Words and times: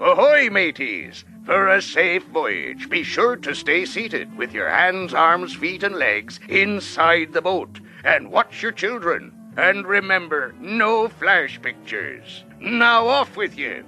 Ahoy, 0.00 0.50
mateys! 0.50 1.24
For 1.46 1.68
a 1.68 1.80
safe 1.80 2.24
voyage, 2.24 2.88
be 2.88 3.04
sure 3.04 3.36
to 3.36 3.54
stay 3.54 3.84
seated 3.84 4.36
with 4.36 4.52
your 4.52 4.68
hands, 4.68 5.14
arms, 5.14 5.54
feet, 5.54 5.84
and 5.84 5.94
legs 5.94 6.40
inside 6.48 7.32
the 7.32 7.42
boat. 7.42 7.80
And 8.02 8.32
watch 8.32 8.60
your 8.60 8.72
children. 8.72 9.32
And 9.56 9.86
remember, 9.86 10.52
no 10.60 11.08
flash 11.08 11.60
pictures. 11.62 12.44
Now 12.60 13.06
off 13.06 13.36
with 13.36 13.56
you. 13.56 13.84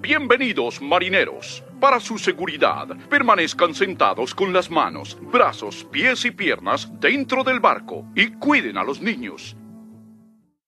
Bienvenidos, 0.00 0.80
marineros. 0.80 1.62
Para 1.80 2.00
su 2.00 2.16
seguridad, 2.16 2.96
permanezcan 3.10 3.74
sentados 3.74 4.34
con 4.34 4.54
las 4.54 4.70
manos, 4.70 5.18
brazos, 5.20 5.84
pies 5.90 6.24
y 6.24 6.30
piernas 6.30 6.88
dentro 6.98 7.44
del 7.44 7.60
barco 7.60 8.06
y 8.14 8.28
cuiden 8.28 8.78
a 8.78 8.84
los 8.84 9.02
niños. 9.02 9.54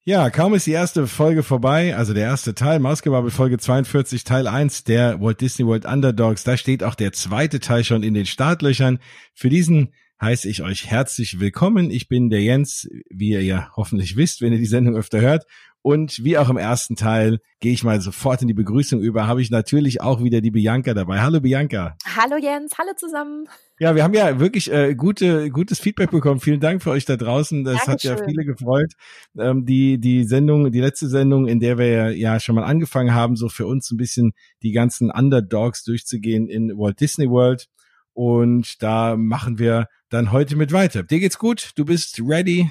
Ja, 0.09 0.31
kaum 0.31 0.55
ist 0.55 0.67
die 0.67 0.73
erste 0.73 1.07
Folge 1.07 1.43
vorbei, 1.43 1.95
also 1.95 2.15
der 2.15 2.25
erste 2.25 2.55
Teil, 2.55 2.79
Mausgebabbel 2.79 3.31
Folge 3.31 3.59
42, 3.59 4.25
Teil 4.25 4.47
1 4.47 4.85
der 4.85 5.21
Walt 5.21 5.43
Disney 5.43 5.67
World 5.67 5.85
Underdogs, 5.85 6.45
da 6.45 6.57
steht 6.57 6.83
auch 6.83 6.95
der 6.95 7.13
zweite 7.13 7.61
Teil 7.61 7.85
schon 7.85 8.03
in 8.03 8.15
den 8.15 8.25
Startlöchern. 8.25 9.01
Für 9.35 9.51
diesen 9.51 9.93
heiße 10.19 10.49
ich 10.49 10.63
euch 10.63 10.87
herzlich 10.87 11.41
willkommen. 11.41 11.91
Ich 11.91 12.09
bin 12.09 12.31
der 12.31 12.41
Jens, 12.41 12.89
wie 13.11 13.33
ihr 13.33 13.43
ja 13.43 13.71
hoffentlich 13.77 14.17
wisst, 14.17 14.41
wenn 14.41 14.55
ihr 14.55 14.59
die 14.59 14.65
Sendung 14.65 14.97
öfter 14.97 15.21
hört. 15.21 15.45
Und 15.89 16.23
wie 16.23 16.37
auch 16.37 16.51
im 16.51 16.59
ersten 16.59 16.97
Teil 16.97 17.39
gehe 17.61 17.73
ich 17.73 17.83
mal 17.83 17.99
sofort 18.03 18.43
in 18.43 18.49
die 18.49 18.53
Begrüßung 18.53 19.01
über, 19.01 19.27
habe 19.27 19.41
ich 19.41 19.51
natürlich 19.51 20.03
auch 20.03 20.23
wieder 20.23 20.43
die 20.43 20.51
Bianca 20.51 20.93
dabei. 20.93 21.21
Hallo 21.21 21.41
Bianca. 21.41 21.97
Hallo 22.15 22.37
Jens, 22.37 22.77
hallo 22.77 22.91
zusammen. 22.95 23.49
Ja, 23.79 23.95
wir 23.95 24.05
haben 24.05 24.13
ja 24.13 24.39
wirklich 24.39 24.71
äh, 24.71 24.95
gute, 24.95 25.49
gutes 25.49 25.81
Feedback 25.81 26.11
bekommen. 26.11 26.41
Vielen 26.41 26.61
Dank 26.61 26.83
für 26.83 26.91
euch 26.91 27.07
da 27.07 27.17
draußen. 27.17 27.65
Das 27.65 27.87
Dankeschön. 27.87 28.11
hat 28.11 28.21
ja 28.21 28.27
viele 28.27 28.45
gefreut. 28.45 28.93
Ähm, 29.39 29.65
die, 29.65 29.99
die 29.99 30.25
Sendung, 30.25 30.71
die 30.71 30.81
letzte 30.83 31.09
Sendung, 31.09 31.49
in 31.49 31.59
der 31.59 31.79
wir 31.79 32.15
ja 32.15 32.39
schon 32.39 32.57
mal 32.57 32.65
angefangen 32.65 33.15
haben, 33.15 33.35
so 33.37 33.49
für 33.49 33.67
uns 33.67 33.91
ein 33.91 33.97
bisschen 33.97 34.33
die 34.63 34.73
ganzen 34.73 35.11
Underdogs 35.11 35.85
durchzugehen 35.85 36.51
in 36.51 36.77
Walt 36.77 37.01
Disney 37.01 37.31
World. 37.31 37.67
Und 38.13 38.83
da 38.83 39.17
machen 39.17 39.59
wir 39.59 39.87
dann 40.11 40.33
heute 40.33 40.55
mit 40.55 40.71
weiter. 40.71 41.03
Dir 41.03 41.19
geht's 41.19 41.39
gut? 41.39 41.71
Du 41.77 41.87
bist 41.87 42.21
ready? 42.23 42.71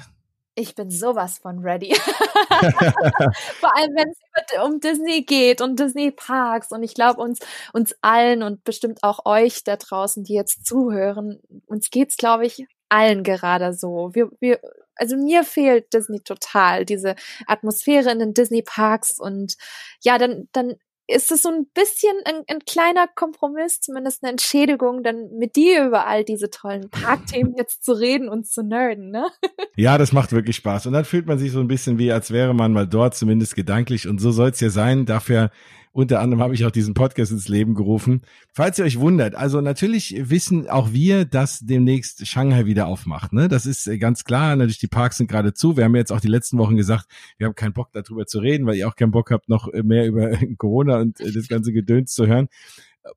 Ich 0.58 0.74
bin 0.74 0.90
sowas 0.90 1.38
von 1.38 1.60
ready. 1.60 1.94
Vor 3.60 3.76
allem, 3.76 3.94
wenn 3.94 4.08
es 4.10 4.18
um 4.64 4.80
Disney 4.80 5.22
geht 5.22 5.60
und 5.60 5.78
Disney 5.78 6.10
Parks. 6.10 6.72
Und 6.72 6.82
ich 6.82 6.94
glaube, 6.94 7.20
uns, 7.20 7.38
uns 7.72 7.94
allen 8.00 8.42
und 8.42 8.64
bestimmt 8.64 9.04
auch 9.04 9.24
euch 9.24 9.62
da 9.62 9.76
draußen, 9.76 10.24
die 10.24 10.34
jetzt 10.34 10.66
zuhören, 10.66 11.40
uns 11.66 11.90
geht's, 11.90 12.16
glaube 12.16 12.44
ich, 12.44 12.66
allen 12.88 13.22
gerade 13.22 13.72
so. 13.72 14.10
Wir, 14.14 14.30
wir, 14.40 14.58
also 14.96 15.16
mir 15.16 15.44
fehlt 15.44 15.92
Disney 15.94 16.20
total, 16.22 16.84
diese 16.84 17.14
Atmosphäre 17.46 18.10
in 18.10 18.18
den 18.18 18.34
Disney 18.34 18.62
Parks 18.62 19.20
und 19.20 19.54
ja, 20.02 20.18
dann, 20.18 20.48
dann 20.50 20.74
ist 21.08 21.32
es 21.32 21.42
so 21.42 21.48
ein 21.48 21.66
bisschen 21.72 22.14
ein, 22.26 22.42
ein, 22.48 22.60
kleiner 22.60 23.06
Kompromiss, 23.08 23.80
zumindest 23.80 24.22
eine 24.22 24.32
Entschädigung, 24.32 25.02
dann 25.02 25.30
mit 25.38 25.56
dir 25.56 25.86
über 25.86 26.06
all 26.06 26.22
diese 26.22 26.50
tollen 26.50 26.90
Parkthemen 26.90 27.54
jetzt 27.56 27.82
zu 27.82 27.92
reden 27.92 28.28
und 28.28 28.46
zu 28.46 28.62
nerden, 28.62 29.10
ne? 29.10 29.26
Ja, 29.76 29.96
das 29.96 30.12
macht 30.12 30.32
wirklich 30.32 30.56
Spaß. 30.56 30.86
Und 30.86 30.92
dann 30.92 31.04
fühlt 31.04 31.26
man 31.26 31.38
sich 31.38 31.52
so 31.52 31.60
ein 31.60 31.68
bisschen 31.68 31.98
wie, 31.98 32.12
als 32.12 32.30
wäre 32.32 32.52
man 32.52 32.72
mal 32.72 32.86
dort, 32.86 33.14
zumindest 33.14 33.54
gedanklich. 33.54 34.08
Und 34.08 34.20
so 34.20 34.32
soll 34.32 34.50
es 34.50 34.60
ja 34.60 34.70
sein. 34.70 35.06
Dafür 35.06 35.50
unter 35.92 36.20
anderem 36.20 36.42
habe 36.42 36.54
ich 36.54 36.64
auch 36.64 36.70
diesen 36.70 36.94
Podcast 36.94 37.32
ins 37.32 37.48
Leben 37.48 37.74
gerufen. 37.74 38.22
Falls 38.52 38.78
ihr 38.78 38.84
euch 38.84 38.98
wundert, 38.98 39.34
also 39.34 39.60
natürlich 39.60 40.14
wissen 40.18 40.68
auch 40.68 40.92
wir, 40.92 41.24
dass 41.24 41.60
demnächst 41.60 42.26
Shanghai 42.26 42.66
wieder 42.66 42.86
aufmacht. 42.86 43.32
Ne? 43.32 43.48
Das 43.48 43.66
ist 43.66 43.86
äh, 43.86 43.98
ganz 43.98 44.24
klar. 44.24 44.56
Natürlich, 44.56 44.78
die 44.78 44.86
Parks 44.86 45.18
sind 45.18 45.30
gerade 45.30 45.54
zu. 45.54 45.76
Wir 45.76 45.84
haben 45.84 45.96
jetzt 45.96 46.12
auch 46.12 46.20
die 46.20 46.28
letzten 46.28 46.58
Wochen 46.58 46.76
gesagt, 46.76 47.06
wir 47.36 47.46
haben 47.46 47.54
keinen 47.54 47.72
Bock 47.72 47.88
darüber 47.92 48.26
zu 48.26 48.38
reden, 48.38 48.66
weil 48.66 48.76
ihr 48.76 48.88
auch 48.88 48.96
keinen 48.96 49.10
Bock 49.10 49.30
habt, 49.30 49.48
noch 49.48 49.72
mehr 49.72 50.06
über 50.06 50.30
Corona 50.58 50.98
und 50.98 51.20
äh, 51.20 51.32
das 51.32 51.48
ganze 51.48 51.72
Gedöns 51.72 52.12
zu 52.12 52.26
hören. 52.26 52.48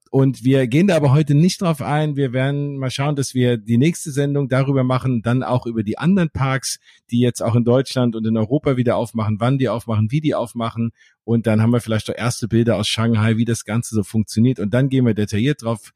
Und 0.09 0.43
wir 0.43 0.67
gehen 0.67 0.87
da 0.87 0.95
aber 0.95 1.11
heute 1.11 1.35
nicht 1.35 1.61
drauf 1.61 1.81
ein. 1.81 2.15
Wir 2.15 2.33
werden 2.33 2.77
mal 2.77 2.91
schauen, 2.91 3.15
dass 3.15 3.33
wir 3.33 3.57
die 3.57 3.77
nächste 3.77 4.11
Sendung 4.11 4.49
darüber 4.49 4.83
machen, 4.83 5.21
dann 5.21 5.43
auch 5.43 5.65
über 5.65 5.83
die 5.83 5.97
anderen 5.97 6.29
Parks, 6.29 6.79
die 7.11 7.19
jetzt 7.19 7.41
auch 7.41 7.55
in 7.55 7.63
Deutschland 7.63 8.15
und 8.15 8.25
in 8.25 8.37
Europa 8.37 8.77
wieder 8.77 8.97
aufmachen, 8.97 9.39
wann 9.39 9.57
die 9.57 9.69
aufmachen, 9.69 10.11
wie 10.11 10.21
die 10.21 10.35
aufmachen. 10.35 10.91
Und 11.23 11.47
dann 11.47 11.61
haben 11.61 11.71
wir 11.71 11.81
vielleicht 11.81 12.09
auch 12.09 12.15
erste 12.15 12.47
Bilder 12.47 12.77
aus 12.77 12.87
Shanghai, 12.87 13.37
wie 13.37 13.45
das 13.45 13.65
Ganze 13.65 13.95
so 13.95 14.03
funktioniert. 14.03 14.59
Und 14.59 14.73
dann 14.73 14.89
gehen 14.89 15.05
wir 15.05 15.13
detailliert 15.13 15.63
drauf 15.63 15.93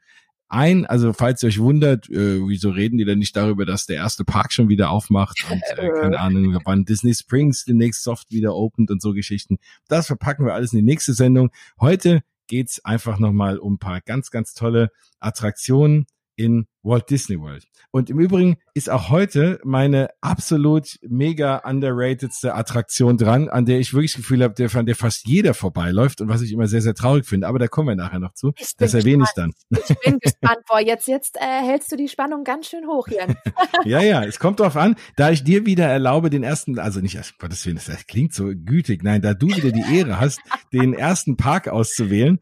ein. 0.48 0.86
Also 0.86 1.14
falls 1.14 1.44
ihr 1.44 1.48
euch 1.48 1.60
wundert, 1.60 2.10
äh, 2.10 2.40
wieso 2.48 2.70
reden 2.70 2.98
die 2.98 3.06
denn 3.06 3.20
nicht 3.20 3.36
darüber, 3.36 3.66
dass 3.66 3.86
der 3.86 3.98
erste 3.98 4.24
Park 4.24 4.54
schon 4.54 4.70
wieder 4.70 4.90
aufmacht 4.90 5.46
und 5.50 5.62
äh, 5.78 5.90
keine 5.90 6.20
Ahnung, 6.20 6.60
wann 6.64 6.86
Disney 6.86 7.14
Springs 7.14 7.66
demnächst 7.66 8.04
soft 8.04 8.32
wieder 8.32 8.56
opent 8.56 8.92
und 8.92 9.02
so 9.02 9.14
Geschichten. 9.14 9.58
Das 9.88 10.08
verpacken 10.08 10.46
wir 10.46 10.54
alles 10.54 10.74
in 10.74 10.80
die 10.80 10.86
nächste 10.86 11.14
Sendung. 11.14 11.50
Heute 11.80 12.22
geht's 12.48 12.84
einfach 12.84 13.20
nochmal 13.20 13.58
um 13.58 13.74
ein 13.74 13.80
paar 13.80 14.02
ganz, 14.02 14.32
ganz 14.32 14.54
tolle 14.54 14.92
Attraktionen 15.20 16.06
in 16.36 16.68
Walt 16.86 17.10
Disney 17.10 17.40
World. 17.40 17.66
Und 17.92 18.10
im 18.10 18.20
Übrigen 18.20 18.58
ist 18.74 18.90
auch 18.90 19.10
heute 19.10 19.60
meine 19.64 20.10
absolut 20.22 20.98
mega 21.02 21.58
underratedste 21.58 22.54
Attraktion 22.54 23.18
dran, 23.18 23.50
an 23.50 23.66
der 23.66 23.80
ich 23.80 23.94
wirklich 23.94 24.14
das 24.14 24.22
Gefühl 24.22 24.44
habe, 24.44 24.54
der, 24.54 24.70
von 24.70 24.86
der 24.86 24.96
fast 24.96 25.28
jeder 25.28 25.54
vorbeiläuft 25.54 26.22
und 26.22 26.30
was 26.30 26.42
ich 26.42 26.52
immer 26.52 26.68
sehr, 26.68 26.82
sehr 26.82 26.94
traurig 26.94 27.26
finde. 27.26 27.48
Aber 27.48 27.58
da 27.58 27.68
kommen 27.68 27.88
wir 27.88 27.96
nachher 27.96 28.20
noch 28.20 28.34
zu. 28.34 28.54
Ich 28.58 28.76
das 28.78 28.94
erwähne 28.94 29.24
ich 29.24 29.34
dann. 29.36 29.54
Ich 29.70 29.96
bin 30.00 30.20
gespannt. 30.22 30.60
Boah, 30.68 30.80
jetzt, 30.80 31.08
jetzt 31.08 31.38
äh, 31.38 31.66
hältst 31.66 31.92
du 31.92 31.96
die 31.96 32.08
Spannung 32.08 32.44
ganz 32.44 32.68
schön 32.68 32.86
hoch 32.86 33.08
hier. 33.08 33.36
ja, 33.86 34.02
ja, 34.02 34.24
es 34.24 34.40
kommt 34.40 34.60
drauf 34.60 34.76
an, 34.76 34.96
da 35.16 35.32
ich 35.32 35.44
dir 35.44 35.66
wieder 35.66 35.86
erlaube, 35.86 36.30
den 36.30 36.44
ersten, 36.44 36.78
also 36.78 37.00
nicht, 37.00 37.18
Gottes 37.40 37.66
Willen, 37.66 37.80
das 37.84 38.08
klingt 38.08 38.34
so 38.34 38.52
gütig, 38.54 39.04
nein, 39.04 39.22
da 39.22 39.34
du 39.34 39.48
wieder 39.48 39.72
die 39.72 39.98
Ehre 39.98 40.20
hast, 40.20 40.40
den 40.74 40.94
ersten 40.94 41.38
Park 41.38 41.68
auszuwählen, 41.68 42.40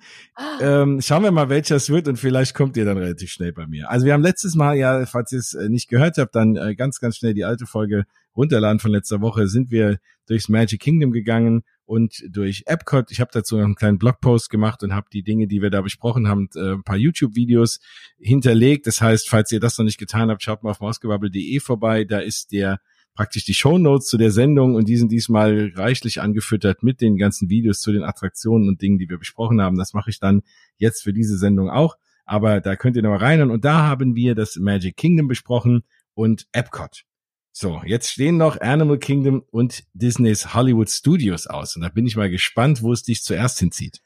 ähm, 0.62 1.00
schauen 1.02 1.24
wir 1.24 1.31
mal, 1.31 1.50
welcher 1.50 1.75
es 1.75 1.90
wird 1.90 2.08
und 2.08 2.18
vielleicht 2.18 2.56
kommt 2.56 2.75
ihr 2.75 2.86
dann 2.86 2.98
relativ 2.98 3.30
schnell 3.31 3.54
bei 3.54 3.68
mir. 3.68 3.90
Also 3.90 4.06
wir 4.06 4.14
haben 4.14 4.24
letztes 4.34 4.56
Mal 4.56 4.76
ja, 4.76 5.06
falls 5.06 5.32
ihr 5.32 5.38
es 5.38 5.54
äh, 5.54 5.70
nicht 5.70 5.90
gehört 5.90 6.18
habt, 6.18 6.34
dann 6.34 6.56
äh, 6.56 6.74
ganz, 6.74 7.00
ganz 7.00 7.18
schnell 7.18 7.36
die 7.36 7.46
alte 7.46 7.68
Folge 7.68 8.06
runterladen 8.36 8.80
von 8.80 8.90
letzter 8.90 9.22
Woche, 9.22 9.48
sind 9.48 9.70
wir 9.70 10.00
durchs 10.26 10.50
Magic 10.50 10.82
Kingdom 10.82 11.12
gegangen 11.12 11.62
und 11.86 12.24
durch 12.28 12.64
Epcot. 12.66 13.12
Ich 13.12 13.22
habe 13.22 13.30
dazu 13.32 13.58
noch 13.58 13.66
einen 13.66 13.76
kleinen 13.76 14.00
Blogpost 14.00 14.50
gemacht 14.50 14.82
und 14.82 14.96
habe 14.96 15.06
die 15.14 15.22
Dinge, 15.22 15.46
die 15.46 15.62
wir 15.62 15.70
da 15.70 15.82
besprochen 15.82 16.28
haben, 16.28 16.50
äh, 16.56 16.72
ein 16.72 16.84
paar 16.84 16.98
YouTube-Videos 16.98 17.80
hinterlegt. 18.18 18.88
Das 18.88 19.02
heißt, 19.02 19.30
falls 19.30 19.52
ihr 19.52 19.60
das 19.60 19.78
noch 19.78 19.86
nicht 19.86 20.00
getan 20.00 20.32
habt, 20.32 20.42
schaut 20.42 20.64
mal 20.64 20.72
auf 20.72 20.80
mausgebabbel.de 20.80 21.60
vorbei. 21.60 22.04
Da 22.04 22.18
ist 22.18 22.52
der 22.54 22.80
praktisch 23.14 23.46
die 23.46 23.54
Show 23.54 23.78
Notes 23.78 24.08
zu 24.08 24.18
der 24.18 24.32
Sendung 24.32 24.74
und 24.74 24.88
die 24.88 24.98
sind 24.98 25.12
diesmal 25.12 25.72
reichlich 25.76 26.22
angefüttert 26.22 26.82
mit 26.82 27.02
den 27.02 27.18
ganzen 27.18 27.50
Videos 27.50 27.82
zu 27.82 27.92
den 27.92 28.02
Attraktionen 28.02 28.68
und 28.68 28.82
Dingen, 28.82 28.98
die 28.98 29.10
wir 29.10 29.20
besprochen 29.20 29.62
haben. 29.62 29.78
Das 29.78 29.94
mache 29.94 30.10
ich 30.10 30.20
dann 30.20 30.42
jetzt 30.78 31.04
für 31.04 31.14
diese 31.14 31.38
Sendung 31.38 31.70
auch. 31.70 31.98
Aber 32.26 32.62
da 32.62 32.76
könnt 32.76 32.96
ihr 32.96 33.02
noch 33.04 33.12
mal 33.12 33.18
rein. 33.18 33.50
Und 33.50 33.66
da 33.66 33.88
haben 33.88 34.16
wir 34.16 34.36
das 34.36 34.56
Magic 34.56 34.98
Kingdom 34.98 35.28
besprochen 35.28 35.84
und 36.14 36.48
Epcot. 36.52 37.04
So, 37.52 37.82
jetzt 37.86 38.10
stehen 38.10 38.38
noch 38.38 38.60
Animal 38.62 38.98
Kingdom 38.98 39.44
und 39.52 39.84
Disneys 39.94 40.54
Hollywood 40.54 40.90
Studios 40.90 41.46
aus. 41.46 41.76
Und 41.76 41.84
da 41.84 41.90
bin 41.90 42.08
ich 42.08 42.16
mal 42.16 42.30
gespannt, 42.30 42.82
wo 42.82 42.92
es 42.92 43.04
dich 43.04 43.22
zuerst 43.24 43.60
hinzieht. 43.60 44.02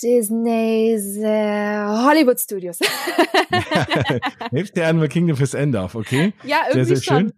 Disneys 0.00 1.16
äh, 1.16 1.84
Hollywood 1.84 2.38
Studios. 2.38 2.78
Hebst 4.50 4.76
dir 4.76 4.86
Animal 4.86 5.08
Kingdom 5.08 5.36
fürs 5.36 5.54
Ende 5.54 5.80
auf, 5.80 5.94
okay? 5.94 6.32
Ja, 6.44 6.62
irgendwie 6.68 6.84
sehr, 6.84 6.96
sehr 6.96 7.02
schön. 7.02 7.32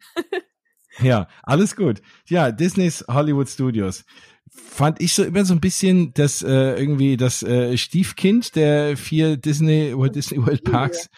Ja, 1.00 1.28
alles 1.42 1.76
gut. 1.76 2.02
Ja, 2.28 2.52
Disneys 2.52 3.04
Hollywood 3.08 3.48
Studios 3.48 4.04
fand 4.50 5.00
ich 5.00 5.14
so 5.14 5.24
immer 5.24 5.44
so 5.44 5.54
ein 5.54 5.60
bisschen 5.60 6.12
das 6.14 6.42
äh, 6.42 6.78
irgendwie 6.78 7.16
das 7.16 7.42
äh, 7.42 7.76
Stiefkind 7.76 8.54
der 8.56 8.96
vier 8.96 9.36
Disney 9.36 9.96
Walt 9.96 10.14
Disney 10.14 10.38
World 10.44 10.64
Parks 10.64 11.08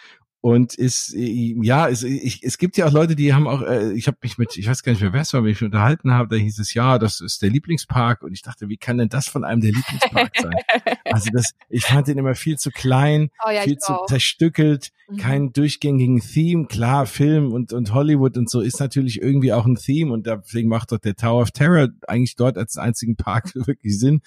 und 0.40 0.74
ist 0.74 1.12
ja 1.14 1.88
es, 1.88 2.02
ich, 2.02 2.42
es 2.42 2.58
gibt 2.58 2.76
ja 2.76 2.86
auch 2.86 2.92
Leute 2.92 3.16
die 3.16 3.34
haben 3.34 3.48
auch 3.48 3.62
äh, 3.62 3.92
ich 3.92 4.06
habe 4.06 4.18
mich 4.22 4.38
mit 4.38 4.56
ich 4.56 4.68
weiß 4.68 4.82
gar 4.82 4.92
nicht 4.92 5.02
mehr 5.02 5.12
wer 5.12 5.22
es 5.22 5.32
war 5.32 5.42
wenn 5.42 5.50
ich 5.50 5.60
mich 5.60 5.66
unterhalten 5.66 6.12
habe 6.12 6.28
da 6.28 6.40
hieß 6.40 6.58
es 6.58 6.74
ja 6.74 6.98
das 6.98 7.20
ist 7.20 7.42
der 7.42 7.50
Lieblingspark. 7.50 8.22
Und 8.22 8.32
ich 8.32 8.42
dachte 8.42 8.68
wie 8.68 8.76
kann 8.76 8.98
denn 8.98 9.08
das 9.08 9.28
von 9.28 9.44
einem 9.44 9.60
der 9.60 9.72
Lieblingspark 9.72 10.32
sein? 10.36 10.54
Also 11.04 11.30
das 11.32 11.52
ich 11.68 11.84
fand 11.84 12.08
den 12.08 12.18
immer 12.18 12.34
viel 12.34 12.58
zu 12.58 12.70
klein 12.70 13.30
oh 13.46 13.50
ja, 13.50 13.62
viel 13.62 13.78
zu 13.78 13.92
auch. 13.92 14.06
zerstückelt 14.06 14.90
mhm. 15.08 15.16
keinen 15.16 15.52
durchgängigen 15.52 16.20
Theme. 16.20 16.66
Klar 16.66 17.06
Film 17.06 17.52
und 17.52 17.72
und 17.72 17.94
Hollywood 17.94 18.36
und 18.36 18.50
so 18.50 18.60
ist 18.60 18.80
natürlich 18.80 19.22
irgendwie 19.22 19.52
auch 19.52 19.66
ein 19.66 19.76
Theme. 19.76 20.12
Und 20.12 20.26
deswegen 20.26 20.68
macht 20.68 20.92
doch 20.92 20.98
der 20.98 21.14
Tower 21.14 21.42
of 21.42 21.52
Terror 21.52 21.88
eigentlich 22.06 22.36
dort 22.36 22.58
als 22.58 22.76
einzigen 22.76 23.16
Park 23.16 23.54
wirklich 23.66 23.98
Sinn. 23.98 24.20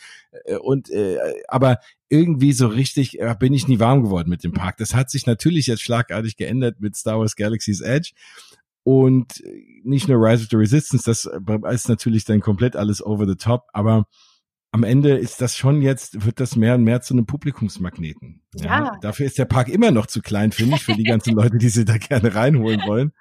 Äh, 0.45 0.56
und 0.56 0.89
äh, 0.89 1.17
aber 1.47 1.79
irgendwie 2.09 2.53
so 2.53 2.67
richtig 2.67 3.19
äh, 3.19 3.35
bin 3.39 3.53
ich 3.53 3.67
nie 3.67 3.79
warm 3.79 4.03
geworden 4.03 4.29
mit 4.29 4.44
dem 4.44 4.51
Park. 4.51 4.77
Das 4.77 4.94
hat 4.94 5.09
sich 5.09 5.25
natürlich 5.25 5.67
jetzt 5.67 5.83
schlagartig 5.83 6.35
geändert 6.35 6.79
mit 6.79 6.95
Star 6.95 7.19
Wars 7.19 7.35
Galaxy's 7.35 7.81
Edge. 7.81 8.11
Und 8.83 9.44
nicht 9.83 10.07
nur 10.07 10.17
Rise 10.17 10.44
of 10.44 10.50
the 10.50 10.56
Resistance, 10.56 11.03
das 11.06 11.25
äh, 11.25 11.73
ist 11.73 11.89
natürlich 11.89 12.25
dann 12.25 12.41
komplett 12.41 12.75
alles 12.75 13.06
over 13.06 13.27
the 13.27 13.35
top, 13.35 13.67
aber 13.73 14.07
am 14.71 14.83
Ende 14.83 15.17
ist 15.17 15.41
das 15.41 15.57
schon 15.57 15.81
jetzt, 15.81 16.25
wird 16.25 16.39
das 16.39 16.56
mehr 16.56 16.75
und 16.75 16.83
mehr 16.83 17.01
zu 17.01 17.13
einem 17.13 17.25
Publikumsmagneten. 17.25 18.41
Ja. 18.56 18.65
ja. 18.65 18.97
Dafür 19.01 19.25
ist 19.25 19.38
der 19.38 19.45
Park 19.45 19.67
immer 19.67 19.91
noch 19.91 20.06
zu 20.06 20.21
klein, 20.21 20.51
finde 20.51 20.75
ich, 20.75 20.83
für 20.83 20.94
die 20.94 21.03
ganzen 21.03 21.35
Leute, 21.35 21.57
die 21.57 21.69
sie 21.69 21.85
da 21.85 21.97
gerne 21.97 22.35
reinholen 22.35 22.81
wollen. 22.85 23.11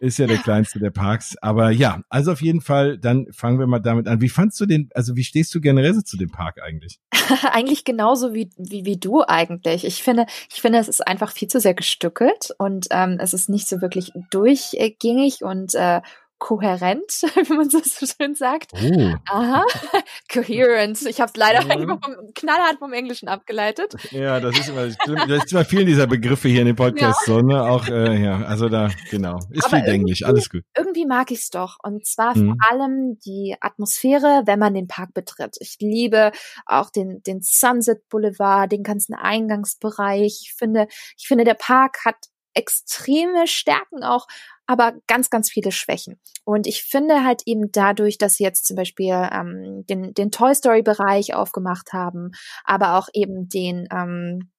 Ist 0.00 0.18
ja 0.18 0.26
der 0.26 0.38
kleinste 0.38 0.78
der 0.78 0.90
Parks. 0.90 1.36
Aber 1.42 1.70
ja, 1.70 2.02
also 2.08 2.32
auf 2.32 2.40
jeden 2.40 2.62
Fall, 2.62 2.98
dann 2.98 3.26
fangen 3.32 3.58
wir 3.58 3.66
mal 3.66 3.80
damit 3.80 4.08
an. 4.08 4.20
Wie 4.20 4.30
fandst 4.30 4.58
du 4.58 4.66
den, 4.66 4.88
also 4.94 5.14
wie 5.14 5.24
stehst 5.24 5.54
du 5.54 5.60
generell 5.60 5.94
so 5.94 6.00
zu 6.00 6.16
dem 6.16 6.30
Park 6.30 6.60
eigentlich? 6.62 6.98
eigentlich 7.52 7.84
genauso 7.84 8.32
wie, 8.34 8.50
wie, 8.56 8.86
wie 8.86 8.96
du 8.98 9.22
eigentlich. 9.22 9.84
Ich 9.84 10.02
finde, 10.02 10.26
ich 10.50 10.60
finde, 10.60 10.78
es 10.78 10.88
ist 10.88 11.06
einfach 11.06 11.32
viel 11.32 11.48
zu 11.48 11.60
sehr 11.60 11.74
gestückelt 11.74 12.54
und 12.58 12.88
ähm, 12.90 13.18
es 13.20 13.34
ist 13.34 13.50
nicht 13.50 13.68
so 13.68 13.82
wirklich 13.82 14.12
durchgängig 14.30 15.44
und 15.44 15.74
äh, 15.74 16.00
kohärent, 16.40 17.22
wie 17.46 17.54
man 17.54 17.70
so 17.70 17.80
schön 17.84 18.34
sagt. 18.34 18.72
Oh. 18.72 19.14
Aha, 19.26 19.64
coherent. 20.32 21.00
Ich 21.02 21.20
habe 21.20 21.30
es 21.32 21.36
leider 21.36 21.62
mhm. 21.62 21.88
vom, 21.88 22.00
knallhart 22.34 22.78
vom 22.78 22.92
Englischen 22.92 23.28
abgeleitet. 23.28 23.94
Ja, 24.10 24.40
das 24.40 24.58
ist 24.58 24.70
immer, 24.70 24.88
das 24.88 25.44
ist 25.44 25.52
immer 25.52 25.64
vielen 25.64 25.86
dieser 25.86 26.08
Begriffe 26.08 26.48
hier 26.48 26.62
in 26.62 26.66
dem 26.66 26.76
Podcast 26.76 27.26
ja. 27.26 27.34
so, 27.34 27.40
ne? 27.40 27.62
Auch, 27.62 27.86
äh, 27.86 28.20
ja, 28.20 28.42
also 28.42 28.68
da, 28.68 28.90
genau. 29.10 29.38
Ist 29.50 29.66
Aber 29.66 29.76
viel 29.76 29.86
Englisch, 29.86 30.24
alles 30.24 30.50
gut. 30.50 30.62
Irgendwie 30.76 31.06
mag 31.06 31.30
ich 31.30 31.40
es 31.40 31.50
doch. 31.50 31.76
Und 31.82 32.06
zwar 32.06 32.36
mhm. 32.36 32.46
vor 32.46 32.56
allem 32.70 33.18
die 33.24 33.54
Atmosphäre, 33.60 34.42
wenn 34.46 34.58
man 34.58 34.74
den 34.74 34.88
Park 34.88 35.14
betritt. 35.14 35.56
Ich 35.60 35.76
liebe 35.78 36.32
auch 36.66 36.90
den, 36.90 37.22
den 37.22 37.42
Sunset 37.42 38.08
Boulevard, 38.08 38.72
den 38.72 38.82
ganzen 38.82 39.14
Eingangsbereich. 39.14 40.40
Ich 40.42 40.54
finde, 40.56 40.88
ich 41.18 41.28
finde, 41.28 41.44
der 41.44 41.54
Park 41.54 41.98
hat 42.04 42.16
extreme 42.54 43.46
Stärken 43.46 44.02
auch, 44.02 44.26
aber 44.70 44.92
ganz, 45.08 45.30
ganz 45.30 45.50
viele 45.50 45.72
Schwächen. 45.72 46.20
Und 46.44 46.68
ich 46.68 46.84
finde 46.84 47.24
halt 47.24 47.42
eben 47.44 47.72
dadurch, 47.72 48.18
dass 48.18 48.36
sie 48.36 48.44
jetzt 48.44 48.66
zum 48.66 48.76
Beispiel 48.76 49.28
ähm, 49.32 49.84
den, 49.90 50.14
den 50.14 50.30
Toy 50.30 50.54
Story 50.54 50.82
Bereich 50.82 51.34
aufgemacht 51.34 51.92
haben, 51.92 52.30
aber 52.62 52.96
auch 52.96 53.08
eben 53.12 53.48
den 53.48 53.88
ähm, 53.90 54.52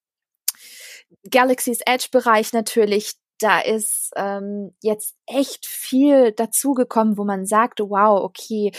Galaxy's 1.29 1.79
Edge 1.85 2.09
Bereich 2.11 2.51
natürlich, 2.51 3.13
da 3.39 3.61
ist 3.61 4.11
ähm, 4.17 4.75
jetzt 4.81 5.15
echt 5.27 5.65
viel 5.65 6.33
dazugekommen, 6.33 7.17
wo 7.17 7.23
man 7.23 7.45
sagt, 7.45 7.79
wow, 7.79 8.21
okay, 8.21 8.73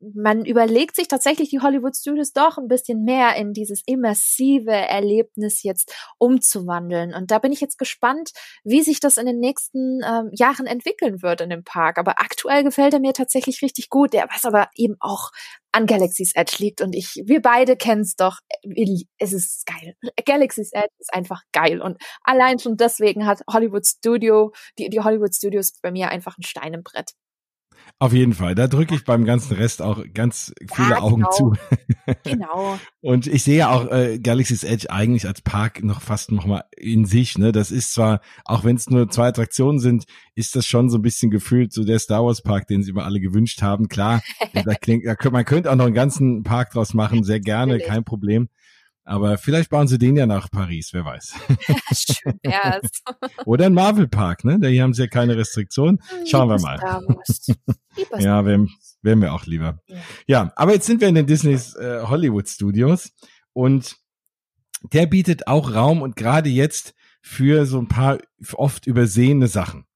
man 0.00 0.44
überlegt 0.44 0.96
sich 0.96 1.08
tatsächlich 1.08 1.50
die 1.50 1.60
Hollywood 1.60 1.96
Studios 1.96 2.32
doch 2.32 2.58
ein 2.58 2.68
bisschen 2.68 3.04
mehr 3.04 3.36
in 3.36 3.52
dieses 3.52 3.82
immersive 3.86 4.72
Erlebnis 4.72 5.62
jetzt 5.62 5.92
umzuwandeln. 6.18 7.14
Und 7.14 7.30
da 7.30 7.38
bin 7.38 7.52
ich 7.52 7.60
jetzt 7.60 7.78
gespannt, 7.78 8.30
wie 8.64 8.82
sich 8.82 9.00
das 9.00 9.16
in 9.16 9.26
den 9.26 9.38
nächsten 9.38 10.00
ähm, 10.02 10.30
Jahren 10.32 10.66
entwickeln 10.66 11.22
wird 11.22 11.40
in 11.40 11.50
dem 11.50 11.64
Park. 11.64 11.98
Aber 11.98 12.20
aktuell 12.20 12.64
gefällt 12.64 12.94
er 12.94 13.00
mir 13.00 13.12
tatsächlich 13.12 13.62
richtig 13.62 13.90
gut. 13.90 14.12
Der 14.12 14.26
was 14.32 14.44
aber 14.44 14.68
eben 14.74 14.96
auch 15.00 15.30
an 15.72 15.86
Galaxy's 15.86 16.34
Edge 16.34 16.56
liegt. 16.58 16.80
Und 16.80 16.94
ich, 16.94 17.22
wir 17.26 17.42
beide 17.42 17.76
kennen 17.76 18.00
es 18.00 18.16
doch. 18.16 18.38
Es 19.18 19.32
ist 19.32 19.66
geil. 19.66 19.94
Galaxy's 20.24 20.72
Edge 20.72 20.94
ist 20.98 21.12
einfach 21.12 21.42
geil. 21.52 21.82
Und 21.82 21.98
allein 22.22 22.58
schon 22.58 22.76
deswegen 22.76 23.26
hat 23.26 23.42
Hollywood 23.50 23.86
Studio, 23.86 24.52
die, 24.78 24.88
die 24.88 25.00
Hollywood 25.00 25.34
Studios 25.34 25.72
bei 25.82 25.90
mir 25.90 26.08
einfach 26.08 26.38
ein 26.38 26.42
Stein 26.42 26.74
im 26.74 26.82
Brett. 26.82 27.12
Auf 27.98 28.12
jeden 28.12 28.34
Fall. 28.34 28.54
Da 28.54 28.68
drücke 28.68 28.94
ich 28.94 29.04
beim 29.04 29.24
ganzen 29.24 29.56
Rest 29.56 29.80
auch 29.80 30.04
ganz 30.12 30.52
viele 30.74 30.90
ja, 30.90 31.00
Augen 31.00 31.22
genau. 31.22 31.30
zu. 31.30 31.52
genau. 32.24 32.78
Und 33.00 33.26
ich 33.26 33.42
sehe 33.42 33.70
auch 33.70 33.90
äh, 33.90 34.18
Galaxy's 34.18 34.64
Edge 34.64 34.90
eigentlich 34.90 35.26
als 35.26 35.40
Park 35.40 35.82
noch 35.82 36.02
fast 36.02 36.30
noch 36.30 36.44
mal 36.44 36.64
in 36.76 37.06
sich. 37.06 37.38
Ne, 37.38 37.52
das 37.52 37.70
ist 37.70 37.94
zwar, 37.94 38.20
auch 38.44 38.64
wenn 38.64 38.76
es 38.76 38.90
nur 38.90 39.08
zwei 39.08 39.28
Attraktionen 39.28 39.78
sind, 39.78 40.04
ist 40.34 40.54
das 40.56 40.66
schon 40.66 40.90
so 40.90 40.98
ein 40.98 41.02
bisschen 41.02 41.30
gefühlt 41.30 41.72
so 41.72 41.84
der 41.84 41.98
Star 41.98 42.22
Wars 42.22 42.42
Park, 42.42 42.66
den 42.66 42.82
sie 42.82 42.90
immer 42.90 43.06
alle 43.06 43.18
gewünscht 43.18 43.62
haben. 43.62 43.88
Klar, 43.88 44.22
da 44.52 44.74
klingt, 44.74 45.06
da, 45.06 45.30
man 45.30 45.46
könnte 45.46 45.70
auch 45.70 45.76
noch 45.76 45.86
einen 45.86 45.94
ganzen 45.94 46.42
Park 46.42 46.72
draus 46.72 46.92
machen, 46.92 47.24
sehr 47.24 47.40
gerne, 47.40 47.78
kein 47.78 48.04
Problem. 48.04 48.50
Aber 49.06 49.38
vielleicht 49.38 49.70
bauen 49.70 49.86
sie 49.86 49.98
den 49.98 50.16
ja 50.16 50.26
nach 50.26 50.50
Paris, 50.50 50.92
wer 50.92 51.04
weiß. 51.04 51.34
Schön 51.94 52.40
wär's. 52.42 53.02
Oder 53.46 53.66
ein 53.66 53.72
Marvel 53.72 54.08
Park, 54.08 54.44
ne? 54.44 54.58
Da 54.58 54.66
hier 54.66 54.82
haben 54.82 54.94
sie 54.94 55.02
ja 55.02 55.08
keine 55.08 55.36
Restriktion. 55.36 56.00
Schauen 56.26 56.48
wir 56.48 56.60
mal. 56.60 56.80
ja, 58.18 58.44
wären, 58.44 58.68
wären 59.02 59.20
wir 59.20 59.32
auch 59.32 59.46
lieber. 59.46 59.80
Ja. 59.86 59.96
ja. 60.26 60.52
aber 60.56 60.72
jetzt 60.72 60.86
sind 60.86 61.00
wir 61.00 61.06
in 61.06 61.14
den 61.14 61.26
Disneys 61.28 61.76
äh, 61.76 62.00
Hollywood 62.02 62.48
Studios 62.48 63.12
und 63.52 63.96
der 64.92 65.06
bietet 65.06 65.46
auch 65.46 65.72
Raum 65.72 66.02
und 66.02 66.16
gerade 66.16 66.50
jetzt 66.50 66.94
für 67.22 67.64
so 67.64 67.78
ein 67.78 67.88
paar 67.88 68.18
oft 68.54 68.88
übersehene 68.88 69.46
Sachen. 69.46 69.86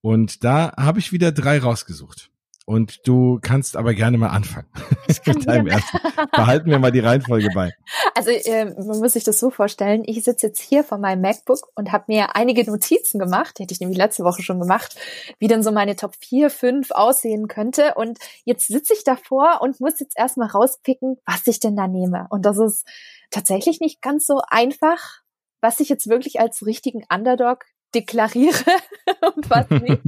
Und 0.00 0.44
da 0.44 0.72
habe 0.78 0.98
ich 0.98 1.12
wieder 1.12 1.30
drei 1.30 1.58
rausgesucht. 1.58 2.30
Und 2.66 3.06
du 3.06 3.38
kannst 3.40 3.76
aber 3.76 3.94
gerne 3.94 4.18
mal 4.18 4.28
anfangen. 4.28 4.66
Ich 5.08 5.22
kann 5.22 5.40
deinem 5.40 5.68
ersten. 5.68 5.98
Behalten 6.32 6.68
wir 6.68 6.80
mal 6.80 6.90
die 6.90 6.98
Reihenfolge 6.98 7.48
bei. 7.54 7.72
Also 8.16 8.30
äh, 8.30 8.64
man 8.64 8.98
muss 8.98 9.12
sich 9.12 9.22
das 9.22 9.38
so 9.38 9.50
vorstellen. 9.50 10.02
Ich 10.04 10.24
sitze 10.24 10.48
jetzt 10.48 10.60
hier 10.60 10.82
vor 10.82 10.98
meinem 10.98 11.20
MacBook 11.20 11.60
und 11.76 11.92
habe 11.92 12.06
mir 12.08 12.34
einige 12.34 12.68
Notizen 12.68 13.20
gemacht, 13.20 13.56
die 13.56 13.62
hätte 13.62 13.72
ich 13.72 13.78
nämlich 13.78 13.96
letzte 13.96 14.24
Woche 14.24 14.42
schon 14.42 14.58
gemacht, 14.58 14.96
wie 15.38 15.46
denn 15.46 15.62
so 15.62 15.70
meine 15.70 15.94
Top 15.94 16.16
4, 16.18 16.50
5 16.50 16.90
aussehen 16.90 17.46
könnte. 17.46 17.94
Und 17.94 18.18
jetzt 18.44 18.66
sitze 18.66 18.94
ich 18.94 19.04
davor 19.04 19.60
und 19.62 19.80
muss 19.80 20.00
jetzt 20.00 20.18
erstmal 20.18 20.48
rauspicken, 20.48 21.18
was 21.24 21.46
ich 21.46 21.60
denn 21.60 21.76
da 21.76 21.86
nehme. 21.86 22.26
Und 22.30 22.44
das 22.44 22.58
ist 22.58 22.84
tatsächlich 23.30 23.78
nicht 23.78 24.02
ganz 24.02 24.26
so 24.26 24.40
einfach, 24.48 25.20
was 25.60 25.78
ich 25.78 25.88
jetzt 25.88 26.08
wirklich 26.08 26.40
als 26.40 26.66
richtigen 26.66 27.04
Underdog 27.12 27.64
deklariere 27.96 28.54
und 29.34 29.50
was 29.50 29.68
nicht. 29.82 30.02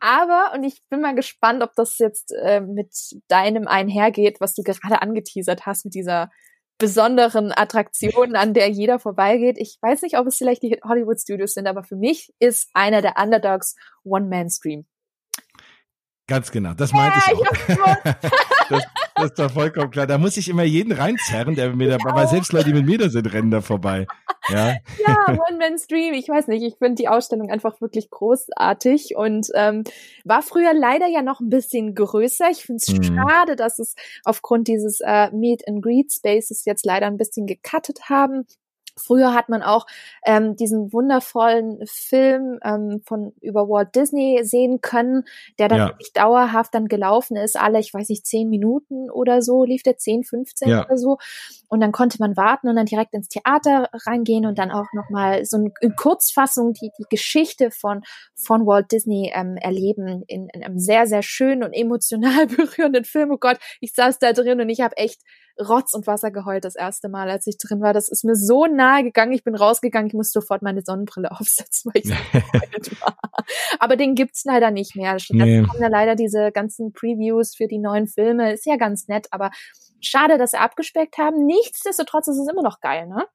Aber, 0.00 0.52
und 0.54 0.64
ich 0.64 0.80
bin 0.88 1.00
mal 1.00 1.14
gespannt, 1.14 1.62
ob 1.62 1.74
das 1.74 1.98
jetzt 1.98 2.32
äh, 2.32 2.60
mit 2.60 2.94
deinem 3.28 3.66
einhergeht, 3.66 4.40
was 4.40 4.54
du 4.54 4.62
gerade 4.62 5.02
angeteasert 5.02 5.66
hast, 5.66 5.84
mit 5.84 5.94
dieser 5.94 6.30
besonderen 6.78 7.52
Attraktion, 7.52 8.34
an 8.34 8.52
der 8.52 8.68
jeder 8.68 8.98
vorbeigeht. 8.98 9.58
Ich 9.58 9.78
weiß 9.80 10.02
nicht, 10.02 10.18
ob 10.18 10.26
es 10.26 10.36
vielleicht 10.36 10.62
die 10.62 10.80
Hollywood 10.84 11.20
Studios 11.20 11.54
sind, 11.54 11.66
aber 11.66 11.84
für 11.84 11.96
mich 11.96 12.32
ist 12.40 12.68
einer 12.74 13.00
der 13.00 13.14
Underdogs 13.16 13.76
One-Man-Stream. 14.04 14.84
Ganz 16.26 16.50
genau, 16.50 16.72
das 16.74 16.92
meinte 16.92 17.18
ja, 17.18 17.32
ich 17.32 17.80
auch. 17.80 17.96
das, 18.70 18.82
das 19.14 19.26
ist 19.26 19.38
doch 19.38 19.50
vollkommen 19.50 19.90
klar. 19.90 20.06
Da 20.06 20.18
muss 20.18 20.36
ich 20.36 20.48
immer 20.48 20.64
jeden 20.64 20.92
reinzerren, 20.92 21.54
der 21.54 21.74
mir 21.74 21.88
dabei, 21.88 22.14
weil 22.14 22.28
selbst 22.28 22.52
Leute, 22.52 22.66
die 22.66 22.74
mit 22.74 22.86
mir 22.86 22.98
da 22.98 23.08
sind, 23.08 23.32
rennen 23.32 23.50
da 23.50 23.60
vorbei. 23.60 24.06
Ja, 24.48 24.74
ja 25.06 25.38
One-Man-Stream, 25.48 26.14
ich 26.14 26.28
weiß 26.28 26.48
nicht, 26.48 26.62
ich 26.62 26.76
finde 26.78 26.96
die 26.96 27.08
Ausstellung 27.08 27.50
einfach 27.50 27.80
wirklich 27.80 28.10
großartig 28.10 29.16
und 29.16 29.48
ähm, 29.54 29.84
war 30.24 30.42
früher 30.42 30.74
leider 30.74 31.06
ja 31.06 31.22
noch 31.22 31.40
ein 31.40 31.48
bisschen 31.48 31.94
größer. 31.94 32.50
Ich 32.50 32.64
finde 32.64 32.82
es 32.86 32.92
mhm. 32.92 33.04
schade, 33.04 33.56
dass 33.56 33.78
es 33.78 33.94
aufgrund 34.24 34.68
dieses 34.68 35.00
äh, 35.00 35.30
Meet 35.30 35.66
and 35.68 35.82
Greet 35.82 36.12
Spaces 36.12 36.64
jetzt 36.64 36.84
leider 36.84 37.06
ein 37.06 37.16
bisschen 37.16 37.46
gecuttet 37.46 38.08
haben. 38.08 38.46
Früher 38.96 39.34
hat 39.34 39.48
man 39.48 39.62
auch 39.62 39.86
ähm, 40.24 40.56
diesen 40.56 40.92
wundervollen 40.92 41.80
Film 41.86 42.58
ähm, 42.62 43.02
von 43.04 43.32
über 43.40 43.68
Walt 43.68 43.94
Disney 43.94 44.40
sehen 44.44 44.80
können, 44.80 45.24
der 45.58 45.68
dann 45.68 45.78
ja. 45.78 45.88
wirklich 45.88 46.12
dauerhaft 46.12 46.74
dann 46.74 46.86
gelaufen 46.86 47.36
ist, 47.36 47.58
alle, 47.58 47.80
ich 47.80 47.92
weiß 47.92 48.08
nicht, 48.08 48.26
zehn 48.26 48.48
Minuten 48.48 49.10
oder 49.10 49.42
so, 49.42 49.64
lief 49.64 49.82
der 49.82 49.96
zehn, 49.96 50.22
15 50.22 50.68
ja. 50.68 50.84
oder 50.84 50.96
so. 50.96 51.18
Und 51.68 51.80
dann 51.80 51.92
konnte 51.92 52.18
man 52.20 52.36
warten 52.36 52.68
und 52.68 52.76
dann 52.76 52.86
direkt 52.86 53.14
ins 53.14 53.28
Theater 53.28 53.88
reingehen 53.92 54.46
und 54.46 54.58
dann 54.58 54.70
auch 54.70 54.86
nochmal 54.92 55.44
so 55.44 55.56
in 55.80 55.96
Kurzfassung 55.96 56.72
die, 56.72 56.90
die 56.98 57.06
Geschichte 57.10 57.70
von, 57.70 58.02
von 58.36 58.66
Walt 58.66 58.92
Disney 58.92 59.32
ähm, 59.34 59.56
erleben 59.56 60.22
in, 60.28 60.48
in 60.52 60.62
einem 60.62 60.78
sehr, 60.78 61.06
sehr 61.06 61.22
schönen 61.22 61.64
und 61.64 61.72
emotional 61.72 62.46
berührenden 62.56 63.04
Film. 63.04 63.32
Oh 63.32 63.38
Gott, 63.38 63.58
ich 63.80 63.92
saß 63.92 64.18
da 64.18 64.32
drin 64.32 64.60
und 64.60 64.68
ich 64.68 64.80
habe 64.80 64.96
echt 64.96 65.20
Rotz 65.60 65.94
und 65.94 66.06
Wasser 66.06 66.30
geheult 66.30 66.64
das 66.64 66.74
erste 66.74 67.08
Mal, 67.08 67.30
als 67.30 67.46
ich 67.46 67.58
drin 67.58 67.80
war. 67.80 67.92
Das 67.92 68.08
ist 68.08 68.24
mir 68.24 68.34
so 68.34 68.66
nahe 68.84 69.02
gegangen. 69.02 69.32
Ich 69.32 69.44
bin 69.44 69.54
rausgegangen, 69.54 70.08
ich 70.08 70.14
musste 70.14 70.40
sofort 70.40 70.62
meine 70.62 70.82
Sonnenbrille 70.82 71.30
aufsetzen, 71.38 71.92
weil 71.92 72.02
ich 72.02 72.08
so 72.84 72.92
war. 73.00 73.16
Aber 73.78 73.96
den 73.96 74.14
gibt's 74.14 74.44
leider 74.44 74.70
nicht 74.70 74.96
mehr. 74.96 75.18
Stattdessen 75.18 75.62
nee. 75.62 75.68
haben 75.68 75.80
ja 75.80 75.88
leider 75.88 76.14
diese 76.16 76.52
ganzen 76.52 76.92
Previews 76.92 77.54
für 77.54 77.66
die 77.66 77.78
neuen 77.78 78.06
Filme. 78.06 78.52
Ist 78.52 78.66
ja 78.66 78.76
ganz 78.76 79.08
nett, 79.08 79.28
aber 79.30 79.50
schade, 80.00 80.38
dass 80.38 80.52
sie 80.52 80.58
abgespeckt 80.58 81.18
haben. 81.18 81.46
Nichtsdestotrotz 81.46 82.28
ist 82.28 82.38
es 82.38 82.48
immer 82.48 82.62
noch 82.62 82.80
geil, 82.80 83.06
ne? 83.06 83.26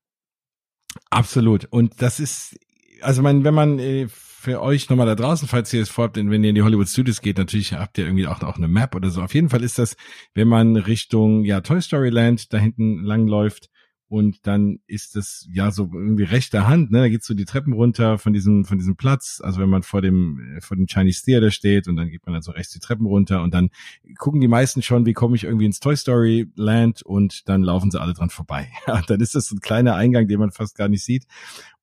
Absolut. 1.09 1.65
Und 1.65 2.01
das 2.01 2.19
ist, 2.19 2.59
also 3.01 3.21
mein, 3.21 3.43
wenn 3.43 3.53
man 3.53 3.79
äh, 3.79 4.07
für 4.07 4.61
euch 4.61 4.89
nochmal 4.89 5.05
da 5.05 5.15
draußen, 5.15 5.47
falls 5.47 5.73
ihr 5.73 5.81
es 5.81 5.89
vorhabt, 5.89 6.15
wenn 6.15 6.43
ihr 6.43 6.49
in 6.49 6.55
die 6.55 6.61
Hollywood 6.61 6.87
Studios 6.87 7.21
geht, 7.21 7.37
natürlich 7.37 7.73
habt 7.73 7.97
ihr 7.97 8.05
irgendwie 8.05 8.27
auch, 8.27 8.41
auch 8.41 8.57
eine 8.57 8.67
Map 8.67 8.95
oder 8.95 9.09
so. 9.09 9.21
Auf 9.21 9.33
jeden 9.33 9.49
Fall 9.49 9.63
ist 9.63 9.77
das, 9.77 9.97
wenn 10.33 10.47
man 10.47 10.77
Richtung 10.77 11.43
ja 11.43 11.61
Toy 11.61 11.81
Story 11.81 12.09
Land 12.09 12.53
da 12.53 12.57
hinten 12.57 13.03
langläuft 13.03 13.69
und 14.09 14.47
dann 14.47 14.79
ist 14.87 15.15
das 15.15 15.47
ja 15.51 15.69
so 15.69 15.89
irgendwie 15.93 16.23
rechter 16.23 16.67
Hand, 16.67 16.89
ne? 16.89 16.97
Da 16.97 17.09
geht's 17.09 17.27
so 17.27 17.35
die 17.35 17.45
Treppen 17.45 17.73
runter 17.73 18.17
von 18.17 18.33
diesem 18.33 18.65
von 18.65 18.79
diesem 18.79 18.95
Platz. 18.95 19.39
Also 19.43 19.61
wenn 19.61 19.69
man 19.69 19.83
vor 19.83 20.01
dem 20.01 20.57
vor 20.61 20.75
dem 20.75 20.87
Chinese 20.87 21.23
Theater 21.23 21.51
steht 21.51 21.87
und 21.87 21.95
dann 21.95 22.09
geht 22.09 22.25
man 22.25 22.33
dann 22.33 22.41
so 22.41 22.51
rechts 22.51 22.73
die 22.73 22.79
Treppen 22.79 23.05
runter 23.05 23.43
und 23.43 23.53
dann 23.53 23.69
gucken 24.17 24.41
die 24.41 24.47
meisten 24.47 24.81
schon, 24.81 25.05
wie 25.05 25.13
komme 25.13 25.35
ich 25.35 25.43
irgendwie 25.43 25.65
ins 25.65 25.79
Toy 25.79 25.95
Story 25.95 26.51
Land 26.55 27.03
und 27.03 27.47
dann 27.47 27.61
laufen 27.61 27.91
sie 27.91 28.01
alle 28.01 28.13
dran 28.13 28.29
vorbei. 28.29 28.69
Ja, 28.87 29.03
dann 29.05 29.19
ist 29.19 29.35
das 29.35 29.45
so 29.45 29.55
ein 29.55 29.59
kleiner 29.59 29.93
Eingang, 29.93 30.27
den 30.27 30.39
man 30.39 30.51
fast 30.51 30.75
gar 30.75 30.87
nicht 30.87 31.03
sieht. 31.03 31.25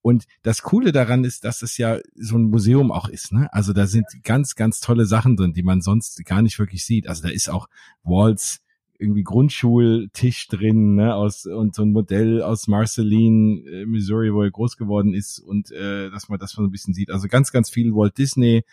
Und 0.03 0.25
das 0.43 0.63
Coole 0.63 0.91
daran 0.91 1.23
ist, 1.23 1.45
dass 1.45 1.63
es 1.63 1.77
ja 1.79 1.99
so 2.17 2.37
ein 2.37 2.45
Museum 2.45 2.91
auch 2.91 3.09
ist. 3.09 3.33
Ne? 3.33 3.53
Also 3.53 3.73
da 3.73 3.87
sind 3.87 4.07
ganz, 4.25 4.57
ganz 4.57 4.81
tolle 4.81 5.07
Sachen 5.07 5.37
drin, 5.37 5.53
die 5.53 5.63
man 5.63 5.83
sonst 5.83 6.25
gar 6.25 6.43
nicht 6.43 6.59
wirklich 6.59 6.85
sieht. 6.85 7.09
Also 7.09 7.23
da 7.23 7.29
ist 7.29 7.49
auch 7.49 7.69
Walls 8.03 8.61
irgendwie 8.99 9.23
Grundschultisch 9.23 10.49
drin, 10.49 10.95
ne, 10.97 11.15
aus 11.15 11.47
und 11.47 11.75
so 11.75 11.83
ein 11.83 11.93
Modell 11.93 12.43
aus 12.43 12.67
Marceline, 12.69 13.61
äh, 13.69 13.87
Missouri, 13.87 14.33
wo 14.33 14.43
er 14.43 14.51
groß 14.51 14.77
geworden 14.77 15.15
ist 15.15 15.39
und 15.39 15.71
äh, 15.73 16.11
dass 16.11 16.29
man 16.29 16.39
das 16.39 16.53
so 16.53 16.63
ein 16.63 16.71
bisschen 16.71 16.95
sieht. 16.95 17.11
Also 17.11 17.29
ganz, 17.29 17.53
ganz 17.53 17.71
viel 17.71 17.93
Walt 17.93 18.19
Disney 18.19 18.65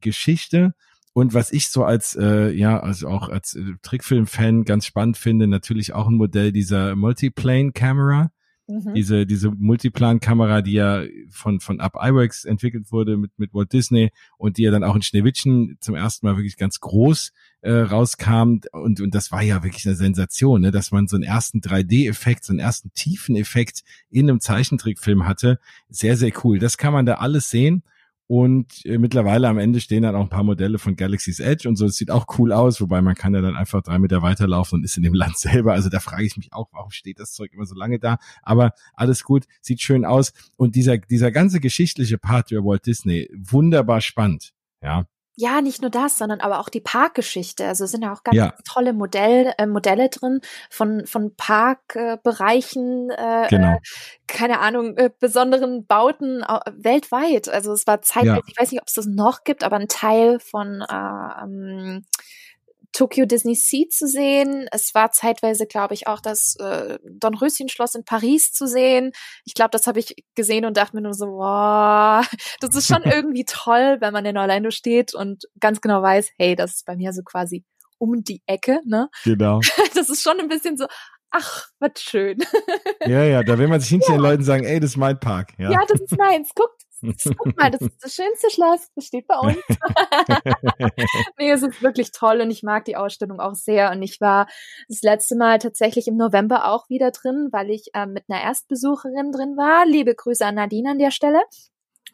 Geschichte. 0.00 0.74
Und 1.12 1.34
was 1.34 1.52
ich 1.52 1.68
so 1.68 1.84
als, 1.84 2.14
äh, 2.14 2.50
ja, 2.52 2.78
also 2.80 3.08
auch 3.08 3.28
als 3.28 3.54
äh, 3.54 3.62
Trickfilm-Fan 3.82 4.64
ganz 4.64 4.86
spannend 4.86 5.16
finde, 5.16 5.48
natürlich 5.48 5.92
auch 5.92 6.06
ein 6.06 6.14
Modell 6.14 6.52
dieser 6.52 6.94
Multiplane-Camera. 6.94 8.30
Mhm. 8.68 8.92
Diese, 8.94 9.24
diese 9.24 9.50
Multiplan-Kamera, 9.50 10.60
die 10.60 10.72
ja 10.72 11.02
von, 11.30 11.58
von 11.60 11.80
Up 11.80 11.96
iWorks 11.96 12.44
entwickelt 12.44 12.92
wurde 12.92 13.16
mit, 13.16 13.38
mit 13.38 13.54
Walt 13.54 13.72
Disney 13.72 14.10
und 14.36 14.58
die 14.58 14.62
ja 14.62 14.70
dann 14.70 14.84
auch 14.84 14.94
in 14.94 15.00
Schneewittchen 15.00 15.78
zum 15.80 15.94
ersten 15.94 16.26
Mal 16.26 16.36
wirklich 16.36 16.58
ganz 16.58 16.78
groß 16.80 17.32
äh, 17.62 17.72
rauskam. 17.72 18.60
Und, 18.72 19.00
und 19.00 19.14
das 19.14 19.32
war 19.32 19.42
ja 19.42 19.62
wirklich 19.64 19.86
eine 19.86 19.96
Sensation, 19.96 20.60
ne? 20.60 20.70
dass 20.70 20.90
man 20.90 21.08
so 21.08 21.16
einen 21.16 21.24
ersten 21.24 21.60
3D-Effekt, 21.60 22.44
so 22.44 22.52
einen 22.52 22.60
ersten 22.60 22.92
tiefen 22.92 23.36
Effekt 23.36 23.84
in 24.10 24.28
einem 24.28 24.40
Zeichentrickfilm 24.40 25.26
hatte. 25.26 25.58
Sehr, 25.88 26.18
sehr 26.18 26.32
cool. 26.44 26.58
Das 26.58 26.76
kann 26.76 26.92
man 26.92 27.06
da 27.06 27.14
alles 27.14 27.48
sehen. 27.48 27.82
Und 28.28 28.84
äh, 28.84 28.98
mittlerweile 28.98 29.48
am 29.48 29.56
Ende 29.56 29.80
stehen 29.80 30.02
dann 30.02 30.14
auch 30.14 30.20
ein 30.20 30.28
paar 30.28 30.44
Modelle 30.44 30.78
von 30.78 30.96
Galaxy's 30.96 31.40
Edge 31.40 31.66
und 31.66 31.76
so. 31.76 31.86
Es 31.86 31.96
sieht 31.96 32.10
auch 32.10 32.26
cool 32.38 32.52
aus, 32.52 32.78
wobei 32.78 33.00
man 33.00 33.14
kann 33.14 33.34
ja 33.34 33.40
dann 33.40 33.56
einfach 33.56 33.82
drei 33.82 33.98
Meter 33.98 34.20
weiterlaufen 34.20 34.78
und 34.78 34.84
ist 34.84 34.98
in 34.98 35.02
dem 35.02 35.14
Land 35.14 35.38
selber. 35.38 35.72
Also 35.72 35.88
da 35.88 35.98
frage 35.98 36.26
ich 36.26 36.36
mich 36.36 36.52
auch, 36.52 36.68
warum 36.72 36.90
steht 36.90 37.18
das 37.18 37.32
Zeug 37.32 37.54
immer 37.54 37.64
so 37.64 37.74
lange 37.74 37.98
da? 37.98 38.18
Aber 38.42 38.72
alles 38.92 39.24
gut, 39.24 39.46
sieht 39.62 39.80
schön 39.80 40.04
aus. 40.04 40.34
Und 40.56 40.76
dieser, 40.76 40.98
dieser 40.98 41.32
ganze 41.32 41.58
geschichtliche 41.58 42.18
Part 42.18 42.50
über 42.50 42.64
Walt 42.64 42.84
Disney, 42.84 43.30
wunderbar 43.34 44.02
spannend. 44.02 44.52
Ja, 44.82 45.06
ja, 45.40 45.60
nicht 45.62 45.82
nur 45.82 45.90
das, 45.90 46.18
sondern 46.18 46.40
aber 46.40 46.58
auch 46.58 46.68
die 46.68 46.80
Parkgeschichte. 46.80 47.64
Also 47.64 47.84
es 47.84 47.92
sind 47.92 48.02
ja 48.02 48.12
auch 48.12 48.24
ganz 48.24 48.36
ja. 48.36 48.54
tolle 48.64 48.92
Modell, 48.92 49.52
äh, 49.56 49.66
Modelle 49.66 50.08
drin 50.08 50.40
von, 50.68 51.06
von 51.06 51.36
Parkbereichen, 51.36 53.10
äh, 53.10 53.44
äh, 53.44 53.48
genau. 53.48 53.74
äh, 53.74 53.78
keine 54.26 54.58
Ahnung, 54.58 54.96
äh, 54.96 55.10
besonderen 55.20 55.86
Bauten 55.86 56.42
weltweit. 56.72 57.48
Also 57.48 57.72
es 57.72 57.86
war 57.86 58.02
zeitlich, 58.02 58.32
ja. 58.32 58.40
ich 58.48 58.58
weiß 58.58 58.72
nicht, 58.72 58.80
ob 58.80 58.88
es 58.88 58.94
das 58.94 59.06
noch 59.06 59.44
gibt, 59.44 59.62
aber 59.62 59.76
ein 59.76 59.86
Teil 59.86 60.40
von 60.40 60.82
äh, 60.82 61.44
ähm, 61.44 62.04
Tokyo 62.92 63.26
Disney 63.26 63.54
Sea 63.54 63.88
zu 63.88 64.06
sehen. 64.06 64.66
Es 64.72 64.94
war 64.94 65.12
zeitweise, 65.12 65.66
glaube 65.66 65.94
ich, 65.94 66.06
auch 66.06 66.20
das 66.20 66.56
äh, 66.56 66.98
Dornröschen-Schloss 67.04 67.94
in 67.94 68.04
Paris 68.04 68.52
zu 68.52 68.66
sehen. 68.66 69.12
Ich 69.44 69.54
glaube, 69.54 69.70
das 69.70 69.86
habe 69.86 69.98
ich 69.98 70.16
gesehen 70.34 70.64
und 70.64 70.76
dachte 70.76 70.96
mir 70.96 71.02
nur 71.02 71.14
so, 71.14 71.26
wow, 71.26 72.26
das 72.60 72.74
ist 72.74 72.88
schon 72.88 73.02
irgendwie 73.04 73.44
toll, 73.44 73.98
wenn 74.00 74.12
man 74.12 74.24
in 74.24 74.38
Orlando 74.38 74.70
steht 74.70 75.14
und 75.14 75.44
ganz 75.60 75.80
genau 75.80 76.02
weiß, 76.02 76.30
hey, 76.38 76.56
das 76.56 76.76
ist 76.76 76.86
bei 76.86 76.96
mir 76.96 77.12
so 77.12 77.22
quasi 77.22 77.64
um 77.98 78.22
die 78.22 78.42
Ecke, 78.46 78.80
ne? 78.84 79.08
Genau. 79.24 79.60
Das 79.94 80.08
ist 80.08 80.22
schon 80.22 80.38
ein 80.38 80.48
bisschen 80.48 80.76
so, 80.76 80.86
ach, 81.30 81.66
was 81.80 82.00
schön. 82.00 82.38
Ja, 83.04 83.24
ja, 83.24 83.42
da 83.42 83.58
will 83.58 83.68
man 83.68 83.80
sich 83.80 83.88
hinter 83.88 84.10
ja. 84.10 84.16
den 84.16 84.22
Leuten 84.22 84.44
sagen, 84.44 84.64
ey, 84.64 84.78
das 84.78 84.90
ist 84.90 84.96
mein 84.96 85.18
Park. 85.18 85.54
Ja, 85.58 85.72
ja 85.72 85.80
das 85.88 86.00
ist 86.00 86.16
meins. 86.16 86.50
Guckt, 86.54 86.82
Guck 87.00 87.56
mal, 87.56 87.70
das 87.70 87.80
ist 87.80 88.02
das 88.02 88.14
schönste 88.14 88.50
Schloss, 88.50 88.90
das 88.94 89.04
steht 89.04 89.26
bei 89.26 89.38
uns. 89.38 89.56
nee, 91.38 91.50
es 91.50 91.62
ist 91.62 91.82
wirklich 91.82 92.12
toll 92.12 92.40
und 92.40 92.50
ich 92.50 92.62
mag 92.62 92.84
die 92.84 92.96
Ausstellung 92.96 93.40
auch 93.40 93.54
sehr. 93.54 93.90
Und 93.90 94.02
ich 94.02 94.20
war 94.20 94.48
das 94.88 95.02
letzte 95.02 95.36
Mal 95.36 95.58
tatsächlich 95.58 96.08
im 96.08 96.16
November 96.16 96.70
auch 96.70 96.88
wieder 96.88 97.10
drin, 97.10 97.48
weil 97.52 97.70
ich 97.70 97.90
äh, 97.94 98.06
mit 98.06 98.24
einer 98.28 98.42
Erstbesucherin 98.42 99.32
drin 99.32 99.56
war. 99.56 99.86
Liebe 99.86 100.14
Grüße 100.14 100.44
an 100.44 100.56
Nadine 100.56 100.90
an 100.90 100.98
der 100.98 101.10
Stelle. 101.10 101.40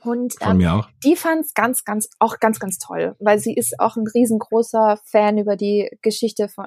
Und 0.04 0.34
ähm, 0.40 0.82
die 1.02 1.16
fand 1.16 1.46
es 1.46 1.54
ganz, 1.54 1.84
ganz, 1.84 2.10
auch 2.18 2.38
ganz, 2.38 2.58
ganz 2.58 2.78
toll, 2.78 3.16
weil 3.20 3.38
sie 3.38 3.54
ist 3.54 3.80
auch 3.80 3.96
ein 3.96 4.06
riesengroßer 4.06 4.98
Fan 5.04 5.38
über 5.38 5.56
die 5.56 5.90
Geschichte 6.02 6.48
von, 6.48 6.66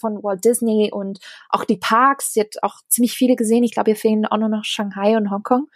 von 0.00 0.22
Walt 0.24 0.44
Disney 0.44 0.90
und 0.92 1.20
auch 1.50 1.64
die 1.64 1.76
Parks. 1.76 2.32
Sie 2.32 2.40
hat 2.40 2.56
auch 2.62 2.80
ziemlich 2.88 3.12
viele 3.12 3.36
gesehen. 3.36 3.62
Ich 3.62 3.72
glaube, 3.72 3.90
ihr 3.90 3.96
fehlen 3.96 4.26
auch 4.26 4.38
nur 4.38 4.48
noch 4.48 4.64
Shanghai 4.64 5.16
und 5.16 5.30
Hongkong. 5.30 5.68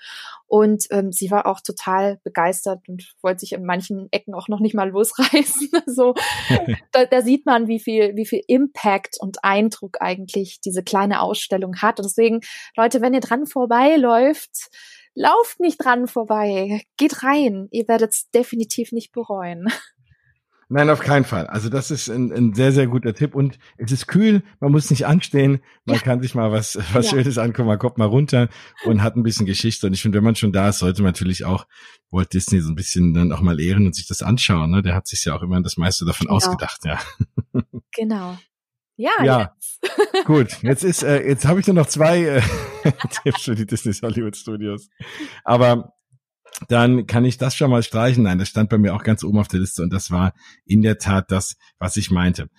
Und 0.48 0.86
ähm, 0.90 1.12
sie 1.12 1.30
war 1.30 1.46
auch 1.46 1.60
total 1.60 2.18
begeistert 2.24 2.88
und 2.88 3.14
wollte 3.22 3.40
sich 3.40 3.52
in 3.52 3.64
manchen 3.64 4.08
Ecken 4.10 4.34
auch 4.34 4.48
noch 4.48 4.60
nicht 4.60 4.74
mal 4.74 4.88
losreißen. 4.88 5.68
so, 5.86 6.14
da, 6.92 7.04
da 7.04 7.22
sieht 7.22 7.46
man, 7.46 7.68
wie 7.68 7.78
viel, 7.78 8.16
wie 8.16 8.26
viel 8.26 8.42
Impact 8.48 9.18
und 9.20 9.44
Eindruck 9.44 9.98
eigentlich 10.00 10.60
diese 10.64 10.82
kleine 10.82 11.20
Ausstellung 11.20 11.76
hat. 11.76 12.00
Und 12.00 12.06
deswegen, 12.06 12.40
Leute, 12.76 13.00
wenn 13.02 13.14
ihr 13.14 13.20
dran 13.20 13.46
vorbeiläuft, 13.46 14.70
lauft 15.18 15.60
nicht 15.60 15.84
dran 15.84 16.06
vorbei. 16.06 16.82
Geht 16.96 17.22
rein. 17.22 17.68
Ihr 17.70 17.88
werdet 17.88 18.12
es 18.12 18.30
definitiv 18.30 18.92
nicht 18.92 19.12
bereuen. 19.12 19.66
Nein, 20.70 20.90
auf 20.90 21.00
keinen 21.00 21.24
Fall. 21.24 21.46
Also 21.46 21.70
das 21.70 21.90
ist 21.90 22.10
ein, 22.10 22.30
ein 22.30 22.52
sehr, 22.52 22.72
sehr 22.72 22.86
guter 22.86 23.14
Tipp. 23.14 23.34
Und 23.34 23.58
es 23.78 23.90
ist 23.90 24.06
kühl, 24.06 24.42
man 24.60 24.70
muss 24.70 24.90
nicht 24.90 25.06
anstehen, 25.06 25.62
man 25.86 25.96
ja. 25.96 26.02
kann 26.02 26.20
sich 26.20 26.34
mal 26.34 26.52
was, 26.52 26.78
was 26.92 27.06
ja. 27.06 27.12
Schönes 27.12 27.38
angucken, 27.38 27.68
man 27.68 27.78
kommt 27.78 27.96
mal 27.96 28.04
runter 28.04 28.50
und 28.84 29.02
hat 29.02 29.16
ein 29.16 29.22
bisschen 29.22 29.46
Geschichte. 29.46 29.86
Und 29.86 29.94
ich 29.94 30.02
finde, 30.02 30.18
wenn 30.18 30.24
man 30.24 30.36
schon 30.36 30.52
da 30.52 30.68
ist, 30.68 30.80
sollte 30.80 31.02
man 31.02 31.12
natürlich 31.12 31.46
auch 31.46 31.66
Walt 32.10 32.34
Disney 32.34 32.60
so 32.60 32.70
ein 32.70 32.74
bisschen 32.74 33.14
dann 33.14 33.32
auch 33.32 33.40
mal 33.40 33.58
ehren 33.58 33.86
und 33.86 33.94
sich 33.94 34.06
das 34.06 34.22
anschauen. 34.22 34.70
Ne? 34.70 34.82
Der 34.82 34.94
hat 34.94 35.06
sich 35.06 35.24
ja 35.24 35.34
auch 35.34 35.42
immer 35.42 35.62
das 35.62 35.78
meiste 35.78 36.04
davon 36.04 36.26
genau. 36.26 36.36
ausgedacht, 36.36 36.84
ja. 36.84 36.98
Genau. 37.96 38.36
Ja, 38.98 39.12
ja. 39.22 39.54
Jetzt. 39.54 39.80
gut. 40.26 40.62
Jetzt 40.62 40.82
ist, 40.82 41.04
äh, 41.04 41.26
jetzt 41.26 41.46
habe 41.46 41.60
ich 41.60 41.66
nur 41.66 41.74
noch 41.74 41.86
zwei 41.86 42.24
äh, 42.24 42.42
Tipps 43.22 43.44
für 43.44 43.54
die 43.54 43.64
Disney 43.64 43.92
Hollywood 43.92 44.36
Studios. 44.36 44.88
Aber 45.44 45.92
dann 46.66 47.06
kann 47.06 47.24
ich 47.24 47.38
das 47.38 47.54
schon 47.54 47.70
mal 47.70 47.84
streichen. 47.84 48.24
Nein, 48.24 48.40
das 48.40 48.48
stand 48.48 48.70
bei 48.70 48.76
mir 48.76 48.94
auch 48.94 49.04
ganz 49.04 49.22
oben 49.22 49.38
auf 49.38 49.46
der 49.46 49.60
Liste 49.60 49.84
und 49.84 49.92
das 49.92 50.10
war 50.10 50.34
in 50.64 50.82
der 50.82 50.98
Tat 50.98 51.30
das, 51.30 51.56
was 51.78 51.96
ich 51.96 52.10
meinte. 52.10 52.50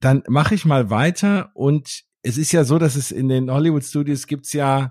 Dann 0.00 0.24
mache 0.26 0.56
ich 0.56 0.64
mal 0.64 0.90
weiter 0.90 1.52
und 1.54 2.02
es 2.22 2.38
ist 2.38 2.50
ja 2.50 2.64
so, 2.64 2.78
dass 2.78 2.96
es 2.96 3.12
in 3.12 3.28
den 3.28 3.48
Hollywood 3.48 3.84
Studios 3.84 4.26
gibt's 4.26 4.52
ja 4.52 4.90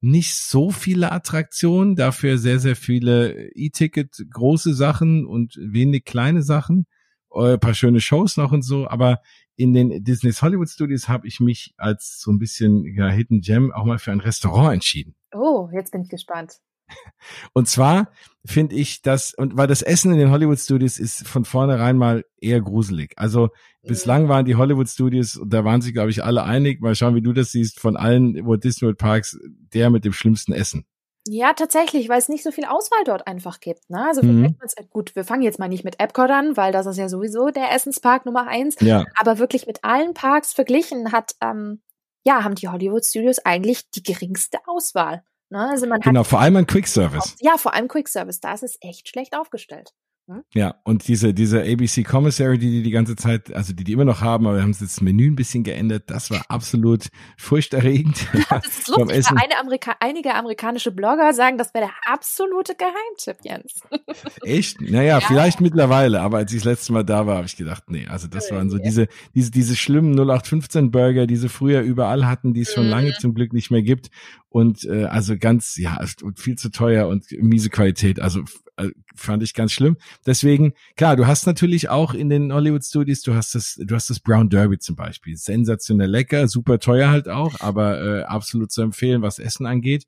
nicht 0.00 0.36
so 0.36 0.70
viele 0.70 1.10
Attraktionen, 1.10 1.96
dafür 1.96 2.38
sehr, 2.38 2.60
sehr 2.60 2.76
viele 2.76 3.50
E-Ticket, 3.54 4.24
große 4.32 4.74
Sachen 4.74 5.26
und 5.26 5.56
wenig 5.60 6.04
kleine 6.04 6.42
Sachen, 6.42 6.86
ein 7.34 7.58
paar 7.58 7.74
schöne 7.74 8.00
Shows 8.00 8.36
noch 8.36 8.52
und 8.52 8.62
so, 8.62 8.88
aber 8.88 9.18
in 9.60 9.74
den 9.74 10.02
Disney's 10.02 10.40
Hollywood 10.40 10.70
Studios 10.70 11.06
habe 11.06 11.28
ich 11.28 11.38
mich 11.38 11.74
als 11.76 12.18
so 12.18 12.30
ein 12.30 12.38
bisschen 12.38 12.84
ja, 12.94 13.08
Hidden 13.08 13.42
Gem 13.42 13.72
auch 13.72 13.84
mal 13.84 13.98
für 13.98 14.10
ein 14.10 14.20
Restaurant 14.20 14.72
entschieden. 14.72 15.14
Oh, 15.34 15.68
jetzt 15.74 15.92
bin 15.92 16.00
ich 16.00 16.08
gespannt. 16.08 16.54
Und 17.52 17.68
zwar 17.68 18.10
finde 18.44 18.74
ich 18.74 19.02
das, 19.02 19.34
und 19.34 19.56
weil 19.56 19.66
das 19.66 19.82
Essen 19.82 20.12
in 20.12 20.18
den 20.18 20.30
Hollywood 20.30 20.58
Studios 20.58 20.98
ist 20.98 21.28
von 21.28 21.44
vornherein 21.44 21.98
mal 21.98 22.24
eher 22.40 22.60
gruselig. 22.62 23.12
Also 23.16 23.50
mhm. 23.82 23.88
bislang 23.88 24.28
waren 24.28 24.46
die 24.46 24.56
Hollywood 24.56 24.88
Studios, 24.88 25.36
und 25.36 25.52
da 25.52 25.62
waren 25.64 25.82
sich, 25.82 25.92
glaube 25.92 26.10
ich, 26.10 26.24
alle 26.24 26.42
einig, 26.42 26.80
mal 26.80 26.94
schauen, 26.94 27.14
wie 27.14 27.20
du 27.20 27.34
das 27.34 27.52
siehst, 27.52 27.78
von 27.78 27.96
allen 27.98 28.34
Walt 28.46 28.64
Disney 28.64 28.86
World 28.86 28.98
Parks, 28.98 29.38
der 29.74 29.90
mit 29.90 30.06
dem 30.06 30.14
schlimmsten 30.14 30.52
Essen. 30.52 30.86
Ja, 31.32 31.52
tatsächlich, 31.52 32.08
weil 32.08 32.18
es 32.18 32.28
nicht 32.28 32.42
so 32.42 32.50
viel 32.50 32.64
Auswahl 32.64 33.04
dort 33.04 33.28
einfach 33.28 33.60
gibt. 33.60 33.88
Ne? 33.88 34.04
Also 34.04 34.20
mhm. 34.20 34.56
gut, 34.90 35.14
wir 35.14 35.22
fangen 35.22 35.42
jetzt 35.42 35.60
mal 35.60 35.68
nicht 35.68 35.84
mit 35.84 36.00
Epcot 36.00 36.28
an, 36.28 36.56
weil 36.56 36.72
das 36.72 36.86
ist 36.86 36.96
ja 36.96 37.08
sowieso 37.08 37.50
der 37.50 37.70
Essenspark 37.70 38.26
Nummer 38.26 38.48
eins. 38.48 38.74
Ja. 38.80 39.04
Aber 39.14 39.38
wirklich 39.38 39.68
mit 39.68 39.84
allen 39.84 40.12
Parks 40.12 40.52
verglichen 40.52 41.12
hat, 41.12 41.36
ähm, 41.40 41.82
ja, 42.24 42.42
haben 42.42 42.56
die 42.56 42.66
Hollywood 42.66 43.04
Studios 43.04 43.38
eigentlich 43.38 43.88
die 43.92 44.02
geringste 44.02 44.58
Auswahl. 44.66 45.22
Ne? 45.50 45.68
Also 45.70 45.86
man 45.86 46.00
genau, 46.00 46.24
vor 46.24 46.40
allem 46.40 46.56
ein 46.56 46.66
Quick 46.66 46.88
Service. 46.88 47.36
Ja, 47.38 47.58
vor 47.58 47.74
allem 47.74 47.86
Quick 47.86 48.08
Service. 48.08 48.40
Da 48.40 48.52
ist 48.52 48.64
es 48.64 48.76
echt 48.80 49.08
schlecht 49.08 49.36
aufgestellt. 49.36 49.92
Hm? 50.30 50.44
Ja, 50.54 50.76
und 50.84 51.08
diese, 51.08 51.34
diese 51.34 51.62
ABC 51.62 52.04
Commissary, 52.04 52.56
die 52.56 52.70
die 52.70 52.82
die 52.84 52.90
ganze 52.92 53.16
Zeit, 53.16 53.52
also 53.52 53.72
die 53.72 53.82
die 53.82 53.92
immer 53.92 54.04
noch 54.04 54.20
haben, 54.20 54.46
aber 54.46 54.56
wir 54.58 54.62
haben 54.62 54.76
das 54.78 55.00
Menü 55.00 55.28
ein 55.28 55.34
bisschen 55.34 55.64
geändert, 55.64 56.04
das 56.06 56.30
war 56.30 56.44
absolut 56.48 57.08
furchterregend. 57.36 58.28
Ja, 58.40 58.60
das 58.60 58.78
ist 58.78 58.88
lustig, 58.96 59.26
eine 59.28 59.58
Amerika 59.58 59.96
einige 59.98 60.34
amerikanische 60.34 60.92
Blogger 60.92 61.32
sagen, 61.32 61.58
das 61.58 61.74
wäre 61.74 61.86
der 61.86 62.12
absolute 62.12 62.74
Geheimtipp, 62.74 63.44
Jens. 63.44 63.80
Echt? 64.42 64.80
Naja, 64.80 65.18
ja. 65.18 65.20
vielleicht 65.20 65.60
mittlerweile, 65.60 66.20
aber 66.20 66.38
als 66.38 66.52
ich 66.52 66.58
das 66.58 66.64
letzte 66.64 66.92
Mal 66.92 67.02
da 67.02 67.26
war, 67.26 67.36
habe 67.36 67.46
ich 67.46 67.56
gedacht, 67.56 67.90
nee, 67.90 68.06
also 68.06 68.28
das 68.28 68.52
waren 68.52 68.70
so 68.70 68.78
diese, 68.78 69.08
diese, 69.34 69.50
diese 69.50 69.74
schlimmen 69.74 70.12
0815 70.12 70.92
Burger, 70.92 71.26
die 71.26 71.36
sie 71.36 71.48
früher 71.48 71.80
überall 71.80 72.26
hatten, 72.26 72.54
die 72.54 72.60
es 72.60 72.72
schon 72.72 72.84
mhm. 72.84 72.90
lange 72.90 73.12
zum 73.18 73.34
Glück 73.34 73.52
nicht 73.52 73.70
mehr 73.70 73.82
gibt 73.82 74.10
und 74.48 74.84
äh, 74.84 75.04
also 75.04 75.36
ganz, 75.36 75.76
ja, 75.76 75.98
viel 76.36 76.56
zu 76.56 76.70
teuer 76.70 77.08
und 77.08 77.26
miese 77.32 77.70
Qualität, 77.70 78.20
also 78.20 78.42
äh, 78.80 78.90
fand 79.14 79.42
ich 79.42 79.54
ganz 79.54 79.72
schlimm. 79.72 79.96
Deswegen, 80.26 80.72
klar, 80.96 81.16
du 81.16 81.26
hast 81.26 81.46
natürlich 81.46 81.88
auch 81.88 82.14
in 82.14 82.28
den 82.28 82.52
Hollywood 82.52 82.84
Studios, 82.84 83.22
du 83.22 83.34
hast 83.34 83.54
das, 83.54 83.78
du 83.80 83.94
hast 83.94 84.10
das 84.10 84.20
Brown 84.20 84.48
Derby 84.48 84.78
zum 84.78 84.96
Beispiel. 84.96 85.36
Sensationell 85.36 86.10
lecker, 86.10 86.48
super 86.48 86.78
teuer 86.78 87.10
halt 87.10 87.28
auch, 87.28 87.60
aber 87.60 88.00
äh, 88.02 88.22
absolut 88.22 88.72
zu 88.72 88.82
empfehlen, 88.82 89.22
was 89.22 89.38
Essen 89.38 89.66
angeht. 89.66 90.06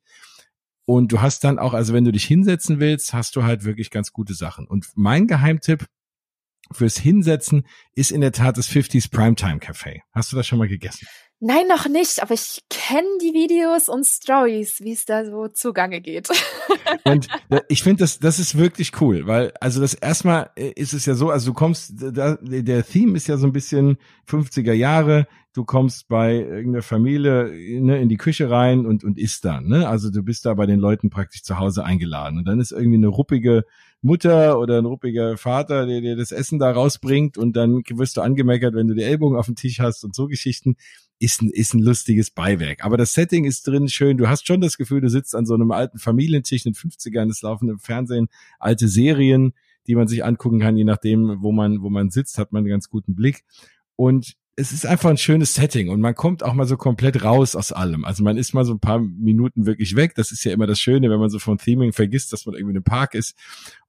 Und 0.85 1.11
du 1.11 1.21
hast 1.21 1.43
dann 1.43 1.59
auch, 1.59 1.73
also 1.73 1.93
wenn 1.93 2.03
du 2.03 2.11
dich 2.11 2.25
hinsetzen 2.25 2.79
willst, 2.79 3.13
hast 3.13 3.35
du 3.35 3.43
halt 3.43 3.63
wirklich 3.63 3.89
ganz 3.89 4.11
gute 4.11 4.33
Sachen. 4.33 4.67
Und 4.67 4.87
mein 4.95 5.27
Geheimtipp 5.27 5.85
fürs 6.71 6.97
Hinsetzen 6.97 7.65
ist 7.95 8.11
in 8.11 8.21
der 8.21 8.31
Tat 8.31 8.57
das 8.57 8.69
50s 8.69 9.09
Primetime 9.09 9.59
Café. 9.59 10.01
Hast 10.11 10.31
du 10.31 10.35
das 10.35 10.47
schon 10.47 10.59
mal 10.59 10.67
gegessen? 10.67 11.07
Nein, 11.45 11.67
noch 11.67 11.89
nicht, 11.89 12.23
aber 12.23 12.35
ich 12.35 12.59
kenne 12.69 13.17
die 13.21 13.33
Videos 13.33 13.89
und 13.89 14.05
Stories, 14.05 14.79
wie 14.79 14.93
es 14.93 15.03
da 15.03 15.25
so 15.25 15.49
zugange 15.49 15.99
geht. 15.99 16.29
und 17.03 17.27
ich 17.67 17.83
finde, 17.83 18.03
das, 18.03 18.17
das 18.19 18.39
ist 18.39 18.57
wirklich 18.57 19.01
cool, 19.01 19.27
weil, 19.27 19.51
also 19.59 19.81
das 19.81 19.93
erstmal 19.93 20.51
ist 20.55 20.93
es 20.93 21.05
ja 21.05 21.15
so, 21.15 21.31
also 21.31 21.51
du 21.51 21.53
kommst, 21.53 21.95
da, 21.97 22.37
der 22.41 22.85
Theme 22.85 23.17
ist 23.17 23.27
ja 23.27 23.35
so 23.35 23.45
ein 23.45 23.51
bisschen 23.51 23.97
50er 24.25 24.71
Jahre, 24.71 25.27
du 25.53 25.65
kommst 25.65 26.07
bei 26.07 26.35
irgendeiner 26.35 26.81
Familie 26.81 27.51
ne, 27.81 28.01
in 28.01 28.07
die 28.07 28.15
Küche 28.15 28.49
rein 28.49 28.85
und, 28.85 29.03
und 29.03 29.19
isst 29.19 29.43
dann, 29.43 29.67
ne? 29.67 29.89
Also 29.89 30.11
du 30.11 30.23
bist 30.23 30.45
da 30.45 30.53
bei 30.53 30.65
den 30.65 30.79
Leuten 30.79 31.09
praktisch 31.09 31.43
zu 31.43 31.59
Hause 31.59 31.83
eingeladen 31.83 32.37
und 32.37 32.45
dann 32.45 32.61
ist 32.61 32.71
irgendwie 32.71 32.97
eine 32.97 33.07
ruppige 33.07 33.65
Mutter 34.01 34.59
oder 34.59 34.77
ein 34.77 34.85
ruppiger 34.85 35.37
Vater, 35.37 35.85
der 35.85 36.01
dir 36.01 36.15
das 36.15 36.31
Essen 36.31 36.59
da 36.59 36.71
rausbringt 36.71 37.37
und 37.37 37.55
dann 37.55 37.83
wirst 37.89 38.15
du 38.15 38.21
angemeckert, 38.21 38.75
wenn 38.75 38.87
du 38.87 38.95
die 38.95 39.03
Ellbogen 39.03 39.37
auf 39.37 39.45
dem 39.45 39.55
Tisch 39.55 39.79
hast 39.79 40.03
und 40.03 40.15
so 40.15 40.27
Geschichten 40.27 40.75
ist 41.23 41.41
ein, 41.41 41.49
ist 41.49 41.73
ein 41.73 41.79
lustiges 41.79 42.31
Beiwerk. 42.31 42.83
Aber 42.83 42.97
das 42.97 43.13
Setting 43.13 43.45
ist 43.45 43.65
drin 43.65 43.87
schön. 43.87 44.17
Du 44.17 44.27
hast 44.27 44.45
schon 44.45 44.59
das 44.59 44.77
Gefühl, 44.77 44.99
du 44.99 45.09
sitzt 45.09 45.35
an 45.35 45.45
so 45.45 45.53
einem 45.53 45.71
alten 45.71 45.97
Familientisch 45.97 46.65
in 46.65 46.73
den 46.73 46.75
50ern, 46.75 47.29
es 47.29 47.41
laufen 47.41 47.69
im 47.69 47.79
Fernsehen 47.79 48.27
alte 48.59 48.89
Serien, 48.89 49.53
die 49.87 49.95
man 49.95 50.07
sich 50.07 50.25
angucken 50.25 50.59
kann, 50.59 50.75
je 50.75 50.83
nachdem, 50.83 51.41
wo 51.41 51.51
man, 51.51 51.81
wo 51.81 51.89
man 51.89 52.09
sitzt, 52.09 52.37
hat 52.37 52.51
man 52.51 52.59
einen 52.61 52.69
ganz 52.69 52.89
guten 52.89 53.15
Blick. 53.15 53.45
Und 53.95 54.35
es 54.55 54.71
ist 54.71 54.85
einfach 54.85 55.09
ein 55.09 55.17
schönes 55.17 55.55
Setting 55.55 55.89
und 55.89 55.99
man 55.99 56.13
kommt 56.13 56.43
auch 56.43 56.53
mal 56.53 56.67
so 56.67 56.77
komplett 56.77 57.23
raus 57.23 57.55
aus 57.55 57.71
allem. 57.71 58.05
Also 58.05 58.23
man 58.23 58.37
ist 58.37 58.53
mal 58.53 58.65
so 58.65 58.73
ein 58.73 58.79
paar 58.79 58.99
Minuten 58.99 59.65
wirklich 59.65 59.95
weg. 59.95 60.13
Das 60.15 60.31
ist 60.31 60.43
ja 60.43 60.51
immer 60.51 60.67
das 60.67 60.79
Schöne, 60.79 61.09
wenn 61.09 61.19
man 61.19 61.29
so 61.29 61.39
von 61.39 61.57
Theming 61.57 61.91
vergisst, 61.91 62.33
dass 62.33 62.45
man 62.45 62.53
irgendwie 62.55 62.75
im 62.75 62.83
Park 62.83 63.15
ist 63.15 63.35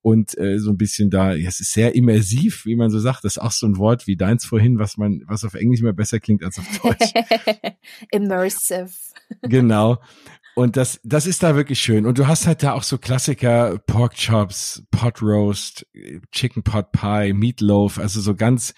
und 0.01 0.35
äh, 0.39 0.57
so 0.57 0.71
ein 0.71 0.77
bisschen 0.77 1.11
da, 1.11 1.33
ja, 1.33 1.47
es 1.47 1.59
ist 1.59 1.73
sehr 1.73 1.93
immersiv, 1.93 2.65
wie 2.65 2.75
man 2.75 2.89
so 2.89 2.99
sagt. 2.99 3.23
Das 3.23 3.33
ist 3.33 3.41
auch 3.41 3.51
so 3.51 3.67
ein 3.67 3.77
Wort 3.77 4.07
wie 4.07 4.17
deins 4.17 4.43
vorhin, 4.43 4.79
was 4.79 4.97
man, 4.97 5.21
was 5.27 5.43
auf 5.43 5.53
Englisch 5.53 5.81
mehr 5.81 5.93
besser 5.93 6.19
klingt 6.19 6.43
als 6.43 6.57
auf 6.57 6.65
Deutsch. 6.79 7.13
Immersive. 8.11 8.89
genau. 9.43 9.99
Und 10.55 10.77
das, 10.77 11.01
das 11.03 11.27
ist 11.27 11.43
da 11.43 11.55
wirklich 11.57 11.81
schön. 11.81 12.05
Und 12.05 12.17
du 12.17 12.27
hast 12.27 12.47
halt 12.47 12.63
da 12.63 12.71
auch 12.71 12.83
so 12.83 12.97
Klassiker, 12.97 13.77
Pork 13.87 14.15
Chops, 14.15 14.83
Pot 14.89 15.21
Roast, 15.21 15.85
Chicken 16.31 16.63
Pot 16.63 16.93
Pie, 16.93 17.33
Meatloaf, 17.33 17.99
also 17.99 18.21
so 18.21 18.35
ganz, 18.35 18.73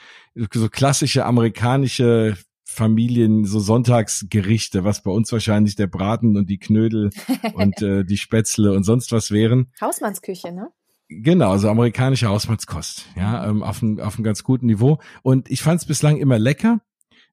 so 0.53 0.70
klassische 0.70 1.25
amerikanische 1.25 2.38
Familien, 2.65 3.46
so 3.46 3.60
Sonntagsgerichte, 3.60 4.84
was 4.84 5.01
bei 5.01 5.12
uns 5.12 5.32
wahrscheinlich 5.32 5.75
der 5.75 5.88
Braten 5.88 6.38
und 6.38 6.50
die 6.50 6.60
Knödel 6.60 7.10
und 7.53 7.82
äh, 7.82 8.03
die 8.03 8.17
Spätzle 8.17 8.74
und 8.74 8.84
sonst 8.84 9.12
was 9.12 9.32
wären. 9.32 9.72
Hausmannsküche, 9.82 10.51
ne? 10.51 10.70
Genau, 11.10 11.51
also 11.51 11.70
amerikanische 11.70 12.27
Hausmannskost, 12.27 13.06
ja, 13.15 13.48
ähm, 13.48 13.63
auf 13.63 13.82
einem 13.82 14.00
auf 14.00 14.15
einem 14.15 14.25
ganz 14.25 14.44
guten 14.44 14.65
Niveau. 14.65 15.00
Und 15.24 15.50
ich 15.50 15.62
fand 15.62 15.79
es 15.79 15.88
bislang 15.88 16.17
immer 16.17 16.38
lecker 16.38 16.82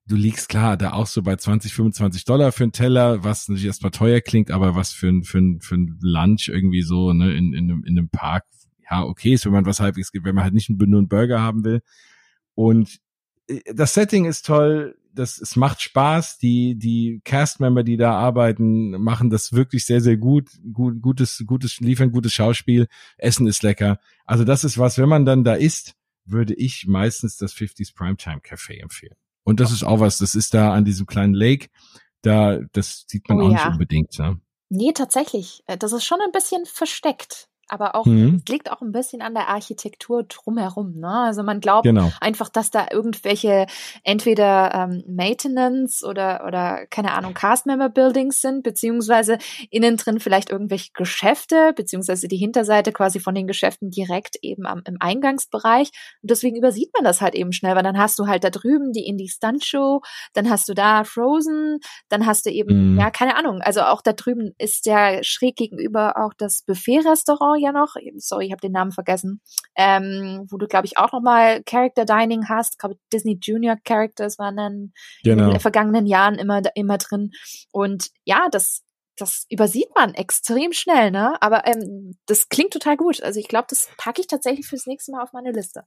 du 0.07 0.15
liegst 0.15 0.49
klar 0.49 0.77
da 0.77 0.93
auch 0.93 1.07
so 1.07 1.21
bei 1.21 1.35
20, 1.35 1.73
25 1.73 2.25
Dollar 2.25 2.51
für 2.51 2.63
einen 2.63 2.71
Teller, 2.71 3.23
was 3.23 3.47
natürlich 3.47 3.67
erstmal 3.67 3.91
teuer 3.91 4.21
klingt, 4.21 4.51
aber 4.51 4.75
was 4.75 4.91
für 4.91 5.07
ein, 5.07 5.23
für 5.23 5.39
ein, 5.39 5.61
für 5.61 5.75
ein 5.75 5.97
Lunch 6.01 6.47
irgendwie 6.47 6.83
so, 6.83 7.13
ne, 7.13 7.33
in, 7.35 7.53
in, 7.53 7.71
einem, 7.71 7.83
in 7.83 7.97
einem 7.97 8.09
Park, 8.09 8.45
ja, 8.89 9.03
okay 9.03 9.33
ist, 9.33 9.45
wenn 9.45 9.53
man 9.53 9.65
was 9.65 9.79
halbwegs 9.79 10.11
gibt, 10.11 10.25
wenn 10.25 10.35
man 10.35 10.43
halt 10.43 10.53
nicht 10.53 10.69
nur 10.69 10.99
einen 10.99 11.07
Burger 11.07 11.41
haben 11.41 11.63
will. 11.63 11.81
Und 12.55 12.99
äh, 13.47 13.61
das 13.73 13.93
Setting 13.93 14.25
ist 14.25 14.45
toll, 14.45 14.97
das, 15.13 15.39
es 15.39 15.55
macht 15.55 15.81
Spaß, 15.81 16.39
die, 16.39 16.75
die 16.75 17.21
Castmember, 17.23 17.83
die 17.83 17.97
da 17.97 18.13
arbeiten, 18.13 18.91
machen 19.01 19.29
das 19.29 19.53
wirklich 19.53 19.85
sehr, 19.85 20.01
sehr 20.01 20.17
gut, 20.17 20.49
gut, 20.73 21.01
gutes, 21.01 21.43
gutes, 21.45 21.79
liefern 21.79 22.11
gutes 22.11 22.33
Schauspiel, 22.33 22.87
Essen 23.17 23.47
ist 23.47 23.63
lecker. 23.63 23.99
Also 24.25 24.43
das 24.43 24.63
ist 24.63 24.77
was, 24.77 24.97
wenn 24.97 25.09
man 25.09 25.25
dann 25.25 25.43
da 25.43 25.53
isst, 25.53 25.93
würde 26.25 26.53
ich 26.53 26.85
meistens 26.87 27.37
das 27.37 27.53
50s 27.53 27.95
Primetime 27.95 28.39
Café 28.41 28.81
empfehlen. 28.81 29.15
Und 29.43 29.59
das 29.59 29.71
ist 29.71 29.83
auch 29.83 29.99
was, 29.99 30.17
das 30.17 30.35
ist 30.35 30.53
da 30.53 30.73
an 30.73 30.85
diesem 30.85 31.05
kleinen 31.05 31.33
Lake, 31.35 31.67
da, 32.21 32.59
das 32.73 33.05
sieht 33.07 33.29
man 33.29 33.39
Oh 33.39 33.45
auch 33.45 33.51
ja. 33.51 33.55
nicht 33.55 33.67
unbedingt. 33.67 34.19
Ne? 34.19 34.39
Nee, 34.69 34.91
tatsächlich. 34.93 35.63
Äh, 35.67 35.77
Das 35.77 35.93
ist 35.93 36.03
schon 36.03 36.19
ein 36.21 36.31
bisschen 36.31 36.65
versteckt. 36.65 37.47
Aber 37.67 37.95
auch, 37.95 38.05
Mhm. 38.05 38.41
es 38.45 38.51
liegt 38.51 38.71
auch 38.71 38.81
ein 38.81 38.91
bisschen 38.91 39.21
an 39.21 39.33
der 39.33 39.49
Architektur 39.49 40.23
drumherum. 40.23 40.99
Ne? 40.99 41.09
Also 41.09 41.41
man 41.43 41.59
glaubt 41.59 41.83
Genau. 41.83 42.11
einfach, 42.21 42.49
dass 42.49 42.69
da 42.69 42.87
irgendwelche 42.91 43.65
entweder 44.03 44.71
ähm, 44.73 45.03
Maintenance 45.07 46.03
oder, 46.03 46.43
oder 46.47 46.85
keine 46.89 47.13
Ahnung, 47.13 47.33
Cast-Member-Buildings 47.33 48.39
sind, 48.41 48.63
beziehungsweise 48.63 49.37
innen 49.71 49.97
drin 49.97 50.19
vielleicht 50.19 50.51
irgendwelche 50.51 50.91
Geschäfte, 50.93 51.73
beziehungsweise 51.75 52.27
die 52.27 52.37
Hinterseite 52.37 52.91
quasi 52.91 53.19
von 53.19 53.33
den 53.35 53.47
Geschäften 53.47 53.89
direkt 53.89 54.37
eben 54.41 54.65
am, 54.65 54.81
im 54.85 54.97
Eingangsbereich. 54.99 55.89
Und 56.21 56.29
deswegen 56.31 56.55
übersieht 56.57 56.91
man 56.93 57.03
das 57.03 57.21
halt 57.21 57.35
eben 57.35 57.51
schnell, 57.51 57.75
weil 57.75 57.83
dann 57.83 57.97
hast 57.97 58.19
du 58.19 58.27
halt 58.27 58.43
da 58.43 58.49
drüben 58.49 58.91
die 58.91 59.05
Indie 59.07 59.27
Stunt 59.29 59.63
Show, 59.65 60.01
dann 60.33 60.49
hast 60.49 60.69
du 60.69 60.73
da 60.73 61.03
Frozen, 61.03 61.79
dann 62.09 62.25
hast 62.25 62.45
du 62.45 62.51
eben, 62.51 62.93
Mhm. 62.93 62.99
ja, 62.99 63.09
keine 63.09 63.35
Ahnung, 63.37 63.61
also 63.61 63.81
auch 63.81 64.01
da 64.01 64.13
drüben 64.13 64.51
ist 64.57 64.85
ja 64.85 65.23
schräg 65.23 65.55
gegenüber 65.55 66.17
auch 66.17 66.33
das 66.37 66.61
Buffet-Restaurant 66.67 67.54
ja 67.57 67.71
noch. 67.71 67.95
Sorry, 68.17 68.45
ich 68.47 68.51
habe 68.51 68.61
den 68.61 68.71
Namen 68.71 68.91
vergessen. 68.91 69.41
Ähm, 69.75 70.45
wo 70.49 70.57
du, 70.57 70.67
glaube 70.67 70.85
ich, 70.85 70.97
auch 70.97 71.11
nochmal 71.11 71.63
Character 71.63 72.05
Dining 72.05 72.47
hast. 72.49 72.73
Ich 72.75 72.77
glaube, 72.77 72.97
Disney 73.11 73.37
Junior 73.41 73.75
Characters 73.83 74.37
waren 74.39 74.57
dann 74.57 74.73
in 74.73 74.93
Genau. 75.23 75.51
den 75.51 75.59
vergangenen 75.59 76.05
Jahren 76.05 76.35
immer, 76.35 76.61
immer 76.75 76.97
drin. 76.97 77.31
Und 77.71 78.09
ja, 78.23 78.47
das, 78.51 78.83
das 79.17 79.45
übersieht 79.49 79.89
man 79.95 80.13
extrem 80.13 80.73
schnell, 80.73 81.11
ne? 81.11 81.41
Aber 81.41 81.65
ähm, 81.67 82.17
das 82.25 82.49
klingt 82.49 82.73
total 82.73 82.97
gut. 82.97 83.21
Also 83.23 83.39
ich 83.39 83.47
glaube, 83.47 83.67
das 83.69 83.89
packe 83.97 84.21
ich 84.21 84.27
tatsächlich 84.27 84.67
fürs 84.67 84.85
nächste 84.87 85.11
Mal 85.11 85.23
auf 85.23 85.33
meine 85.33 85.51
Liste. 85.51 85.83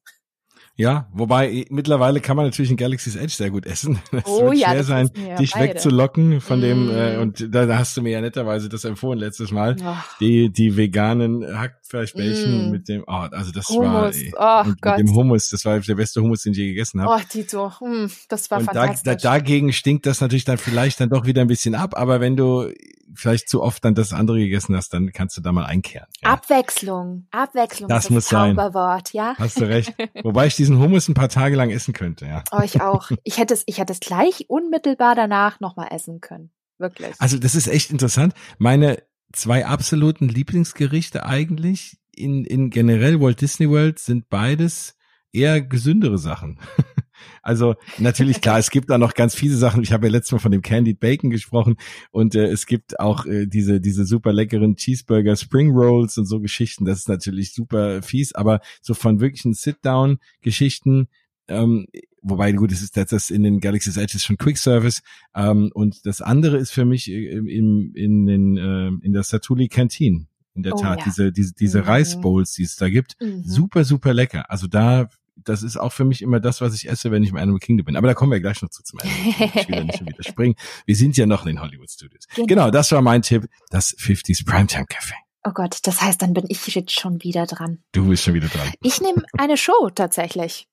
Ja, 0.77 1.09
wobei 1.12 1.64
mittlerweile 1.71 2.21
kann 2.21 2.37
man 2.37 2.47
natürlich 2.47 2.71
in 2.71 2.77
Galaxy's 2.77 3.16
Edge 3.16 3.33
sehr 3.33 3.51
gut 3.51 3.66
essen. 3.66 3.99
Es 4.12 4.23
Oh 4.27 4.51
wird 4.51 4.59
ja, 4.59 4.68
schwer 4.68 4.79
das 4.79 4.87
sein, 4.87 5.11
dich 5.38 5.53
beide. 5.53 5.75
wegzulocken 5.75 6.40
von 6.40 6.61
dem, 6.61 6.87
Mm. 6.87 6.90
äh, 6.90 7.16
und 7.18 7.55
da, 7.55 7.66
da 7.66 7.79
hast 7.79 7.97
du 7.97 8.03
mir 8.03 8.11
ja 8.11 8.21
netterweise 8.21 8.68
das 8.68 8.85
empfohlen 8.85 9.18
letztes 9.18 9.51
Mal. 9.51 9.77
Oh, 9.85 9.94
Die, 10.21 10.51
die 10.53 10.77
veganen 10.77 11.44
Hackfleischbällchen 11.59 12.68
Mm. 12.68 12.71
mit 12.71 12.88
dem, 12.88 13.03
oh, 13.07 13.12
also 13.12 13.51
das 13.53 13.68
Hummus, 13.68 14.16
war, 14.37 14.62
oh 14.64 14.68
mit 14.68 14.81
Gott. 14.83 14.99
dem 14.99 15.14
Hummus, 15.14 15.49
das 15.49 15.64
war 15.64 15.79
der 15.81 15.94
beste 15.94 16.21
Hummus, 16.23 16.42
den 16.42 16.53
ich 16.53 16.59
je 16.59 16.68
gegessen 16.68 17.01
habe. 17.03 17.12
oh 17.14 17.27
Tito, 17.29 17.73
hm, 17.81 18.11
das 18.29 18.51
war 18.51 18.59
Und 18.61 18.66
da, 18.68 18.73
fantastisch. 18.87 19.23
da, 19.23 19.31
dagegen 19.38 19.73
stinkt 19.73 20.07
das 20.07 20.21
natürlich 20.21 20.44
dann 20.44 20.59
vielleicht 20.59 21.01
dann 21.01 21.09
doch 21.11 21.27
wieder 21.27 21.40
ein 21.42 21.49
bisschen 21.49 21.75
ab, 21.75 21.94
aber 21.97 22.21
wenn 22.21 22.37
du 22.37 22.71
vielleicht 23.14 23.49
zu 23.49 23.62
oft 23.62 23.85
dann 23.85 23.94
das 23.97 24.12
andere 24.12 24.38
gegessen 24.38 24.77
hast, 24.77 24.90
dann 24.94 25.12
kannst 25.12 25.37
du 25.37 25.40
da 25.40 25.51
mal 25.51 25.64
einkehren. 25.64 26.07
Ja, 26.23 26.31
Abwechslung, 26.35 27.27
Abwechslung 27.31 27.88
Das 27.88 28.05
ist 28.05 28.11
muss 28.11 28.29
sein. 28.29 28.55
Zauberwort, 28.55 29.12
ja? 29.12 29.35
hast 29.38 29.59
du 29.61 29.64
recht. 29.64 29.92
Wobei 30.23 30.47
ich 30.48 30.56
diesen 30.56 30.78
Hummus 30.78 31.08
ein 31.08 31.14
paar 31.14 31.28
Tage 31.28 31.56
lang 31.56 31.70
essen 31.70 31.94
könnte, 31.94 32.26
ja. 32.26 32.42
Oh, 32.50 32.61
ich 32.62 32.80
auch. 32.80 33.11
Ich 33.24 33.38
hätte 33.38 33.54
es, 33.54 33.62
ich 33.66 33.78
hätte 33.78 33.92
es 33.92 34.00
gleich 34.00 34.46
unmittelbar 34.48 35.14
danach 35.14 35.61
nochmal 35.61 35.88
essen 35.90 36.20
können. 36.20 36.50
Wirklich. 36.78 37.14
Also 37.18 37.38
das 37.38 37.54
ist 37.54 37.66
echt 37.66 37.90
interessant. 37.90 38.34
Meine 38.58 39.02
zwei 39.32 39.66
absoluten 39.66 40.28
Lieblingsgerichte 40.28 41.26
eigentlich 41.26 41.98
in, 42.14 42.44
in 42.44 42.70
generell 42.70 43.20
Walt 43.20 43.40
Disney 43.40 43.68
World 43.68 43.98
sind 43.98 44.28
beides 44.28 44.96
eher 45.32 45.61
gesündere 45.61 46.18
Sachen. 46.18 46.58
Also 47.42 47.74
natürlich 47.98 48.40
klar, 48.40 48.59
es 48.59 48.70
gibt 48.70 48.90
da 48.90 48.98
noch 48.98 49.14
ganz 49.14 49.35
viele 49.35 49.57
Sachen. 49.57 49.83
Ich 49.83 49.92
habe 49.92 50.07
ja 50.07 50.12
letztes 50.12 50.33
Mal 50.33 50.38
von 50.38 50.52
dem 50.52 50.62
Candied 50.62 51.00
Bacon 51.00 51.31
gesprochen 51.31 51.76
und 52.11 52.35
äh, 52.35 52.46
es 52.46 52.66
gibt 52.66 52.98
auch 53.00 53.26
äh, 53.26 53.46
diese 53.46 53.81
diese 53.81 54.04
super 54.04 54.33
leckeren 54.33 54.76
Cheeseburger 54.76 55.37
Spring 55.37 55.70
Rolls 55.70 56.18
und 56.18 56.26
so 56.26 56.40
Geschichten. 56.40 56.85
Das 56.85 56.98
ist 56.98 57.09
natürlich 57.09 57.52
super 57.52 58.02
fies, 58.02 58.35
aber 58.35 58.61
so 58.83 58.94
von 58.94 59.20
wirklichen 59.20 59.54
Sit-Down 59.54 60.18
Geschichten 60.40 61.09
ähm, 61.50 61.87
wobei 62.20 62.52
gut, 62.52 62.72
es 62.72 62.83
ist 62.83 62.96
das, 62.96 63.07
das 63.07 63.31
in 63.31 63.42
den 63.42 63.61
Galaxy's 63.61 63.96
Edge 63.96 64.16
ist 64.16 64.24
schon 64.26 64.37
Quick 64.37 64.59
Service 64.59 65.00
ähm, 65.35 65.70
und 65.72 66.04
das 66.04 66.20
andere 66.20 66.59
ist 66.59 66.72
für 66.72 66.85
mich 66.85 67.11
äh, 67.11 67.37
im, 67.37 67.92
in 67.94 68.26
den 68.26 68.57
äh, 68.59 68.88
in 69.07 69.12
der 69.12 69.22
Satuli 69.22 69.68
Canteen 69.68 70.28
in 70.54 70.62
der 70.62 70.74
Oh, 70.74 70.78
Tat 70.78 70.98
ja. 70.98 71.04
diese 71.07 71.33
diese 71.33 71.54
diese 71.54 71.78
Mhm. 71.81 71.85
Reisbowls, 71.87 72.52
die 72.52 72.64
es 72.64 72.76
da 72.76 72.88
gibt, 72.90 73.16
Mhm. 73.22 73.44
super 73.44 73.85
super 73.85 74.12
lecker. 74.12 74.50
Also 74.50 74.66
da 74.66 75.09
das 75.44 75.62
ist 75.62 75.77
auch 75.77 75.92
für 75.92 76.05
mich 76.05 76.22
immer 76.22 76.40
das, 76.40 76.61
was 76.61 76.74
ich 76.74 76.88
esse, 76.88 77.11
wenn 77.11 77.22
ich 77.22 77.31
im 77.31 77.37
Animal 77.37 77.59
Kingdom 77.59 77.87
bin. 77.87 77.96
Aber 77.96 78.07
da 78.09 78.14
kommen 78.14 78.33
wir 78.33 78.40
gleich 78.40 78.61
noch 78.62 78.70
zu 78.70 78.83
zum 78.83 78.98
Animal. 79.01 79.51
Ich 79.55 79.68
will 79.68 79.77
da 79.77 79.85
nicht 79.85 79.98
schon 79.98 80.09
wieder 80.09 80.22
springen. 80.29 80.55
Wir 80.87 80.96
sind 80.96 81.16
ja 81.16 81.27
noch 81.27 81.42
in 81.46 81.57
den 81.57 81.61
Hollywood 81.61 81.90
Studios. 81.90 82.27
Genau. 82.35 82.46
Genau, 82.46 82.70
das 82.70 82.90
war 82.92 83.03
mein 83.03 83.22
Tipp, 83.22 83.46
das 83.70 83.96
50s 83.96 84.44
Primetime 84.44 84.85
Café. 84.87 85.14
Oh 85.44 85.53
Gott, 85.53 85.79
das 85.85 86.03
heißt, 86.03 86.20
dann 86.20 86.35
bin 86.35 86.44
ich 86.48 86.66
jetzt 86.74 86.92
schon 86.92 87.22
wieder 87.22 87.46
dran. 87.46 87.79
Du 87.92 88.09
bist 88.09 88.24
schon 88.24 88.35
wieder 88.35 88.48
dran. 88.48 88.70
Ich 88.83 89.01
nehme 89.01 89.22
eine 89.38 89.57
Show 89.57 89.88
tatsächlich, 89.94 90.68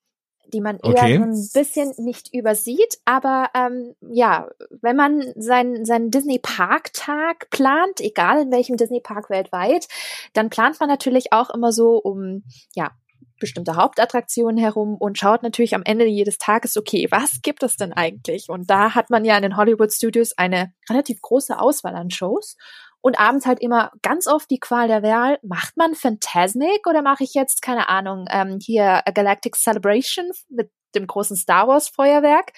die 0.52 0.60
man 0.60 0.78
eher 0.78 0.90
Okay. 0.90 1.18
so 1.18 1.24
ein 1.24 1.50
bisschen 1.54 1.94
nicht 1.98 2.34
übersieht, 2.34 2.98
aber 3.06 3.50
ähm, 3.54 3.94
ja, 4.02 4.48
wenn 4.82 4.96
man 4.96 5.24
seinen 5.36 5.86
seinen 5.86 6.12
Disney 6.12 6.40
Park 6.40 6.94
Tag 6.94 7.50
plant, 7.52 8.00
egal 8.02 8.42
in 8.42 8.52
welchem 8.52 8.76
Disney 8.76 9.02
Park 9.02 9.30
weltweit, 9.30 9.88
dann 10.34 10.50
plant 10.50 10.80
man 10.80 10.90
natürlich 10.90 11.32
auch 11.32 11.50
immer 11.52 11.72
so 11.72 11.98
um 11.98 12.44
ja 12.74 12.92
bestimmte 13.40 13.76
Hauptattraktionen 13.76 14.58
herum 14.58 14.96
und 14.96 15.18
schaut 15.18 15.44
natürlich 15.44 15.76
am 15.76 15.84
Ende 15.84 16.06
jedes 16.06 16.38
Tages, 16.38 16.78
okay, 16.78 17.08
was 17.12 17.42
gibt 17.42 17.64
es 17.64 17.78
denn 17.78 17.94
eigentlich? 17.94 18.50
Und 18.50 18.70
da 18.70 18.96
hat 18.96 19.10
man 19.10 19.26
ja 19.26 19.36
in 19.36 19.44
den 19.44 19.58
Hollywood 19.58 19.92
Studios 19.92 20.38
eine 20.38 20.74
relativ 20.90 21.22
große 21.22 21.60
Auswahl 21.60 21.96
an 21.96 22.10
Shows 22.10 22.56
und 23.02 23.20
abends 23.20 23.46
halt 23.46 23.60
immer 23.60 23.92
ganz 24.02 24.26
oft 24.26 24.50
die 24.50 24.60
Qual 24.60 24.88
der 24.88 25.04
Wahl, 25.04 25.38
macht 25.44 25.78
man 25.78 25.94
Phantasmic 25.94 26.88
oder 26.88 27.04
mache 27.04 27.24
ich 27.24 27.36
jetzt, 27.36 27.62
keine 27.62 27.88
Ahnung, 27.88 28.26
ähm, 28.32 28.58
hier 28.60 29.08
A 29.08 29.12
Galactic 29.12 29.56
Celebration 29.56 30.32
mit 30.50 30.72
dem 30.96 31.06
großen 31.06 31.36
Star 31.36 31.68
Wars 31.68 31.90
Feuerwerk? 31.90 32.54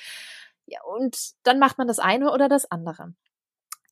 Ja, 0.65 0.79
und 0.83 1.17
dann 1.43 1.59
macht 1.59 1.77
man 1.77 1.87
das 1.87 1.99
eine 1.99 2.31
oder 2.31 2.47
das 2.47 2.69
andere. 2.71 3.13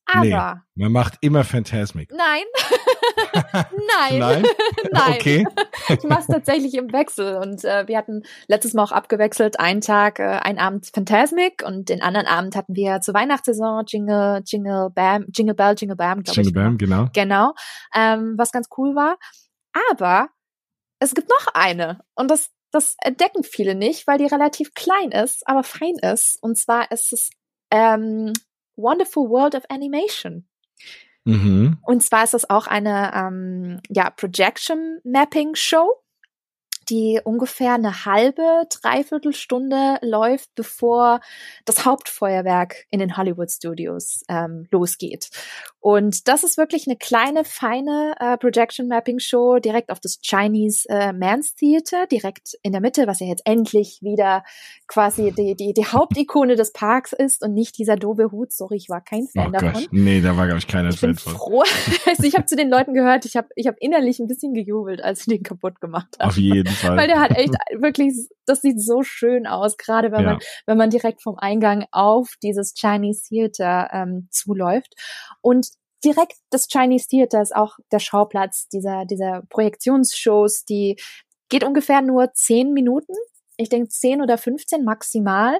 Aber 0.06 0.62
Man 0.74 0.92
macht 0.92 1.14
immer 1.20 1.42
Phantasmic. 1.44 2.10
nein, 2.10 2.42
nein, 3.52 4.18
Nein? 4.18 4.44
nein. 4.92 5.14
Okay. 5.14 5.46
Ich 5.88 6.02
mache 6.04 6.20
es 6.20 6.26
tatsächlich 6.26 6.74
im 6.74 6.92
Wechsel 6.92 7.36
und 7.36 7.64
äh, 7.64 7.86
wir 7.88 7.96
hatten 7.98 8.22
letztes 8.48 8.72
Mal 8.74 8.84
auch 8.84 8.92
abgewechselt, 8.92 9.58
einen 9.58 9.80
Tag, 9.80 10.18
äh, 10.18 10.22
einen 10.24 10.58
Abend 10.58 10.86
Phantasmic 10.92 11.62
und 11.66 11.88
den 11.88 12.02
anderen 12.02 12.26
Abend 12.26 12.56
hatten 12.56 12.74
wir 12.74 13.00
zur 13.00 13.14
Weihnachtssaison 13.14 13.84
Jingle, 13.86 14.42
Jingle 14.46 14.90
Bam, 14.94 15.26
Jingle 15.34 15.54
Bell, 15.54 15.74
Jingle 15.76 15.96
Bam, 15.96 16.22
glaube 16.22 16.36
Jingle 16.36 16.50
ich. 16.50 16.54
Bam, 16.54 16.78
genau. 16.78 17.08
Genau, 17.12 17.52
ähm, 17.94 18.34
was 18.36 18.52
ganz 18.52 18.68
cool 18.76 18.94
war. 18.94 19.16
Aber 19.90 20.28
es 21.00 21.14
gibt 21.14 21.28
noch 21.28 21.54
eine 21.54 22.00
und 22.14 22.30
das, 22.30 22.50
das 22.72 22.96
entdecken 23.02 23.42
viele 23.42 23.74
nicht, 23.74 24.06
weil 24.06 24.18
die 24.18 24.26
relativ 24.26 24.72
klein 24.74 25.10
ist, 25.10 25.46
aber 25.46 25.62
fein 25.62 25.96
ist. 26.02 26.38
Und 26.42 26.56
zwar 26.58 26.90
ist 26.90 27.12
es 27.12 27.30
ähm, 27.70 28.32
Wonderful 28.76 29.28
World 29.28 29.54
of 29.54 29.64
Animation. 29.68 30.46
Mhm. 31.24 31.78
Und 31.82 32.02
zwar 32.02 32.24
ist 32.24 32.34
es 32.34 32.48
auch 32.48 32.66
eine 32.66 33.12
ähm, 33.14 33.80
ja, 33.88 34.10
Projection 34.10 35.00
Mapping 35.04 35.54
Show 35.54 36.02
die 36.88 37.20
ungefähr 37.24 37.74
eine 37.74 38.04
halbe, 38.04 38.66
dreiviertel 38.70 39.32
Stunde 39.32 39.98
läuft, 40.02 40.54
bevor 40.54 41.20
das 41.64 41.84
Hauptfeuerwerk 41.84 42.86
in 42.90 43.00
den 43.00 43.16
Hollywood 43.16 43.50
Studios 43.50 44.22
ähm, 44.28 44.66
losgeht. 44.70 45.30
Und 45.80 46.26
das 46.26 46.42
ist 46.42 46.58
wirklich 46.58 46.88
eine 46.88 46.96
kleine, 46.96 47.44
feine 47.44 48.14
äh, 48.18 48.36
Projection 48.38 48.88
Mapping 48.88 49.20
Show 49.20 49.60
direkt 49.60 49.90
auf 49.90 50.00
das 50.00 50.18
Chinese 50.20 50.88
äh, 50.88 51.12
Man's 51.12 51.54
Theater, 51.54 52.08
direkt 52.08 52.58
in 52.62 52.72
der 52.72 52.80
Mitte, 52.80 53.06
was 53.06 53.20
ja 53.20 53.28
jetzt 53.28 53.42
endlich 53.44 54.00
wieder 54.02 54.42
quasi 54.88 55.32
die, 55.32 55.54
die, 55.54 55.74
die 55.74 55.86
Hauptikone 55.86 56.56
des 56.56 56.72
Parks 56.72 57.12
ist 57.12 57.42
und 57.42 57.54
nicht 57.54 57.78
dieser 57.78 57.94
doofe 57.94 58.32
Hut. 58.32 58.52
Sorry, 58.52 58.76
ich 58.76 58.88
war 58.88 59.00
kein 59.00 59.28
Fan 59.28 59.48
oh 59.48 59.50
davon. 59.52 59.72
Gott. 59.74 59.88
Nee, 59.92 60.20
da 60.20 60.36
war, 60.36 60.46
glaube 60.46 60.58
ich, 60.58 60.66
keiner 60.66 60.88
ich 60.88 60.98
Fan 60.98 61.14
von. 61.14 61.34
froh. 61.34 61.62
also 62.06 62.24
ich 62.24 62.34
habe 62.34 62.46
zu 62.46 62.56
den 62.56 62.68
Leuten 62.68 62.92
gehört, 62.92 63.24
ich 63.24 63.36
habe 63.36 63.48
ich 63.54 63.68
hab 63.68 63.76
innerlich 63.78 64.18
ein 64.18 64.26
bisschen 64.26 64.54
gejubelt, 64.54 65.00
als 65.04 65.24
sie 65.24 65.30
den 65.30 65.44
kaputt 65.44 65.80
gemacht 65.80 66.16
haben. 66.18 66.28
Auf 66.28 66.36
jeden 66.36 66.74
Fall. 66.76 66.96
Weil 66.96 67.08
der 67.08 67.20
hat 67.20 67.36
echt 67.36 67.54
wirklich, 67.78 68.14
das 68.46 68.62
sieht 68.62 68.80
so 68.80 69.02
schön 69.02 69.46
aus, 69.46 69.76
gerade 69.76 70.12
wenn 70.12 70.24
ja. 70.24 70.30
man, 70.32 70.38
wenn 70.66 70.78
man 70.78 70.90
direkt 70.90 71.22
vom 71.22 71.36
Eingang 71.38 71.86
auf 71.90 72.34
dieses 72.42 72.74
Chinese 72.74 73.28
Theater 73.28 73.88
ähm, 73.92 74.28
zuläuft. 74.30 74.94
Und 75.40 75.68
direkt 76.04 76.34
das 76.50 76.68
Chinese 76.68 77.08
Theater 77.08 77.42
ist 77.42 77.54
auch 77.54 77.78
der 77.90 77.98
Schauplatz 77.98 78.68
dieser, 78.68 79.04
dieser 79.04 79.42
Projektionsshows, 79.48 80.64
die 80.64 80.96
geht 81.48 81.64
ungefähr 81.64 82.02
nur 82.02 82.32
zehn 82.34 82.72
Minuten 82.72 83.14
ich 83.56 83.68
denke 83.68 83.88
10 83.88 84.22
oder 84.22 84.38
15 84.38 84.84
maximal. 84.84 85.58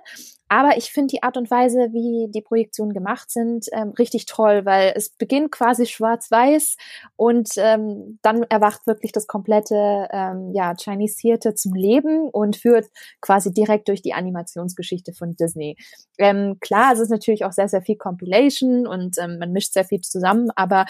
Aber 0.49 0.77
ich 0.77 0.93
finde 0.93 1.09
die 1.13 1.25
Art 1.25 1.37
und 1.37 1.51
Weise, 1.51 1.89
wie 1.93 2.31
die 2.31 2.41
Projektionen 2.41 2.93
gemacht 2.93 3.33
sind, 3.33 3.67
ähm, 3.73 3.91
richtig 3.99 4.27
toll, 4.27 4.65
weil 4.65 4.93
es 4.95 5.09
beginnt 5.11 5.51
quasi 5.51 5.87
schwarz-weiß 5.87 6.77
und 7.17 7.51
ähm, 7.57 8.21
dann 8.23 8.45
erwacht 8.45 8.87
wirklich 8.87 9.11
das 9.11 9.27
komplette 9.27 10.07
ähm, 10.13 10.53
ja, 10.55 10.75
Chinese 10.75 11.17
Theater 11.17 11.57
zum 11.57 11.75
Leben 11.75 12.29
und 12.31 12.57
führt 12.57 12.87
quasi 13.21 13.53
direkt 13.53 13.89
durch 13.89 14.03
die 14.03 14.15
Animationsgeschichte 14.15 15.15
von 15.15 15.35
Disney. 15.35 15.77
Ähm, 16.17 16.59
klar, 16.61 16.93
es 16.93 17.01
ist 17.01 17.11
natürlich 17.11 17.45
auch 17.45 17.53
sehr, 17.53 17.69
sehr 17.69 17.83
viel 17.83 17.97
Compilation 17.97 18.87
und 18.87 19.19
ähm, 19.19 19.39
man 19.39 19.51
mischt 19.51 19.73
sehr 19.73 19.85
viel 19.85 20.01
zusammen, 20.01 20.51
aber 20.55 20.87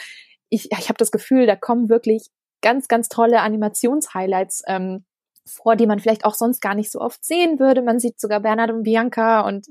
ich, 0.50 0.70
ich 0.70 0.88
habe 0.88 0.98
das 0.98 1.10
Gefühl, 1.10 1.46
da 1.46 1.56
kommen 1.56 1.88
wirklich 1.88 2.28
ganz, 2.60 2.88
ganz 2.88 3.08
tolle 3.08 3.40
Animationshighlights 3.40 4.62
ähm, 4.66 5.04
vor, 5.46 5.76
die 5.76 5.86
man 5.86 6.00
vielleicht 6.00 6.24
auch 6.24 6.34
sonst 6.34 6.60
gar 6.60 6.74
nicht 6.74 6.90
so 6.90 7.00
oft 7.00 7.24
sehen 7.24 7.58
würde. 7.58 7.82
Man 7.82 7.98
sieht 8.00 8.20
sogar 8.20 8.40
Bernhard 8.40 8.70
und 8.70 8.82
Bianca 8.82 9.40
und 9.40 9.66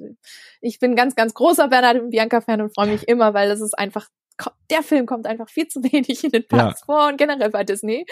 ich 0.62 0.80
bin 0.80 0.96
ganz, 0.96 1.16
ganz 1.16 1.34
großer 1.34 1.68
Bernhard 1.68 2.00
und 2.02 2.10
Bianca-Fan 2.10 2.62
und 2.62 2.74
freue 2.74 2.88
mich 2.88 3.08
immer, 3.08 3.34
weil 3.34 3.52
es 3.52 3.62
ist 3.62 3.78
einfach 3.78 4.10
der 4.70 4.84
Film 4.84 5.06
kommt 5.06 5.28
einfach 5.28 5.50
viel 5.50 5.68
zu 5.68 5.84
wenig 5.84 6.24
in 6.24 6.32
den 6.32 6.48
Parks 6.48 6.82
ja. 6.82 6.86
vor 6.86 7.08
und 7.08 7.18
generell 7.18 7.50
bei 7.50 7.64
Disney. 7.64 8.06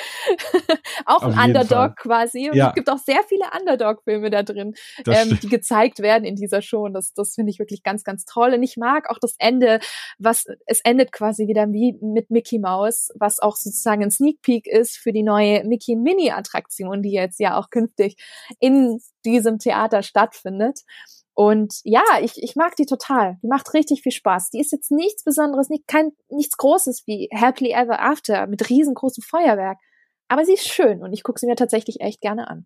auch 1.05 1.23
Auf 1.23 1.35
ein 1.35 1.49
Underdog 1.49 1.69
Fall. 1.69 1.95
quasi. 1.95 2.49
Und 2.49 2.55
ja. 2.55 2.69
es 2.69 2.75
gibt 2.75 2.89
auch 2.89 2.97
sehr 2.97 3.21
viele 3.27 3.45
Underdog-Filme 3.59 4.29
da 4.29 4.43
drin, 4.43 4.73
ähm, 5.07 5.39
die 5.41 5.49
gezeigt 5.49 5.99
werden 5.99 6.23
in 6.23 6.35
dieser 6.35 6.61
Show. 6.61 6.85
Und 6.85 6.93
das, 6.93 7.13
das 7.13 7.35
finde 7.35 7.51
ich 7.51 7.59
wirklich 7.59 7.83
ganz, 7.83 8.03
ganz 8.03 8.25
toll. 8.25 8.53
Und 8.53 8.63
ich 8.63 8.77
mag 8.77 9.09
auch 9.09 9.19
das 9.19 9.35
Ende, 9.39 9.79
was 10.19 10.45
es 10.65 10.81
endet 10.81 11.11
quasi 11.11 11.47
wieder 11.47 11.67
wie 11.71 11.97
mit 12.01 12.29
Mickey 12.29 12.59
Mouse, 12.59 13.11
was 13.15 13.39
auch 13.39 13.55
sozusagen 13.55 14.03
ein 14.03 14.11
Sneak 14.11 14.41
Peek 14.41 14.67
ist 14.67 14.97
für 14.97 15.11
die 15.11 15.23
neue 15.23 15.63
Mickey 15.63 15.95
Mini 15.95 16.31
Attraktion, 16.31 17.01
die 17.01 17.11
jetzt 17.11 17.39
ja 17.39 17.57
auch 17.57 17.69
künftig 17.69 18.17
in 18.59 18.99
diesem 19.25 19.59
Theater 19.59 20.03
stattfindet. 20.03 20.81
Und 21.35 21.79
ja, 21.83 22.03
ich, 22.21 22.33
ich 22.37 22.55
mag 22.55 22.75
die 22.75 22.85
total. 22.85 23.37
Die 23.41 23.47
macht 23.47 23.73
richtig 23.73 24.01
viel 24.03 24.11
Spaß. 24.11 24.51
Die 24.51 24.59
ist 24.59 24.71
jetzt 24.71 24.91
nichts 24.91 25.23
Besonderes, 25.23 25.69
nicht, 25.69 25.87
kein, 25.87 26.11
nichts 26.29 26.57
Großes 26.57 27.03
wie 27.07 27.29
Happily 27.33 27.71
Ever 27.71 27.99
After 27.99 28.47
mit 28.47 28.69
riesengroßem 28.69 29.23
Feuerwerk. 29.23 29.77
Aber 30.27 30.45
sie 30.45 30.53
ist 30.53 30.67
schön 30.67 31.01
und 31.01 31.13
ich 31.13 31.23
gucke 31.23 31.39
sie 31.39 31.47
mir 31.47 31.55
tatsächlich 31.55 32.01
echt 32.01 32.21
gerne 32.21 32.47
an. 32.47 32.65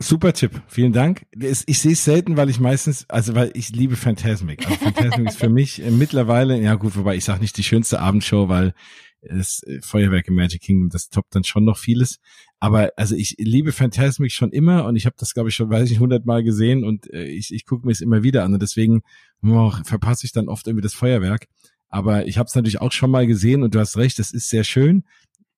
Super 0.00 0.32
Tipp, 0.32 0.62
vielen 0.68 0.92
Dank. 0.92 1.26
Ich 1.32 1.80
sehe 1.80 1.92
es 1.92 2.04
selten, 2.04 2.36
weil 2.36 2.48
ich 2.48 2.60
meistens, 2.60 3.04
also 3.08 3.34
weil 3.34 3.50
ich 3.54 3.70
liebe 3.70 3.96
Phantasmic. 3.96 4.64
Also 4.64 4.78
Phantasmic 4.78 5.28
ist 5.28 5.38
für 5.38 5.48
mich 5.48 5.82
äh, 5.82 5.90
mittlerweile, 5.90 6.56
ja 6.60 6.76
gut, 6.76 6.96
wobei 6.96 7.16
ich 7.16 7.24
sage 7.24 7.40
nicht 7.40 7.56
die 7.56 7.64
schönste 7.64 7.98
Abendshow, 7.98 8.48
weil 8.48 8.74
das 9.22 9.62
äh, 9.64 9.80
Feuerwerk 9.82 10.28
im 10.28 10.34
Magic 10.34 10.62
Kingdom, 10.62 10.90
das 10.90 11.08
toppt 11.08 11.34
dann 11.34 11.44
schon 11.44 11.64
noch 11.64 11.78
vieles. 11.78 12.18
Aber 12.60 12.92
also 12.96 13.14
ich 13.14 13.36
liebe 13.38 13.72
Phantasmic 13.72 14.32
schon 14.32 14.50
immer 14.50 14.84
und 14.84 14.96
ich 14.96 15.06
habe 15.06 15.16
das, 15.18 15.34
glaube 15.34 15.48
ich, 15.48 15.54
schon, 15.54 15.70
weiß 15.70 15.90
ich, 15.90 16.00
hundertmal 16.00 16.42
gesehen 16.42 16.84
und 16.84 17.12
äh, 17.12 17.24
ich, 17.24 17.52
ich 17.52 17.64
gucke 17.64 17.86
mir 17.86 17.92
es 17.92 18.00
immer 18.00 18.22
wieder 18.22 18.44
an 18.44 18.54
und 18.54 18.62
deswegen 18.62 19.02
oh, 19.42 19.72
verpasse 19.84 20.26
ich 20.26 20.32
dann 20.32 20.48
oft 20.48 20.66
irgendwie 20.66 20.82
das 20.82 20.94
Feuerwerk. 20.94 21.46
Aber 21.88 22.26
ich 22.26 22.38
habe 22.38 22.46
es 22.46 22.54
natürlich 22.54 22.80
auch 22.80 22.92
schon 22.92 23.10
mal 23.10 23.26
gesehen 23.26 23.62
und 23.62 23.74
du 23.74 23.80
hast 23.80 23.96
recht, 23.96 24.18
das 24.18 24.30
ist 24.30 24.50
sehr 24.50 24.64
schön. 24.64 25.04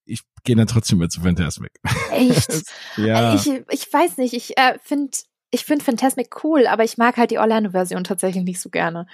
Ich 0.04 0.22
gehe 0.44 0.56
dann 0.56 0.66
trotzdem 0.66 0.98
mit 0.98 1.12
zu 1.12 1.20
Phantasmic. 1.20 1.72
Echt? 2.12 2.64
ja. 2.96 3.34
Ich, 3.34 3.46
ich 3.46 3.92
weiß 3.92 4.16
nicht, 4.18 4.34
ich 4.34 4.56
äh, 4.56 4.78
finde 4.82 5.10
ich 5.50 5.64
finde 5.64 5.84
Phantasmic 5.84 6.44
cool, 6.44 6.66
aber 6.66 6.84
ich 6.84 6.96
mag 6.96 7.16
halt 7.16 7.32
die 7.32 7.38
Orlando-Version 7.38 8.04
tatsächlich 8.04 8.44
nicht 8.44 8.60
so 8.60 8.70
gerne. 8.70 9.06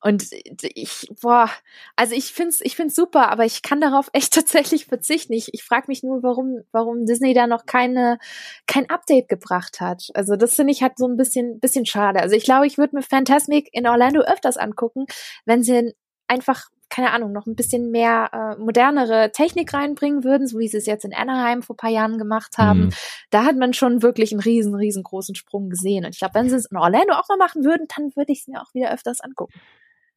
Und 0.00 0.26
ich, 0.62 1.06
boah, 1.20 1.50
also 1.96 2.14
ich 2.14 2.32
find's, 2.32 2.60
ich 2.60 2.74
find's 2.74 2.96
super, 2.96 3.30
aber 3.30 3.44
ich 3.44 3.62
kann 3.62 3.80
darauf 3.80 4.08
echt 4.12 4.32
tatsächlich 4.34 4.86
verzichten. 4.86 5.32
Ich, 5.34 5.52
ich 5.52 5.62
frage 5.62 5.84
mich 5.88 6.02
nur, 6.02 6.22
warum, 6.22 6.62
warum 6.72 7.04
Disney 7.04 7.34
da 7.34 7.46
noch 7.46 7.66
keine, 7.66 8.18
kein 8.66 8.88
Update 8.90 9.28
gebracht 9.28 9.80
hat. 9.80 10.08
Also 10.14 10.36
das 10.36 10.54
finde 10.54 10.72
ich 10.72 10.82
halt 10.82 10.96
so 10.96 11.06
ein 11.06 11.16
bisschen, 11.16 11.60
bisschen 11.60 11.86
schade. 11.86 12.20
Also 12.20 12.34
ich 12.34 12.44
glaube, 12.44 12.66
ich 12.66 12.78
würde 12.78 12.96
mir 12.96 13.02
Phantasmic 13.02 13.68
in 13.72 13.86
Orlando 13.86 14.22
öfters 14.22 14.56
angucken, 14.56 15.06
wenn 15.44 15.62
sie 15.62 15.94
einfach 16.26 16.70
keine 16.92 17.12
Ahnung, 17.12 17.32
noch 17.32 17.46
ein 17.46 17.56
bisschen 17.56 17.90
mehr 17.90 18.28
äh, 18.34 18.60
modernere 18.60 19.32
Technik 19.32 19.72
reinbringen 19.72 20.24
würden, 20.24 20.46
so 20.46 20.58
wie 20.58 20.68
sie 20.68 20.76
es 20.76 20.84
jetzt 20.84 21.06
in 21.06 21.14
Anaheim 21.14 21.62
vor 21.62 21.74
paar 21.74 21.88
Jahren 21.88 22.18
gemacht 22.18 22.58
haben, 22.58 22.80
mhm. 22.80 22.90
da 23.30 23.44
hat 23.44 23.56
man 23.56 23.72
schon 23.72 24.02
wirklich 24.02 24.30
einen 24.30 24.42
riesen, 24.42 24.74
riesengroßen 24.74 25.34
Sprung 25.34 25.70
gesehen. 25.70 26.04
Und 26.04 26.10
ich 26.10 26.18
glaube, 26.18 26.34
wenn 26.34 26.50
sie 26.50 26.56
es 26.56 26.66
in 26.66 26.76
Orlando 26.76 27.14
auch 27.14 27.26
mal 27.30 27.38
machen 27.38 27.64
würden, 27.64 27.86
dann 27.96 28.14
würde 28.14 28.32
ich 28.32 28.40
es 28.40 28.46
mir 28.46 28.60
auch 28.60 28.74
wieder 28.74 28.92
öfters 28.92 29.22
angucken. 29.22 29.58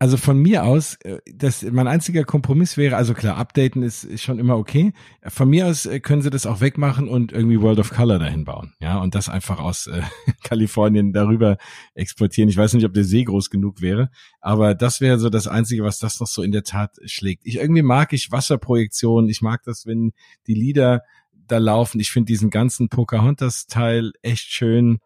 Also 0.06 0.18
von 0.18 0.38
mir 0.38 0.66
aus, 0.66 1.00
äh, 1.02 1.18
das 1.34 1.64
mein 1.64 1.88
einziger 1.88 2.26
Kompromiss 2.26 2.78
wäre, 2.78 2.96
also 2.96 3.16
klar, 3.16 3.38
updaten 3.38 3.82
ist, 3.82 4.04
ist 4.04 4.22
schon 4.22 4.38
immer 4.38 4.56
okay. 4.56 4.94
Von 5.26 5.50
mir 5.50 5.66
aus 5.66 5.88
äh, 5.88 6.00
können 6.00 6.22
sie 6.22 6.30
das 6.30 6.46
auch 6.46 6.62
wegmachen 6.62 7.08
und 7.08 7.32
irgendwie 7.32 7.60
World 7.60 7.80
of 7.80 7.90
Color 7.90 8.20
dahin 8.20 8.46
bauen, 8.46 8.76
ja, 8.80 9.00
und 9.00 9.16
das 9.16 9.30
einfach 9.30 9.58
aus 9.58 9.88
äh, 9.88 10.04
Kalifornien 10.44 11.12
darüber 11.12 11.58
exportieren. 11.96 12.52
Ich 12.52 12.56
weiß 12.56 12.76
nicht, 12.76 12.86
ob 12.86 12.94
der 12.94 13.04
See 13.04 13.24
groß 13.24 13.50
genug 13.50 13.82
wäre, 13.82 14.12
aber 14.42 14.76
das 14.76 15.02
wäre 15.02 15.18
so 15.18 15.32
das 15.32 15.48
einzige, 15.48 15.84
was 15.84 15.98
das 15.98 16.20
noch 16.20 16.28
so 16.28 16.44
in 16.44 16.52
der 16.52 16.62
Tat 16.62 16.92
schlägt. 17.06 17.42
Ich 17.44 17.56
irgendwie 17.56 17.82
mag 17.82 18.14
ich 18.14 18.32
Wasserprojektionen. 18.32 19.28
Ich 19.28 19.42
mag 19.42 19.64
das, 19.64 19.88
wenn 19.88 20.14
die 20.46 20.54
Lieder 20.54 21.02
da 21.48 21.58
laufen. 21.58 22.00
Ich 22.00 22.12
finde 22.12 22.28
diesen 22.28 22.52
ganzen 22.52 22.90
Pocahontas-Teil 22.90 24.12
echt 24.22 24.52
schön 24.52 25.00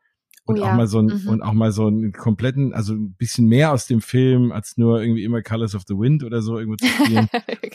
und 0.49 0.59
oh, 0.59 0.63
auch 0.63 0.73
mal 0.73 0.87
so 0.87 0.99
ein, 0.99 1.05
mhm. 1.05 1.29
und 1.29 1.41
auch 1.41 1.53
mal 1.53 1.71
so 1.71 1.85
einen 1.85 2.11
kompletten, 2.11 2.73
also 2.73 2.93
ein 2.93 3.13
bisschen 3.13 3.47
mehr 3.47 3.71
aus 3.71 3.85
dem 3.85 4.01
Film 4.01 4.51
als 4.51 4.77
nur 4.77 5.01
irgendwie 5.01 5.23
immer 5.23 5.43
Colors 5.43 5.75
of 5.75 5.83
the 5.87 5.93
Wind 5.93 6.23
oder 6.23 6.41
so 6.41 6.57
irgendwo 6.57 6.77
zu 6.77 6.87
spielen. 7.05 7.29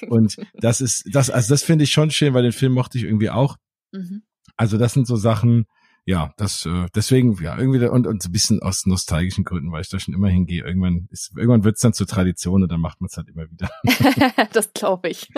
und 0.08 0.36
das 0.54 0.80
ist, 0.80 1.08
das, 1.12 1.30
also 1.30 1.54
das 1.54 1.62
finde 1.62 1.84
ich 1.84 1.92
schon 1.92 2.10
schön, 2.10 2.34
weil 2.34 2.42
den 2.42 2.52
Film 2.52 2.72
mochte 2.72 2.98
ich 2.98 3.04
irgendwie 3.04 3.30
auch. 3.30 3.56
Mhm. 3.92 4.22
Also 4.56 4.76
das 4.76 4.92
sind 4.92 5.06
so 5.06 5.14
Sachen, 5.14 5.66
ja, 6.04 6.34
das, 6.36 6.66
äh, 6.66 6.86
deswegen, 6.94 7.40
ja, 7.42 7.56
irgendwie, 7.56 7.86
und, 7.86 8.06
und 8.06 8.22
so 8.22 8.28
ein 8.28 8.32
bisschen 8.32 8.60
aus 8.60 8.86
nostalgischen 8.86 9.44
Gründen, 9.44 9.72
weil 9.72 9.82
ich 9.82 9.88
da 9.88 9.98
schon 9.98 10.14
immer 10.14 10.28
hingehe. 10.28 10.64
Irgendwann 10.64 11.08
ist, 11.10 11.32
irgendwann 11.36 11.64
wird's 11.64 11.80
dann 11.80 11.94
zur 11.94 12.06
Tradition 12.06 12.62
und 12.62 12.70
dann 12.70 12.80
macht 12.80 13.00
man 13.00 13.06
es 13.06 13.16
halt 13.16 13.28
immer 13.28 13.50
wieder. 13.50 13.70
das 14.52 14.72
glaube 14.74 15.08
ich. 15.08 15.28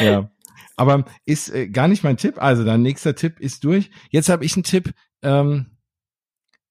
ja. 0.00 0.30
Aber 0.76 1.04
ist 1.24 1.48
äh, 1.54 1.68
gar 1.68 1.88
nicht 1.88 2.02
mein 2.02 2.16
Tipp. 2.16 2.42
Also 2.42 2.64
dein 2.64 2.82
nächster 2.82 3.14
Tipp 3.14 3.40
ist 3.40 3.64
durch. 3.64 3.90
Jetzt 4.10 4.28
habe 4.28 4.44
ich 4.44 4.54
einen 4.54 4.64
Tipp, 4.64 4.92
ähm, 5.22 5.71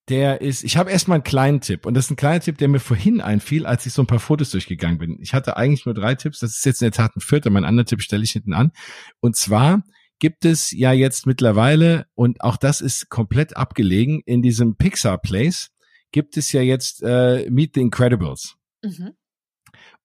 der 0.09 0.41
ist, 0.41 0.63
ich 0.63 0.77
habe 0.77 0.91
erstmal 0.91 1.17
einen 1.17 1.23
kleinen 1.23 1.61
Tipp 1.61 1.85
und 1.85 1.93
das 1.93 2.05
ist 2.05 2.11
ein 2.11 2.15
kleiner 2.15 2.39
Tipp, 2.39 2.57
der 2.57 2.67
mir 2.67 2.79
vorhin 2.79 3.21
einfiel, 3.21 3.65
als 3.65 3.85
ich 3.85 3.93
so 3.93 4.01
ein 4.01 4.07
paar 4.07 4.19
Fotos 4.19 4.51
durchgegangen 4.51 4.97
bin. 4.97 5.17
Ich 5.21 5.33
hatte 5.33 5.57
eigentlich 5.57 5.85
nur 5.85 5.95
drei 5.95 6.15
Tipps, 6.15 6.39
das 6.39 6.57
ist 6.57 6.65
jetzt 6.65 6.81
in 6.81 6.85
der 6.85 6.91
Tat 6.91 7.15
ein 7.15 7.21
vierter, 7.21 7.49
mein 7.49 7.65
anderer 7.65 7.85
Tipp 7.85 8.01
stelle 8.01 8.23
ich 8.23 8.31
hinten 8.31 8.53
an. 8.53 8.71
Und 9.19 9.35
zwar 9.35 9.83
gibt 10.19 10.45
es 10.45 10.71
ja 10.71 10.91
jetzt 10.91 11.25
mittlerweile, 11.25 12.07
und 12.13 12.41
auch 12.41 12.57
das 12.57 12.81
ist 12.81 13.09
komplett 13.09 13.57
abgelegen, 13.57 14.21
in 14.25 14.41
diesem 14.41 14.75
Pixar 14.75 15.17
Place 15.17 15.69
gibt 16.11 16.37
es 16.37 16.51
ja 16.51 16.61
jetzt 16.61 17.01
äh, 17.03 17.49
Meet 17.49 17.75
the 17.75 17.81
Incredibles. 17.81 18.55
Mhm. 18.83 19.11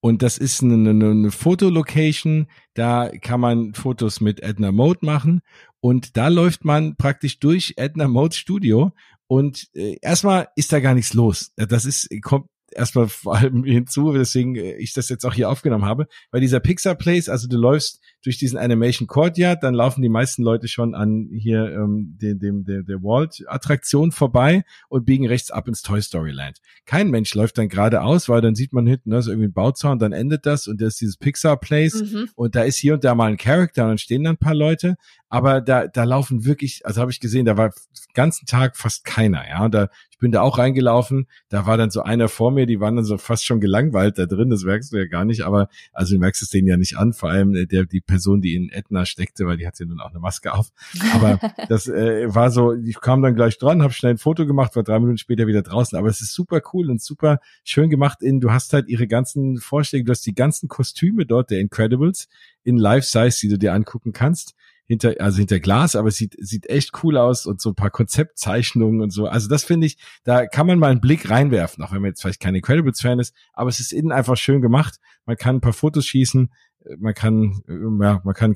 Und 0.00 0.22
das 0.22 0.38
ist 0.38 0.62
eine, 0.62 0.90
eine, 0.90 1.10
eine 1.10 1.30
Fotolocation, 1.30 2.46
da 2.74 3.10
kann 3.20 3.40
man 3.40 3.74
Fotos 3.74 4.20
mit 4.20 4.40
Edna 4.40 4.70
Mode 4.70 5.00
machen 5.02 5.40
und 5.80 6.16
da 6.16 6.28
läuft 6.28 6.64
man 6.64 6.96
praktisch 6.96 7.38
durch 7.40 7.74
Edna 7.76 8.08
Modes 8.08 8.36
Studio 8.36 8.92
und 9.28 9.68
äh, 9.74 9.96
erstmal 10.02 10.48
ist 10.56 10.72
da 10.72 10.80
gar 10.80 10.94
nichts 10.94 11.14
los. 11.14 11.52
Das 11.56 11.84
ist 11.84 12.08
kommt 12.22 12.48
erstmal 12.70 13.08
vor 13.08 13.36
allem 13.36 13.64
hinzu, 13.64 14.14
weswegen 14.14 14.54
ich 14.54 14.92
das 14.92 15.08
jetzt 15.08 15.24
auch 15.24 15.34
hier 15.34 15.50
aufgenommen 15.50 15.84
habe, 15.84 16.06
weil 16.30 16.40
dieser 16.40 16.60
Pixar 16.60 16.94
Place, 16.94 17.28
also 17.28 17.48
du 17.48 17.56
läufst 17.56 18.00
durch 18.22 18.38
diesen 18.38 18.58
Animation 18.58 19.06
Courtyard, 19.06 19.62
dann 19.62 19.74
laufen 19.74 20.02
die 20.02 20.08
meisten 20.08 20.42
Leute 20.42 20.68
schon 20.68 20.94
an 20.94 21.28
hier 21.30 21.72
ähm, 21.72 22.16
dem, 22.20 22.38
dem 22.38 22.64
der, 22.64 22.82
der 22.82 23.02
Walt-Attraktion 23.02 24.10
vorbei 24.10 24.64
und 24.88 25.04
biegen 25.04 25.26
rechts 25.26 25.50
ab 25.50 25.68
ins 25.68 25.82
Toy 25.82 26.02
Story 26.02 26.32
Land. 26.32 26.58
Kein 26.86 27.10
Mensch 27.10 27.34
läuft 27.34 27.58
dann 27.58 27.68
geradeaus, 27.68 28.28
weil 28.28 28.40
dann 28.40 28.54
sieht 28.54 28.72
man 28.72 28.86
hinten, 28.86 29.10
da 29.10 29.18
ist 29.18 29.28
irgendwie 29.28 29.48
ein 29.48 29.52
Bauzaun, 29.52 29.98
dann 29.98 30.12
endet 30.12 30.44
das 30.46 30.66
und 30.66 30.80
da 30.80 30.86
ist 30.86 31.00
dieses 31.00 31.16
Pixar 31.16 31.56
Place 31.56 32.02
mhm. 32.02 32.28
und 32.34 32.56
da 32.56 32.62
ist 32.62 32.76
hier 32.76 32.94
und 32.94 33.04
da 33.04 33.14
mal 33.14 33.30
ein 33.30 33.36
Charakter 33.36 33.84
und 33.84 33.90
dann 33.90 33.98
stehen 33.98 34.24
dann 34.24 34.34
ein 34.34 34.38
paar 34.38 34.54
Leute, 34.54 34.96
aber 35.28 35.60
da, 35.60 35.86
da 35.86 36.04
laufen 36.04 36.44
wirklich, 36.44 36.84
also 36.84 37.00
habe 37.00 37.10
ich 37.10 37.20
gesehen, 37.20 37.46
da 37.46 37.56
war 37.56 37.68
den 37.68 38.14
ganzen 38.14 38.46
Tag 38.46 38.76
fast 38.76 39.04
keiner, 39.04 39.46
ja, 39.48 39.64
und 39.64 39.74
da, 39.74 39.88
ich 40.10 40.18
bin 40.18 40.32
da 40.32 40.40
auch 40.40 40.58
reingelaufen, 40.58 41.26
da 41.48 41.66
war 41.66 41.76
dann 41.76 41.90
so 41.90 42.02
einer 42.02 42.28
vor 42.28 42.50
mir, 42.50 42.66
die 42.66 42.80
waren 42.80 42.96
dann 42.96 43.04
so 43.04 43.18
fast 43.18 43.44
schon 43.44 43.60
gelangweilt 43.60 44.18
da 44.18 44.26
drin, 44.26 44.50
das 44.50 44.64
merkst 44.64 44.92
du 44.92 44.96
ja 44.96 45.06
gar 45.06 45.24
nicht, 45.24 45.42
aber, 45.42 45.68
also 45.92 46.14
du 46.14 46.20
merkst 46.20 46.42
es 46.42 46.48
denen 46.48 46.68
ja 46.68 46.76
nicht 46.76 46.96
an, 46.96 47.12
vor 47.12 47.30
allem 47.30 47.54
äh, 47.54 47.66
der, 47.66 47.84
die 47.84 48.00
Person, 48.00 48.15
die 48.40 48.54
in 48.54 48.70
Edna 48.70 49.06
steckte, 49.06 49.46
weil 49.46 49.56
die 49.56 49.66
hat 49.66 49.78
ja 49.78 49.86
nun 49.86 50.00
auch 50.00 50.10
eine 50.10 50.18
Maske 50.18 50.52
auf, 50.52 50.70
aber 51.14 51.38
das 51.68 51.86
äh, 51.88 52.34
war 52.34 52.50
so, 52.50 52.72
ich 52.72 53.00
kam 53.00 53.22
dann 53.22 53.34
gleich 53.34 53.58
dran, 53.58 53.82
habe 53.82 53.92
schnell 53.92 54.14
ein 54.14 54.18
Foto 54.18 54.46
gemacht, 54.46 54.76
war 54.76 54.82
drei 54.82 54.98
Minuten 54.98 55.18
später 55.18 55.46
wieder 55.46 55.62
draußen, 55.62 55.96
aber 55.96 56.08
es 56.08 56.20
ist 56.20 56.34
super 56.34 56.60
cool 56.72 56.90
und 56.90 57.00
super 57.00 57.40
schön 57.64 57.90
gemacht 57.90 58.22
in, 58.22 58.40
du 58.40 58.50
hast 58.50 58.72
halt 58.72 58.88
ihre 58.88 59.06
ganzen 59.06 59.58
Vorschläge, 59.58 60.04
du 60.04 60.12
hast 60.12 60.26
die 60.26 60.34
ganzen 60.34 60.68
Kostüme 60.68 61.26
dort 61.26 61.50
der 61.50 61.60
Incredibles 61.60 62.28
in 62.64 62.76
Life-Size, 62.76 63.38
die 63.40 63.48
du 63.48 63.58
dir 63.58 63.74
angucken 63.74 64.12
kannst 64.12 64.55
hinter, 64.86 65.14
also 65.18 65.38
hinter 65.38 65.60
Glas, 65.60 65.96
aber 65.96 66.08
es 66.08 66.16
sieht, 66.16 66.36
sieht 66.38 66.68
echt 66.68 66.92
cool 67.02 67.16
aus 67.16 67.46
und 67.46 67.60
so 67.60 67.70
ein 67.70 67.74
paar 67.74 67.90
Konzeptzeichnungen 67.90 69.00
und 69.00 69.10
so. 69.10 69.26
Also 69.26 69.48
das 69.48 69.64
finde 69.64 69.86
ich, 69.86 69.98
da 70.24 70.46
kann 70.46 70.66
man 70.66 70.78
mal 70.78 70.90
einen 70.90 71.00
Blick 71.00 71.28
reinwerfen, 71.28 71.82
auch 71.84 71.92
wenn 71.92 72.02
man 72.02 72.10
jetzt 72.10 72.22
vielleicht 72.22 72.40
kein 72.40 72.54
Incredibles-Fan 72.54 73.18
ist, 73.18 73.34
aber 73.52 73.68
es 73.68 73.80
ist 73.80 73.92
innen 73.92 74.12
einfach 74.12 74.36
schön 74.36 74.60
gemacht. 74.60 74.98
Man 75.24 75.36
kann 75.36 75.56
ein 75.56 75.60
paar 75.60 75.72
Fotos 75.72 76.06
schießen, 76.06 76.52
man 76.98 77.14
kann, 77.14 77.62
ja, 77.68 78.20
man 78.24 78.34
kann 78.34 78.52
ein 78.52 78.54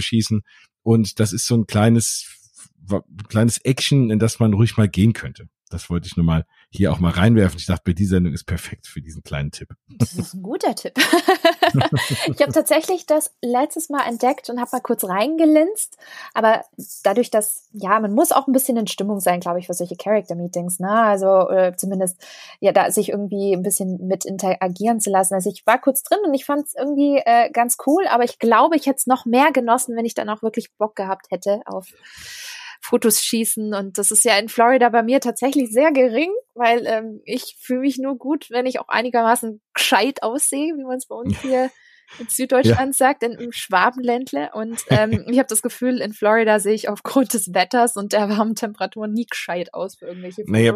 schießen 0.00 0.42
und 0.82 1.20
das 1.20 1.32
ist 1.32 1.46
so 1.46 1.56
ein 1.56 1.66
kleines, 1.66 2.26
kleines 3.28 3.58
Action, 3.58 4.10
in 4.10 4.18
das 4.18 4.40
man 4.40 4.54
ruhig 4.54 4.76
mal 4.76 4.88
gehen 4.88 5.12
könnte. 5.12 5.48
Das 5.68 5.90
wollte 5.90 6.06
ich 6.06 6.16
nur 6.16 6.24
mal 6.24 6.44
hier 6.70 6.92
auch 6.92 6.98
mal 6.98 7.12
reinwerfen. 7.12 7.58
Ich 7.58 7.66
dachte, 7.66 7.94
die 7.94 8.04
Sendung 8.04 8.32
ist 8.32 8.44
perfekt 8.44 8.86
für 8.86 9.00
diesen 9.00 9.22
kleinen 9.22 9.50
Tipp. 9.50 9.68
Das 9.98 10.14
ist 10.14 10.34
ein 10.34 10.42
guter 10.42 10.74
Tipp. 10.74 10.94
ich 12.26 12.40
habe 12.40 12.52
tatsächlich 12.52 13.06
das 13.06 13.34
letztes 13.42 13.88
Mal 13.88 14.06
entdeckt 14.06 14.50
und 14.50 14.60
habe 14.60 14.70
mal 14.72 14.80
kurz 14.80 15.04
reingelinst. 15.04 15.96
Aber 16.34 16.62
dadurch, 17.02 17.30
dass, 17.30 17.68
ja, 17.72 17.98
man 18.00 18.14
muss 18.14 18.32
auch 18.32 18.46
ein 18.46 18.52
bisschen 18.52 18.76
in 18.76 18.86
Stimmung 18.86 19.20
sein, 19.20 19.40
glaube 19.40 19.58
ich, 19.58 19.66
für 19.66 19.74
solche 19.74 19.96
Character-Meetings. 19.96 20.80
Ne? 20.80 20.90
Also 20.90 21.48
äh, 21.48 21.74
zumindest, 21.76 22.18
ja, 22.60 22.72
da 22.72 22.90
sich 22.90 23.10
irgendwie 23.10 23.54
ein 23.54 23.62
bisschen 23.62 24.06
mit 24.06 24.24
interagieren 24.24 25.00
zu 25.00 25.10
lassen. 25.10 25.34
Also 25.34 25.50
ich 25.50 25.66
war 25.66 25.80
kurz 25.80 26.02
drin 26.02 26.18
und 26.24 26.34
ich 26.34 26.44
fand 26.44 26.66
es 26.66 26.74
irgendwie 26.74 27.20
äh, 27.24 27.50
ganz 27.50 27.76
cool. 27.86 28.06
Aber 28.08 28.24
ich 28.24 28.38
glaube, 28.38 28.76
ich 28.76 28.86
hätte 28.86 28.98
es 28.98 29.06
noch 29.06 29.24
mehr 29.24 29.52
genossen, 29.52 29.96
wenn 29.96 30.04
ich 30.04 30.14
dann 30.14 30.28
auch 30.28 30.42
wirklich 30.42 30.72
Bock 30.76 30.96
gehabt 30.96 31.30
hätte 31.30 31.60
auf 31.66 31.86
Fotos 32.80 33.22
schießen. 33.22 33.74
Und 33.74 33.98
das 33.98 34.10
ist 34.10 34.24
ja 34.24 34.38
in 34.38 34.48
Florida 34.48 34.88
bei 34.88 35.02
mir 35.02 35.20
tatsächlich 35.20 35.70
sehr 35.70 35.92
gering, 35.92 36.32
weil 36.54 36.86
ähm, 36.86 37.20
ich 37.24 37.56
fühle 37.60 37.80
mich 37.80 37.98
nur 37.98 38.16
gut, 38.16 38.48
wenn 38.50 38.66
ich 38.66 38.80
auch 38.80 38.88
einigermaßen 38.88 39.60
gescheit 39.74 40.22
aussehe, 40.22 40.74
wie 40.76 40.84
man 40.84 40.96
es 40.96 41.06
bei 41.06 41.14
uns 41.16 41.40
hier 41.40 41.70
in 42.18 42.28
Süddeutschland 42.28 42.78
ja. 42.78 42.92
sagt, 42.92 43.22
in, 43.22 43.32
im 43.32 43.52
Schwabenländle. 43.52 44.50
Und 44.54 44.78
ähm, 44.88 45.24
ich 45.30 45.38
habe 45.38 45.48
das 45.48 45.62
Gefühl, 45.62 46.00
in 46.00 46.12
Florida 46.12 46.58
sehe 46.58 46.74
ich 46.74 46.88
aufgrund 46.88 47.34
des 47.34 47.54
Wetters 47.54 47.96
und 47.96 48.12
der 48.12 48.28
warmen 48.28 48.54
Temperaturen 48.54 49.12
nie 49.12 49.26
gescheit 49.26 49.74
aus 49.74 49.96
für 49.96 50.06
irgendwelche 50.06 50.44
Fotos. 50.44 50.52
Naja, 50.52 50.72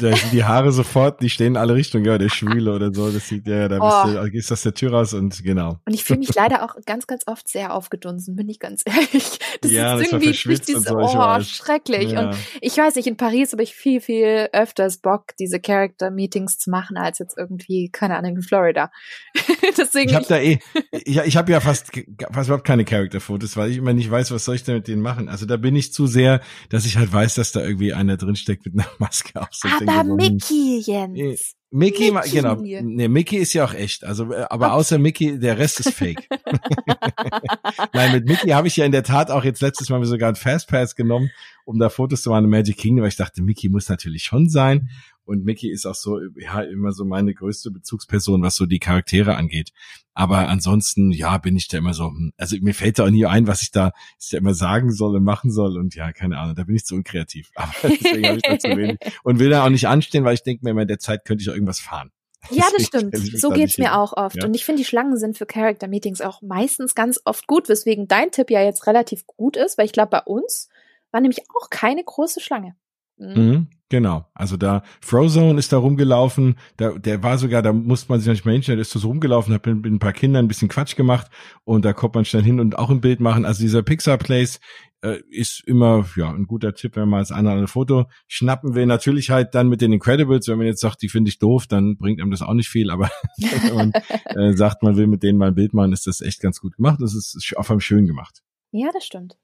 da 0.00 0.16
sind 0.16 0.32
die 0.32 0.44
Haare 0.44 0.72
sofort, 0.72 1.22
die 1.22 1.30
stehen 1.30 1.48
in 1.48 1.56
alle 1.56 1.74
Richtungen, 1.74 2.04
ja, 2.04 2.18
der 2.18 2.28
Schwüle 2.28 2.74
oder 2.74 2.92
so, 2.92 3.10
das 3.10 3.28
sieht 3.28 3.46
ja, 3.46 3.68
da 3.68 3.78
oh. 3.80 4.24
du, 4.24 4.30
gehst 4.30 4.52
aus 4.52 4.62
der 4.62 4.74
Tür 4.74 4.92
raus 4.92 5.14
und 5.14 5.42
genau. 5.42 5.78
Und 5.84 5.94
ich 5.94 6.04
fühle 6.04 6.18
mich 6.18 6.34
leider 6.34 6.62
auch 6.64 6.76
ganz, 6.86 7.06
ganz 7.06 7.26
oft 7.26 7.48
sehr 7.48 7.74
aufgedunsen, 7.74 8.36
bin 8.36 8.48
ich 8.48 8.58
ganz 8.58 8.82
ehrlich. 8.84 9.38
Das 9.60 9.70
ja, 9.70 9.94
ist 9.94 10.04
das 10.04 10.12
irgendwie 10.12 10.48
nicht 10.48 10.68
diese, 10.68 10.80
so, 10.80 10.96
oh, 10.96 11.40
schrecklich. 11.40 12.12
Ja. 12.12 12.28
Und 12.28 12.36
ich 12.60 12.76
weiß 12.76 12.94
nicht, 12.96 13.06
in 13.06 13.16
Paris 13.16 13.52
habe 13.52 13.62
ich 13.62 13.74
viel, 13.74 14.00
viel 14.00 14.48
öfters 14.52 14.98
Bock, 14.98 15.36
diese 15.38 15.60
Character-Meetings 15.60 16.58
zu 16.58 16.70
machen, 16.70 16.96
als 16.96 17.18
jetzt 17.18 17.36
irgendwie, 17.36 17.90
keine 17.90 18.16
Ahnung, 18.16 18.36
in 18.36 18.42
Florida. 18.42 18.90
Deswegen. 19.76 20.10
Ich 20.10 20.16
habe 20.16 20.26
da 20.26 20.38
eh, 20.38 20.57
ich, 20.92 21.18
ich 21.18 21.36
habe 21.36 21.52
ja 21.52 21.60
fast, 21.60 21.90
fast 22.32 22.48
überhaupt 22.48 22.66
keine 22.66 22.84
Charakterfotos, 22.84 23.56
weil 23.56 23.70
ich 23.70 23.76
immer 23.76 23.92
nicht 23.92 24.10
weiß, 24.10 24.30
was 24.30 24.44
soll 24.44 24.56
ich 24.56 24.64
denn 24.64 24.76
mit 24.76 24.88
denen 24.88 25.02
machen. 25.02 25.28
Also 25.28 25.46
da 25.46 25.56
bin 25.56 25.76
ich 25.76 25.92
zu 25.92 26.06
sehr, 26.06 26.40
dass 26.68 26.86
ich 26.86 26.96
halt 26.96 27.12
weiß, 27.12 27.34
dass 27.34 27.52
da 27.52 27.62
irgendwie 27.62 27.92
einer 27.92 28.16
drinsteckt 28.16 28.64
mit 28.66 28.74
einer 28.74 28.88
Maske 28.98 29.40
auf. 29.40 29.48
So 29.52 29.68
aber 29.68 30.04
Mickey, 30.04 30.80
Jens. 30.84 31.54
Mickey, 31.70 32.10
Mickey, 32.10 32.30
genau. 32.30 32.54
Nee, 32.56 33.08
Mickey 33.08 33.36
ist 33.36 33.52
ja 33.52 33.64
auch 33.64 33.74
echt. 33.74 34.02
Also, 34.02 34.32
äh, 34.32 34.46
aber 34.48 34.68
okay. 34.68 34.74
außer 34.76 34.98
Mickey, 34.98 35.38
der 35.38 35.58
Rest 35.58 35.80
ist 35.80 35.92
fake. 35.92 36.26
Nein, 37.92 38.12
mit 38.12 38.26
Mickey 38.26 38.48
habe 38.50 38.68
ich 38.68 38.76
ja 38.76 38.86
in 38.86 38.92
der 38.92 39.02
Tat 39.02 39.30
auch 39.30 39.44
jetzt 39.44 39.60
letztes 39.60 39.90
Mal 39.90 40.02
sogar 40.06 40.30
ein 40.30 40.34
Fastpass 40.34 40.96
genommen, 40.96 41.30
um 41.66 41.78
da 41.78 41.90
Fotos 41.90 42.22
zu 42.22 42.30
machen 42.30 42.44
in 42.44 42.50
Magic 42.50 42.78
Kingdom, 42.78 43.02
weil 43.02 43.10
ich 43.10 43.16
dachte, 43.16 43.42
Mickey 43.42 43.68
muss 43.68 43.88
natürlich 43.90 44.22
schon 44.22 44.48
sein. 44.48 44.88
Und 45.28 45.44
Mickey 45.44 45.70
ist 45.70 45.84
auch 45.84 45.94
so, 45.94 46.20
ja, 46.36 46.62
immer 46.62 46.92
so 46.92 47.04
meine 47.04 47.34
größte 47.34 47.70
Bezugsperson, 47.70 48.42
was 48.42 48.56
so 48.56 48.64
die 48.64 48.78
Charaktere 48.78 49.36
angeht. 49.36 49.72
Aber 50.14 50.48
ansonsten, 50.48 51.10
ja, 51.12 51.36
bin 51.36 51.54
ich 51.54 51.68
da 51.68 51.76
immer 51.76 51.92
so, 51.92 52.06
hm, 52.06 52.32
also 52.38 52.56
mir 52.62 52.72
fällt 52.72 52.98
da 52.98 53.04
auch 53.04 53.10
nie 53.10 53.26
ein, 53.26 53.46
was 53.46 53.60
ich 53.60 53.70
da, 53.70 53.92
ich 54.18 54.30
da 54.30 54.38
immer 54.38 54.54
sagen 54.54 54.90
soll 54.90 55.14
und 55.16 55.24
machen 55.24 55.50
soll. 55.50 55.76
Und 55.76 55.94
ja, 55.94 56.12
keine 56.12 56.38
Ahnung, 56.38 56.54
da 56.54 56.64
bin 56.64 56.76
ich 56.76 56.86
zu 56.86 56.94
unkreativ. 56.94 57.50
Aber 57.56 57.70
deswegen 57.82 58.26
habe 58.26 58.36
ich 58.36 58.42
da 58.42 58.58
zu 58.58 58.68
wenig. 58.74 58.98
Und 59.22 59.38
will 59.38 59.50
da 59.50 59.66
auch 59.66 59.68
nicht 59.68 59.86
anstehen, 59.86 60.24
weil 60.24 60.32
ich 60.32 60.42
denke 60.44 60.64
mir 60.64 60.70
immer, 60.70 60.80
in 60.80 60.88
der 60.88 60.98
Zeit 60.98 61.26
könnte 61.26 61.42
ich 61.42 61.50
auch 61.50 61.54
irgendwas 61.54 61.80
fahren. 61.80 62.10
Ja, 62.48 62.64
das 62.74 62.86
stimmt. 62.86 63.14
So 63.14 63.50
geht's 63.50 63.76
mir 63.76 63.98
auch 63.98 64.14
oft. 64.14 64.36
Ja. 64.36 64.46
Und 64.46 64.54
ich 64.54 64.64
finde, 64.64 64.80
die 64.80 64.86
Schlangen 64.86 65.18
sind 65.18 65.36
für 65.36 65.44
Character 65.44 65.88
Meetings 65.88 66.22
auch 66.22 66.40
meistens 66.40 66.94
ganz 66.94 67.20
oft 67.26 67.46
gut, 67.46 67.68
weswegen 67.68 68.08
dein 68.08 68.30
Tipp 68.30 68.50
ja 68.50 68.62
jetzt 68.62 68.86
relativ 68.86 69.26
gut 69.26 69.58
ist, 69.58 69.76
weil 69.76 69.84
ich 69.84 69.92
glaube, 69.92 70.08
bei 70.08 70.22
uns 70.22 70.70
war 71.10 71.20
nämlich 71.20 71.42
auch 71.54 71.68
keine 71.68 72.02
große 72.02 72.40
Schlange. 72.40 72.76
Mhm. 73.18 73.34
Mhm, 73.34 73.68
genau. 73.88 74.26
Also 74.34 74.56
da, 74.56 74.82
Frozone 75.00 75.58
ist 75.58 75.72
da 75.72 75.78
rumgelaufen, 75.78 76.56
da, 76.76 76.92
der 76.92 77.22
war 77.22 77.38
sogar, 77.38 77.62
da 77.62 77.72
musste 77.72 78.10
man 78.10 78.20
sich 78.20 78.28
nicht 78.28 78.44
mehr 78.44 78.54
hinstellen, 78.54 78.78
der 78.78 78.82
ist 78.82 78.92
so 78.92 79.06
rumgelaufen, 79.08 79.54
hat 79.54 79.66
mit, 79.66 79.82
mit 79.82 79.92
ein 79.92 79.98
paar 79.98 80.12
Kindern 80.12 80.44
ein 80.44 80.48
bisschen 80.48 80.68
Quatsch 80.68 80.96
gemacht 80.96 81.30
und 81.64 81.84
da 81.84 81.92
kommt 81.92 82.14
man 82.14 82.24
schnell 82.24 82.42
hin 82.42 82.60
und 82.60 82.78
auch 82.78 82.90
ein 82.90 83.00
Bild 83.00 83.20
machen. 83.20 83.44
Also 83.44 83.62
dieser 83.62 83.82
Pixar 83.82 84.18
Place 84.18 84.60
äh, 85.02 85.20
ist 85.30 85.62
immer, 85.66 86.06
ja, 86.16 86.30
ein 86.30 86.46
guter 86.46 86.74
Tipp, 86.74 86.96
wenn 86.96 87.08
man 87.08 87.24
oder 87.24 87.36
andere 87.36 87.68
Foto 87.68 88.06
schnappen 88.26 88.74
will. 88.74 88.86
Natürlich 88.86 89.30
halt 89.30 89.54
dann 89.54 89.68
mit 89.68 89.80
den 89.80 89.92
Incredibles, 89.92 90.48
wenn 90.48 90.58
man 90.58 90.66
jetzt 90.66 90.80
sagt, 90.80 91.02
die 91.02 91.08
finde 91.08 91.28
ich 91.28 91.38
doof, 91.38 91.66
dann 91.66 91.96
bringt 91.96 92.20
einem 92.20 92.30
das 92.30 92.42
auch 92.42 92.54
nicht 92.54 92.68
viel, 92.68 92.90
aber 92.90 93.10
wenn 93.36 93.74
man 93.74 93.92
äh, 94.24 94.56
sagt, 94.56 94.82
man 94.82 94.96
will 94.96 95.06
mit 95.06 95.22
denen 95.22 95.38
mal 95.38 95.48
ein 95.48 95.54
Bild 95.54 95.72
machen, 95.74 95.92
ist 95.92 96.06
das 96.06 96.20
echt 96.20 96.40
ganz 96.40 96.60
gut 96.60 96.76
gemacht. 96.76 96.98
Das 97.00 97.14
ist 97.14 97.54
auf 97.56 97.70
einem 97.70 97.80
schön 97.80 98.06
gemacht. 98.06 98.42
Ja, 98.70 98.90
das 98.92 99.04
stimmt. 99.04 99.38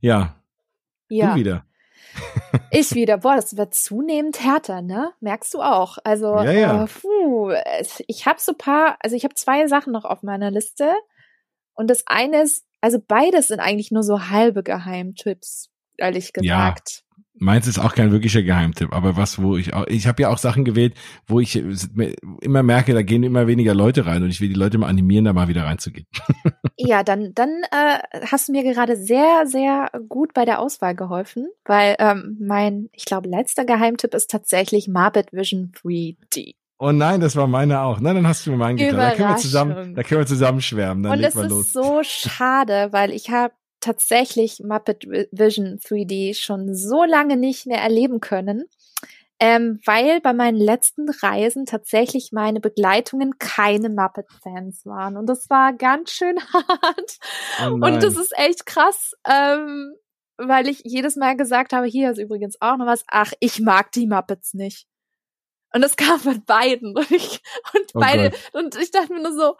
Ja. 0.00 0.42
Ja. 1.08 1.34
Du 1.34 1.40
wieder. 1.40 1.64
Ich 2.70 2.94
wieder, 2.94 3.18
boah, 3.18 3.36
das 3.36 3.56
wird 3.56 3.74
zunehmend 3.74 4.42
härter, 4.42 4.82
ne? 4.82 5.12
Merkst 5.20 5.54
du 5.54 5.60
auch. 5.60 5.98
Also, 6.04 6.36
ja, 6.36 6.52
ja. 6.52 6.84
Äh, 6.84 6.86
puh, 6.86 7.52
ich 8.06 8.26
habe 8.26 8.40
so 8.40 8.54
paar, 8.54 8.96
also 9.00 9.16
ich 9.16 9.24
habe 9.24 9.34
zwei 9.34 9.66
Sachen 9.66 9.92
noch 9.92 10.04
auf 10.04 10.22
meiner 10.22 10.50
Liste. 10.50 10.92
Und 11.74 11.88
das 11.88 12.06
eine 12.06 12.42
ist, 12.42 12.64
also 12.80 12.98
beides 13.00 13.48
sind 13.48 13.60
eigentlich 13.60 13.90
nur 13.90 14.02
so 14.02 14.28
halbe 14.30 14.62
Geheimtipps, 14.62 15.70
ehrlich 15.96 16.32
gesagt. 16.32 17.04
Meins 17.42 17.66
ist 17.66 17.78
auch 17.78 17.94
kein 17.94 18.12
wirklicher 18.12 18.42
Geheimtipp, 18.42 18.92
aber 18.92 19.16
was, 19.16 19.40
wo 19.40 19.56
ich 19.56 19.72
auch, 19.72 19.86
ich 19.86 20.06
habe 20.06 20.20
ja 20.20 20.28
auch 20.28 20.36
Sachen 20.36 20.64
gewählt, 20.66 20.94
wo 21.26 21.40
ich 21.40 21.56
immer 22.42 22.62
merke, 22.62 22.92
da 22.92 23.00
gehen 23.00 23.22
immer 23.22 23.46
weniger 23.46 23.74
Leute 23.74 24.04
rein 24.04 24.22
und 24.22 24.28
ich 24.28 24.42
will 24.42 24.48
die 24.48 24.54
Leute 24.54 24.76
mal 24.76 24.88
animieren, 24.88 25.24
da 25.24 25.32
mal 25.32 25.48
wieder 25.48 25.64
reinzugehen. 25.64 26.06
Ja, 26.82 27.02
dann, 27.02 27.34
dann 27.34 27.50
äh, 27.72 27.98
hast 28.30 28.48
du 28.48 28.52
mir 28.52 28.62
gerade 28.62 28.96
sehr, 28.96 29.42
sehr 29.44 29.90
gut 30.08 30.32
bei 30.32 30.46
der 30.46 30.60
Auswahl 30.60 30.94
geholfen, 30.94 31.46
weil 31.66 31.94
ähm, 31.98 32.38
mein, 32.40 32.88
ich 32.94 33.04
glaube, 33.04 33.28
letzter 33.28 33.66
Geheimtipp 33.66 34.14
ist 34.14 34.30
tatsächlich 34.30 34.88
Marbet 34.88 35.30
Vision 35.30 35.72
3D. 35.76 36.54
Oh 36.78 36.92
nein, 36.92 37.20
das 37.20 37.36
war 37.36 37.46
meine 37.46 37.82
auch. 37.82 38.00
Nein, 38.00 38.16
dann 38.16 38.26
hast 38.26 38.46
du 38.46 38.52
mir 38.52 38.56
meinen 38.56 38.78
geklaut. 38.78 38.98
Da 38.98 39.14
können 39.14 39.28
wir 39.28 39.36
zusammen, 39.36 39.94
da 39.94 40.02
können 40.02 40.22
wir 40.22 40.26
zusammen 40.26 40.62
schwärmen. 40.62 41.02
Dann 41.02 41.12
Und 41.12 41.22
es 41.22 41.34
ist 41.34 41.74
so 41.74 42.00
schade, 42.02 42.88
weil 42.92 43.10
ich 43.10 43.28
habe 43.28 43.52
tatsächlich 43.80 44.60
Muppet 44.60 45.06
Vision 45.32 45.78
3D 45.78 46.34
schon 46.34 46.74
so 46.74 47.04
lange 47.04 47.36
nicht 47.36 47.66
mehr 47.66 47.80
erleben 47.80 48.20
können, 48.20 48.64
ähm, 49.40 49.80
weil 49.86 50.20
bei 50.20 50.34
meinen 50.34 50.58
letzten 50.58 51.08
Reisen 51.08 51.64
tatsächlich 51.64 52.30
meine 52.32 52.60
Begleitungen 52.60 53.38
keine 53.38 53.88
Muppet-Fans 53.88 54.84
waren. 54.84 55.16
Und 55.16 55.26
das 55.26 55.48
war 55.48 55.72
ganz 55.72 56.10
schön 56.10 56.38
hart. 56.52 57.18
Oh 57.62 57.72
und 57.72 58.02
das 58.02 58.16
ist 58.16 58.36
echt 58.36 58.66
krass, 58.66 59.14
ähm, 59.26 59.94
weil 60.36 60.68
ich 60.68 60.82
jedes 60.84 61.16
Mal 61.16 61.36
gesagt 61.36 61.72
habe, 61.72 61.86
hier 61.86 62.10
ist 62.10 62.18
übrigens 62.18 62.60
auch 62.60 62.76
noch 62.76 62.86
was, 62.86 63.04
ach, 63.08 63.32
ich 63.40 63.60
mag 63.60 63.92
die 63.92 64.06
Muppets 64.06 64.52
nicht. 64.52 64.86
Und 65.72 65.82
das 65.82 65.96
kam 65.96 66.18
von 66.18 66.44
beiden. 66.44 66.96
Und 66.96 67.10
ich, 67.10 67.40
und 67.74 67.90
oh 67.94 68.00
beide, 68.00 68.30
Gott. 68.30 68.40
und 68.52 68.76
ich 68.76 68.90
dachte 68.90 69.12
mir 69.12 69.22
nur 69.22 69.32
so, 69.32 69.56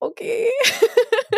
okay. 0.00 0.48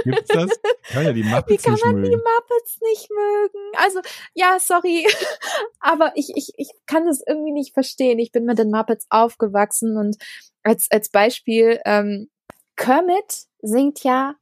Gibt's 0.04 0.28
das? 0.28 0.50
Kann 0.88 1.04
ja 1.04 1.12
die 1.12 1.22
Muppets 1.22 1.48
Wie 1.64 1.68
kann 1.68 1.78
man 1.84 2.00
mögen. 2.00 2.10
die 2.10 2.16
Muppets 2.16 2.80
nicht 2.80 3.10
mögen? 3.10 3.72
Also, 3.76 4.00
ja, 4.34 4.58
sorry. 4.60 5.06
Aber 5.80 6.12
ich, 6.14 6.32
ich, 6.36 6.52
ich 6.56 6.70
kann 6.86 7.06
das 7.06 7.22
irgendwie 7.26 7.52
nicht 7.52 7.74
verstehen. 7.74 8.18
Ich 8.18 8.32
bin 8.32 8.44
mit 8.44 8.58
den 8.58 8.70
Muppets 8.70 9.06
aufgewachsen 9.10 9.96
und 9.96 10.16
als, 10.62 10.88
als 10.90 11.10
Beispiel, 11.10 11.80
ähm, 11.84 12.30
Kermit 12.76 13.46
singt 13.60 14.02
ja 14.04 14.34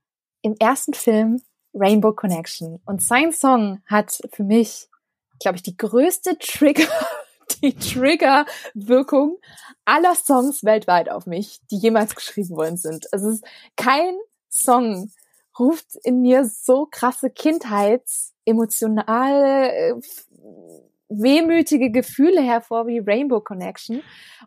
im 0.43 0.55
ersten 0.59 0.95
Film 0.95 1.43
Rainbow 1.75 2.13
Connection. 2.13 2.81
Und 2.87 3.03
sein 3.03 3.33
Song 3.33 3.83
hat 3.87 4.21
für 4.33 4.45
mich, 4.45 4.89
glaube 5.41 5.57
ich, 5.57 5.63
die 5.63 5.77
größte 5.77 6.39
Trigger, 6.39 6.89
die 7.63 7.75
Trigger-Wirkung 7.75 9.39
aller 9.85 10.15
Songs 10.15 10.65
weltweit 10.65 11.11
auf 11.11 11.27
mich, 11.27 11.61
die 11.71 11.79
jemals 11.79 12.15
geschrieben 12.15 12.57
worden 12.57 12.77
sind. 12.77 13.13
Also 13.13 13.29
es 13.29 13.37
ist 13.37 13.45
kein 13.77 14.15
Song 14.51 15.11
ruft 15.59 15.97
in 16.05 16.23
mir 16.23 16.45
so 16.45 16.87
krasse 16.87 17.31
kindheitsemotionale, 17.31 19.73
äh, 19.73 19.95
wehmütige 21.09 21.91
Gefühle 21.91 22.43
hervor 22.43 22.87
wie 22.87 22.99
Rainbow 22.99 23.41
Connection. 23.41 24.01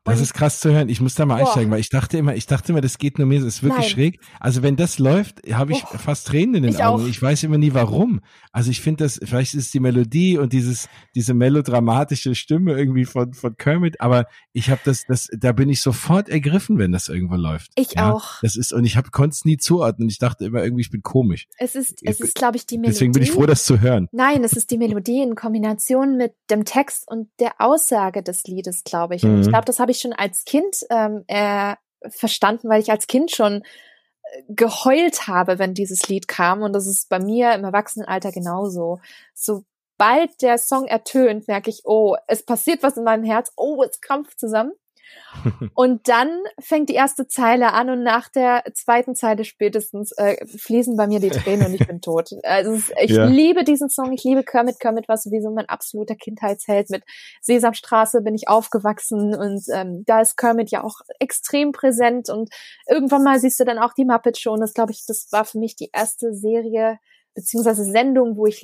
Das 0.06 0.18
Und- 0.18 0.24
ist 0.24 0.34
krass 0.34 0.60
zu 0.60 0.72
hören. 0.72 0.90
Ich 0.90 1.02
muss 1.02 1.16
da 1.16 1.26
mal 1.26 1.36
Boah. 1.40 1.48
einsteigen, 1.48 1.72
weil 1.72 1.80
ich 1.80 1.90
dachte 1.90 2.18
immer, 2.18 2.36
ich 2.36 2.46
dachte 2.48 2.72
immer, 2.72 2.82
das 2.82 2.98
geht 2.98 3.18
nur 3.18 3.28
mir, 3.28 3.40
das 3.40 3.48
ist 3.48 3.64
wirklich 3.64 3.82
Nein. 3.86 3.90
schräg. 3.90 4.20
Also 4.40 4.64
wenn 4.64 4.76
das 4.76 5.00
läuft, 5.00 5.42
habe 5.52 5.74
ich 5.74 5.84
Boah. 5.84 5.98
fast 6.00 6.28
Tränen 6.28 6.56
in 6.56 6.64
den 6.64 6.74
Ich 6.74 6.84
Augen. 6.84 7.04
auch. 7.04 7.08
Ich 7.08 7.22
weiß 7.22 7.44
immer 7.44 7.58
nie 7.58 7.74
warum. 7.74 8.22
Also 8.52 8.72
ich 8.72 8.82
finde 8.82 9.04
das, 9.04 9.20
vielleicht 9.24 9.54
ist 9.54 9.66
es 9.66 9.72
die 9.72 9.80
Melodie 9.80 10.38
und 10.38 10.54
dieses, 10.54 10.88
diese 11.16 11.34
melodramatische 11.34 12.36
Stimme 12.36 12.74
irgendwie 12.74 13.06
von, 13.06 13.34
von 13.34 13.56
Kermit, 13.58 14.00
aber 14.02 14.26
ich 14.54 14.70
habe 14.70 14.82
das, 14.86 15.04
das, 15.08 15.28
da 15.38 15.52
bin 15.52 15.70
ich 15.70 15.82
sofort 15.82 16.30
ergriffen, 16.30 16.78
wenn 16.78 16.92
das 16.92 17.10
irgendwo 17.10 17.36
läuft. 17.36 17.72
Ich 17.76 17.94
ja, 17.96 18.12
auch. 18.14 18.42
Das 18.42 18.56
ist, 18.56 18.74
und 18.74 18.86
ich 18.86 18.98
konnte 19.12 19.34
es 19.34 19.46
nie 19.46 19.58
zuordnen. 19.58 20.10
Ich 20.10 20.20
dachte 20.20 20.46
immer 20.46 20.64
irgendwie, 20.64 20.82
ich 20.82 20.92
bin 20.92 21.02
komisch. 21.02 21.48
Es 21.58 21.76
ist, 21.76 22.00
es 22.04 22.20
ist, 22.20 22.36
glaube 22.36 22.58
ich, 22.58 22.66
die 22.66 22.78
Melodie. 22.78 22.94
Deswegen 22.94 23.12
bin 23.14 23.24
ich 23.24 23.32
froh, 23.32 23.46
das 23.46 23.66
zu 23.66 23.82
hören. 23.82 24.08
Nein, 24.12 24.44
es 24.44 24.54
ist 24.54 24.72
die 24.72 24.78
Melodie 24.78 25.22
in 25.22 25.36
Kombination 25.36 26.18
mit 26.18 26.34
dem 26.52 26.66
Text 26.66 27.08
und 27.10 27.30
der 27.40 27.54
Aussage 27.60 28.24
des 28.24 28.44
Liedes, 28.44 28.84
glaube 28.84 29.16
ich. 29.16 29.24
Und 29.24 29.40
ich 29.40 29.48
Mhm. 29.48 29.52
glaube, 29.52 29.66
das 29.66 29.80
habe 29.80 29.92
ich 29.92 30.00
schon 30.00 30.14
als 30.14 30.46
Kind 30.46 30.78
ähm, 30.90 31.24
äh, 31.28 31.76
verstanden, 32.10 32.70
weil 32.70 32.82
ich 32.82 32.92
als 32.92 33.08
Kind 33.08 33.32
schon 33.32 33.64
äh, 34.24 34.44
geheult 34.50 35.28
habe, 35.28 35.60
wenn 35.60 35.74
dieses 35.74 36.08
Lied 36.10 36.28
kam. 36.28 36.62
Und 36.62 36.74
das 36.74 36.88
ist 36.88 37.10
bei 37.10 37.20
mir 37.20 37.54
im 37.54 37.64
Erwachsenenalter 37.64 38.32
genauso. 38.32 39.00
Sobald 39.34 40.42
der 40.42 40.58
Song 40.58 40.86
ertönt, 40.88 41.48
merke 41.48 41.70
ich, 41.70 41.82
oh, 41.86 42.16
es 42.28 42.44
passiert 42.46 42.84
was 42.84 42.98
in 42.98 43.04
meinem 43.04 43.24
Herz, 43.24 43.52
oh, 43.56 43.84
es 43.84 44.02
krampft 44.02 44.40
zusammen. 44.40 44.74
Und 45.76 46.08
dann 46.08 46.30
fängt 46.60 46.90
die 46.90 46.94
erste 46.94 47.28
Zeile 47.28 47.74
an 47.74 47.90
und 47.90 48.04
nach 48.04 48.30
der 48.30 48.64
zweiten 48.74 49.16
Zeile 49.16 49.46
spätestens 49.46 50.12
äh, 50.14 50.46
fließen 50.46 50.98
bei 50.98 51.08
mir 51.08 51.20
die 51.20 51.30
Tränen 51.30 51.68
und 51.68 51.74
ich 51.74 51.88
bin 51.88 52.02
tot. 52.02 52.32
Also 52.44 52.74
ist, 52.74 52.92
ich 53.02 53.12
Ja. 53.12 53.26
liebe 53.26 53.64
diesen 53.64 53.90
Song, 53.90 54.12
ich 54.12 54.24
liebe 54.24 54.44
Kermit. 54.44 54.80
Kermit 54.80 55.08
war 55.08 55.18
sowieso 55.18 55.50
mein 55.52 55.70
absoluter 55.70 56.16
Kindheitsheld. 56.16 56.90
Mit 56.90 57.04
Sesamstraße 57.42 58.22
bin 58.22 58.36
ich 58.36 58.48
aufgewachsen 58.48 59.34
und 59.36 59.64
ähm, 59.74 60.04
da 60.06 60.22
ist 60.22 60.38
Kermit 60.38 60.70
ja 60.72 60.84
auch 60.84 61.00
extrem 61.20 61.72
präsent 61.72 62.30
und 62.30 62.50
irgendwann 62.88 63.24
mal 63.24 63.40
siehst 63.40 63.60
du 63.60 63.64
dann 63.64 63.80
auch 63.80 63.94
die 63.94 64.06
Muppet 64.06 64.38
Show 64.38 64.52
und 64.54 64.62
das 64.62 64.74
glaube 64.74 64.92
ich, 64.92 65.06
das 65.08 65.28
war 65.32 65.46
für 65.46 65.60
mich 65.60 65.76
die 65.76 65.90
erste 65.94 66.34
Serie 66.34 67.00
beziehungsweise 67.34 67.86
Sendung, 67.86 68.36
wo 68.36 68.46
ich 68.46 68.62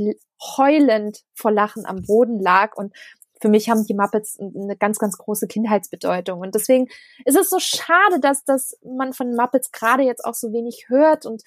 heulend 0.58 1.24
vor 1.34 1.52
Lachen 1.52 1.86
am 1.86 2.02
Boden 2.02 2.40
lag 2.40 2.76
und 2.76 2.94
für 3.42 3.50
mich 3.50 3.70
haben 3.70 3.86
die 3.86 3.94
Muppets 3.94 4.40
eine 4.40 4.76
ganz, 4.78 5.00
ganz 5.00 5.18
große 5.18 5.48
Kindheitsbedeutung. 5.48 6.40
Und 6.40 6.56
deswegen 6.56 6.88
ist 7.26 7.38
es 7.38 7.50
so 7.50 7.60
schade, 7.60 8.20
dass, 8.20 8.44
dass 8.44 8.78
man 8.84 9.14
von 9.14 9.36
Muppets 9.36 9.72
gerade 9.72 10.04
jetzt 10.04 10.26
auch 10.26 10.34
so 10.34 10.52
wenig 10.54 10.86
hört 10.90 11.26
und 11.26 11.44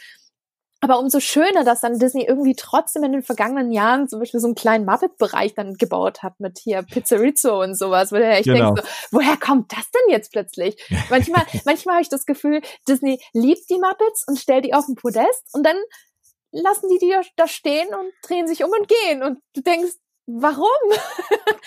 aber 0.82 0.98
umso 0.98 1.20
schöner, 1.20 1.62
dass 1.62 1.82
dann 1.82 1.98
Disney 1.98 2.24
irgendwie 2.24 2.54
trotzdem 2.54 3.04
in 3.04 3.12
den 3.12 3.22
vergangenen 3.22 3.70
Jahren 3.70 4.08
zum 4.08 4.18
Beispiel 4.18 4.40
so 4.40 4.46
einen 4.46 4.54
kleinen 4.54 4.86
Muppet-Bereich 4.86 5.54
dann 5.54 5.74
gebaut 5.74 6.22
hat 6.22 6.40
mit 6.40 6.58
hier 6.58 6.82
Pizzerizzo 6.82 7.60
und 7.60 7.74
sowas, 7.74 8.12
wo 8.12 8.16
echt 8.16 8.44
Genau. 8.44 8.72
denkst, 8.72 8.90
so, 9.10 9.16
woher 9.18 9.36
kommt 9.36 9.72
das 9.72 9.90
denn 9.90 10.10
jetzt 10.10 10.32
plötzlich? 10.32 10.82
Manchmal, 11.10 11.44
manchmal 11.66 11.96
habe 11.96 12.02
ich 12.02 12.08
das 12.08 12.24
Gefühl, 12.24 12.62
Disney 12.88 13.20
liebt 13.34 13.68
die 13.68 13.78
Muppets 13.78 14.24
und 14.26 14.38
stellt 14.38 14.64
die 14.64 14.72
auf 14.72 14.86
den 14.86 14.94
Podest 14.94 15.44
und 15.52 15.66
dann 15.66 15.76
lassen 16.50 16.88
die 16.88 16.98
die 16.98 17.14
da 17.36 17.46
stehen 17.46 17.88
und 17.94 18.12
drehen 18.22 18.48
sich 18.48 18.64
um 18.64 18.70
und 18.70 18.88
gehen 18.88 19.22
und 19.22 19.38
du 19.54 19.60
denkst, 19.60 19.92
warum? 20.40 20.66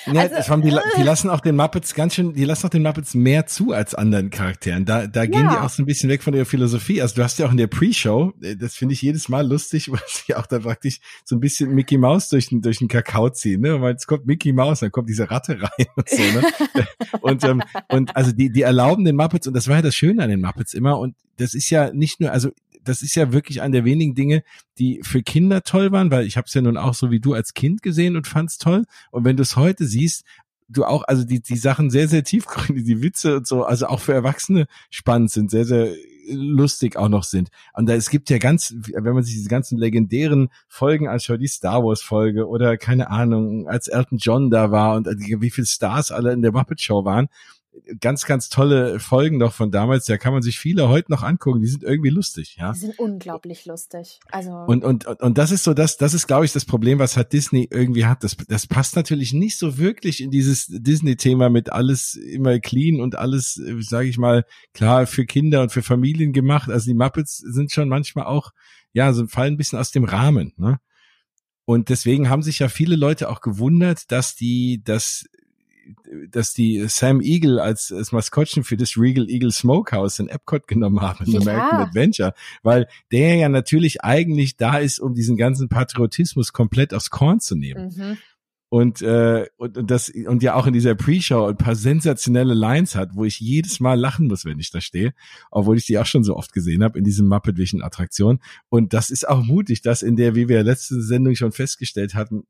Ja, 0.05 0.23
Also, 0.23 0.35
vor 0.41 0.51
allem 0.55 0.61
die, 0.63 0.71
die 0.97 1.01
äh. 1.01 1.03
lassen 1.03 1.29
auch 1.29 1.39
den 1.39 1.55
Muppets 1.55 1.93
ganz 1.93 2.15
schön, 2.15 2.33
die 2.33 2.43
lassen 2.43 2.65
auch 2.65 2.69
den 2.71 2.83
Muppets 2.83 3.13
mehr 3.13 3.45
zu 3.45 3.71
als 3.71 3.95
anderen 3.95 4.31
Charakteren. 4.31 4.83
Da, 4.83 5.07
da 5.07 5.25
gehen 5.25 5.47
die 5.47 5.55
Ja. 5.55 5.63
auch 5.63 5.69
so 5.69 5.81
ein 5.81 5.85
bisschen 5.85 6.09
weg 6.09 6.23
von 6.23 6.33
ihrer 6.33 6.43
Philosophie. 6.43 7.01
Also 7.01 7.15
du 7.15 7.23
hast 7.23 7.39
ja 7.39 7.45
auch 7.47 7.51
in 7.51 7.57
der 7.57 7.67
Pre-Show, 7.67 8.33
äh, 8.41 8.57
das 8.57 8.75
finde 8.75 8.93
ich 8.95 9.01
jedes 9.01 9.29
Mal 9.29 9.47
lustig, 9.47 9.89
weil 9.91 10.01
sie 10.07 10.35
auch 10.35 10.45
da 10.45 10.59
praktisch 10.59 10.99
so 11.23 11.37
ein 11.37 11.39
bisschen 11.39 11.73
Mickey 11.73 11.97
Mouse 11.97 12.27
durch 12.27 12.49
den, 12.49 12.61
durch 12.61 12.79
den 12.79 12.89
Kakao 12.89 13.29
ziehen, 13.29 13.61
ne? 13.61 13.79
Weil 13.79 13.95
es 13.95 14.05
kommt 14.05 14.25
Mickey 14.25 14.51
Mouse, 14.51 14.81
dann 14.81 14.91
kommt 14.91 15.07
diese 15.07 15.31
Ratte 15.31 15.61
rein 15.61 15.87
und 15.95 16.09
so, 16.09 16.21
ne? 16.21 16.41
und, 17.21 17.43
ähm, 17.45 17.63
und 17.89 18.13
also 18.17 18.33
die, 18.33 18.51
die 18.51 18.63
erlauben 18.63 19.05
den 19.05 19.15
Muppets, 19.15 19.47
und 19.47 19.53
das 19.53 19.69
war 19.69 19.77
ja 19.77 19.81
das 19.83 19.95
Schöne 19.95 20.21
an 20.21 20.29
den 20.29 20.41
Muppets 20.41 20.73
immer, 20.73 20.99
und 20.99 21.15
das 21.37 21.53
ist 21.53 21.69
ja 21.69 21.93
nicht 21.93 22.19
nur, 22.19 22.31
also 22.31 22.49
das 22.83 23.01
ist 23.01 23.15
ja 23.15 23.31
wirklich 23.31 23.61
eine 23.61 23.73
der 23.73 23.85
wenigen 23.85 24.15
Dinge, 24.15 24.43
die 24.77 25.01
für 25.03 25.23
Kinder 25.23 25.63
toll 25.63 25.91
waren, 25.91 26.11
weil 26.11 26.25
ich 26.25 26.37
habe 26.37 26.47
es 26.47 26.53
ja 26.53 26.61
nun 26.61 26.77
auch 26.77 26.93
so 26.93 27.11
wie 27.11 27.19
du 27.19 27.33
als 27.33 27.53
Kind 27.53 27.81
gesehen 27.81 28.15
und 28.15 28.27
fand's 28.27 28.57
toll. 28.57 28.85
Und 29.11 29.25
wenn 29.25 29.37
du 29.37 29.43
es 29.43 29.55
heute 29.55 29.85
siehst, 29.85 30.23
du 30.69 30.85
auch, 30.85 31.03
also 31.03 31.23
die, 31.23 31.41
die 31.41 31.57
Sachen 31.57 31.89
sehr, 31.89 32.07
sehr 32.07 32.23
tiefgründig, 32.23 32.85
die 32.85 33.01
Witze 33.01 33.37
und 33.37 33.47
so, 33.47 33.63
also 33.63 33.87
auch 33.87 33.99
für 33.99 34.13
Erwachsene 34.13 34.67
spannend 34.89 35.31
sind, 35.31 35.51
sehr, 35.51 35.65
sehr 35.65 35.93
lustig 36.29 36.95
auch 36.95 37.09
noch 37.09 37.23
sind. 37.23 37.49
Und 37.73 37.87
da, 37.87 37.95
es 37.95 38.09
gibt 38.09 38.29
ja 38.29 38.37
ganz, 38.37 38.73
wenn 38.93 39.13
man 39.13 39.23
sich 39.23 39.35
diese 39.35 39.49
ganzen 39.49 39.77
legendären 39.77 40.49
Folgen 40.67 41.07
anschaut, 41.07 41.41
die 41.41 41.47
Star 41.47 41.83
Wars 41.83 42.01
Folge 42.01 42.47
oder 42.47 42.77
keine 42.77 43.09
Ahnung, 43.09 43.67
als 43.67 43.87
Elton 43.87 44.17
John 44.17 44.49
da 44.49 44.71
war 44.71 44.95
und 44.95 45.07
wie 45.07 45.49
viele 45.49 45.67
Stars 45.67 46.11
alle 46.11 46.31
in 46.31 46.41
der 46.41 46.53
Muppet 46.53 46.81
Show 46.81 47.03
waren, 47.03 47.27
ganz, 47.99 48.25
ganz 48.25 48.49
tolle 48.49 48.99
Folgen 48.99 49.37
noch 49.37 49.53
von 49.53 49.71
damals, 49.71 50.05
da 50.05 50.17
kann 50.17 50.31
man 50.31 50.41
sich 50.41 50.59
viele 50.59 50.89
heute 50.89 51.11
noch 51.11 51.23
angucken, 51.23 51.59
die 51.59 51.67
sind 51.67 51.83
irgendwie 51.83 52.09
lustig, 52.09 52.57
ja. 52.59 52.71
Die 52.71 52.79
sind 52.79 52.99
unglaublich 52.99 53.65
lustig. 53.65 54.19
Also 54.31 54.51
Und, 54.51 54.83
und, 54.83 55.05
und 55.05 55.33
und 55.33 55.37
das 55.39 55.49
ist 55.49 55.63
so, 55.63 55.73
das, 55.73 55.97
das 55.97 56.13
ist, 56.13 56.27
glaube 56.27 56.45
ich, 56.45 56.53
das 56.53 56.63
Problem, 56.65 56.99
was 56.99 57.17
halt 57.17 57.33
Disney 57.33 57.67
irgendwie 57.71 58.05
hat. 58.05 58.23
Das, 58.23 58.37
das 58.37 58.67
passt 58.67 58.95
natürlich 58.95 59.33
nicht 59.33 59.57
so 59.57 59.79
wirklich 59.79 60.21
in 60.21 60.29
dieses 60.29 60.67
Disney-Thema 60.69 61.49
mit 61.49 61.71
alles 61.71 62.13
immer 62.13 62.59
clean 62.59 63.01
und 63.01 63.15
alles, 63.17 63.59
sage 63.79 64.09
ich 64.09 64.19
mal, 64.19 64.45
klar 64.75 65.07
für 65.07 65.25
Kinder 65.25 65.63
und 65.63 65.71
für 65.71 65.81
Familien 65.81 66.33
gemacht. 66.33 66.69
Also 66.69 66.85
die 66.85 66.93
Muppets 66.93 67.37
sind 67.37 67.71
schon 67.71 67.89
manchmal 67.89 68.25
auch, 68.25 68.51
ja, 68.91 69.11
so 69.11 69.25
fallen 69.25 69.55
ein 69.55 69.57
bisschen 69.57 69.79
aus 69.79 69.89
dem 69.89 70.03
Rahmen. 70.03 70.53
Ne? 70.57 70.79
Und 71.65 71.89
deswegen 71.89 72.29
haben 72.29 72.43
sich 72.43 72.59
ja 72.59 72.69
viele 72.69 72.95
Leute 72.95 73.27
auch 73.27 73.41
gewundert, 73.41 74.11
dass 74.11 74.35
die, 74.35 74.83
dass 74.83 75.25
dass 76.29 76.53
die 76.53 76.85
Sam 76.87 77.21
Eagle 77.21 77.59
als, 77.59 77.91
als 77.91 78.11
Maskottchen 78.11 78.63
für 78.63 78.77
das 78.77 78.97
Regal 78.97 79.29
Eagle 79.29 79.51
Smokehouse 79.51 80.19
in 80.19 80.27
Epcot 80.27 80.67
genommen 80.67 81.01
haben, 81.01 81.25
in 81.25 81.33
Ja. 81.33 81.41
American 81.41 81.79
Adventure, 81.81 82.33
weil 82.61 82.87
der 83.11 83.35
ja 83.35 83.49
natürlich 83.49 84.03
eigentlich 84.03 84.57
da 84.57 84.77
ist, 84.77 84.99
um 84.99 85.13
diesen 85.13 85.37
ganzen 85.37 85.69
Patriotismus 85.69 86.53
komplett 86.53 86.93
aufs 86.93 87.09
Korn 87.09 87.39
zu 87.39 87.55
nehmen. 87.55 87.93
mhm. 87.95 88.17
Und, 88.73 89.03
äh, 89.03 89.45
und, 89.57 89.77
und 89.77 89.91
das 89.91 90.09
und 90.09 90.41
ja 90.41 90.55
auch 90.55 90.65
in 90.65 90.73
dieser 90.73 90.95
Pre-Show 90.95 91.45
ein 91.45 91.57
paar 91.57 91.75
sensationelle 91.75 92.55
Lines 92.55 92.95
hat, 92.95 93.11
wo 93.13 93.23
ich 93.23 93.39
jedes 93.39 93.79
Mal 93.79 93.99
lachen 93.99 94.25
muss, 94.25 94.45
wenn 94.45 94.57
ich 94.57 94.71
da 94.71 94.81
stehe, 94.81 95.13
obwohl 95.51 95.77
ich 95.77 95.85
die 95.85 95.99
auch 95.99 96.07
schon 96.07 96.23
so 96.23 96.35
oft 96.35 96.53
gesehen 96.53 96.83
habe 96.83 96.97
in 96.97 97.03
diesem 97.03 97.27
Muppet 97.27 97.59
Vision 97.59 97.83
Attraktion. 97.83 98.39
Und 98.69 98.93
das 98.93 99.11
ist 99.11 99.29
auch 99.29 99.43
mutig, 99.43 99.83
dass 99.83 100.01
in 100.01 100.15
der, 100.15 100.33
wie 100.33 100.49
wir 100.49 100.63
letzte 100.63 101.03
Sendung 101.03 101.35
schon 101.35 101.51
festgestellt 101.51 102.15
hatten, 102.15 102.45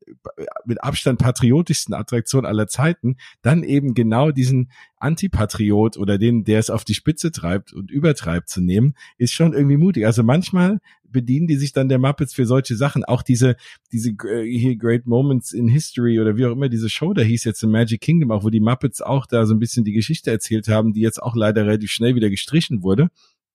mit 0.64 0.82
Abstand 0.82 1.18
patriotischsten 1.18 1.92
Attraktion 1.92 2.46
aller 2.46 2.68
Zeiten, 2.68 3.18
dann 3.42 3.62
eben 3.62 3.92
genau 3.92 4.30
diesen 4.30 4.70
Antipatriot 4.96 5.98
oder 5.98 6.16
den, 6.16 6.44
der 6.44 6.58
es 6.58 6.70
auf 6.70 6.84
die 6.84 6.94
Spitze 6.94 7.32
treibt 7.32 7.74
und 7.74 7.90
übertreibt 7.90 8.48
zu 8.48 8.62
nehmen, 8.62 8.94
ist 9.18 9.34
schon 9.34 9.52
irgendwie 9.52 9.76
mutig. 9.76 10.06
Also 10.06 10.22
manchmal 10.22 10.80
bedienen 11.14 11.46
die 11.46 11.56
sich 11.56 11.72
dann 11.72 11.88
der 11.88 11.98
Muppets 11.98 12.34
für 12.34 12.44
solche 12.44 12.76
Sachen. 12.76 13.04
Auch 13.04 13.22
diese, 13.22 13.56
diese 13.90 14.10
äh, 14.10 14.44
hier 14.46 14.76
Great 14.76 15.06
Moments 15.06 15.52
in 15.52 15.68
History 15.68 16.20
oder 16.20 16.36
wie 16.36 16.44
auch 16.44 16.52
immer 16.52 16.68
diese 16.68 16.90
Show 16.90 17.14
da 17.14 17.22
hieß 17.22 17.44
jetzt 17.44 17.62
in 17.62 17.70
Magic 17.70 18.02
Kingdom, 18.02 18.30
auch 18.30 18.44
wo 18.44 18.50
die 18.50 18.60
Muppets 18.60 19.00
auch 19.00 19.24
da 19.24 19.46
so 19.46 19.54
ein 19.54 19.58
bisschen 19.58 19.84
die 19.84 19.94
Geschichte 19.94 20.30
erzählt 20.30 20.68
haben, 20.68 20.92
die 20.92 21.00
jetzt 21.00 21.22
auch 21.22 21.34
leider 21.34 21.64
relativ 21.64 21.90
schnell 21.90 22.14
wieder 22.14 22.28
gestrichen 22.28 22.82
wurde 22.82 23.08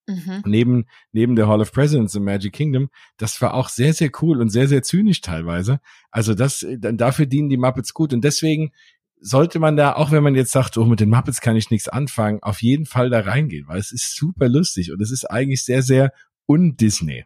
Mhm. 0.09 0.41
neben, 0.45 0.85
neben 1.11 1.35
der 1.35 1.47
Hall 1.47 1.61
of 1.61 1.71
Presidents 1.71 2.15
im 2.15 2.23
Magic 2.23 2.51
Kingdom. 2.53 2.89
Das 3.17 3.39
war 3.41 3.53
auch 3.53 3.69
sehr, 3.69 3.93
sehr 3.93 4.09
cool 4.21 4.41
und 4.41 4.49
sehr, 4.49 4.67
sehr 4.67 4.81
zynisch 4.81 5.21
teilweise. 5.21 5.79
Also 6.09 6.33
das, 6.33 6.65
dann 6.79 6.97
dafür 6.97 7.27
dienen 7.27 7.49
die 7.49 7.57
Muppets 7.57 7.93
gut 7.93 8.11
und 8.13 8.23
deswegen 8.23 8.71
sollte 9.21 9.59
man 9.59 9.75
da, 9.75 9.93
auch 9.93 10.11
wenn 10.11 10.23
man 10.23 10.35
jetzt 10.35 10.51
sagt, 10.51 10.77
oh, 10.77 10.85
mit 10.85 10.99
den 10.99 11.09
Muppets 11.09 11.41
kann 11.41 11.55
ich 11.55 11.69
nichts 11.69 11.89
anfangen, 11.89 12.41
auf 12.41 12.61
jeden 12.61 12.85
Fall 12.85 13.09
da 13.09 13.19
reingehen, 13.19 13.67
weil 13.67 13.79
es 13.79 13.91
ist 13.91 14.15
super 14.15 14.47
lustig 14.47 14.91
und 14.91 15.01
es 15.01 15.11
ist 15.11 15.25
eigentlich 15.25 15.63
sehr, 15.63 15.81
sehr 15.81 16.13
un-Disney. 16.47 17.25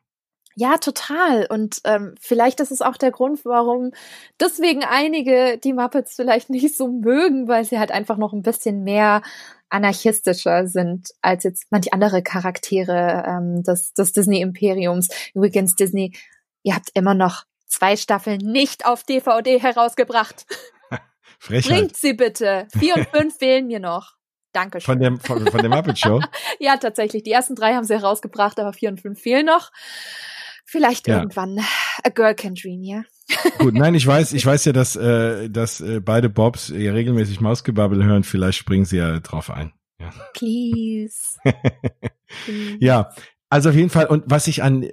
Ja, 0.56 0.78
total. 0.78 1.48
Und 1.50 1.82
ähm, 1.84 2.16
vielleicht 2.20 2.60
ist 2.60 2.72
es 2.72 2.82
auch 2.82 2.98
der 2.98 3.12
Grund, 3.12 3.44
warum 3.46 3.92
deswegen 4.40 4.84
einige 4.84 5.58
die 5.58 5.74
Muppets 5.74 6.16
vielleicht 6.16 6.50
nicht 6.52 6.76
so 6.76 6.88
mögen, 6.88 7.48
weil 7.48 7.66
sie 7.66 7.80
halt 7.80 7.92
einfach 7.92 8.18
noch 8.18 8.34
ein 8.34 8.44
bisschen 8.44 8.84
mehr 8.84 9.22
anarchistischer 9.70 10.68
sind 10.68 11.10
als 11.22 11.44
jetzt 11.44 11.66
manch 11.72 11.94
andere 11.94 12.22
Charaktere 12.22 13.24
ähm, 13.28 13.64
des, 13.64 13.94
des 13.94 14.14
Disney-Imperiums. 14.14 15.10
Übrigens, 15.34 15.76
Disney, 15.76 16.16
ihr 16.62 16.76
habt 16.76 16.90
immer 16.94 17.16
noch 17.16 17.46
zwei 17.66 17.96
Staffeln 17.98 18.38
nicht 18.38 18.86
auf 18.86 19.04
DVD 19.04 19.60
herausgebracht. 19.60 20.46
Frechheit. 21.40 21.72
Bringt 21.72 21.98
sie 21.98 22.14
bitte. 22.14 22.68
Vier 22.78 22.96
und 22.96 23.10
fünf 23.14 23.38
fehlen 23.38 23.66
mir 23.66 23.80
noch. 23.80 24.14
Dankeschön. 24.54 24.94
Von 24.94 25.00
der, 25.00 25.18
von, 25.20 25.48
von 25.48 25.62
der 25.62 25.70
Muppet 25.70 25.98
Show? 25.98 26.22
ja, 26.60 26.78
tatsächlich. 26.78 27.24
Die 27.24 27.32
ersten 27.32 27.56
drei 27.56 27.74
haben 27.74 27.84
sie 27.84 27.96
herausgebracht, 27.96 28.60
aber 28.60 28.74
vier 28.74 28.90
und 28.90 29.02
fünf 29.02 29.20
fehlen 29.20 29.48
noch. 29.48 29.72
Vielleicht 30.66 31.08
Ja. 31.08 31.20
irgendwann. 31.20 31.60
A 32.04 32.10
girl 32.10 32.34
can 32.36 32.56
dream, 32.56 32.82
ja. 32.84 33.04
Gut, 33.60 33.74
nein, 33.74 33.96
ich 33.96 34.06
weiß, 34.08 34.34
ich 34.34 34.46
weiß 34.46 34.66
ja, 34.66 34.74
dass, 34.74 34.96
äh, 34.96 35.50
dass 35.50 35.82
äh, 35.82 36.00
beide 36.00 36.30
Bobs 36.30 36.70
ja 36.70 36.92
regelmäßig 36.94 37.42
Mausgebabbel 37.42 38.04
hören. 38.04 38.24
Vielleicht 38.24 38.58
springen 38.58 38.86
sie 38.86 38.98
ja 38.98 39.20
drauf 39.20 39.50
ein. 39.50 39.72
Ja. 40.00 40.12
Please. 40.34 41.38
Please. 42.46 42.78
Ja, 42.80 43.10
also 43.50 43.70
auf 43.70 43.76
jeden 43.76 43.90
Fall. 43.90 44.08
Und 44.08 44.24
was 44.28 44.48
ich 44.48 44.64
an 44.64 44.88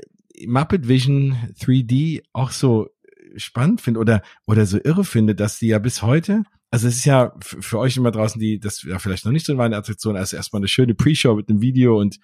Muppet 0.47 0.89
Vision 0.89 1.37
3D 1.61 2.23
auch 2.33 2.51
so 2.51 2.89
spannend 3.37 3.81
finde 3.81 4.01
oder, 4.01 4.23
oder 4.47 4.67
so 4.67 4.79
irre 4.83 5.05
finde, 5.05 5.35
dass 5.35 5.59
die 5.59 5.69
ja 5.69 5.79
bis 5.79 6.03
heute, 6.03 6.43
also 6.71 6.89
es 6.89 6.97
ist 6.97 7.05
ja 7.05 7.33
für 7.41 7.79
euch 7.79 7.97
immer 7.97 8.11
draußen, 8.11 8.41
die 8.41 8.59
das 8.61 8.83
ja 8.83 8.99
vielleicht 8.99 9.25
noch 9.25 9.33
nicht 9.33 9.47
so 9.47 9.57
war 9.57 9.67
eine 9.67 9.77
Attraktion, 9.77 10.17
also 10.17 10.37
erstmal 10.37 10.61
eine 10.61 10.69
schöne 10.69 10.95
Pre-Show 10.95 11.35
mit 11.37 11.49
einem 11.49 11.61
Video 11.61 11.99
und 11.99 12.19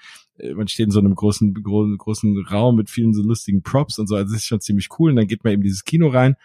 man 0.54 0.68
steht 0.68 0.86
in 0.86 0.90
so 0.90 1.00
einem 1.00 1.14
großen, 1.14 1.54
großen, 1.54 1.96
großen 1.98 2.46
Raum 2.46 2.76
mit 2.76 2.90
vielen 2.90 3.14
so 3.14 3.22
lustigen 3.22 3.62
Props 3.62 3.98
und 3.98 4.06
so, 4.06 4.16
also 4.16 4.32
das 4.32 4.42
ist 4.42 4.46
schon 4.46 4.60
ziemlich 4.60 4.88
cool 4.98 5.10
und 5.10 5.16
dann 5.16 5.26
geht 5.26 5.44
man 5.44 5.52
eben 5.52 5.62
dieses 5.62 5.84
Kino 5.84 6.08
rein 6.08 6.36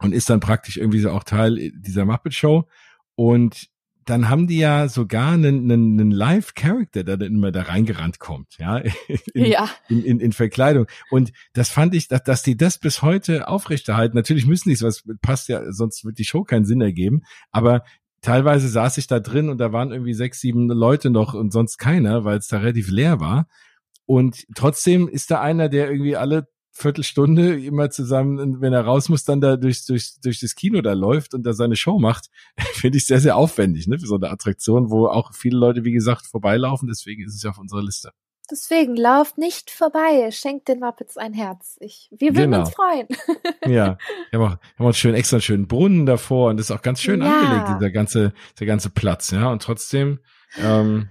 und 0.00 0.12
ist 0.12 0.30
dann 0.30 0.40
praktisch 0.40 0.76
irgendwie 0.76 1.00
so 1.00 1.10
auch 1.10 1.24
Teil 1.24 1.72
dieser 1.74 2.04
Muppet 2.04 2.34
Show 2.34 2.66
und 3.14 3.70
dann 4.04 4.28
haben 4.28 4.46
die 4.46 4.58
ja 4.58 4.88
sogar 4.88 5.32
einen, 5.32 5.70
einen, 5.70 6.00
einen 6.00 6.10
Live-Character, 6.10 7.04
der 7.04 7.16
dann 7.16 7.28
immer 7.28 7.52
da 7.52 7.62
reingerannt 7.62 8.18
kommt, 8.18 8.58
ja, 8.58 8.78
in, 9.34 9.44
Ja. 9.44 9.70
in, 9.88 10.04
in, 10.04 10.20
in 10.20 10.32
Verkleidung. 10.32 10.86
Und 11.10 11.32
das 11.52 11.70
fand 11.70 11.94
ich, 11.94 12.08
dass, 12.08 12.24
dass 12.24 12.42
die 12.42 12.56
das 12.56 12.78
bis 12.78 13.02
heute 13.02 13.48
aufrechterhalten. 13.48 14.16
Natürlich 14.16 14.46
müssen 14.46 14.70
die 14.70 14.74
es, 14.74 14.82
was 14.82 15.04
passt 15.20 15.48
ja, 15.48 15.72
sonst 15.72 16.04
wird 16.04 16.18
die 16.18 16.24
Show 16.24 16.42
keinen 16.42 16.64
Sinn 16.64 16.80
ergeben. 16.80 17.22
Aber 17.52 17.84
teilweise 18.22 18.68
saß 18.68 18.98
ich 18.98 19.06
da 19.06 19.20
drin 19.20 19.48
und 19.48 19.58
da 19.58 19.72
waren 19.72 19.92
irgendwie 19.92 20.14
sechs, 20.14 20.40
sieben 20.40 20.68
Leute 20.68 21.10
noch 21.10 21.34
und 21.34 21.52
sonst 21.52 21.76
keiner, 21.76 22.24
weil 22.24 22.38
es 22.38 22.48
da 22.48 22.58
relativ 22.58 22.90
leer 22.90 23.20
war. 23.20 23.48
Und 24.06 24.46
trotzdem 24.54 25.08
ist 25.08 25.30
da 25.30 25.40
einer, 25.40 25.68
der 25.68 25.90
irgendwie 25.90 26.16
alle 26.16 26.48
Viertelstunde 26.72 27.62
immer 27.62 27.90
zusammen, 27.90 28.60
wenn 28.60 28.72
er 28.72 28.82
raus 28.82 29.08
muss, 29.08 29.24
dann 29.24 29.40
da 29.40 29.56
durch, 29.56 29.84
durch, 29.84 30.14
durch 30.22 30.40
das 30.40 30.54
Kino 30.54 30.80
da 30.80 30.94
läuft 30.94 31.34
und 31.34 31.44
da 31.44 31.52
seine 31.52 31.76
Show 31.76 31.98
macht, 31.98 32.28
finde 32.72 32.98
ich 32.98 33.06
sehr, 33.06 33.20
sehr 33.20 33.36
aufwendig, 33.36 33.86
ne, 33.88 33.98
für 33.98 34.06
so 34.06 34.16
eine 34.16 34.30
Attraktion, 34.30 34.90
wo 34.90 35.06
auch 35.06 35.34
viele 35.34 35.58
Leute, 35.58 35.84
wie 35.84 35.92
gesagt, 35.92 36.26
vorbeilaufen. 36.26 36.88
Deswegen 36.88 37.24
ist 37.24 37.34
es 37.34 37.42
ja 37.42 37.50
auf 37.50 37.58
unserer 37.58 37.82
Liste. 37.82 38.12
Deswegen, 38.50 38.96
lauft 38.96 39.38
nicht 39.38 39.70
vorbei. 39.70 40.30
Schenkt 40.30 40.68
den 40.68 40.80
Muppets 40.80 41.16
ein 41.16 41.32
Herz. 41.32 41.76
Ich, 41.80 42.08
wir 42.10 42.34
würden 42.34 42.50
Genau. 42.50 42.60
uns 42.60 42.74
freuen. 42.74 43.06
Ja, 43.66 43.96
wir 44.30 44.40
haben 44.40 44.46
auch, 44.46 44.58
wir 44.58 44.78
haben 44.78 44.86
auch 44.86 44.94
schön 44.94 45.14
extra 45.14 45.36
einen 45.36 45.42
schönen 45.42 45.68
Brunnen 45.68 46.04
davor 46.04 46.50
und 46.50 46.56
das 46.58 46.66
ist 46.66 46.76
auch 46.76 46.82
ganz 46.82 47.00
schön 47.00 47.22
Ja. 47.22 47.40
angelegt, 47.40 47.68
dieser 47.78 47.90
ganze, 47.90 48.32
der 48.58 48.66
ganze 48.66 48.90
Platz, 48.90 49.30
ja. 49.30 49.50
Und 49.50 49.62
trotzdem, 49.62 50.18
ähm, 50.60 51.08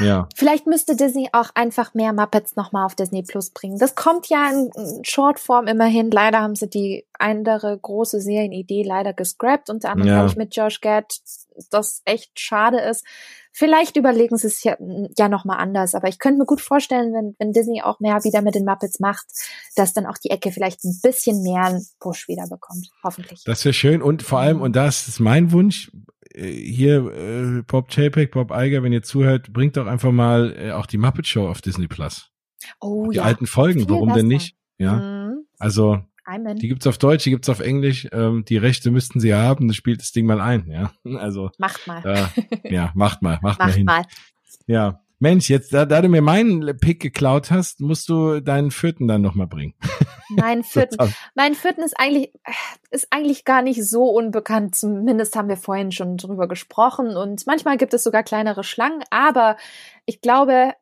ja, 0.00 0.28
Vielleicht 0.36 0.66
müsste 0.66 0.96
Disney 0.96 1.28
auch 1.32 1.50
einfach 1.54 1.94
mehr 1.94 2.12
Muppets 2.12 2.56
nochmal 2.56 2.84
auf 2.86 2.94
Disney 2.94 3.22
Plus 3.22 3.50
bringen. 3.50 3.78
Das 3.78 3.94
kommt 3.94 4.28
ja 4.28 4.50
in 4.50 4.70
Shortform 5.04 5.66
immerhin. 5.66 6.10
Leider 6.10 6.40
haben 6.40 6.54
sie 6.54 6.68
die 6.68 7.06
andere 7.18 7.78
große 7.78 8.20
Serienidee 8.20 8.82
leider 8.82 9.12
gescrapped, 9.12 9.70
unter 9.70 9.90
anderem, 9.90 10.08
Ja. 10.08 10.14
glaube 10.16 10.30
ich, 10.30 10.36
mit 10.36 10.54
Josh 10.56 10.80
Gad, 10.80 11.14
das 11.70 12.02
echt 12.04 12.38
schade 12.38 12.78
ist. 12.80 13.04
Vielleicht 13.56 13.96
überlegen 13.96 14.36
sie 14.36 14.48
es 14.48 14.64
ja, 14.64 14.76
ja 15.16 15.28
nochmal 15.28 15.58
anders, 15.58 15.94
aber 15.94 16.08
ich 16.08 16.18
könnte 16.18 16.38
mir 16.40 16.44
gut 16.44 16.60
vorstellen, 16.60 17.12
wenn, 17.14 17.36
wenn 17.38 17.52
Disney 17.52 17.82
auch 17.82 18.00
mehr 18.00 18.24
wieder 18.24 18.42
mit 18.42 18.56
den 18.56 18.64
Muppets 18.64 18.98
macht, 18.98 19.26
dass 19.76 19.92
dann 19.92 20.06
auch 20.06 20.18
die 20.18 20.30
Ecke 20.30 20.50
vielleicht 20.50 20.82
ein 20.84 20.98
bisschen 21.02 21.40
mehr 21.44 21.62
einen 21.62 21.86
Push 22.00 22.26
wieder 22.26 22.48
bekommt. 22.48 22.90
Hoffentlich. 23.04 23.44
das 23.44 23.64
wäre 23.64 23.72
schön. 23.72 24.02
Und 24.02 24.22
vor 24.24 24.40
allem, 24.40 24.60
und 24.60 24.74
das 24.74 25.06
ist 25.06 25.20
mein 25.20 25.52
Wunsch, 25.52 25.92
hier, 26.36 27.06
äh, 27.12 27.62
Bob 27.66 27.88
Chapek, 27.90 28.32
Bob 28.32 28.50
Eiger, 28.52 28.82
wenn 28.82 28.92
ihr 28.92 29.02
zuhört, 29.02 29.52
bringt 29.52 29.76
doch 29.76 29.86
einfach 29.86 30.12
mal 30.12 30.54
äh, 30.58 30.72
auch 30.72 30.86
die 30.86 30.98
Muppet 30.98 31.26
Show 31.26 31.48
auf 31.48 31.60
Disney 31.60 31.86
Plus. 31.88 32.30
oh 32.80 33.10
die 33.10 33.16
ja. 33.18 33.22
alten 33.22 33.46
Folgen, 33.46 33.80
Viel 33.80 33.90
warum 33.90 34.08
denn 34.08 34.28
besser. 34.28 34.28
nicht? 34.28 34.56
Ja, 34.78 34.94
Mhm. 34.96 35.44
also 35.58 35.98
die 36.56 36.68
gibt's 36.68 36.86
auf 36.86 36.96
Deutsch, 36.98 37.24
die 37.24 37.30
gibt's 37.30 37.50
auf 37.50 37.60
Englisch. 37.60 38.08
Ähm, 38.10 38.44
die 38.48 38.56
Rechte 38.56 38.90
müssten 38.90 39.20
sie 39.20 39.34
haben. 39.34 39.68
Das 39.68 39.76
spielt 39.76 40.00
das 40.00 40.10
Ding 40.12 40.24
mal 40.26 40.40
ein. 40.40 40.66
Ja, 40.70 40.90
also 41.18 41.50
Macht 41.58 41.86
mal. 41.86 42.02
äh, 42.04 42.72
ja, 42.74 42.90
macht 42.94 43.20
mal, 43.22 43.38
macht, 43.42 43.58
mal 43.58 43.66
Macht 43.66 43.76
hin. 43.76 43.84
mal. 43.84 44.02
Ja. 44.66 45.00
Mensch, 45.18 45.48
jetzt, 45.48 45.72
da, 45.72 45.86
da 45.86 46.02
du 46.02 46.08
mir 46.08 46.22
meinen 46.22 46.76
Pick 46.78 47.00
geklaut 47.00 47.50
hast, 47.50 47.80
musst 47.80 48.08
du 48.08 48.40
deinen 48.40 48.70
vierten 48.70 49.08
dann 49.08 49.22
nochmal 49.22 49.46
bringen. 49.46 49.74
Mein 50.28 50.64
vierten. 50.64 51.14
Mein 51.34 51.54
vierten 51.54 51.82
ist 51.82 51.94
eigentlich, 51.98 52.32
ist 52.90 53.08
eigentlich 53.10 53.44
gar 53.44 53.62
nicht 53.62 53.84
so 53.84 54.04
unbekannt. 54.04 54.74
Zumindest 54.74 55.36
haben 55.36 55.48
wir 55.48 55.56
vorhin 55.56 55.92
schon 55.92 56.16
drüber 56.16 56.48
gesprochen. 56.48 57.16
Und 57.16 57.46
manchmal 57.46 57.76
gibt 57.76 57.94
es 57.94 58.02
sogar 58.02 58.22
kleinere 58.22 58.64
Schlangen. 58.64 59.04
Aber 59.10 59.56
ich 60.06 60.20
glaube, 60.20 60.72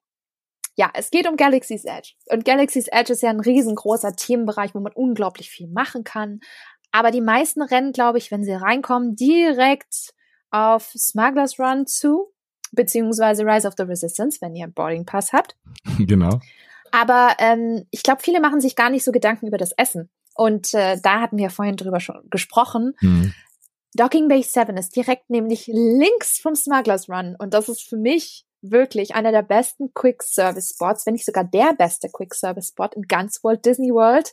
ja, 0.77 0.91
es 0.95 1.11
geht 1.11 1.29
um 1.29 1.37
Galaxy's 1.37 1.85
Edge. 1.85 2.15
Und 2.31 2.45
Galaxy's 2.45 2.89
Edge 2.89 3.13
ist 3.13 3.23
ja 3.23 3.31
ein 3.31 3.41
riesengroßer 3.41 4.17
Themenbereich, 4.17 4.75
wo 4.75 4.81
man 4.81 4.93
unglaublich 4.93 5.51
viel 5.51 5.69
machen 5.69 6.05
kann. 6.05 6.41
Aber 6.93 7.11
die 7.11 7.21
meisten 7.21 7.63
rennen, 7.63 7.93
glaube 7.93 8.19
ich, 8.19 8.31
wenn 8.31 8.45
sie 8.45 8.53
reinkommen, 8.53 9.17
direkt 9.17 10.15
auf 10.51 10.93
Smugglers 10.97 11.59
Run 11.59 11.87
zu, 11.87 12.32
beziehungsweise 12.73 13.45
Rise 13.45 13.69
of 13.69 13.75
the 13.77 13.85
Resistance, 13.85 14.39
wenn 14.41 14.57
ihr 14.57 14.65
einen 14.65 14.75
Boarding 14.75 15.07
Pass 15.07 15.33
habt. 15.33 15.57
genau. 15.99 16.41
Aber 16.91 17.37
ähm, 17.39 17.87
ich 17.91 18.03
glaube, 18.03 18.23
viele 18.23 18.41
machen 18.41 18.61
sich 18.61 18.77
gar 18.77 18.91
nicht 18.91 19.05
so 19.05 19.13
Gedanken 19.13 19.47
über 19.47 19.59
das 19.59 19.73
Essen. 19.73 20.11
Und 20.35 20.75
äh, 20.75 20.99
da 21.03 21.21
hatten 21.21 21.39
wir 21.39 21.51
vorhin 21.51 21.77
drüber 21.77 22.01
schon 22.01 22.29
gesprochen. 22.31 22.95
Hm. 22.99 23.33
Docking 23.95 24.29
Bay 24.29 24.43
7 24.43 24.77
ist 24.77 24.97
direkt 24.97 25.29
nämlich 25.29 25.67
links 25.67 26.39
vom 26.41 26.55
Smugglers 26.55 27.09
Run. 27.09 27.37
Und 27.39 27.55
das 27.55 27.69
ist 27.69 27.83
für 27.83 27.97
mich 27.97 28.47
wirklich 28.63 29.15
einer 29.15 29.33
der 29.33 29.43
besten 29.43 29.93
Quick 29.93 30.23
Service 30.23 30.71
Spots, 30.71 31.05
wenn 31.05 31.15
nicht 31.15 31.27
sogar 31.27 31.45
der 31.45 31.75
beste 31.75 32.09
Quick 32.09 32.35
Service 32.35 32.69
Spot 32.69 32.89
in 32.95 33.03
ganz 33.03 33.43
Walt 33.43 33.65
Disney 33.67 33.91
World. 33.93 34.33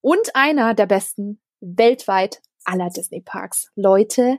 Und 0.00 0.34
einer 0.34 0.74
der 0.74 0.86
besten 0.86 1.40
weltweit 1.60 2.40
aller 2.64 2.90
Disney 2.90 3.20
Parks. 3.20 3.70
Leute, 3.76 4.38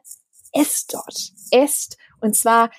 esst 0.53 0.93
dort. 0.93 1.31
Esst. 1.51 1.97
Und 2.21 2.35
zwar 2.35 2.69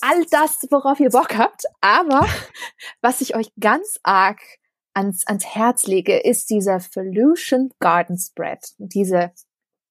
all 0.00 0.24
das, 0.30 0.58
worauf 0.70 1.00
ihr 1.00 1.10
Bock 1.10 1.36
habt. 1.36 1.64
Aber 1.80 2.26
was 3.00 3.20
ich 3.20 3.36
euch 3.36 3.52
ganz 3.58 3.98
arg 4.02 4.40
ans, 4.94 5.26
ans 5.26 5.46
Herz 5.46 5.86
lege, 5.86 6.18
ist 6.18 6.50
dieser 6.50 6.80
Felution 6.80 7.70
Garden 7.80 8.18
Spread. 8.18 8.60
Diese, 8.78 9.32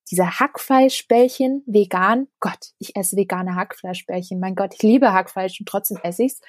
diese 0.09 0.39
Hackfleischbällchen 0.39 1.63
vegan. 1.65 2.27
Gott, 2.39 2.71
ich 2.79 2.95
esse 2.95 3.15
vegane 3.15 3.55
Hackfleischbällchen. 3.55 4.39
Mein 4.39 4.55
Gott, 4.55 4.73
ich 4.73 4.83
liebe 4.83 5.13
Hackfleisch 5.13 5.59
und 5.59 5.67
trotzdem 5.67 5.97
esse 6.03 6.23
ich's. 6.23 6.41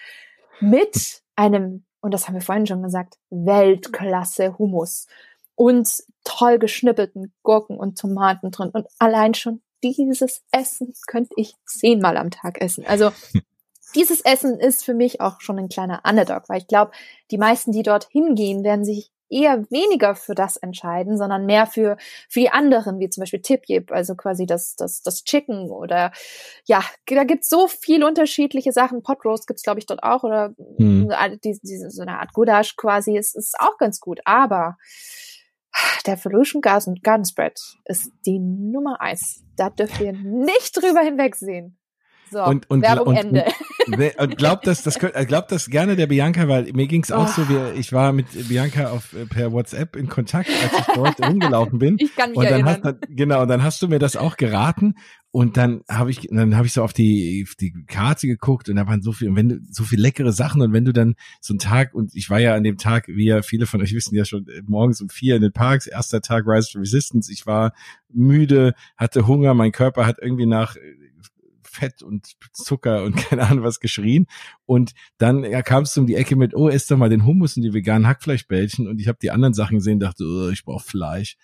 Mit 0.61 1.23
einem, 1.37 1.85
und 2.01 2.12
das 2.12 2.27
haben 2.27 2.35
wir 2.35 2.43
vorhin 2.43 2.66
schon 2.66 2.83
gesagt, 2.83 3.18
Weltklasse 3.31 4.59
Hummus. 4.59 5.07
Und 5.55 5.89
toll 6.25 6.59
geschnippelten 6.59 7.33
Gurken 7.43 7.77
und 7.79 7.99
Tomaten 7.99 8.51
drin. 8.51 8.70
Und 8.70 8.87
allein 8.99 9.35
schon 9.35 9.62
dieses 9.83 10.43
Essen 10.51 10.95
könnte 11.07 11.35
ich 11.37 11.55
zehnmal 11.66 12.16
am 12.16 12.30
Tag 12.30 12.61
essen. 12.61 12.85
Also 12.87 13.12
dieses 13.95 14.20
Essen 14.22 14.59
ist 14.59 14.85
für 14.85 14.95
mich 14.95 15.20
auch 15.20 15.41
schon 15.41 15.59
ein 15.59 15.68
kleiner 15.68 16.03
Underdog, 16.09 16.49
weil 16.49 16.59
ich 16.59 16.66
glaube, 16.66 16.93
die 17.30 17.39
meisten, 17.39 17.72
die 17.72 17.83
dort 17.83 18.09
hingehen, 18.11 18.64
werden 18.64 18.85
sich 18.85 19.11
eher 19.33 19.64
weniger 19.70 20.14
für 20.14 20.35
das 20.35 20.59
entscheiden, 20.59 21.16
sondern 21.16 21.47
mehr 21.47 21.66
für, 21.66 21.97
für 22.28 22.41
die 22.41 22.51
anderen, 22.51 23.01
wie 23.01 23.09
zum 23.09 23.22
Beispiel 23.22 23.41
Tip 23.41 23.62
Yip, 23.66 23.91
also 23.91 24.14
quasi 24.14 24.45
das, 24.45 24.76
das, 24.76 25.03
das 25.03 25.24
Chicken 25.24 25.70
oder 25.70 26.12
ja, 26.66 26.85
da 27.07 27.24
gibt's 27.24 27.49
so 27.49 27.66
viele 27.66 28.07
unterschiedliche 28.07 28.72
Sachen. 28.72 29.03
Pot 29.03 29.24
Roast 29.24 29.47
gibt's 29.47 29.62
glaube 29.62 29.80
ich, 29.80 29.87
dort 29.87 30.03
auch 30.03 30.22
oder 30.22 30.55
Hm. 30.76 31.11
diese, 31.43 31.61
diese, 31.62 31.91
so 31.91 32.03
eine 32.03 32.20
Art 32.20 32.35
Gulasch 32.35 32.76
quasi, 32.76 33.16
ist, 33.16 33.35
ist 33.35 33.59
auch 33.59 33.78
ganz 33.78 34.01
gut. 34.01 34.20
Aber 34.26 34.76
der 36.07 36.16
Felution 36.16 36.61
Garden, 36.61 36.97
Garden 37.03 37.25
Spread 37.25 37.59
ist 37.85 38.11
die 38.27 38.39
Nummer 38.39 39.01
eins. 39.01 39.45
Da 39.57 39.70
dürft 39.70 40.01
ihr 40.01 40.12
nicht 40.12 40.77
drüber 40.77 41.01
hinwegsehen. 41.01 41.79
So, 42.31 42.43
Und- 42.45 42.68
und- 42.70 42.83
Werbung 42.83 43.09
und- 43.09 43.16
Ende. 43.16 43.45
Und 44.18 44.37
glaubt 44.37 44.66
das, 44.66 44.83
das 44.83 44.99
könnt, 44.99 45.14
äh, 45.14 45.24
glaubt 45.26 45.51
das 45.53 45.68
gerne 45.68 45.97
der 45.97 46.07
Bianca, 46.07 46.49
weil 46.49 46.72
mir 46.72 46.87
ging's 46.87 47.11
auch 47.11 47.28
Oh. 47.28 47.43
so, 47.43 47.49
wie, 47.49 47.78
ich 47.78 47.93
war 47.93 48.12
mit 48.12 48.26
Bianca 48.49 48.91
auf 48.91 49.12
äh, 49.14 49.26
per 49.26 49.53
WhatsApp 49.53 49.97
in 49.97 50.09
Kontakt, 50.09 50.49
als 50.51 50.72
ich 50.89 50.95
dort 50.95 51.20
rumgelaufen 51.26 51.78
bin. 51.78 51.97
Ich 51.99 52.14
kann 52.16 52.30
mich 52.30 52.39
Und 52.39 52.45
dann 52.45 52.66
erinnern. 52.66 52.80
hast 52.85 52.95
du, 53.09 53.14
genau, 53.14 53.43
und 53.43 53.49
dann 53.49 53.62
hast 53.62 53.83
du 53.83 53.89
mir 53.89 53.99
das 53.99 54.16
auch 54.16 54.37
geraten 54.37 54.95
und 55.35 55.57
dann 55.57 55.80
habe 55.89 56.11
ich 56.11 56.28
dann 56.30 56.57
habe 56.57 56.66
ich 56.66 56.74
so 56.74 56.83
auf 56.83 56.93
die 56.93 57.45
auf 57.49 57.55
die 57.55 57.72
Karte 57.87 58.26
geguckt 58.26 58.68
und 58.68 58.76
da 58.76 58.87
waren 58.87 59.01
so 59.01 59.12
viel 59.12 59.28
und 59.30 59.37
wenn 59.37 59.49
du 59.49 59.59
so 59.70 59.83
viel 59.85 59.99
leckere 59.99 60.30
Sachen 60.33 60.61
und 60.61 60.72
wenn 60.74 60.85
du 60.85 60.93
dann 60.93 61.14
so 61.41 61.55
einen 61.55 61.59
Tag 61.59 61.95
und 61.95 62.14
ich 62.14 62.28
war 62.28 62.39
ja 62.39 62.55
an 62.55 62.64
dem 62.64 62.76
Tag, 62.76 63.09
wie 63.09 63.26
ja 63.26 63.41
viele 63.43 63.64
von 63.66 63.80
euch 63.80 63.95
wissen 63.95 64.14
ja 64.14 64.24
schon 64.26 64.47
äh, 64.49 64.61
morgens 64.66 65.01
um 65.01 65.09
vier 65.09 65.37
in 65.37 65.43
den 65.43 65.53
Parks, 65.53 65.87
erster 65.87 66.20
Tag 66.20 66.45
Rise 66.47 66.76
of 66.76 66.83
Resistance, 66.83 67.33
ich 67.33 67.47
war 67.47 67.72
müde, 68.12 68.74
hatte 68.99 69.26
Hunger, 69.26 69.55
mein 69.55 69.72
Körper 69.72 70.05
hat 70.07 70.18
irgendwie 70.20 70.47
nach 70.47 70.76
äh, 70.76 70.80
Fett 71.73 72.03
und 72.03 72.33
Zucker 72.53 73.03
und 73.05 73.16
keine 73.29 73.47
Ahnung 73.47 73.64
was 73.64 73.81
geschrien. 73.81 74.27
Und 74.66 74.93
dann 75.18 75.45
ja, 75.45 75.62
kamst 75.62 75.97
du 75.97 76.03
um 76.03 76.07
die 76.07 76.14
Ecke 76.14 76.37
mit, 76.37 76.55
oh, 76.55 76.68
ess 76.68 76.87
doch 76.87 76.97
mal 76.97 77.11
den 77.11 77.25
Hummus 77.25 77.57
und 77.57 77.62
die 77.62 77.73
veganen 77.73 78.07
Hackfleischbällchen. 78.07 78.87
Und 78.87 79.01
ich 79.01 79.09
habe 79.09 79.18
die 79.20 79.31
anderen 79.31 79.55
Sachen 79.55 79.79
gesehen, 79.79 80.01
dachte, 80.01 80.25
oh, 80.25 80.51
ich 80.51 80.64
brauche 80.64 80.85
Fleisch. 80.85 81.37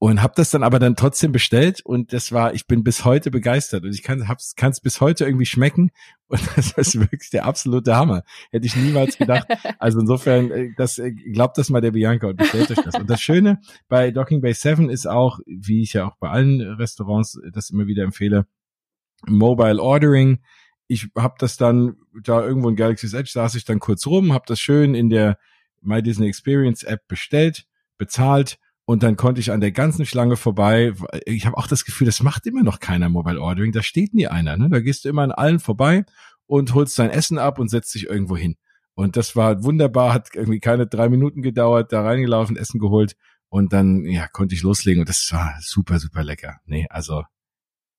Und 0.00 0.22
habe 0.22 0.34
das 0.36 0.50
dann 0.50 0.62
aber 0.62 0.78
dann 0.78 0.94
trotzdem 0.94 1.32
bestellt. 1.32 1.80
Und 1.84 2.12
das 2.12 2.30
war 2.30 2.54
ich 2.54 2.68
bin 2.68 2.84
bis 2.84 3.04
heute 3.04 3.32
begeistert. 3.32 3.84
Und 3.84 3.92
ich 3.92 4.04
kann 4.04 4.20
es 4.22 4.80
bis 4.80 5.00
heute 5.00 5.24
irgendwie 5.24 5.46
schmecken. 5.46 5.90
Und 6.28 6.40
das 6.56 6.72
ist 6.72 7.00
wirklich 7.00 7.30
der 7.30 7.46
absolute 7.46 7.96
Hammer. 7.96 8.22
Hätte 8.50 8.66
ich 8.66 8.76
niemals 8.76 9.16
gedacht. 9.16 9.48
Also 9.78 10.00
insofern 10.00 10.50
äh, 10.50 10.70
das 10.76 10.98
äh, 10.98 11.12
glaubt 11.12 11.56
das 11.56 11.70
mal 11.70 11.80
der 11.80 11.92
Bianca 11.92 12.26
und 12.26 12.36
bestellt 12.36 12.70
euch 12.70 12.84
das. 12.84 12.96
Und 12.96 13.08
das 13.08 13.20
Schöne 13.20 13.60
bei 13.88 14.10
Docking 14.10 14.40
Bay 14.40 14.52
7 14.52 14.90
ist 14.90 15.06
auch 15.06 15.38
wie 15.46 15.82
ich 15.82 15.94
ja 15.94 16.06
auch 16.06 16.16
bei 16.16 16.28
allen 16.28 16.60
Restaurants 16.60 17.40
das 17.52 17.70
immer 17.70 17.86
wieder 17.86 18.04
empfehle 18.04 18.46
Mobile 19.26 19.80
Ordering 19.82 20.40
ich 20.90 21.08
habe 21.16 21.34
das 21.38 21.56
dann 21.58 21.96
da 22.22 22.42
irgendwo 22.42 22.70
in 22.70 22.76
Galaxy's 22.76 23.12
Edge 23.12 23.30
saß 23.32 23.54
ich 23.56 23.64
dann 23.64 23.78
kurz 23.78 24.06
rum 24.06 24.32
habe 24.32 24.44
das 24.46 24.60
schön 24.60 24.94
in 24.94 25.10
der 25.10 25.38
My 25.82 26.02
Disney 26.02 26.28
Experience 26.28 26.82
App 26.82 27.06
bestellt 27.08 27.66
bezahlt 27.98 28.58
und 28.88 29.02
dann 29.02 29.16
konnte 29.16 29.40
ich 29.42 29.52
an 29.52 29.60
der 29.60 29.70
ganzen 29.70 30.06
Schlange 30.06 30.38
vorbei. 30.38 30.94
Ich 31.26 31.44
habe 31.44 31.58
auch 31.58 31.66
das 31.66 31.84
Gefühl, 31.84 32.06
das 32.06 32.22
macht 32.22 32.46
immer 32.46 32.62
noch 32.62 32.80
keiner 32.80 33.10
Mobile 33.10 33.38
Ordering. 33.38 33.70
Da 33.72 33.82
steht 33.82 34.14
nie 34.14 34.28
einer. 34.28 34.56
Ne? 34.56 34.70
Da 34.70 34.80
gehst 34.80 35.04
du 35.04 35.10
immer 35.10 35.20
an 35.24 35.30
allen 35.30 35.58
vorbei 35.58 36.06
und 36.46 36.72
holst 36.72 36.98
dein 36.98 37.10
Essen 37.10 37.36
ab 37.36 37.58
und 37.58 37.68
setzt 37.68 37.94
dich 37.94 38.06
irgendwo 38.06 38.34
hin. 38.34 38.56
Und 38.94 39.18
das 39.18 39.36
war 39.36 39.62
wunderbar, 39.62 40.14
hat 40.14 40.30
irgendwie 40.34 40.60
keine 40.60 40.86
drei 40.86 41.10
Minuten 41.10 41.42
gedauert, 41.42 41.92
da 41.92 42.00
reingelaufen, 42.00 42.56
Essen 42.56 42.80
geholt 42.80 43.14
und 43.50 43.74
dann 43.74 44.06
ja 44.06 44.26
konnte 44.26 44.54
ich 44.54 44.62
loslegen 44.62 45.00
und 45.00 45.08
das 45.10 45.28
war 45.32 45.56
super, 45.60 45.98
super 45.98 46.24
lecker. 46.24 46.56
Nee, 46.64 46.86
also 46.88 47.24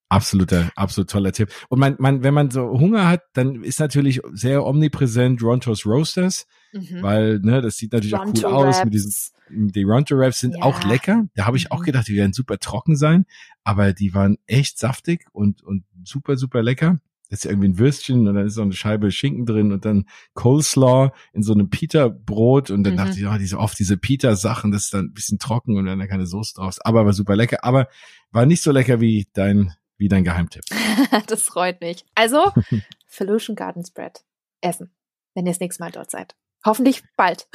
absoluter, 0.09 0.71
absolut 0.75 1.09
toller 1.09 1.31
Tipp. 1.31 1.49
Und 1.69 1.79
man, 1.79 1.95
man, 1.99 2.23
wenn 2.23 2.33
man 2.33 2.51
so 2.51 2.69
Hunger 2.69 3.07
hat, 3.07 3.21
dann 3.33 3.63
ist 3.63 3.79
natürlich 3.79 4.21
sehr 4.33 4.65
omnipräsent 4.65 5.41
Rontos 5.41 5.85
Roasters, 5.85 6.47
mhm. 6.73 7.01
weil 7.01 7.39
ne, 7.39 7.61
das 7.61 7.77
sieht 7.77 7.93
natürlich 7.93 8.15
Ronto 8.15 8.47
auch 8.47 8.51
cool 8.51 8.65
Raps. 8.65 8.77
aus 8.79 8.85
mit 8.85 8.93
diesen 8.93 9.13
die 9.51 9.83
Ronto 9.83 10.17
Wraps 10.17 10.39
sind 10.39 10.55
ja. 10.55 10.63
auch 10.63 10.83
lecker. 10.83 11.27
Da 11.35 11.45
habe 11.45 11.57
ich 11.57 11.71
auch 11.71 11.79
mhm. 11.79 11.85
gedacht, 11.85 12.07
die 12.07 12.15
werden 12.15 12.33
super 12.33 12.59
trocken 12.59 12.95
sein, 12.95 13.25
aber 13.63 13.93
die 13.93 14.13
waren 14.13 14.37
echt 14.45 14.77
saftig 14.77 15.25
und, 15.31 15.63
und 15.63 15.85
super, 16.03 16.37
super 16.37 16.61
lecker. 16.61 16.99
Das 17.29 17.39
ist 17.39 17.43
ja 17.43 17.51
irgendwie 17.51 17.69
ein 17.69 17.77
Würstchen 17.77 18.27
und 18.27 18.33
dann 18.33 18.45
ist 18.45 18.55
noch 18.55 18.63
eine 18.63 18.73
Scheibe 18.73 19.11
Schinken 19.11 19.45
drin 19.45 19.71
und 19.71 19.85
dann 19.85 20.05
Coleslaw 20.33 21.11
in 21.31 21.43
so 21.43 21.53
einem 21.53 21.69
Pita-Brot 21.69 22.71
und 22.71 22.83
dann 22.83 22.93
mhm. 22.93 22.97
dachte 22.97 23.11
ich, 23.11 23.19
ja, 23.19 23.37
diese 23.37 23.59
oft 23.59 23.77
diese 23.77 23.97
Pita-Sachen, 23.97 24.71
das 24.71 24.85
ist 24.85 24.93
dann 24.95 25.05
ein 25.05 25.13
bisschen 25.13 25.37
trocken 25.37 25.77
und 25.77 25.85
dann 25.85 25.99
da 25.99 26.07
keine 26.07 26.25
Soße 26.25 26.55
drauf. 26.55 26.77
Aber 26.81 27.05
war 27.05 27.13
super 27.13 27.35
lecker, 27.35 27.63
aber 27.63 27.87
war 28.31 28.47
nicht 28.47 28.63
so 28.63 28.71
lecker 28.71 28.99
wie 28.99 29.27
dein, 29.33 29.73
wie 29.99 30.07
dein 30.07 30.23
Geheimtipp. 30.23 30.63
das 31.27 31.43
freut 31.43 31.81
mich. 31.81 32.05
Also, 32.15 32.51
Felution 33.07 33.55
Garden 33.55 33.85
Spread 33.85 34.23
essen, 34.61 34.91
wenn 35.35 35.45
ihr 35.45 35.51
das 35.51 35.59
nächste 35.59 35.83
Mal 35.83 35.91
dort 35.91 36.09
seid. 36.09 36.35
Hoffentlich 36.65 37.03
bald. 37.15 37.47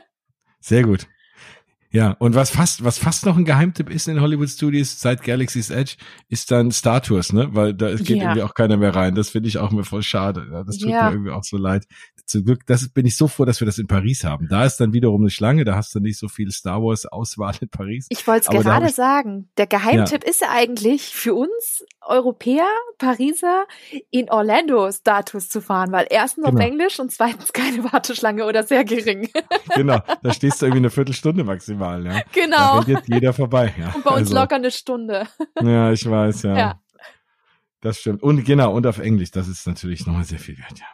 Sehr 0.60 0.82
gut. 0.82 1.06
Ja, 1.94 2.16
und 2.18 2.34
was 2.34 2.50
fast, 2.50 2.82
was 2.82 2.98
fast 2.98 3.24
noch 3.24 3.36
ein 3.36 3.44
Geheimtipp 3.44 3.88
ist 3.88 4.08
in 4.08 4.20
Hollywood 4.20 4.48
Studios 4.48 5.00
seit 5.00 5.22
Galaxy's 5.22 5.70
Edge, 5.70 5.94
ist 6.28 6.50
dann 6.50 6.72
Star 6.72 7.00
Tours, 7.00 7.32
ne? 7.32 7.50
Weil 7.52 7.72
da 7.72 7.94
geht 7.94 8.08
ja. 8.08 8.24
irgendwie 8.24 8.42
auch 8.42 8.54
keiner 8.54 8.76
mehr 8.76 8.96
rein. 8.96 9.14
Das 9.14 9.30
finde 9.30 9.48
ich 9.48 9.58
auch 9.58 9.70
mir 9.70 9.84
voll 9.84 10.02
schade. 10.02 10.44
Ja, 10.50 10.64
das 10.64 10.78
tut 10.78 10.90
ja. 10.90 11.04
mir 11.04 11.12
irgendwie 11.12 11.30
auch 11.30 11.44
so 11.44 11.56
leid. 11.56 11.84
Zum 12.26 12.44
Glück, 12.44 12.66
das 12.66 12.88
bin 12.88 13.06
ich 13.06 13.16
so 13.16 13.28
froh, 13.28 13.44
dass 13.44 13.60
wir 13.60 13.66
das 13.66 13.78
in 13.78 13.86
Paris 13.86 14.24
haben. 14.24 14.48
Da 14.48 14.64
ist 14.64 14.78
dann 14.78 14.92
wiederum 14.92 15.20
eine 15.20 15.30
Schlange, 15.30 15.64
da 15.64 15.76
hast 15.76 15.94
du 15.94 16.00
nicht 16.00 16.18
so 16.18 16.26
viel 16.26 16.50
Star 16.50 16.82
Wars 16.82 17.06
Auswahl 17.06 17.54
in 17.60 17.68
Paris. 17.68 18.06
Ich 18.08 18.26
wollte 18.26 18.48
es 18.52 18.64
gerade 18.64 18.86
ich, 18.86 18.94
sagen. 18.96 19.48
Der 19.56 19.68
Geheimtipp 19.68 20.24
ist 20.24 20.40
ja 20.40 20.48
eigentlich 20.50 21.14
für 21.14 21.34
uns 21.34 21.84
Europäer, 22.00 22.66
Pariser, 22.98 23.66
in 24.10 24.30
Orlando 24.30 24.90
Star 24.90 25.24
Tours 25.24 25.48
zu 25.48 25.60
fahren, 25.60 25.92
weil 25.92 26.06
erstens 26.10 26.44
genau. 26.44 26.58
auf 26.58 26.64
Englisch 26.64 26.98
und 26.98 27.12
zweitens 27.12 27.52
keine 27.52 27.84
Warteschlange 27.92 28.44
oder 28.44 28.64
sehr 28.64 28.84
gering. 28.84 29.28
Genau, 29.74 30.00
da 30.22 30.32
stehst 30.32 30.60
du 30.60 30.66
irgendwie 30.66 30.80
eine 30.80 30.90
Viertelstunde 30.90 31.44
maximal, 31.44 31.83
ja. 31.84 32.22
Genau. 32.32 32.80
Da 32.80 32.84
geht 32.84 33.08
jeder 33.08 33.32
vorbei, 33.32 33.74
ja. 33.78 33.92
Und 33.94 34.04
bei 34.04 34.10
uns 34.10 34.28
also. 34.28 34.34
locker 34.34 34.56
eine 34.56 34.70
Stunde. 34.70 35.26
Ja, 35.60 35.92
ich 35.92 36.08
weiß, 36.08 36.42
ja. 36.42 36.56
ja. 36.56 36.80
Das 37.80 38.00
stimmt. 38.00 38.22
Und 38.22 38.44
genau, 38.44 38.72
und 38.72 38.86
auf 38.86 38.98
Englisch, 38.98 39.30
das 39.30 39.46
ist 39.48 39.66
natürlich 39.66 40.06
nochmal 40.06 40.24
sehr 40.24 40.38
viel 40.38 40.58
wert, 40.58 40.78
ja. 40.78 40.86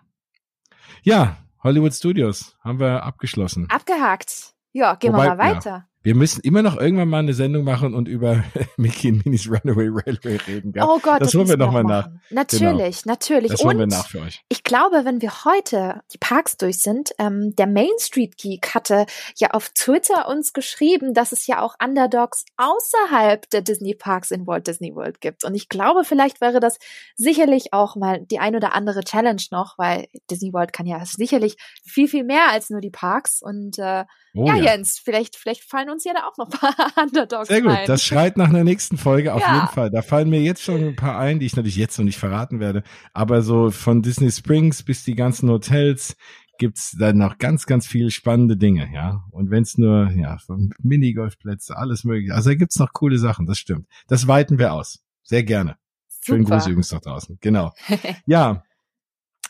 Ja, 1.03 1.37
Hollywood 1.63 1.95
Studios 1.95 2.57
haben 2.61 2.79
wir 2.79 3.03
abgeschlossen. 3.03 3.69
Abgehakt. 3.71 4.55
Ja, 4.73 4.95
gehen 4.95 5.13
Wobei, 5.13 5.25
wir 5.25 5.35
mal 5.37 5.39
weiter. 5.39 5.71
Ja. 5.71 5.90
Wir 6.03 6.15
müssen 6.15 6.41
immer 6.41 6.63
noch 6.63 6.79
irgendwann 6.79 7.09
mal 7.09 7.19
eine 7.19 7.35
Sendung 7.35 7.65
machen 7.65 7.93
und 7.93 8.09
über 8.09 8.43
Mickey 8.79 9.13
und 9.13 9.27
Minis 9.27 9.47
Runaway 9.47 9.89
Railway 9.89 10.37
reden. 10.47 10.73
Gell? 10.73 10.83
Oh 10.83 10.99
Gott, 10.99 11.21
das, 11.21 11.33
das 11.33 11.35
holen 11.35 11.49
wir 11.49 11.59
nochmal 11.59 11.85
nach. 11.85 12.09
Natürlich, 12.31 13.03
genau. 13.03 13.13
natürlich. 13.13 13.51
Das 13.51 13.63
holen 13.63 13.79
wir 13.79 13.87
nach 13.87 14.09
für 14.09 14.21
euch. 14.21 14.43
Ich 14.49 14.65
glaube, 14.65 15.05
wenn 15.05 15.21
wir 15.21 15.45
heute 15.45 16.01
die 16.15 16.19
Parks 16.19 16.57
durch 16.57 16.79
sind, 16.79 17.11
ähm, 17.19 17.55
der 17.55 17.67
Main 17.67 17.91
Street 17.99 18.39
Geek 18.39 18.75
hatte 18.75 19.05
ja 19.37 19.51
auf 19.51 19.69
Twitter 19.71 20.27
uns 20.27 20.55
geschrieben, 20.55 21.13
dass 21.13 21.33
es 21.33 21.47
ja 21.47 21.61
auch 21.61 21.75
Underdogs 21.83 22.47
außerhalb 22.57 23.51
der 23.51 23.61
Disney 23.61 23.95
Parks 23.95 24.31
in 24.31 24.47
Walt 24.47 24.69
Disney 24.69 24.95
World 24.95 25.21
gibt. 25.21 25.45
Und 25.45 25.55
ich 25.55 25.69
glaube, 25.69 26.05
vielleicht 26.05 26.41
wäre 26.41 26.61
das 26.61 26.79
sicherlich 27.17 27.75
auch 27.75 27.95
mal 27.95 28.25
die 28.25 28.39
ein 28.39 28.57
oder 28.57 28.75
andere 28.75 29.05
Challenge 29.05 29.43
noch, 29.51 29.77
weil 29.77 30.07
Disney 30.31 30.55
World 30.55 30.73
kann 30.73 30.87
ja 30.87 31.05
sicherlich 31.05 31.57
viel, 31.85 32.09
viel 32.09 32.25
mehr 32.25 32.49
als 32.51 32.71
nur 32.71 32.81
die 32.81 32.91
Parks. 32.91 33.43
Und 33.43 33.79
äh, 33.79 34.07
oh, 34.35 34.47
ja, 34.47 34.57
ja, 34.57 34.73
Jens, 34.73 34.99
vielleicht, 34.99 35.37
vielleicht 35.37 35.65
fallen 35.65 35.90
uns 35.91 36.05
ja 36.05 36.13
da 36.15 36.27
auch 36.27 36.37
noch 36.37 36.51
ein 36.51 36.59
paar 36.75 37.05
Underdogs 37.05 37.49
Sehr 37.49 37.63
gut, 37.63 37.71
ein. 37.71 37.87
das 37.87 38.03
schreit 38.03 38.37
nach 38.37 38.49
einer 38.49 38.65
nächsten 38.65 38.97
Folge 38.97 39.35
auf 39.35 39.41
ja. 39.41 39.55
jeden 39.55 39.69
Fall. 39.69 39.91
Da 39.91 40.03
fallen 40.03 40.31
mir 40.31 40.41
jetzt 40.41 40.63
schon 40.63 40.83
ein 40.83 40.97
paar 40.97 41.19
ein, 41.19 41.39
die 41.39 41.47
ich 41.47 41.57
natürlich 41.57 41.77
jetzt 41.77 41.99
noch 41.99 42.05
nicht 42.05 42.19
verraten 42.19 42.61
werde. 42.61 42.83
Aber 43.13 43.43
so 43.43 43.71
von 43.71 44.03
Disney 44.03 44.31
Springs 44.31 44.83
bis 44.83 45.05
die 45.05 45.15
ganzen 45.15 45.51
Hotels 45.51 46.17
gibt's 46.61 46.95
da 46.99 47.13
noch 47.13 47.39
ganz, 47.39 47.67
ganz 47.67 47.87
viele 47.87 48.11
spannende 48.11 48.57
Dinge, 48.57 48.89
ja. 48.93 49.25
Und 49.31 49.51
wenn's 49.51 49.79
nur, 49.79 50.11
ja, 50.11 50.37
von 50.39 50.73
Minigolfplätze, 50.83 51.77
alles 51.77 52.05
mögliche. 52.05 52.35
Also 52.35 52.51
da 52.51 52.55
gibt's 52.55 52.79
noch 52.79 52.93
coole 52.93 53.19
Sachen, 53.19 53.47
das 53.47 53.59
stimmt. 53.59 53.89
Das 54.09 54.29
weiten 54.29 54.59
wir 54.59 54.75
aus. 54.75 55.03
Sehr 55.23 55.43
gerne. 55.43 55.77
Super. 56.07 56.37
Schönen 56.37 56.45
Gruß 56.45 56.67
übrigens 56.67 56.93
noch 56.93 57.01
draußen. 57.01 57.39
Genau. 57.41 57.73
ja. 58.27 58.63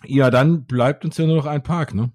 Ja, 0.06 0.30
dann 0.30 0.64
bleibt 0.64 1.04
uns 1.04 1.18
ja 1.18 1.26
nur 1.26 1.36
noch 1.36 1.46
ein 1.46 1.62
Park, 1.62 1.94
ne? 1.94 2.12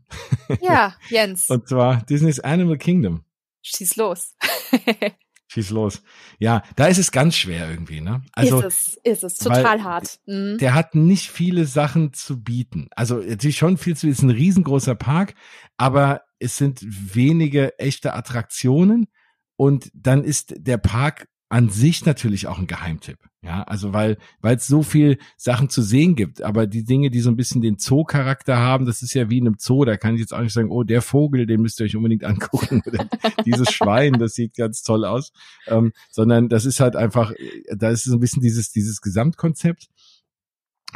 Ja, 0.61 0.95
Jens. 1.09 1.49
Und 1.49 1.67
zwar 1.67 2.01
Disney's 2.03 2.39
Animal 2.39 2.77
Kingdom. 2.77 3.24
Schieß 3.65 3.95
los. 3.95 4.35
Schieß 5.47 5.71
los. 5.71 6.03
Ja, 6.39 6.63
da 6.75 6.87
ist 6.87 6.97
es 6.97 7.11
ganz 7.11 7.35
schwer 7.35 7.69
irgendwie, 7.69 8.01
ne? 8.01 8.23
Also, 8.33 8.59
ist 8.59 8.65
es, 8.65 8.99
ist 9.03 9.23
es, 9.23 9.37
total 9.37 9.83
hart. 9.83 10.19
Mhm. 10.25 10.57
Der 10.59 10.73
hat 10.73 10.95
nicht 10.95 11.29
viele 11.29 11.65
Sachen 11.65 12.13
zu 12.13 12.43
bieten. 12.43 12.89
Also 12.95 13.17
natürlich 13.17 13.57
schon 13.57 13.77
viel 13.77 13.95
zu, 13.95 14.07
ist 14.07 14.21
ein 14.21 14.29
riesengroßer 14.29 14.95
Park, 14.95 15.35
aber 15.77 16.21
es 16.39 16.57
sind 16.57 16.81
wenige 16.83 17.77
echte 17.79 18.13
Attraktionen 18.13 19.07
und 19.55 19.89
dann 19.93 20.23
ist 20.23 20.53
der 20.57 20.77
Park 20.77 21.27
an 21.49 21.69
sich 21.69 22.05
natürlich 22.05 22.47
auch 22.47 22.59
ein 22.59 22.67
Geheimtipp. 22.67 23.19
Ja, 23.45 23.61
also 23.61 23.93
weil 23.93 24.17
weil 24.41 24.55
es 24.55 24.65
so 24.65 24.81
viel 24.81 25.19
Sachen 25.37 25.69
zu 25.69 25.83
sehen 25.83 26.15
gibt, 26.15 26.41
aber 26.41 26.65
die 26.65 26.83
Dinge, 26.83 27.11
die 27.11 27.19
so 27.19 27.29
ein 27.29 27.35
bisschen 27.35 27.61
den 27.61 27.77
Zoo-Charakter 27.77 28.57
haben, 28.57 28.87
das 28.87 29.03
ist 29.03 29.13
ja 29.13 29.29
wie 29.29 29.37
in 29.37 29.45
einem 29.45 29.57
Zoo. 29.59 29.85
Da 29.85 29.97
kann 29.97 30.15
ich 30.15 30.21
jetzt 30.21 30.33
auch 30.33 30.41
nicht 30.41 30.51
sagen, 30.51 30.71
oh 30.71 30.81
der 30.81 31.03
Vogel, 31.03 31.45
den 31.45 31.61
müsst 31.61 31.79
ihr 31.79 31.85
euch 31.85 31.95
unbedingt 31.95 32.23
angucken 32.25 32.81
oder 32.87 33.07
dieses 33.45 33.71
Schwein, 33.71 34.13
das 34.13 34.33
sieht 34.33 34.55
ganz 34.55 34.81
toll 34.81 35.05
aus, 35.05 35.31
ähm, 35.67 35.93
sondern 36.09 36.49
das 36.49 36.65
ist 36.65 36.79
halt 36.79 36.95
einfach, 36.95 37.33
da 37.75 37.91
ist 37.91 38.05
so 38.05 38.15
ein 38.15 38.19
bisschen 38.19 38.41
dieses 38.41 38.71
dieses 38.71 38.99
Gesamtkonzept. 39.01 39.89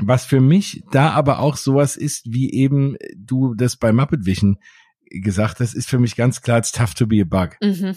Was 0.02 0.26
für 0.26 0.40
mich 0.40 0.82
da 0.92 1.12
aber 1.12 1.40
auch 1.40 1.56
sowas 1.56 1.98
ist, 1.98 2.34
wie 2.34 2.52
eben 2.52 2.96
du 3.16 3.54
das 3.54 3.78
bei 3.78 3.92
Muppet 3.92 4.26
Vision 4.26 4.58
gesagt 5.12 5.60
hast, 5.60 5.76
ist 5.76 5.90
für 5.90 6.00
mich 6.00 6.16
ganz 6.16 6.42
klar, 6.42 6.58
it's 6.58 6.72
tough 6.72 6.96
to 6.96 7.06
be 7.06 7.22
a 7.22 7.26
bug. 7.26 7.58
Mhm. 7.62 7.96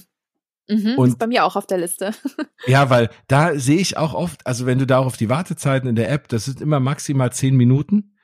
Mhm, 0.68 0.94
und 0.96 1.08
ist 1.08 1.18
bei 1.18 1.26
mir 1.26 1.44
auch 1.44 1.56
auf 1.56 1.66
der 1.66 1.78
Liste. 1.78 2.12
ja, 2.66 2.88
weil 2.90 3.10
da 3.28 3.58
sehe 3.58 3.78
ich 3.78 3.96
auch 3.96 4.14
oft, 4.14 4.46
also 4.46 4.66
wenn 4.66 4.78
du 4.78 4.86
da 4.86 4.98
auch 4.98 5.06
auf 5.06 5.16
die 5.16 5.28
Wartezeiten 5.28 5.88
in 5.88 5.96
der 5.96 6.10
App, 6.10 6.28
das 6.28 6.44
sind 6.44 6.60
immer 6.60 6.80
maximal 6.80 7.32
zehn 7.32 7.56
Minuten. 7.56 8.16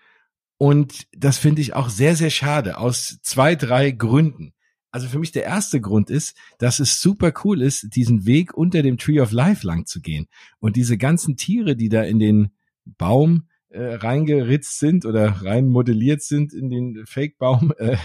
Und 0.57 1.07
das 1.13 1.39
finde 1.39 1.63
ich 1.63 1.75
auch 1.75 1.89
sehr, 1.89 2.17
sehr 2.17 2.31
schade 2.31 2.79
aus 2.79 3.19
zwei, 3.23 3.55
drei 3.55 3.93
Gründen. 3.93 4.55
Also 4.91 5.07
für 5.07 5.19
mich 5.19 5.33
der 5.33 5.45
erste 5.45 5.81
Grund 5.81 6.11
ist, 6.11 6.37
dass 6.59 6.81
es 6.81 7.01
super 7.01 7.33
cool 7.45 7.63
ist, 7.63 7.95
diesen 7.95 8.27
Weg 8.27 8.55
unter 8.55 8.83
dem 8.83 8.99
Tree 8.99 9.21
of 9.21 9.33
Life 9.33 9.67
lang 9.67 9.87
zu 9.87 10.01
gehen. 10.01 10.27
Und 10.59 10.77
diese 10.77 10.97
ganzen 10.97 11.37
Tiere, 11.37 11.77
die 11.77 11.89
da 11.89 12.03
in 12.03 12.19
den 12.19 12.53
Baum 12.85 13.49
äh, 13.69 13.95
reingeritzt 13.95 14.79
sind 14.79 15.05
oder 15.05 15.43
rein 15.45 15.69
modelliert 15.69 16.23
sind 16.23 16.55
in 16.55 16.71
den 16.71 17.07
Fake-Baum, 17.07 17.73
äh, 17.79 17.99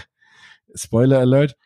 Spoiler 0.74 1.20
Alert, 1.20 1.56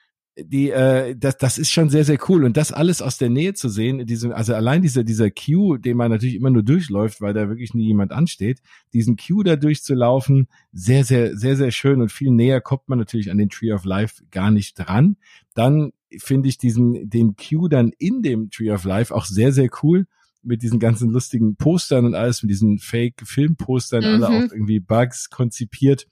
die, 0.41 0.71
äh, 0.71 1.17
das, 1.17 1.37
das 1.37 1.59
ist 1.59 1.71
schon 1.71 1.91
sehr, 1.91 2.05
sehr 2.05 2.19
cool. 2.29 2.45
Und 2.45 2.57
das 2.57 2.73
alles 2.73 3.03
aus 3.03 3.19
der 3.19 3.31
Nähe 3.31 3.55
zu 3.55 3.69
sehen, 3.69 4.07
diese, 4.07 4.35
also 4.35 4.55
allein 4.55 4.83
dieser, 4.83 5.05
dieser 5.05 5.31
Queue, 5.31 5.79
den 5.79 5.97
man 5.97 6.11
natürlich 6.11 6.37
immer 6.37 6.51
nur 6.51 6.63
durchläuft, 6.63 7.21
weil 7.21 7.35
da 7.35 7.49
wirklich 7.49 7.75
nie 7.75 7.87
jemand 7.87 8.13
ansteht, 8.13 8.61
diesen 8.93 9.17
Queue 9.17 9.45
da 9.45 9.57
durchzulaufen, 9.57 10.49
sehr, 10.73 11.05
sehr, 11.05 11.37
sehr, 11.37 11.57
sehr 11.57 11.71
schön 11.71 12.01
und 12.01 12.13
viel 12.13 12.31
näher 12.31 12.61
kommt 12.61 12.89
man 12.89 12.99
natürlich 12.99 13.31
an 13.31 13.39
den 13.39 13.49
Tree 13.49 13.73
of 13.73 13.85
Life 13.85 14.23
gar 14.31 14.51
nicht 14.51 14.75
dran. 14.79 15.17
Dann 15.55 15.93
finde 16.19 16.49
ich 16.49 16.59
diesen, 16.59 17.11
den 17.11 17.37
Queue 17.37 17.69
dann 17.69 17.93
in 17.99 18.23
dem 18.23 18.51
Tree 18.51 18.71
of 18.71 18.85
Life 18.85 19.15
auch 19.15 19.25
sehr, 19.25 19.53
sehr 19.53 19.69
cool 19.83 20.07
mit 20.43 20.63
diesen 20.63 20.79
ganzen 20.79 21.11
lustigen 21.11 21.57
Postern 21.57 22.07
und 22.07 22.15
alles, 22.15 22.43
mit 22.43 22.51
diesen 22.51 22.79
Fake-Filmpostern, 22.79 24.03
mhm. 24.03 24.25
alle 24.25 24.29
auch 24.29 24.53
irgendwie 24.53 24.81
Bugs 24.81 25.31
konzipiert. 25.31 26.07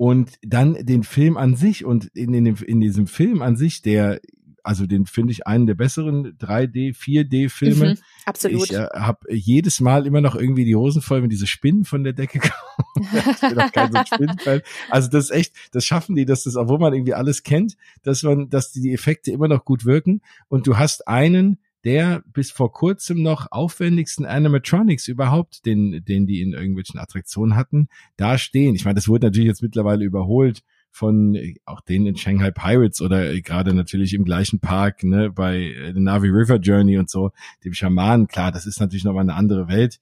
Und 0.00 0.38
dann 0.40 0.86
den 0.86 1.02
Film 1.02 1.36
an 1.36 1.56
sich 1.56 1.84
und 1.84 2.06
in, 2.14 2.32
in, 2.32 2.46
dem, 2.46 2.56
in 2.56 2.80
diesem 2.80 3.06
Film 3.06 3.42
an 3.42 3.54
sich, 3.54 3.82
der 3.82 4.18
also 4.64 4.86
den 4.86 5.04
finde 5.04 5.32
ich 5.32 5.46
einen 5.46 5.66
der 5.66 5.74
besseren 5.74 6.38
3D, 6.38 6.96
4D-Filme. 6.96 7.90
Mhm, 7.90 7.98
absolut. 8.24 8.64
Ich 8.64 8.72
äh, 8.72 8.86
habe 8.94 9.30
jedes 9.30 9.78
Mal 9.80 10.06
immer 10.06 10.22
noch 10.22 10.36
irgendwie 10.36 10.64
die 10.64 10.74
Hosen 10.74 11.02
voll, 11.02 11.22
wenn 11.22 11.28
diese 11.28 11.46
Spinnen 11.46 11.84
von 11.84 12.02
der 12.02 12.14
Decke 12.14 12.38
kommen. 12.94 13.08
so 13.40 14.60
also 14.90 15.10
das 15.10 15.24
ist 15.24 15.30
echt, 15.32 15.54
das 15.72 15.84
schaffen 15.84 16.16
die, 16.16 16.24
dass 16.24 16.44
das, 16.44 16.56
obwohl 16.56 16.78
man 16.78 16.94
irgendwie 16.94 17.12
alles 17.12 17.42
kennt, 17.42 17.76
dass 18.02 18.22
man, 18.22 18.48
dass 18.48 18.72
die, 18.72 18.80
die 18.80 18.94
Effekte 18.94 19.30
immer 19.30 19.48
noch 19.48 19.66
gut 19.66 19.84
wirken. 19.84 20.22
Und 20.48 20.66
du 20.66 20.78
hast 20.78 21.08
einen, 21.08 21.58
der 21.84 22.22
bis 22.26 22.50
vor 22.50 22.72
kurzem 22.72 23.22
noch 23.22 23.46
aufwendigsten 23.50 24.26
Animatronics 24.26 25.08
überhaupt, 25.08 25.64
den, 25.66 26.04
den 26.04 26.26
die 26.26 26.42
in 26.42 26.52
irgendwelchen 26.52 27.00
Attraktionen 27.00 27.56
hatten, 27.56 27.88
da 28.16 28.38
stehen. 28.38 28.74
Ich 28.74 28.84
meine, 28.84 28.96
das 28.96 29.08
wurde 29.08 29.26
natürlich 29.26 29.48
jetzt 29.48 29.62
mittlerweile 29.62 30.04
überholt 30.04 30.62
von 30.90 31.34
äh, 31.34 31.54
auch 31.64 31.80
denen 31.80 32.06
in 32.06 32.16
Shanghai 32.16 32.50
Pirates 32.50 33.00
oder 33.00 33.32
äh, 33.32 33.40
gerade 33.40 33.74
natürlich 33.74 34.14
im 34.14 34.24
gleichen 34.24 34.60
Park, 34.60 35.04
ne, 35.04 35.30
bei 35.30 35.58
äh, 35.58 35.92
The 35.94 36.00
Navi 36.00 36.28
River 36.28 36.56
Journey 36.56 36.98
und 36.98 37.08
so, 37.08 37.30
dem 37.64 37.72
Schamanen, 37.72 38.26
klar, 38.26 38.52
das 38.52 38.66
ist 38.66 38.80
natürlich 38.80 39.04
nochmal 39.04 39.22
eine 39.22 39.34
andere 39.34 39.68
Welt. 39.68 40.00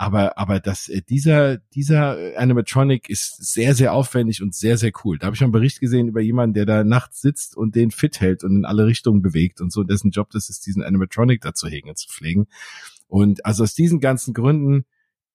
Aber, 0.00 0.38
aber 0.38 0.60
das, 0.60 0.90
dieser, 1.08 1.58
dieser 1.74 2.16
Animatronic 2.36 3.10
ist 3.10 3.52
sehr, 3.52 3.74
sehr 3.74 3.92
aufwendig 3.92 4.40
und 4.42 4.54
sehr, 4.54 4.78
sehr 4.78 4.92
cool. 5.04 5.18
Da 5.18 5.26
habe 5.26 5.34
ich 5.34 5.42
einen 5.42 5.50
Bericht 5.50 5.80
gesehen 5.80 6.06
über 6.06 6.20
jemanden, 6.20 6.54
der 6.54 6.66
da 6.66 6.84
nachts 6.84 7.20
sitzt 7.20 7.56
und 7.56 7.74
den 7.74 7.90
fit 7.90 8.20
hält 8.20 8.44
und 8.44 8.54
in 8.54 8.64
alle 8.64 8.86
Richtungen 8.86 9.22
bewegt 9.22 9.60
und 9.60 9.72
so. 9.72 9.82
Dessen 9.82 10.12
Job 10.12 10.30
das 10.30 10.50
ist, 10.50 10.66
diesen 10.66 10.84
Animatronic 10.84 11.40
da 11.40 11.52
zu 11.52 11.66
hegen 11.66 11.88
und 11.88 11.98
zu 11.98 12.08
pflegen. 12.08 12.46
Und 13.08 13.44
also 13.44 13.64
aus 13.64 13.74
diesen 13.74 13.98
ganzen 13.98 14.34
Gründen, 14.34 14.84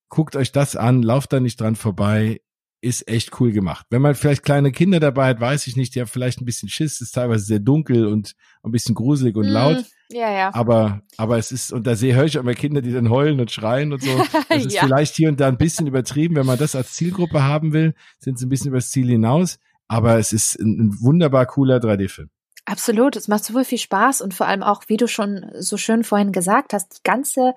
guckt 0.08 0.38
euch 0.38 0.54
das 0.54 0.78
an, 0.78 1.04
lauft 1.04 1.34
da 1.34 1.42
nicht 1.42 1.60
dran 1.60 1.76
vorbei 1.76 2.40
ist 2.84 3.08
echt 3.08 3.40
cool 3.40 3.52
gemacht. 3.52 3.86
Wenn 3.90 4.02
man 4.02 4.14
vielleicht 4.14 4.44
kleine 4.44 4.72
Kinder 4.72 5.00
dabei 5.00 5.30
hat, 5.30 5.40
weiß 5.40 5.68
ich 5.68 5.78
nicht, 5.78 5.96
die 5.96 6.02
haben 6.02 6.08
vielleicht 6.08 6.42
ein 6.42 6.46
bisschen 6.46 6.68
Schiss, 6.68 7.00
ist 7.00 7.14
teilweise 7.14 7.46
sehr 7.46 7.60
dunkel 7.60 8.06
und 8.06 8.36
ein 8.62 8.72
bisschen 8.72 8.94
gruselig 8.94 9.38
und 9.38 9.48
mm, 9.48 9.54
laut. 9.54 9.86
Ja, 10.14 10.32
ja. 10.32 10.54
Aber, 10.54 11.02
aber 11.18 11.38
es 11.38 11.52
ist, 11.52 11.74
und 11.74 11.88
da 11.88 11.96
sehe 11.96 12.16
höre 12.16 12.26
ich 12.26 12.38
auch 12.38 12.44
immer 12.44 12.54
Kinder, 12.54 12.82
die 12.82 12.94
dann 12.94 13.10
heulen 13.10 13.40
und 13.40 13.52
schreien 13.52 13.94
und 13.94 14.02
so. 14.02 14.10
Das 14.50 14.66
ist 14.66 14.74
ja. 14.74 14.84
vielleicht 14.84 15.16
hier 15.16 15.30
und 15.30 15.40
da 15.40 15.48
ein 15.48 15.58
bisschen 15.58 15.88
übertrieben. 15.88 16.36
Wenn 16.36 16.46
man 16.46 16.60
das 16.60 16.76
als 16.76 16.94
Zielgruppe 16.94 17.44
haben 17.44 17.74
will, 17.74 17.96
sind 18.20 18.38
sie 18.38 18.46
ein 18.46 18.50
bisschen 18.50 18.68
übers 18.68 18.92
Ziel 18.92 19.08
hinaus. 19.08 19.58
Aber 19.88 20.20
es 20.20 20.32
ist 20.32 20.60
ein, 20.60 20.80
ein 20.80 21.02
wunderbar 21.02 21.46
cooler 21.48 21.78
3D-Film. 21.78 22.30
Absolut. 22.66 23.16
Es 23.16 23.28
macht 23.28 23.44
so 23.44 23.62
viel 23.64 23.78
Spaß 23.78 24.22
und 24.22 24.34
vor 24.34 24.48
allem 24.48 24.64
auch, 24.64 24.84
wie 24.88 24.98
du 24.98 25.08
schon 25.08 25.46
so 25.60 25.78
schön 25.78 26.04
vorhin 26.04 26.32
gesagt 26.32 26.74
hast, 26.74 26.98
die 26.98 27.04
ganze 27.04 27.54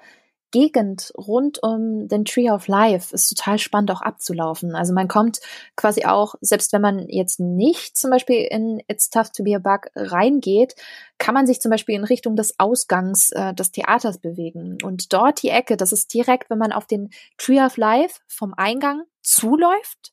Gegend 0.50 1.12
rund 1.16 1.62
um 1.62 2.08
den 2.08 2.24
Tree 2.24 2.50
of 2.50 2.68
Life 2.68 3.14
ist 3.14 3.28
total 3.28 3.58
spannend 3.58 3.90
auch 3.90 4.00
abzulaufen. 4.00 4.74
Also 4.74 4.92
man 4.92 5.08
kommt 5.08 5.40
quasi 5.76 6.04
auch, 6.04 6.34
selbst 6.40 6.72
wenn 6.72 6.82
man 6.82 7.08
jetzt 7.08 7.40
nicht 7.40 7.96
zum 7.96 8.10
Beispiel 8.10 8.46
in 8.50 8.80
It's 8.88 9.10
Tough 9.10 9.30
to 9.30 9.42
be 9.42 9.56
a 9.56 9.58
Bug 9.58 9.90
reingeht, 9.94 10.74
kann 11.18 11.34
man 11.34 11.46
sich 11.46 11.60
zum 11.60 11.70
Beispiel 11.70 11.94
in 11.94 12.04
Richtung 12.04 12.36
des 12.36 12.58
Ausgangs 12.58 13.30
äh, 13.32 13.54
des 13.54 13.72
Theaters 13.72 14.18
bewegen. 14.18 14.78
Und 14.82 15.12
dort 15.12 15.42
die 15.42 15.50
Ecke, 15.50 15.76
das 15.76 15.92
ist 15.92 16.14
direkt, 16.14 16.48
wenn 16.48 16.58
man 16.58 16.72
auf 16.72 16.86
den 16.86 17.10
Tree 17.38 17.60
of 17.60 17.76
Life 17.76 18.20
vom 18.28 18.54
Eingang 18.54 19.02
zuläuft 19.22 20.12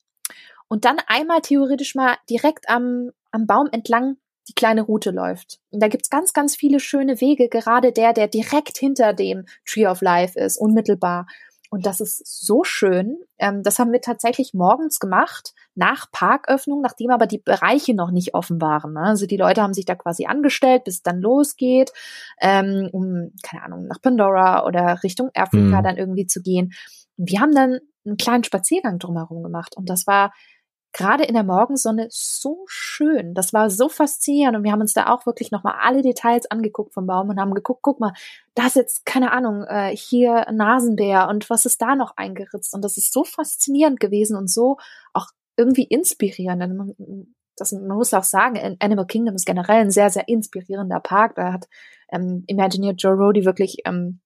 und 0.67 0.85
dann 0.85 0.97
einmal 1.07 1.41
theoretisch 1.41 1.93
mal 1.93 2.17
direkt 2.29 2.69
am, 2.69 3.11
am 3.31 3.45
Baum 3.45 3.69
entlang 3.71 4.17
die 4.47 4.53
kleine 4.53 4.81
Route 4.81 5.11
läuft. 5.11 5.59
Und 5.71 5.81
da 5.81 5.87
gibt's 5.87 6.09
ganz, 6.09 6.33
ganz 6.33 6.55
viele 6.55 6.79
schöne 6.79 7.21
Wege, 7.21 7.49
gerade 7.49 7.91
der, 7.91 8.13
der 8.13 8.27
direkt 8.27 8.77
hinter 8.77 9.13
dem 9.13 9.45
Tree 9.65 9.87
of 9.87 10.01
Life 10.01 10.37
ist, 10.37 10.57
unmittelbar. 10.57 11.27
Und 11.73 11.87
das 11.87 12.01
ist 12.01 12.45
so 12.45 12.63
schön. 12.63 13.17
Ähm, 13.39 13.63
das 13.63 13.79
haben 13.79 13.91
wir 13.91 14.01
tatsächlich 14.01 14.53
morgens 14.53 14.99
gemacht, 14.99 15.55
nach 15.73 16.05
Parköffnung, 16.11 16.81
nachdem 16.81 17.09
aber 17.09 17.25
die 17.25 17.39
Bereiche 17.39 17.95
noch 17.95 18.11
nicht 18.11 18.35
offen 18.35 18.61
waren. 18.61 18.93
Ne? 18.93 19.01
Also 19.01 19.25
die 19.25 19.37
Leute 19.37 19.63
haben 19.63 19.73
sich 19.73 19.85
da 19.85 19.95
quasi 19.95 20.27
angestellt, 20.27 20.83
bis 20.83 20.97
es 20.97 21.01
dann 21.01 21.19
losgeht, 21.19 21.91
ähm, 22.39 22.89
um, 22.91 23.31
keine 23.41 23.63
Ahnung, 23.63 23.87
nach 23.87 23.99
Pandora 23.99 24.67
oder 24.67 25.01
Richtung 25.01 25.31
Afrika 25.33 25.79
mhm. 25.79 25.83
dann 25.83 25.97
irgendwie 25.97 26.27
zu 26.27 26.43
gehen. 26.43 26.73
Wir 27.17 27.39
haben 27.39 27.55
dann 27.55 27.79
einen 28.05 28.17
kleinen 28.17 28.43
Spaziergang 28.43 28.99
drumherum 28.99 29.41
gemacht 29.41 29.75
und 29.75 29.89
das 29.89 30.05
war 30.05 30.31
gerade 30.93 31.23
in 31.23 31.33
der 31.33 31.43
Morgensonne 31.43 32.07
so 32.09 32.63
schön. 32.67 33.33
Das 33.33 33.51
war 33.51 33.69
so 33.69 33.89
faszinierend 33.89 34.55
und 34.55 34.63
wir 34.63 34.71
haben 34.71 34.81
uns 34.81 34.93
da 34.93 35.07
auch 35.07 35.25
wirklich 35.25 35.51
nochmal 35.51 35.75
alle 35.81 36.03
Details 36.03 36.49
angeguckt 36.49 36.93
vom 36.93 37.07
Baum 37.07 37.29
und 37.29 37.39
haben 37.39 37.53
geguckt, 37.53 37.81
guck 37.81 37.99
mal, 37.99 38.13
da 38.53 38.67
ist 38.67 38.75
jetzt, 38.75 39.05
keine 39.05 39.31
Ahnung, 39.31 39.63
äh, 39.63 39.95
hier 39.95 40.45
Nasenbär 40.51 41.27
und 41.29 41.49
was 41.49 41.65
ist 41.65 41.81
da 41.81 41.95
noch 41.95 42.15
eingeritzt 42.15 42.73
und 42.73 42.83
das 42.83 42.97
ist 42.97 43.11
so 43.11 43.23
faszinierend 43.23 43.99
gewesen 43.99 44.37
und 44.37 44.49
so 44.49 44.77
auch 45.13 45.27
irgendwie 45.57 45.83
inspirierend. 45.83 46.77
Man, 46.77 47.35
das, 47.57 47.71
man 47.71 47.97
muss 47.97 48.13
auch 48.13 48.23
sagen, 48.23 48.77
Animal 48.79 49.07
Kingdom 49.07 49.35
ist 49.35 49.45
generell 49.45 49.81
ein 49.81 49.91
sehr, 49.91 50.09
sehr 50.09 50.27
inspirierender 50.27 50.99
Park. 50.99 51.35
Da 51.35 51.53
hat 51.53 51.67
ähm, 52.11 52.43
Imagineer 52.47 52.93
Joe 52.93 53.13
Rody 53.13 53.45
wirklich 53.45 53.77
ähm, 53.85 54.21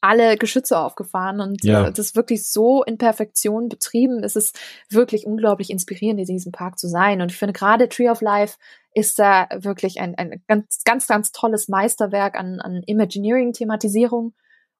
alle 0.00 0.36
Geschütze 0.36 0.78
aufgefahren 0.78 1.40
und 1.40 1.64
ja. 1.64 1.86
äh, 1.86 1.92
das 1.92 2.14
wirklich 2.14 2.48
so 2.48 2.82
in 2.82 2.98
Perfektion 2.98 3.68
betrieben. 3.68 4.22
Es 4.22 4.36
ist 4.36 4.58
wirklich 4.88 5.26
unglaublich 5.26 5.70
inspirierend, 5.70 6.20
in 6.20 6.26
diesem 6.26 6.52
Park 6.52 6.78
zu 6.78 6.88
sein. 6.88 7.20
Und 7.20 7.32
ich 7.32 7.38
finde 7.38 7.52
gerade 7.52 7.88
Tree 7.88 8.10
of 8.10 8.20
Life 8.20 8.58
ist 8.94 9.18
da 9.18 9.48
wirklich 9.54 10.00
ein, 10.00 10.14
ein 10.16 10.42
ganz, 10.48 10.82
ganz, 10.84 11.06
ganz 11.06 11.32
tolles 11.32 11.68
Meisterwerk 11.68 12.34
an, 12.34 12.60
an 12.60 12.82
Imagineering-Thematisierung. 12.86 14.34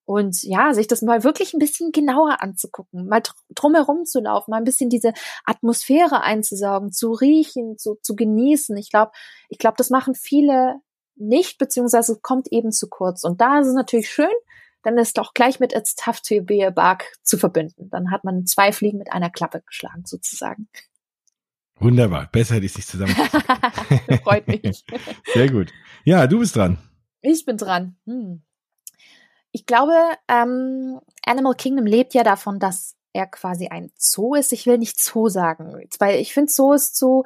Und 0.04 0.44
ja, 0.44 0.72
sich 0.72 0.86
das 0.86 1.02
mal 1.02 1.24
wirklich 1.24 1.52
ein 1.52 1.58
bisschen 1.58 1.90
genauer 1.90 2.40
anzugucken, 2.40 3.08
mal 3.08 3.22
drumherum 3.50 4.04
zu 4.04 4.20
laufen, 4.20 4.52
mal 4.52 4.58
ein 4.58 4.64
bisschen 4.64 4.88
diese 4.88 5.12
Atmosphäre 5.44 6.22
einzusaugen, 6.22 6.92
zu 6.92 7.10
riechen, 7.10 7.76
zu, 7.76 7.96
zu 8.00 8.14
genießen. 8.14 8.76
Ich 8.76 8.88
glaube, 8.88 9.10
ich 9.48 9.58
glaube, 9.58 9.74
das 9.78 9.90
machen 9.90 10.14
viele 10.14 10.76
nicht, 11.16 11.58
beziehungsweise 11.58 12.20
kommt 12.22 12.52
eben 12.52 12.70
zu 12.70 12.88
kurz. 12.88 13.24
Und 13.24 13.40
da 13.40 13.58
ist 13.58 13.66
es 13.66 13.74
natürlich 13.74 14.08
schön, 14.08 14.28
dann 14.86 14.98
ist 14.98 15.18
doch 15.18 15.34
gleich 15.34 15.58
mit 15.58 15.72
It's 15.72 15.96
tough 15.96 16.20
to 16.20 16.42
be 16.42 16.64
a 16.64 16.70
bug 16.70 17.04
zu 17.22 17.38
verbinden. 17.38 17.90
Dann 17.90 18.12
hat 18.12 18.22
man 18.22 18.46
zwei 18.46 18.70
Fliegen 18.70 18.98
mit 18.98 19.10
einer 19.10 19.30
Klappe 19.30 19.60
geschlagen, 19.66 20.04
sozusagen. 20.06 20.68
Wunderbar. 21.80 22.28
Besser 22.30 22.54
hätte 22.54 22.66
ich 22.66 22.70
es 22.70 22.76
nicht 22.76 22.88
zusammen. 22.88 23.14
Freut 24.22 24.46
mich. 24.46 24.84
Sehr 25.34 25.50
gut. 25.50 25.72
Ja, 26.04 26.28
du 26.28 26.38
bist 26.38 26.54
dran. 26.54 26.78
Ich 27.20 27.44
bin 27.44 27.56
dran. 27.56 27.96
Hm. 28.06 28.42
Ich 29.50 29.66
glaube, 29.66 29.92
ähm, 30.28 31.00
Animal 31.24 31.56
Kingdom 31.56 31.86
lebt 31.86 32.14
ja 32.14 32.22
davon, 32.22 32.60
dass 32.60 32.94
er 33.12 33.26
quasi 33.26 33.66
ein 33.66 33.90
Zoo 33.96 34.36
ist. 34.36 34.52
Ich 34.52 34.66
will 34.66 34.78
nicht 34.78 35.00
Zoo 35.00 35.28
sagen, 35.28 35.84
weil 35.98 36.20
ich 36.20 36.32
finde, 36.32 36.52
Zoo 36.52 36.74
ist 36.74 36.96
so, 36.96 37.24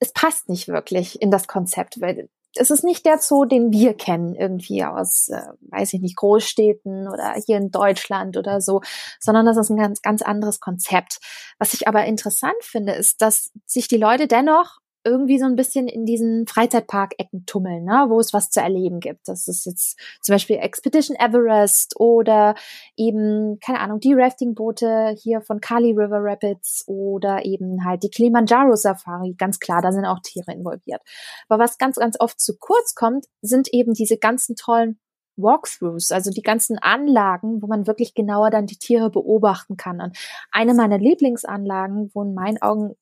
es 0.00 0.12
passt 0.12 0.48
nicht 0.48 0.66
wirklich 0.66 1.22
in 1.22 1.30
das 1.30 1.46
Konzept, 1.46 2.00
weil 2.00 2.28
es 2.56 2.70
ist 2.70 2.84
nicht 2.84 3.06
der 3.06 3.18
Zoo, 3.18 3.44
den 3.44 3.72
wir 3.72 3.94
kennen, 3.94 4.34
irgendwie 4.34 4.84
aus, 4.84 5.28
äh, 5.28 5.40
weiß 5.70 5.92
ich 5.94 6.00
nicht, 6.00 6.16
Großstädten 6.16 7.08
oder 7.08 7.34
hier 7.46 7.56
in 7.56 7.70
Deutschland 7.70 8.36
oder 8.36 8.60
so, 8.60 8.82
sondern 9.20 9.46
das 9.46 9.56
ist 9.56 9.70
ein 9.70 9.76
ganz, 9.76 10.02
ganz 10.02 10.22
anderes 10.22 10.60
Konzept. 10.60 11.18
Was 11.58 11.74
ich 11.74 11.88
aber 11.88 12.04
interessant 12.04 12.62
finde, 12.62 12.92
ist, 12.92 13.22
dass 13.22 13.52
sich 13.66 13.88
die 13.88 13.96
Leute 13.96 14.26
dennoch 14.26 14.81
irgendwie 15.04 15.38
so 15.38 15.46
ein 15.46 15.56
bisschen 15.56 15.88
in 15.88 16.04
diesen 16.04 16.46
Freizeitpark-Ecken 16.46 17.44
tummeln, 17.46 17.84
ne, 17.84 18.06
wo 18.08 18.20
es 18.20 18.32
was 18.32 18.50
zu 18.50 18.60
erleben 18.60 19.00
gibt. 19.00 19.26
Das 19.26 19.48
ist 19.48 19.66
jetzt 19.66 19.98
zum 20.20 20.34
Beispiel 20.34 20.56
Expedition 20.56 21.16
Everest 21.16 21.98
oder 21.98 22.54
eben, 22.96 23.58
keine 23.60 23.80
Ahnung, 23.80 24.00
die 24.00 24.14
Rafting-Boote 24.14 25.14
hier 25.20 25.40
von 25.40 25.60
Kali 25.60 25.90
River 25.90 26.20
Rapids 26.20 26.84
oder 26.86 27.44
eben 27.44 27.84
halt 27.84 28.02
die 28.02 28.10
Kilimanjaro 28.10 28.76
Safari. 28.76 29.34
Ganz 29.36 29.58
klar, 29.58 29.82
da 29.82 29.92
sind 29.92 30.04
auch 30.04 30.20
Tiere 30.20 30.52
involviert. 30.52 31.02
Aber 31.48 31.62
was 31.62 31.78
ganz, 31.78 31.96
ganz 31.96 32.16
oft 32.20 32.40
zu 32.40 32.56
kurz 32.58 32.94
kommt, 32.94 33.26
sind 33.40 33.68
eben 33.72 33.94
diese 33.94 34.18
ganzen 34.18 34.56
tollen 34.56 34.98
Walkthroughs, 35.36 36.12
also 36.12 36.30
die 36.30 36.42
ganzen 36.42 36.78
Anlagen, 36.78 37.62
wo 37.62 37.66
man 37.66 37.86
wirklich 37.86 38.14
genauer 38.14 38.50
dann 38.50 38.66
die 38.66 38.76
Tiere 38.76 39.10
beobachten 39.10 39.76
kann. 39.76 40.00
Und 40.00 40.16
eine 40.50 40.74
meiner 40.74 40.98
Lieblingsanlagen, 40.98 42.10
wo 42.14 42.22
in 42.22 42.34
meinen 42.34 42.60
Augen 42.60 42.94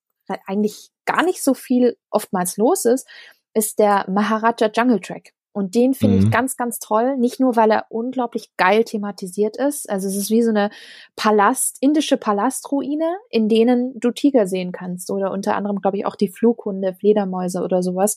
eigentlich 0.46 0.90
gar 1.12 1.24
nicht 1.24 1.42
so 1.42 1.54
viel 1.54 1.96
oftmals 2.10 2.56
los 2.56 2.84
ist, 2.84 3.06
ist 3.54 3.78
der 3.78 4.04
Maharaja 4.08 4.70
Jungle 4.74 5.00
Track. 5.00 5.32
Und 5.52 5.74
den 5.74 5.94
finde 5.94 6.18
mhm. 6.18 6.24
ich 6.24 6.30
ganz, 6.30 6.56
ganz 6.56 6.78
toll. 6.78 7.16
Nicht 7.16 7.40
nur, 7.40 7.56
weil 7.56 7.72
er 7.72 7.86
unglaublich 7.88 8.56
geil 8.56 8.84
thematisiert 8.84 9.56
ist. 9.56 9.90
Also 9.90 10.06
es 10.06 10.14
ist 10.14 10.30
wie 10.30 10.42
so 10.42 10.50
eine 10.50 10.70
Palast, 11.16 11.78
indische 11.80 12.16
Palastruine, 12.16 13.16
in 13.30 13.48
denen 13.48 13.98
du 13.98 14.12
Tiger 14.12 14.46
sehen 14.46 14.70
kannst. 14.70 15.10
Oder 15.10 15.32
unter 15.32 15.56
anderem, 15.56 15.80
glaube 15.80 15.96
ich, 15.96 16.06
auch 16.06 16.14
die 16.14 16.28
Flughunde, 16.28 16.94
Fledermäuse 16.94 17.62
oder 17.62 17.82
sowas. 17.82 18.16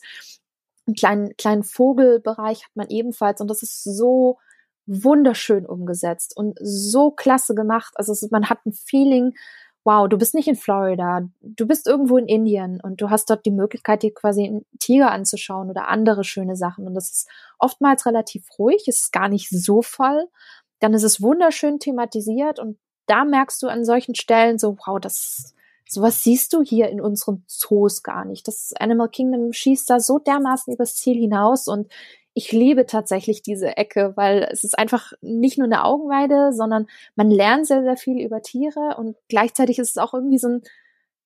Einen 0.86 0.94
kleinen, 0.94 1.36
kleinen 1.36 1.64
Vogelbereich 1.64 2.64
hat 2.64 2.76
man 2.76 2.88
ebenfalls. 2.88 3.40
Und 3.40 3.48
das 3.48 3.62
ist 3.62 3.82
so 3.82 4.38
wunderschön 4.86 5.66
umgesetzt 5.66 6.36
und 6.36 6.58
so 6.62 7.10
klasse 7.10 7.56
gemacht. 7.56 7.94
Also 7.96 8.12
es, 8.12 8.30
man 8.30 8.48
hat 8.48 8.64
ein 8.64 8.72
Feeling 8.72 9.34
wow, 9.84 10.08
du 10.08 10.16
bist 10.16 10.34
nicht 10.34 10.48
in 10.48 10.56
Florida, 10.56 11.28
du 11.42 11.66
bist 11.66 11.86
irgendwo 11.86 12.16
in 12.16 12.26
Indien 12.26 12.80
und 12.80 13.02
du 13.02 13.10
hast 13.10 13.28
dort 13.28 13.44
die 13.44 13.50
Möglichkeit, 13.50 14.02
dir 14.02 14.12
quasi 14.12 14.44
einen 14.44 14.66
Tiger 14.80 15.10
anzuschauen 15.10 15.70
oder 15.70 15.88
andere 15.88 16.24
schöne 16.24 16.56
Sachen. 16.56 16.86
Und 16.86 16.94
das 16.94 17.10
ist 17.10 17.28
oftmals 17.58 18.06
relativ 18.06 18.46
ruhig, 18.58 18.88
ist 18.88 19.12
gar 19.12 19.28
nicht 19.28 19.50
so 19.50 19.82
voll. 19.82 20.28
Dann 20.80 20.94
ist 20.94 21.02
es 21.02 21.20
wunderschön 21.20 21.78
thematisiert 21.78 22.58
und 22.58 22.78
da 23.06 23.24
merkst 23.24 23.62
du 23.62 23.68
an 23.68 23.84
solchen 23.84 24.14
Stellen 24.14 24.58
so, 24.58 24.78
wow, 24.86 24.98
das, 24.98 25.54
sowas 25.86 26.22
siehst 26.22 26.54
du 26.54 26.62
hier 26.62 26.88
in 26.88 27.02
unseren 27.02 27.44
Zoos 27.46 28.02
gar 28.02 28.24
nicht. 28.24 28.48
Das 28.48 28.72
Animal 28.78 29.10
Kingdom 29.10 29.52
schießt 29.52 29.88
da 29.90 30.00
so 30.00 30.18
dermaßen 30.18 30.72
übers 30.72 30.96
Ziel 30.96 31.18
hinaus 31.18 31.68
und 31.68 31.92
ich 32.34 32.50
liebe 32.50 32.84
tatsächlich 32.86 33.42
diese 33.42 33.76
Ecke, 33.76 34.12
weil 34.16 34.46
es 34.50 34.64
ist 34.64 34.76
einfach 34.76 35.12
nicht 35.20 35.56
nur 35.56 35.66
eine 35.66 35.84
Augenweide, 35.84 36.52
sondern 36.52 36.86
man 37.14 37.30
lernt 37.30 37.66
sehr, 37.66 37.82
sehr 37.82 37.96
viel 37.96 38.20
über 38.20 38.42
Tiere 38.42 38.96
und 38.98 39.16
gleichzeitig 39.28 39.78
ist 39.78 39.90
es 39.90 39.98
auch 39.98 40.14
irgendwie 40.14 40.38
so 40.38 40.48
ein, 40.48 40.62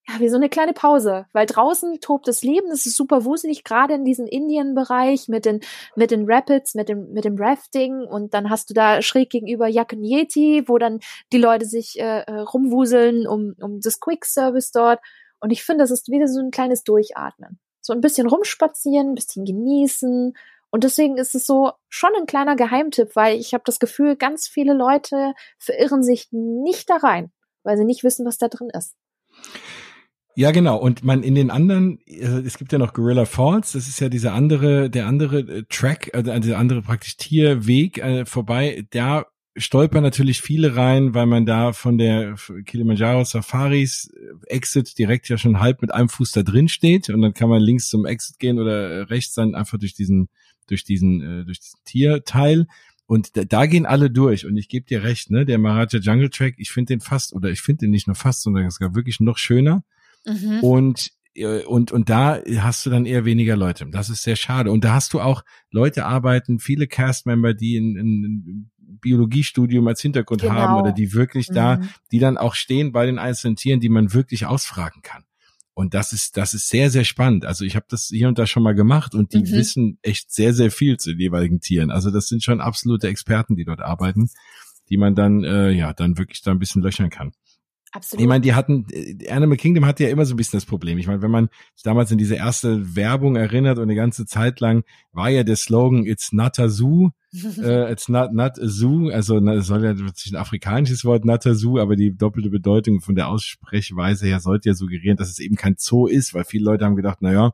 ja, 0.06 0.20
wie 0.20 0.28
so 0.28 0.36
eine 0.36 0.50
kleine 0.50 0.74
Pause, 0.74 1.26
weil 1.32 1.46
draußen 1.46 2.00
tobt 2.00 2.28
das 2.28 2.42
Leben, 2.42 2.70
es 2.70 2.84
ist 2.84 2.96
super 2.96 3.24
wuselig, 3.24 3.64
gerade 3.64 3.94
in 3.94 4.04
diesem 4.04 4.26
Indien-Bereich 4.26 5.28
mit 5.28 5.46
den, 5.46 5.60
mit 5.96 6.10
den 6.10 6.30
Rapids, 6.30 6.74
mit 6.74 6.90
dem, 6.90 7.10
mit 7.12 7.24
dem 7.24 7.36
Rafting 7.38 8.02
und 8.02 8.34
dann 8.34 8.50
hast 8.50 8.68
du 8.68 8.74
da 8.74 9.00
schräg 9.00 9.30
gegenüber 9.30 9.66
Yeti, 9.66 10.64
wo 10.66 10.76
dann 10.76 11.00
die 11.32 11.38
Leute 11.38 11.64
sich 11.64 11.98
äh, 11.98 12.20
äh, 12.20 12.40
rumwuseln 12.40 13.26
um, 13.26 13.54
um 13.60 13.80
das 13.80 13.98
Quick-Service 14.00 14.72
dort 14.72 15.00
und 15.40 15.50
ich 15.50 15.64
finde, 15.64 15.84
das 15.84 15.90
ist 15.90 16.10
wieder 16.10 16.28
so 16.28 16.40
ein 16.40 16.50
kleines 16.50 16.84
Durchatmen. 16.84 17.58
So 17.80 17.94
ein 17.94 18.02
bisschen 18.02 18.28
rumspazieren, 18.28 19.10
ein 19.10 19.14
bisschen 19.14 19.46
genießen 19.46 20.34
und 20.70 20.84
deswegen 20.84 21.16
ist 21.16 21.34
es 21.34 21.46
so 21.46 21.72
schon 21.88 22.10
ein 22.16 22.26
kleiner 22.26 22.56
Geheimtipp, 22.56 23.14
weil 23.14 23.38
ich 23.38 23.54
habe 23.54 23.64
das 23.64 23.78
Gefühl, 23.78 24.16
ganz 24.16 24.48
viele 24.48 24.74
Leute 24.74 25.34
verirren 25.58 26.02
sich 26.02 26.28
nicht 26.30 26.90
da 26.90 26.96
rein, 26.96 27.32
weil 27.62 27.76
sie 27.76 27.84
nicht 27.84 28.04
wissen, 28.04 28.26
was 28.26 28.38
da 28.38 28.48
drin 28.48 28.68
ist. 28.72 28.94
Ja, 30.34 30.52
genau. 30.52 30.76
Und 30.76 31.02
man 31.02 31.24
in 31.24 31.34
den 31.34 31.50
anderen, 31.50 31.98
äh, 32.06 32.42
es 32.46 32.58
gibt 32.58 32.70
ja 32.70 32.78
noch 32.78 32.92
Gorilla 32.92 33.24
Falls, 33.24 33.72
das 33.72 33.88
ist 33.88 33.98
ja 33.98 34.08
dieser 34.08 34.34
andere, 34.34 34.88
der 34.88 35.06
andere 35.06 35.40
äh, 35.40 35.64
Track, 35.68 36.10
also 36.14 36.30
der 36.30 36.58
andere 36.58 36.82
praktisch 36.82 37.16
Tierweg 37.16 37.98
äh, 37.98 38.24
vorbei. 38.24 38.86
Da 38.90 39.26
stolpern 39.56 40.04
natürlich 40.04 40.40
viele 40.40 40.76
rein, 40.76 41.14
weil 41.14 41.26
man 41.26 41.44
da 41.44 41.72
von 41.72 41.98
der 41.98 42.36
Kilimanjaro 42.66 43.24
Safaris 43.24 44.12
Exit 44.46 44.96
direkt 44.98 45.28
ja 45.28 45.38
schon 45.38 45.58
halb 45.58 45.82
mit 45.82 45.92
einem 45.92 46.08
Fuß 46.08 46.30
da 46.30 46.44
drin 46.44 46.68
steht 46.68 47.10
und 47.10 47.20
dann 47.20 47.34
kann 47.34 47.48
man 47.48 47.60
links 47.60 47.88
zum 47.88 48.06
Exit 48.06 48.38
gehen 48.38 48.60
oder 48.60 49.10
rechts 49.10 49.34
dann 49.34 49.56
einfach 49.56 49.78
durch 49.78 49.94
diesen 49.94 50.28
durch 50.70 50.84
diesen, 50.84 51.20
äh, 51.20 51.44
durch 51.44 51.60
diesen 51.60 51.78
Tierteil. 51.84 52.66
Und 53.06 53.36
da, 53.36 53.44
da 53.44 53.66
gehen 53.66 53.86
alle 53.86 54.10
durch. 54.10 54.46
Und 54.46 54.56
ich 54.56 54.68
gebe 54.68 54.86
dir 54.86 55.02
recht, 55.02 55.30
ne? 55.30 55.44
Der 55.44 55.58
Maharaja 55.58 55.98
Jungle 55.98 56.30
Track, 56.30 56.54
ich 56.58 56.70
finde 56.70 56.94
den 56.94 57.00
fast, 57.00 57.32
oder 57.32 57.50
ich 57.50 57.60
finde 57.60 57.86
den 57.86 57.90
nicht 57.90 58.06
nur 58.06 58.16
fast, 58.16 58.42
sondern 58.42 58.68
sogar 58.70 58.94
wirklich 58.94 59.20
noch 59.20 59.38
schöner. 59.38 59.82
Mhm. 60.26 60.60
Und 60.60 61.10
äh, 61.34 61.64
und, 61.64 61.92
und 61.92 62.10
da 62.10 62.40
hast 62.58 62.84
du 62.84 62.90
dann 62.90 63.06
eher 63.06 63.24
weniger 63.24 63.56
Leute. 63.56 63.86
Das 63.90 64.10
ist 64.10 64.22
sehr 64.22 64.36
schade. 64.36 64.70
Und 64.70 64.84
da 64.84 64.94
hast 64.94 65.12
du 65.12 65.20
auch 65.20 65.44
Leute 65.70 66.06
arbeiten, 66.06 66.58
viele 66.58 66.86
Castmember, 66.86 67.54
die 67.54 67.78
ein, 67.78 67.96
ein 67.96 68.70
Biologiestudium 69.00 69.86
als 69.86 70.00
Hintergrund 70.00 70.42
genau. 70.42 70.54
haben 70.54 70.80
oder 70.80 70.92
die 70.92 71.12
wirklich 71.12 71.48
mhm. 71.50 71.54
da, 71.54 71.80
die 72.10 72.18
dann 72.18 72.38
auch 72.38 72.54
stehen 72.54 72.92
bei 72.92 73.06
den 73.06 73.18
einzelnen 73.18 73.56
Tieren, 73.56 73.80
die 73.80 73.88
man 73.88 74.12
wirklich 74.12 74.46
ausfragen 74.46 75.02
kann. 75.02 75.24
Und 75.78 75.94
das 75.94 76.12
ist, 76.12 76.36
das 76.36 76.54
ist 76.54 76.68
sehr, 76.68 76.90
sehr 76.90 77.04
spannend. 77.04 77.44
Also 77.44 77.64
ich 77.64 77.76
habe 77.76 77.86
das 77.88 78.08
hier 78.08 78.26
und 78.26 78.36
da 78.36 78.48
schon 78.48 78.64
mal 78.64 78.74
gemacht 78.74 79.14
und 79.14 79.32
die 79.32 79.38
mhm. 79.38 79.50
wissen 79.52 79.98
echt 80.02 80.32
sehr, 80.32 80.52
sehr 80.52 80.72
viel 80.72 80.96
zu 80.96 81.10
den 81.10 81.20
jeweiligen 81.20 81.60
Tieren. 81.60 81.92
Also 81.92 82.10
das 82.10 82.26
sind 82.26 82.42
schon 82.42 82.60
absolute 82.60 83.06
Experten, 83.06 83.54
die 83.54 83.64
dort 83.64 83.80
arbeiten, 83.80 84.28
die 84.90 84.96
man 84.96 85.14
dann, 85.14 85.44
äh, 85.44 85.70
ja, 85.70 85.92
dann 85.92 86.18
wirklich 86.18 86.42
da 86.42 86.50
ein 86.50 86.58
bisschen 86.58 86.82
löchern 86.82 87.10
kann. 87.10 87.30
Absolut. 87.92 88.20
Ich 88.20 88.28
meine, 88.28 88.42
die 88.42 88.54
hatten, 88.54 88.86
äh, 88.90 89.30
Animal 89.30 89.56
Kingdom 89.56 89.86
hatte 89.86 90.04
ja 90.04 90.10
immer 90.10 90.26
so 90.26 90.34
ein 90.34 90.36
bisschen 90.36 90.58
das 90.58 90.66
Problem. 90.66 90.98
Ich 90.98 91.06
meine, 91.06 91.22
wenn 91.22 91.30
man 91.30 91.48
sich 91.74 91.84
damals 91.84 92.10
in 92.10 92.18
diese 92.18 92.34
erste 92.34 92.96
Werbung 92.96 93.36
erinnert 93.36 93.78
und 93.78 93.84
eine 93.84 93.94
ganze 93.94 94.26
Zeit 94.26 94.60
lang 94.60 94.84
war 95.12 95.30
ja 95.30 95.42
der 95.42 95.56
Slogan 95.56 96.04
It's 96.04 96.32
not 96.32 96.58
a 96.58 96.68
zoo, 96.68 97.10
äh, 97.32 97.90
it's 97.90 98.08
not, 98.08 98.32
not 98.32 98.58
a 98.58 98.66
zoo, 98.66 99.08
also 99.08 99.38
es 99.38 99.66
soll 99.66 99.84
ja 99.84 99.94
natürlich 99.94 100.32
ein 100.32 100.36
afrikanisches 100.36 101.04
Wort 101.04 101.24
not 101.24 101.46
a 101.46 101.54
zoo, 101.54 101.78
aber 101.78 101.96
die 101.96 102.14
doppelte 102.14 102.50
Bedeutung 102.50 103.00
von 103.00 103.14
der 103.14 103.28
Aussprechweise 103.28 104.26
her 104.26 104.40
sollte 104.40 104.68
ja 104.68 104.74
suggerieren, 104.74 105.16
dass 105.16 105.30
es 105.30 105.38
eben 105.38 105.56
kein 105.56 105.76
Zoo 105.78 106.06
ist, 106.06 106.34
weil 106.34 106.44
viele 106.44 106.64
Leute 106.64 106.84
haben 106.84 106.96
gedacht, 106.96 107.18
na 107.20 107.32
ja, 107.32 107.52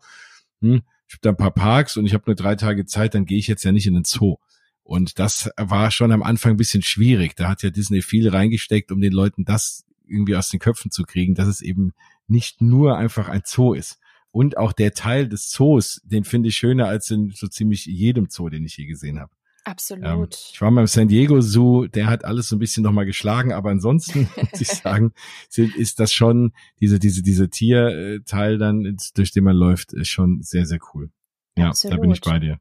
hm, 0.60 0.82
ich 1.06 1.14
habe 1.14 1.20
da 1.22 1.30
ein 1.30 1.36
paar 1.36 1.52
Parks 1.52 1.96
und 1.96 2.06
ich 2.06 2.14
habe 2.14 2.24
nur 2.26 2.34
drei 2.34 2.56
Tage 2.56 2.86
Zeit, 2.86 3.14
dann 3.14 3.24
gehe 3.24 3.38
ich 3.38 3.46
jetzt 3.46 3.64
ja 3.64 3.72
nicht 3.72 3.86
in 3.86 3.94
den 3.94 4.04
Zoo. 4.04 4.36
Und 4.82 5.18
das 5.18 5.50
war 5.56 5.90
schon 5.90 6.12
am 6.12 6.22
Anfang 6.22 6.52
ein 6.52 6.56
bisschen 6.56 6.82
schwierig. 6.82 7.36
Da 7.36 7.48
hat 7.48 7.62
ja 7.62 7.70
Disney 7.70 8.02
viel 8.02 8.28
reingesteckt, 8.28 8.92
um 8.92 9.00
den 9.00 9.12
Leuten 9.12 9.44
das 9.44 9.84
irgendwie 10.06 10.36
aus 10.36 10.48
den 10.48 10.60
Köpfen 10.60 10.90
zu 10.90 11.04
kriegen, 11.04 11.34
dass 11.34 11.48
es 11.48 11.60
eben 11.60 11.92
nicht 12.26 12.60
nur 12.60 12.96
einfach 12.96 13.28
ein 13.28 13.42
Zoo 13.44 13.74
ist. 13.74 13.98
Und 14.30 14.56
auch 14.56 14.72
der 14.72 14.94
Teil 14.94 15.28
des 15.28 15.48
Zoos, 15.48 16.00
den 16.04 16.24
finde 16.24 16.48
ich 16.48 16.56
schöner 16.56 16.88
als 16.88 17.10
in 17.10 17.30
so 17.30 17.46
ziemlich 17.46 17.86
jedem 17.86 18.28
Zoo, 18.28 18.48
den 18.48 18.64
ich 18.64 18.76
je 18.76 18.86
gesehen 18.86 19.20
habe. 19.20 19.30
Absolut. 19.64 20.04
Ähm, 20.04 20.26
ich 20.30 20.60
war 20.60 20.70
mal 20.70 20.82
im 20.82 20.86
San 20.86 21.08
Diego 21.08 21.40
Zoo, 21.40 21.86
der 21.86 22.06
hat 22.06 22.24
alles 22.24 22.48
so 22.48 22.56
ein 22.56 22.58
bisschen 22.58 22.82
nochmal 22.82 23.06
geschlagen, 23.06 23.52
aber 23.52 23.70
ansonsten 23.70 24.28
muss 24.36 24.60
ich 24.60 24.68
sagen, 24.68 25.12
ist 25.54 26.00
das 26.00 26.12
schon, 26.12 26.52
diese, 26.80 26.98
diese, 26.98 27.22
diese 27.22 27.48
Tierteil 27.48 28.58
dann, 28.58 28.96
durch 29.14 29.32
den 29.32 29.44
man 29.44 29.56
läuft, 29.56 29.92
ist 29.92 30.08
schon 30.08 30.42
sehr, 30.42 30.66
sehr 30.66 30.80
cool. 30.92 31.10
Ja, 31.56 31.68
Absolut. 31.68 31.96
da 31.96 32.00
bin 32.00 32.10
ich 32.10 32.20
bei 32.20 32.38
dir. 32.38 32.58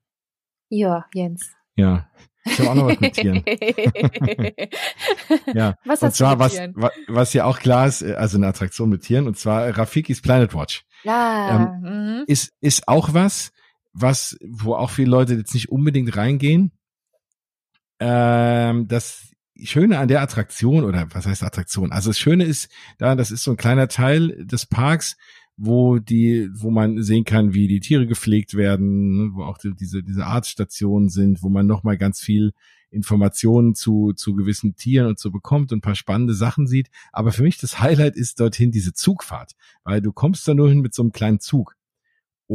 Ja, 0.70 1.06
Jens. 1.14 1.52
Ja. 1.76 2.08
Ich 2.46 2.60
habe 2.60 2.72
auch 2.72 2.76
noch 2.76 2.88
was 2.88 3.00
mit 3.00 3.14
Tieren. 3.14 3.44
ja. 5.54 5.78
Was 5.86 6.02
hast 6.02 6.04
und 6.04 6.16
zwar, 6.16 6.40
was, 6.40 6.60
was 7.08 7.34
ja 7.34 7.46
auch 7.46 7.60
klar 7.60 7.88
ist, 7.88 8.02
äh, 8.02 8.16
also 8.16 8.38
eine 8.38 8.48
Attraktion 8.48 8.90
mit 8.90 9.04
Tieren, 9.04 9.28
und 9.28 9.38
zwar 9.38 9.78
Rafikis 9.78 10.22
Planet 10.22 10.54
Watch. 10.54 10.86
Ja. 11.04 11.56
Ähm, 11.56 11.82
mhm. 11.82 12.24
ist, 12.28 12.52
ist 12.60 12.88
auch 12.88 13.14
was, 13.14 13.52
was, 13.94 14.38
wo 14.42 14.76
auch 14.76 14.90
viele 14.90 15.10
Leute 15.10 15.36
jetzt 15.36 15.54
nicht 15.54 15.70
unbedingt 15.70 16.16
reingehen. 16.18 16.72
Ähm, 18.00 18.88
das 18.88 19.34
Schöne 19.62 20.00
an 20.00 20.08
der 20.08 20.22
Attraktion, 20.22 20.84
oder 20.84 21.08
was 21.12 21.26
heißt 21.26 21.44
Attraktion? 21.44 21.92
Also 21.92 22.10
das 22.10 22.20
Schöne 22.20 22.44
ist 22.44 22.70
da, 22.98 23.16
das 23.16 23.32
ist 23.32 23.44
so 23.44 23.52
ein 23.52 23.58
kleiner 23.58 23.88
Teil 23.88 24.46
des 24.46 24.66
Parks, 24.66 25.16
wo 25.56 26.00
die, 26.00 26.50
wo 26.54 26.72
man 26.72 27.02
sehen 27.04 27.26
kann, 27.26 27.54
wie 27.54 27.68
die 27.68 27.80
Tiere 27.80 28.08
gepflegt 28.08 28.56
werden, 28.56 29.18
ne, 29.18 29.32
wo 29.34 29.44
auch 29.44 29.58
die, 29.58 29.74
diese, 29.76 30.04
diese 30.04 30.26
Arztstationen 30.26 31.10
sind, 31.10 31.44
wo 31.44 31.50
man 31.50 31.68
nochmal 31.68 31.98
ganz 31.98 32.20
viel 32.20 32.54
Informationen 32.90 33.76
zu, 33.76 34.14
zu 34.14 34.36
gewissen 34.36 34.76
Tieren 34.76 35.08
und 35.08 35.20
so 35.20 35.32
bekommt 35.32 35.72
und 35.72 35.82
paar 35.82 35.96
spannende 35.96 36.34
Sachen 36.34 36.68
sieht. 36.68 36.90
Aber 37.12 37.32
für 37.32 37.44
mich 37.44 37.58
das 37.58 37.80
Highlight 37.80 38.16
ist 38.16 38.40
dorthin 38.40 38.72
diese 38.72 38.94
Zugfahrt, 38.94 39.54
weil 39.84 40.02
du 40.02 40.12
kommst 40.12 40.48
da 40.48 40.54
nur 40.54 40.70
hin 40.70 40.82
mit 40.82 40.94
so 40.94 41.02
einem 41.02 41.12
kleinen 41.12 41.40
Zug. 41.40 41.76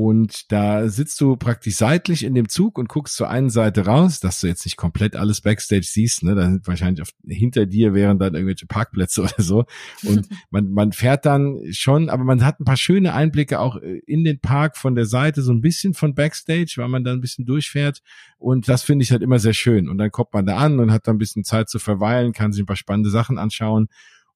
Und 0.00 0.52
da 0.52 0.88
sitzt 0.88 1.20
du 1.20 1.34
praktisch 1.34 1.74
seitlich 1.74 2.22
in 2.22 2.32
dem 2.36 2.48
Zug 2.48 2.78
und 2.78 2.88
guckst 2.88 3.16
zur 3.16 3.28
einen 3.28 3.50
Seite 3.50 3.86
raus, 3.86 4.20
dass 4.20 4.40
du 4.40 4.46
jetzt 4.46 4.64
nicht 4.64 4.76
komplett 4.76 5.16
alles 5.16 5.40
Backstage 5.40 5.82
siehst, 5.82 6.22
ne? 6.22 6.36
Da 6.36 6.42
sind 6.42 6.68
wahrscheinlich 6.68 7.02
auf, 7.02 7.08
hinter 7.26 7.66
dir 7.66 7.94
wären 7.94 8.20
dann 8.20 8.34
irgendwelche 8.34 8.66
Parkplätze 8.66 9.22
oder 9.22 9.42
so. 9.42 9.64
Und 10.04 10.28
man, 10.50 10.70
man 10.70 10.92
fährt 10.92 11.26
dann 11.26 11.58
schon, 11.72 12.10
aber 12.10 12.22
man 12.22 12.44
hat 12.44 12.60
ein 12.60 12.64
paar 12.64 12.76
schöne 12.76 13.12
Einblicke 13.12 13.58
auch 13.58 13.74
äh, 13.74 13.98
in 14.06 14.22
den 14.22 14.38
Park 14.38 14.76
von 14.76 14.94
der 14.94 15.04
Seite, 15.04 15.42
so 15.42 15.50
ein 15.50 15.62
bisschen 15.62 15.94
von 15.94 16.14
Backstage, 16.14 16.74
weil 16.76 16.88
man 16.88 17.02
da 17.02 17.10
ein 17.10 17.20
bisschen 17.20 17.44
durchfährt. 17.44 18.00
Und 18.38 18.68
das 18.68 18.84
finde 18.84 19.02
ich 19.02 19.10
halt 19.10 19.22
immer 19.22 19.40
sehr 19.40 19.52
schön. 19.52 19.88
Und 19.88 19.98
dann 19.98 20.12
kommt 20.12 20.32
man 20.32 20.46
da 20.46 20.58
an 20.58 20.78
und 20.78 20.92
hat 20.92 21.08
da 21.08 21.10
ein 21.10 21.18
bisschen 21.18 21.42
Zeit 21.42 21.68
zu 21.68 21.80
verweilen, 21.80 22.32
kann 22.32 22.52
sich 22.52 22.62
ein 22.62 22.66
paar 22.66 22.76
spannende 22.76 23.10
Sachen 23.10 23.36
anschauen. 23.36 23.88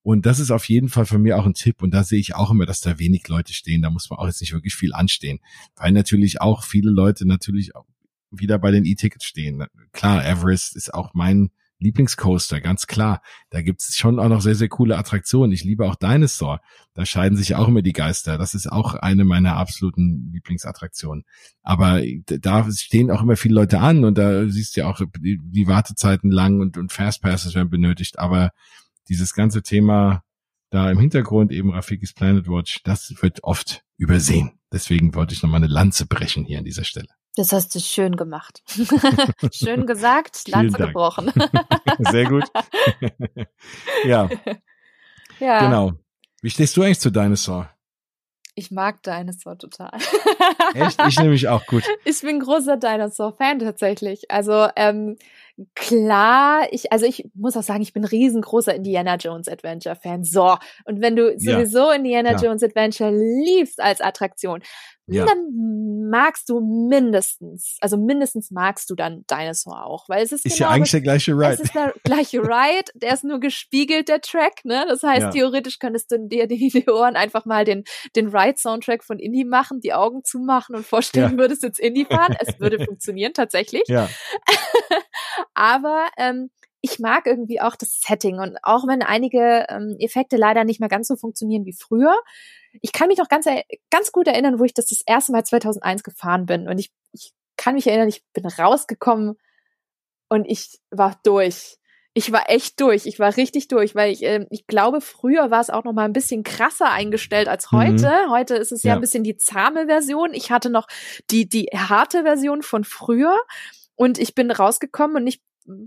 Und 0.03 0.26
das 0.26 0.40
ist 0.40 0.50
auf 0.50 0.68
jeden 0.68 0.88
Fall 0.88 1.07
von 1.07 1.22
mir 1.22 1.38
auch 1.38 1.46
ein 1.46 1.55
Tipp. 1.55 1.82
Und 1.82 1.92
da 1.92 2.03
sehe 2.03 2.18
ich 2.18 2.34
auch 2.34 2.50
immer, 2.50 2.66
dass 2.66 2.80
da 2.80 2.98
wenig 2.98 3.28
Leute 3.28 3.53
stehen. 3.53 3.82
Da 3.82 3.90
muss 3.90 4.11
man 4.11 4.18
auch 4.18 4.26
jetzt 4.26 4.40
nicht 4.40 4.53
wirklich 4.53 4.74
viel 4.74 4.92
anstehen. 4.92 5.38
Weil 5.76 5.92
natürlich 5.92 6.40
auch 6.40 6.64
viele 6.64 6.90
Leute 6.90 7.26
natürlich 7.26 7.70
wieder 8.30 8.59
bei 8.59 8.70
den 8.70 8.84
E-Tickets 8.84 9.24
stehen. 9.24 9.64
Klar, 9.92 10.24
Everest 10.24 10.74
ist 10.74 10.92
auch 10.92 11.14
mein 11.14 11.50
Lieblingscoaster, 11.82 12.61
ganz 12.61 12.86
klar. 12.86 13.22
Da 13.50 13.61
gibt 13.61 13.82
es 13.82 13.96
schon 13.96 14.18
auch 14.18 14.28
noch 14.28 14.40
sehr, 14.40 14.55
sehr 14.55 14.68
coole 14.68 14.96
Attraktionen. 14.96 15.53
Ich 15.53 15.64
liebe 15.64 15.84
auch 15.84 15.96
Dinosaur. 15.96 16.61
Da 16.94 17.05
scheiden 17.05 17.36
sich 17.36 17.55
auch 17.57 17.68
immer 17.68 17.82
die 17.82 17.92
Geister. 17.92 18.38
Das 18.38 18.55
ist 18.55 18.70
auch 18.70 18.94
eine 18.94 19.24
meiner 19.24 19.57
absoluten 19.57 20.30
Lieblingsattraktionen. 20.32 21.24
Aber 21.62 22.00
da 22.26 22.70
stehen 22.70 23.11
auch 23.11 23.22
immer 23.22 23.36
viele 23.36 23.57
Leute 23.57 23.80
an 23.80 24.05
und 24.05 24.16
da 24.16 24.46
siehst 24.46 24.76
du 24.76 24.80
ja 24.80 24.86
auch 24.86 25.00
die, 25.18 25.66
Wartezeiten 25.66 26.30
lang 26.30 26.61
und, 26.61 26.78
und 26.78 26.92
Fastpasses 26.92 27.55
werden 27.55 27.70
benötigt. 27.70 28.18
Aber 28.18 28.50
dieses 29.09 29.34
ganze 29.34 29.62
Thema 29.62 30.22
da 30.70 30.90
im 30.90 30.98
Hintergrund 30.98 31.53
eben 31.53 31.70
Rafikis 31.70 32.14
Planet 32.14 32.48
Watch, 32.48 32.82
das 32.82 33.14
wird 33.20 33.44
oft 33.44 33.84
übersehen. 33.98 34.59
Deswegen 34.72 35.14
wollte 35.14 35.34
ich 35.34 35.42
nochmal 35.42 35.59
eine 35.62 35.72
Lanze 35.72 36.07
brechen 36.07 36.44
hier 36.44 36.59
an 36.59 36.64
dieser 36.64 36.84
Stelle. 36.84 37.09
Das 37.36 37.53
hast 37.53 37.74
du 37.74 37.80
schön 37.80 38.16
gemacht. 38.16 38.62
schön 39.53 39.86
gesagt, 39.86 40.48
Lanze 40.48 40.76
gebrochen. 40.78 41.32
Sehr 41.98 42.26
gut. 42.26 42.44
ja. 44.05 44.28
Ja. 45.38 45.61
Genau. 45.61 45.92
Wie 46.42 46.50
stehst 46.50 46.76
du 46.76 46.82
eigentlich 46.82 47.00
zu 47.00 47.11
Dinosaur? 47.11 47.70
Ich 48.55 48.70
mag 48.70 49.03
Dinosaur 49.03 49.57
total. 49.57 49.92
Echt? 50.74 51.00
Ich 51.09 51.18
nehme 51.18 51.30
mich 51.30 51.48
auch 51.48 51.64
gut. 51.66 51.84
Ich 52.05 52.20
bin 52.20 52.40
großer 52.40 52.76
Dinosaur-Fan 52.76 53.61
tatsächlich. 53.61 54.30
Also 54.30 54.68
ähm, 54.76 55.16
klar, 55.74 56.66
ich, 56.70 56.92
also 56.92 57.06
ich 57.06 57.28
muss 57.34 57.56
auch 57.56 57.62
sagen, 57.62 57.82
ich 57.82 57.92
bin 57.92 58.04
riesengroßer 58.04 58.74
Indiana 58.74 59.16
Jones 59.16 59.48
Adventure 59.48 59.96
Fan. 59.96 60.24
So. 60.24 60.56
Und 60.84 61.00
wenn 61.00 61.16
du 61.16 61.38
sowieso 61.38 61.90
ja, 61.90 61.94
Indiana 61.94 62.34
klar. 62.34 62.44
Jones 62.44 62.62
Adventure 62.62 63.10
liebst 63.10 63.80
als 63.80 64.00
Attraktion, 64.00 64.62
ja. 65.14 65.26
dann 65.26 66.08
magst 66.12 66.48
du 66.50 66.60
mindestens, 66.60 67.78
also 67.80 67.96
mindestens 67.96 68.50
magst 68.50 68.90
du 68.90 68.94
dann 68.94 69.24
Dinosaur 69.30 69.86
auch, 69.86 70.08
weil 70.08 70.22
es 70.22 70.30
ist, 70.30 70.44
ist 70.44 70.58
genau 70.58 70.68
ja 70.68 70.74
eigentlich 70.74 70.90
der 70.90 71.00
gleiche 71.00 71.32
Ride. 71.32 71.54
Es 71.54 71.60
ist 71.60 71.74
der 71.74 71.94
gleiche 72.04 72.42
Ride, 72.42 72.92
der 72.94 73.14
ist 73.14 73.24
nur 73.24 73.40
gespiegelt, 73.40 74.08
der 74.08 74.20
Track, 74.20 74.64
ne? 74.64 74.84
Das 74.86 75.02
heißt, 75.02 75.22
ja. 75.22 75.30
theoretisch 75.30 75.78
könntest 75.78 76.10
du 76.12 76.18
dir 76.28 76.46
die 76.46 76.84
Ohren 76.90 77.16
einfach 77.16 77.46
mal 77.46 77.64
den, 77.64 77.84
den 78.14 78.28
Ride-Soundtrack 78.28 79.04
von 79.04 79.18
Indie 79.18 79.44
machen, 79.44 79.80
die 79.80 79.94
Augen 79.94 80.22
zumachen 80.22 80.76
und 80.76 80.86
vorstellen, 80.86 81.32
ja. 81.32 81.38
würdest 81.38 81.62
jetzt 81.62 81.80
Indie 81.80 82.04
fahren. 82.04 82.36
es 82.38 82.60
würde 82.60 82.78
funktionieren, 82.84 83.32
tatsächlich. 83.32 83.84
Ja. 83.88 84.08
Aber 85.54 86.06
ähm, 86.18 86.50
ich 86.83 86.99
mag 86.99 87.26
irgendwie 87.26 87.61
auch 87.61 87.76
das 87.76 88.01
Setting 88.01 88.39
und 88.41 88.59
auch 88.62 88.87
wenn 88.87 89.03
einige 89.03 89.66
ähm, 89.68 89.97
Effekte 89.99 90.37
leider 90.37 90.64
nicht 90.64 90.80
mehr 90.80 90.89
ganz 90.89 91.09
so 91.09 91.16
funktionieren 91.16 91.64
wie 91.64 91.72
früher. 91.72 92.14
Ich 92.80 92.93
kann 92.93 93.09
mich 93.09 93.18
noch 93.18 93.28
ganz, 93.28 93.47
ganz 93.91 94.12
gut 94.12 94.26
erinnern, 94.26 94.59
wo 94.59 94.64
ich 94.64 94.74
das 94.74 94.87
das 94.87 95.03
erste 95.07 95.33
Mal 95.33 95.45
2001 95.45 96.03
gefahren 96.03 96.45
bin 96.45 96.68
und 96.68 96.78
ich, 96.78 96.91
ich 97.12 97.33
kann 97.57 97.74
mich 97.74 97.87
erinnern, 97.87 98.09
ich 98.09 98.24
bin 98.33 98.45
rausgekommen 98.45 99.39
und 100.28 100.45
ich 100.47 100.80
war 100.91 101.18
durch. 101.22 101.78
Ich 102.14 102.30
war 102.33 102.51
echt 102.51 102.78
durch. 102.80 103.07
Ich 103.07 103.18
war 103.18 103.37
richtig 103.37 103.68
durch, 103.68 103.95
weil 103.95 104.12
ich, 104.12 104.22
äh, 104.22 104.47
ich 104.51 104.66
glaube, 104.66 105.01
früher 105.01 105.51
war 105.51 105.61
es 105.61 105.70
auch 105.70 105.85
noch 105.85 105.93
mal 105.93 106.05
ein 106.05 106.12
bisschen 106.12 106.43
krasser 106.43 106.91
eingestellt 106.91 107.49
als 107.49 107.70
heute. 107.70 108.11
Mhm. 108.26 108.30
Heute 108.30 108.55
ist 108.57 108.72
es 108.72 108.83
ja, 108.83 108.91
ja 108.91 108.95
ein 108.97 109.01
bisschen 109.01 109.24
die 109.24 109.37
zahme 109.37 109.87
Version. 109.87 110.35
Ich 110.35 110.51
hatte 110.51 110.68
noch 110.68 110.89
die, 111.30 111.49
die 111.49 111.66
harte 111.74 112.24
Version 112.24 112.62
von 112.62 112.85
früher. 112.85 113.39
Und 113.95 114.18
ich 114.18 114.35
bin 114.35 114.51
rausgekommen 114.51 115.16
und 115.16 115.26
ich 115.26 115.41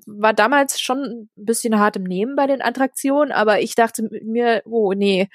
war 0.06 0.34
damals 0.34 0.80
schon 0.80 1.00
ein 1.04 1.30
bisschen 1.36 1.80
hart 1.80 1.96
im 1.98 2.04
Nehmen 2.04 2.36
bei 2.36 2.48
den 2.48 2.62
Attraktionen, 2.62 3.32
aber 3.32 3.62
ich 3.62 3.76
dachte 3.76 4.10
mir, 4.24 4.62
oh 4.66 4.94
nee, 4.94 5.30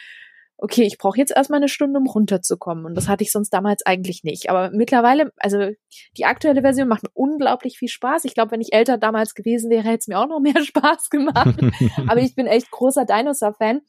okay, 0.62 0.82
ich 0.82 0.98
brauche 0.98 1.18
jetzt 1.18 1.34
erstmal 1.34 1.58
eine 1.58 1.68
Stunde, 1.68 1.98
um 1.98 2.06
runterzukommen. 2.06 2.84
Und 2.84 2.94
das 2.94 3.08
hatte 3.08 3.24
ich 3.24 3.32
sonst 3.32 3.50
damals 3.50 3.84
eigentlich 3.86 4.24
nicht. 4.24 4.50
Aber 4.50 4.70
mittlerweile, 4.70 5.32
also 5.38 5.70
die 6.16 6.26
aktuelle 6.26 6.60
Version 6.60 6.88
macht 6.88 7.02
mir 7.02 7.10
unglaublich 7.14 7.78
viel 7.78 7.88
Spaß. 7.88 8.24
Ich 8.24 8.34
glaube, 8.34 8.52
wenn 8.52 8.60
ich 8.60 8.72
älter 8.72 8.98
damals 8.98 9.34
gewesen 9.34 9.70
wäre, 9.70 9.84
hätte 9.84 9.98
es 10.00 10.08
mir 10.08 10.18
auch 10.18 10.28
noch 10.28 10.40
mehr 10.40 10.62
Spaß 10.62 11.08
gemacht. 11.10 11.58
aber 12.06 12.20
ich 12.20 12.34
bin 12.34 12.46
echt 12.46 12.70
großer 12.70 13.06
Dinosaur-Fan. 13.06 13.80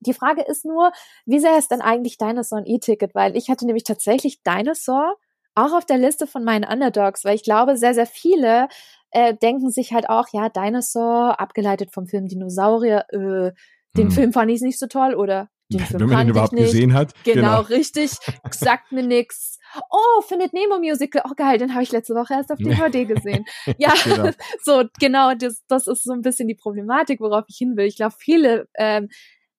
Die 0.00 0.14
Frage 0.14 0.42
ist 0.42 0.64
nur, 0.64 0.92
wie 1.24 1.38
sehr 1.38 1.58
ist 1.58 1.70
denn 1.70 1.80
eigentlich 1.80 2.18
Dinosaur 2.18 2.58
ein 2.58 2.66
E-Ticket? 2.66 3.14
Weil 3.14 3.36
ich 3.36 3.48
hatte 3.48 3.66
nämlich 3.66 3.84
tatsächlich 3.84 4.42
Dinosaur 4.42 5.16
auch 5.54 5.72
auf 5.72 5.84
der 5.84 5.98
Liste 5.98 6.26
von 6.26 6.44
meinen 6.44 6.64
Underdogs, 6.64 7.24
weil 7.24 7.34
ich 7.34 7.42
glaube, 7.42 7.76
sehr, 7.76 7.94
sehr 7.94 8.06
viele 8.06 8.68
äh, 9.10 9.34
denken 9.34 9.70
sich 9.70 9.92
halt 9.92 10.08
auch, 10.08 10.26
ja, 10.32 10.48
Dinosaur, 10.48 11.40
abgeleitet 11.40 11.92
vom 11.92 12.06
Film 12.06 12.26
Dinosaurier, 12.26 13.04
äh, 13.10 13.52
den 13.96 14.08
hm. 14.08 14.10
Film 14.10 14.32
fand 14.32 14.50
ich 14.50 14.60
nicht 14.60 14.78
so 14.78 14.86
toll 14.86 15.14
oder 15.14 15.48
den 15.70 15.80
Film 15.80 16.00
Wenn 16.00 16.08
man 16.08 16.26
den 16.26 16.30
überhaupt 16.30 16.52
nicht. 16.52 16.64
gesehen 16.64 16.94
hat. 16.94 17.12
Genau, 17.24 17.42
genau. 17.42 17.60
richtig. 17.60 18.12
Sagt 18.50 18.92
mir 18.92 19.02
nix. 19.02 19.58
Oh, 19.90 20.22
findet 20.22 20.54
Nemo 20.54 20.78
Musical. 20.78 21.22
Oh 21.28 21.34
geil, 21.36 21.58
den 21.58 21.74
habe 21.74 21.82
ich 21.82 21.92
letzte 21.92 22.14
Woche 22.14 22.34
erst 22.34 22.50
auf 22.50 22.58
DVD 22.58 23.04
gesehen. 23.04 23.44
Ja, 23.78 23.92
genau. 24.02 24.30
so 24.62 24.84
genau, 24.98 25.34
das, 25.34 25.62
das 25.68 25.86
ist 25.86 26.04
so 26.04 26.12
ein 26.12 26.22
bisschen 26.22 26.48
die 26.48 26.54
Problematik, 26.54 27.20
worauf 27.20 27.44
ich 27.48 27.58
hin 27.58 27.76
will. 27.76 27.84
Ich 27.84 27.96
glaube, 27.96 28.14
viele 28.18 28.66
ähm, 28.76 29.08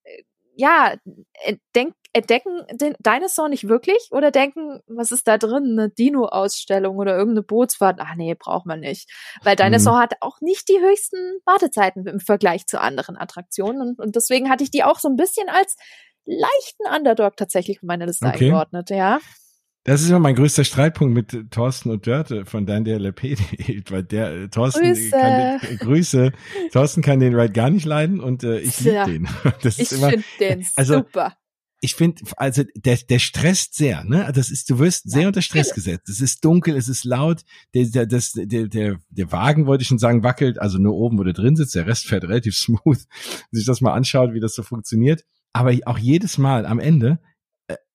äh, 0.03 0.23
ja, 0.55 0.95
denk, 1.75 1.93
entdecken 2.13 2.63
den 2.71 2.95
Dinosaur 2.99 3.49
nicht 3.49 3.67
wirklich 3.67 4.09
oder 4.11 4.31
denken, 4.31 4.79
was 4.87 5.11
ist 5.11 5.27
da 5.27 5.37
drin? 5.37 5.77
Eine 5.77 5.89
Dino-Ausstellung 5.89 6.97
oder 6.97 7.15
irgendeine 7.15 7.43
Bootsfahrt? 7.43 7.99
Ach 8.01 8.15
nee, 8.15 8.35
braucht 8.35 8.65
man 8.65 8.79
nicht. 8.79 9.09
Weil 9.43 9.55
Dinosaur 9.55 9.97
mhm. 9.97 10.01
hat 10.01 10.13
auch 10.21 10.41
nicht 10.41 10.67
die 10.69 10.79
höchsten 10.79 11.17
Wartezeiten 11.45 12.07
im 12.07 12.19
Vergleich 12.19 12.65
zu 12.65 12.81
anderen 12.81 13.17
Attraktionen. 13.17 13.81
Und, 13.81 13.99
und 13.99 14.15
deswegen 14.15 14.49
hatte 14.49 14.63
ich 14.63 14.71
die 14.71 14.83
auch 14.83 14.99
so 14.99 15.07
ein 15.07 15.15
bisschen 15.15 15.49
als 15.49 15.75
leichten 16.25 16.95
Underdog 16.95 17.37
tatsächlich 17.37 17.77
auf 17.77 17.83
meine 17.83 18.05
Liste 18.05 18.25
okay. 18.25 18.45
eingeordnet, 18.45 18.89
ja. 18.89 19.19
Das 19.85 20.01
ist 20.01 20.09
immer 20.09 20.19
mein 20.19 20.35
größter 20.35 20.65
Streitpunkt 20.65 21.13
mit 21.13 21.51
Thorsten 21.51 21.89
und 21.89 22.05
Dörte 22.05 22.45
von 22.45 22.65
dein 22.65 22.83
DLP, 22.83 23.39
weil 23.89 24.03
der 24.03 24.31
äh, 24.31 24.47
Thorsten 24.49 24.83
Grüße. 24.83 25.09
kann 25.09 25.59
den, 25.61 25.71
äh, 25.71 25.75
Grüße. 25.77 26.31
Thorsten 26.71 27.01
kann 27.01 27.19
den 27.19 27.33
Ride 27.33 27.53
gar 27.53 27.69
nicht 27.69 27.85
leiden 27.85 28.19
und 28.19 28.43
äh, 28.43 28.59
ich 28.59 28.79
liebe 28.81 29.05
den. 29.05 29.27
Das 29.61 29.79
ist 29.79 29.93
ich 29.93 29.99
finde 29.99 30.23
den 30.39 30.67
also, 30.75 30.95
super 30.95 31.35
ich 31.81 31.95
finde, 31.95 32.23
also 32.37 32.63
der, 32.75 32.97
der 32.97 33.19
stresst 33.19 33.75
sehr, 33.75 34.03
ne? 34.03 34.25
Also 34.25 34.39
das 34.39 34.51
ist, 34.51 34.69
du 34.69 34.79
wirst 34.79 35.09
sehr 35.09 35.27
unter 35.27 35.41
Stress 35.41 35.73
gesetzt. 35.73 36.09
Es 36.09 36.19
ist 36.19 36.43
dunkel, 36.43 36.75
es 36.75 36.89
ist 36.89 37.05
laut, 37.05 37.41
der, 37.73 37.85
der, 37.85 38.05
das, 38.05 38.33
der, 38.33 38.67
der, 38.67 38.99
der 39.09 39.31
Wagen, 39.31 39.65
wollte 39.65 39.83
ich 39.83 39.87
schon 39.87 39.99
sagen, 39.99 40.23
wackelt, 40.23 40.59
also 40.59 40.77
nur 40.77 40.95
oben, 40.95 41.17
wo 41.17 41.23
du 41.23 41.33
drin 41.33 41.55
sitzt, 41.55 41.75
der 41.75 41.87
Rest 41.87 42.07
fährt 42.07 42.23
relativ 42.23 42.55
smooth, 42.57 42.99
sich 43.51 43.65
das 43.65 43.81
mal 43.81 43.93
anschaut, 43.93 44.33
wie 44.33 44.39
das 44.39 44.55
so 44.55 44.63
funktioniert. 44.63 45.23
Aber 45.53 45.75
auch 45.85 45.97
jedes 45.97 46.37
Mal 46.37 46.65
am 46.65 46.79
Ende 46.79 47.19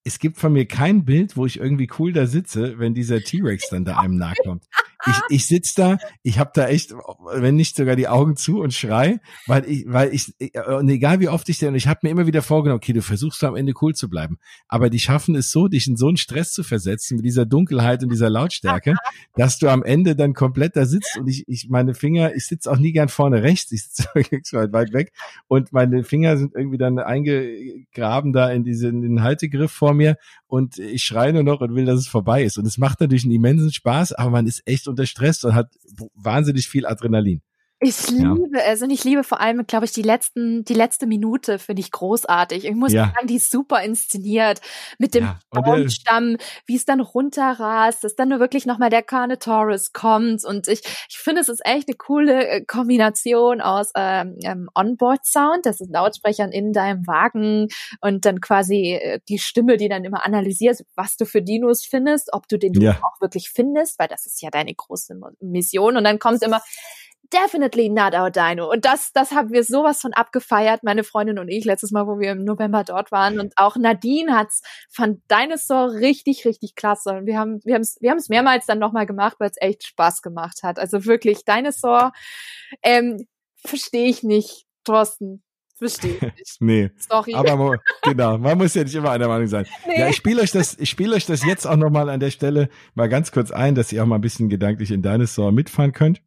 es 0.04 0.18
gibt 0.18 0.36
von 0.36 0.52
mir 0.52 0.66
kein 0.66 1.04
Bild, 1.04 1.36
wo 1.36 1.46
ich 1.46 1.58
irgendwie 1.58 1.88
cool 1.98 2.12
da 2.12 2.26
sitze, 2.26 2.78
wenn 2.78 2.94
dieser 2.94 3.20
T-Rex 3.20 3.70
dann 3.70 3.86
da 3.86 3.98
einem 3.98 4.16
nahe 4.16 4.34
kommt. 4.44 4.66
Ich, 5.06 5.16
ich 5.28 5.46
sitz 5.46 5.74
da, 5.74 5.98
ich 6.22 6.38
habe 6.38 6.50
da 6.54 6.68
echt, 6.68 6.94
wenn 7.34 7.56
nicht 7.56 7.76
sogar 7.76 7.96
die 7.96 8.08
Augen 8.08 8.36
zu 8.36 8.60
und 8.60 8.72
schrei, 8.72 9.20
weil 9.46 9.64
ich, 9.68 9.84
weil 9.86 10.12
ich, 10.14 10.34
und 10.66 10.88
egal 10.88 11.20
wie 11.20 11.28
oft 11.28 11.48
ich 11.48 11.58
denn, 11.58 11.74
ich 11.74 11.86
habe 11.86 12.00
mir 12.02 12.10
immer 12.10 12.26
wieder 12.26 12.42
vorgenommen, 12.42 12.78
okay, 12.78 12.92
du 12.92 13.02
versuchst 13.02 13.42
am 13.44 13.56
Ende 13.56 13.74
cool 13.82 13.94
zu 13.94 14.08
bleiben, 14.08 14.38
aber 14.68 14.90
die 14.90 14.98
schaffen 14.98 15.34
es 15.34 15.50
so, 15.50 15.68
dich 15.68 15.86
in 15.86 15.96
so 15.96 16.08
einen 16.08 16.16
Stress 16.16 16.52
zu 16.52 16.62
versetzen 16.62 17.16
mit 17.16 17.24
dieser 17.24 17.46
Dunkelheit 17.46 18.02
und 18.02 18.10
dieser 18.10 18.30
Lautstärke, 18.30 18.96
dass 19.34 19.58
du 19.58 19.68
am 19.68 19.82
Ende 19.82 20.16
dann 20.16 20.34
komplett 20.34 20.76
da 20.76 20.86
sitzt 20.86 21.16
und 21.18 21.28
ich, 21.28 21.44
ich 21.46 21.68
meine 21.68 21.94
Finger, 21.94 22.34
ich 22.34 22.46
sitze 22.46 22.70
auch 22.70 22.78
nie 22.78 22.92
gern 22.92 23.08
vorne 23.08 23.42
rechts, 23.42 23.72
ich 23.72 23.84
sitze 23.84 24.08
weit, 24.56 24.72
weit 24.72 24.92
weg 24.92 25.12
und 25.48 25.72
meine 25.72 26.04
Finger 26.04 26.36
sind 26.36 26.54
irgendwie 26.54 26.78
dann 26.78 26.98
eingegraben 26.98 28.32
da 28.32 28.50
in 28.50 28.64
diesen 28.64 29.02
in 29.02 29.16
den 29.16 29.22
Haltegriff 29.22 29.72
vor 29.72 29.94
mir 29.94 30.16
und 30.46 30.78
ich 30.78 31.02
schreie 31.02 31.32
nur 31.32 31.42
noch 31.42 31.60
und 31.60 31.74
will, 31.74 31.84
dass 31.84 31.98
es 31.98 32.06
vorbei 32.06 32.44
ist. 32.44 32.58
Und 32.58 32.66
es 32.66 32.78
macht 32.78 33.00
natürlich 33.00 33.24
einen 33.24 33.34
immensen 33.34 33.72
Spaß, 33.72 34.12
aber 34.12 34.30
man 34.30 34.46
ist 34.46 34.62
echt 34.66 34.83
unter 34.88 35.06
Stress 35.06 35.44
und 35.44 35.54
hat 35.54 35.72
wahnsinnig 36.14 36.68
viel 36.68 36.86
Adrenalin. 36.86 37.42
Ich 37.80 38.08
liebe 38.08 38.58
ja. 38.58 38.64
es 38.66 38.82
und 38.82 38.90
ich 38.90 39.04
liebe 39.04 39.24
vor 39.24 39.40
allem, 39.40 39.66
glaube 39.66 39.84
ich, 39.84 39.92
die 39.92 40.02
letzten, 40.02 40.64
die 40.64 40.74
letzte 40.74 41.06
Minute 41.06 41.58
finde 41.58 41.80
ich 41.80 41.90
großartig. 41.90 42.64
Ich 42.64 42.74
muss 42.74 42.92
ja. 42.92 43.12
sagen, 43.14 43.26
die 43.26 43.36
ist 43.36 43.50
super 43.50 43.82
inszeniert 43.82 44.60
mit 44.98 45.14
dem 45.14 45.24
ja. 45.24 45.40
Äh, 45.52 45.60
Baumstamm, 45.60 46.36
wie 46.66 46.76
es 46.76 46.84
dann 46.84 47.00
runterrast, 47.00 48.04
dass 48.04 48.14
dann 48.14 48.28
nur 48.28 48.38
wirklich 48.38 48.64
nochmal 48.64 48.90
der 48.90 49.02
Carnotaurus 49.02 49.92
kommt 49.92 50.44
und 50.44 50.68
ich, 50.68 50.82
ich 51.08 51.18
finde, 51.18 51.40
es 51.40 51.48
ist 51.48 51.66
echt 51.66 51.88
eine 51.88 51.96
coole 51.96 52.48
äh, 52.48 52.64
Kombination 52.64 53.60
aus 53.60 53.90
ähm, 53.96 54.38
ähm, 54.44 54.70
Onboard-Sound, 54.74 55.66
das 55.66 55.80
ist 55.80 55.90
Lautsprechern 55.90 56.52
in 56.52 56.72
deinem 56.72 57.06
Wagen 57.06 57.68
und 58.00 58.24
dann 58.24 58.40
quasi 58.40 58.94
äh, 58.94 59.20
die 59.28 59.38
Stimme, 59.38 59.76
die 59.76 59.88
dann 59.88 60.04
immer 60.04 60.24
analysiert, 60.24 60.84
was 60.94 61.16
du 61.16 61.26
für 61.26 61.42
Dinos 61.42 61.84
findest, 61.84 62.32
ob 62.32 62.48
du 62.48 62.56
den 62.56 62.72
Dino 62.72 62.92
auch 62.92 63.20
wirklich 63.20 63.50
findest, 63.50 63.98
weil 63.98 64.08
das 64.08 64.26
ist 64.26 64.40
ja 64.40 64.50
deine 64.50 64.74
große 64.74 65.18
Mission 65.40 65.96
und 65.96 66.04
dann 66.04 66.18
kommt 66.18 66.42
immer 66.42 66.62
definitely 67.32 67.88
not 67.88 68.14
our 68.14 68.30
Dino. 68.30 68.70
Und 68.70 68.84
das, 68.84 69.12
das 69.12 69.32
haben 69.32 69.52
wir 69.52 69.64
sowas 69.64 70.00
von 70.00 70.12
abgefeiert, 70.12 70.82
meine 70.82 71.04
Freundin 71.04 71.38
und 71.38 71.48
ich, 71.48 71.64
letztes 71.64 71.90
Mal, 71.90 72.06
wo 72.06 72.18
wir 72.18 72.32
im 72.32 72.44
November 72.44 72.84
dort 72.84 73.12
waren. 73.12 73.40
Und 73.40 73.54
auch 73.56 73.76
Nadine 73.76 74.36
hat's 74.36 74.62
von 74.90 75.22
Dinosaur 75.30 75.92
richtig, 75.92 76.44
richtig 76.44 76.74
klasse. 76.74 77.10
Und 77.10 77.26
wir 77.26 77.38
haben, 77.38 77.60
wir 77.64 77.74
haben's, 77.74 77.96
wir 78.00 78.10
haben's 78.10 78.28
mehrmals 78.28 78.66
dann 78.66 78.78
nochmal 78.78 79.06
gemacht, 79.06 79.36
weil 79.38 79.50
es 79.50 79.60
echt 79.60 79.86
Spaß 79.86 80.22
gemacht 80.22 80.62
hat. 80.62 80.78
Also 80.78 81.04
wirklich, 81.06 81.44
Dinosaur, 81.44 82.12
ähm, 82.82 83.26
verstehe 83.64 84.08
ich 84.08 84.22
nicht, 84.22 84.66
Thorsten. 84.84 85.42
Verstehe 85.76 86.32
ich. 86.36 86.56
nee. 86.60 86.90
Sorry. 86.96 87.34
Aber 87.34 87.56
man, 87.56 87.78
genau, 88.02 88.38
man 88.38 88.56
muss 88.56 88.74
ja 88.74 88.84
nicht 88.84 88.94
immer 88.94 89.10
einer 89.10 89.26
Meinung 89.26 89.48
sein. 89.48 89.66
Nee. 89.86 89.98
Ja, 89.98 90.08
ich 90.08 90.16
spiele 90.16 90.40
euch 90.42 90.52
das, 90.52 90.78
ich 90.78 90.88
spiele 90.88 91.16
euch 91.16 91.26
das 91.26 91.44
jetzt 91.44 91.66
auch 91.66 91.76
nochmal 91.76 92.08
an 92.08 92.20
der 92.20 92.30
Stelle 92.30 92.68
mal 92.94 93.08
ganz 93.08 93.32
kurz 93.32 93.50
ein, 93.50 93.74
dass 93.74 93.92
ihr 93.92 94.02
auch 94.02 94.06
mal 94.06 94.16
ein 94.16 94.20
bisschen 94.20 94.48
gedanklich 94.48 94.92
in 94.92 95.02
Dinosaur 95.02 95.50
mitfahren 95.50 95.92
könnt. 95.92 96.22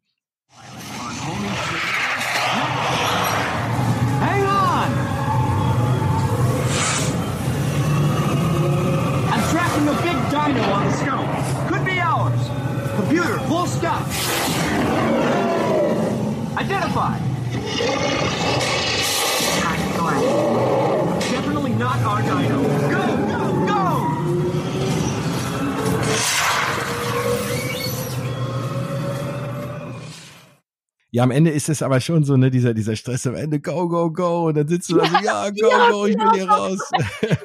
Ja, 31.10 31.22
am 31.22 31.30
Ende 31.30 31.50
ist 31.50 31.70
es 31.70 31.82
aber 31.82 32.02
schon 32.02 32.22
so, 32.22 32.36
ne, 32.36 32.50
dieser, 32.50 32.74
dieser 32.74 32.94
Stress 32.94 33.26
am 33.26 33.34
Ende, 33.34 33.60
go, 33.60 33.88
go, 33.88 34.10
go, 34.10 34.48
und 34.48 34.58
dann 34.58 34.68
sitzt 34.68 34.90
du 34.90 34.96
da 34.96 35.06
so, 35.06 35.16
ja, 35.24 35.48
go, 35.48 35.70
ja, 35.70 35.90
go, 35.90 36.06
ich 36.06 36.14
will 36.14 36.20
genau. 36.20 36.34
hier 36.34 36.48
raus. 36.50 36.90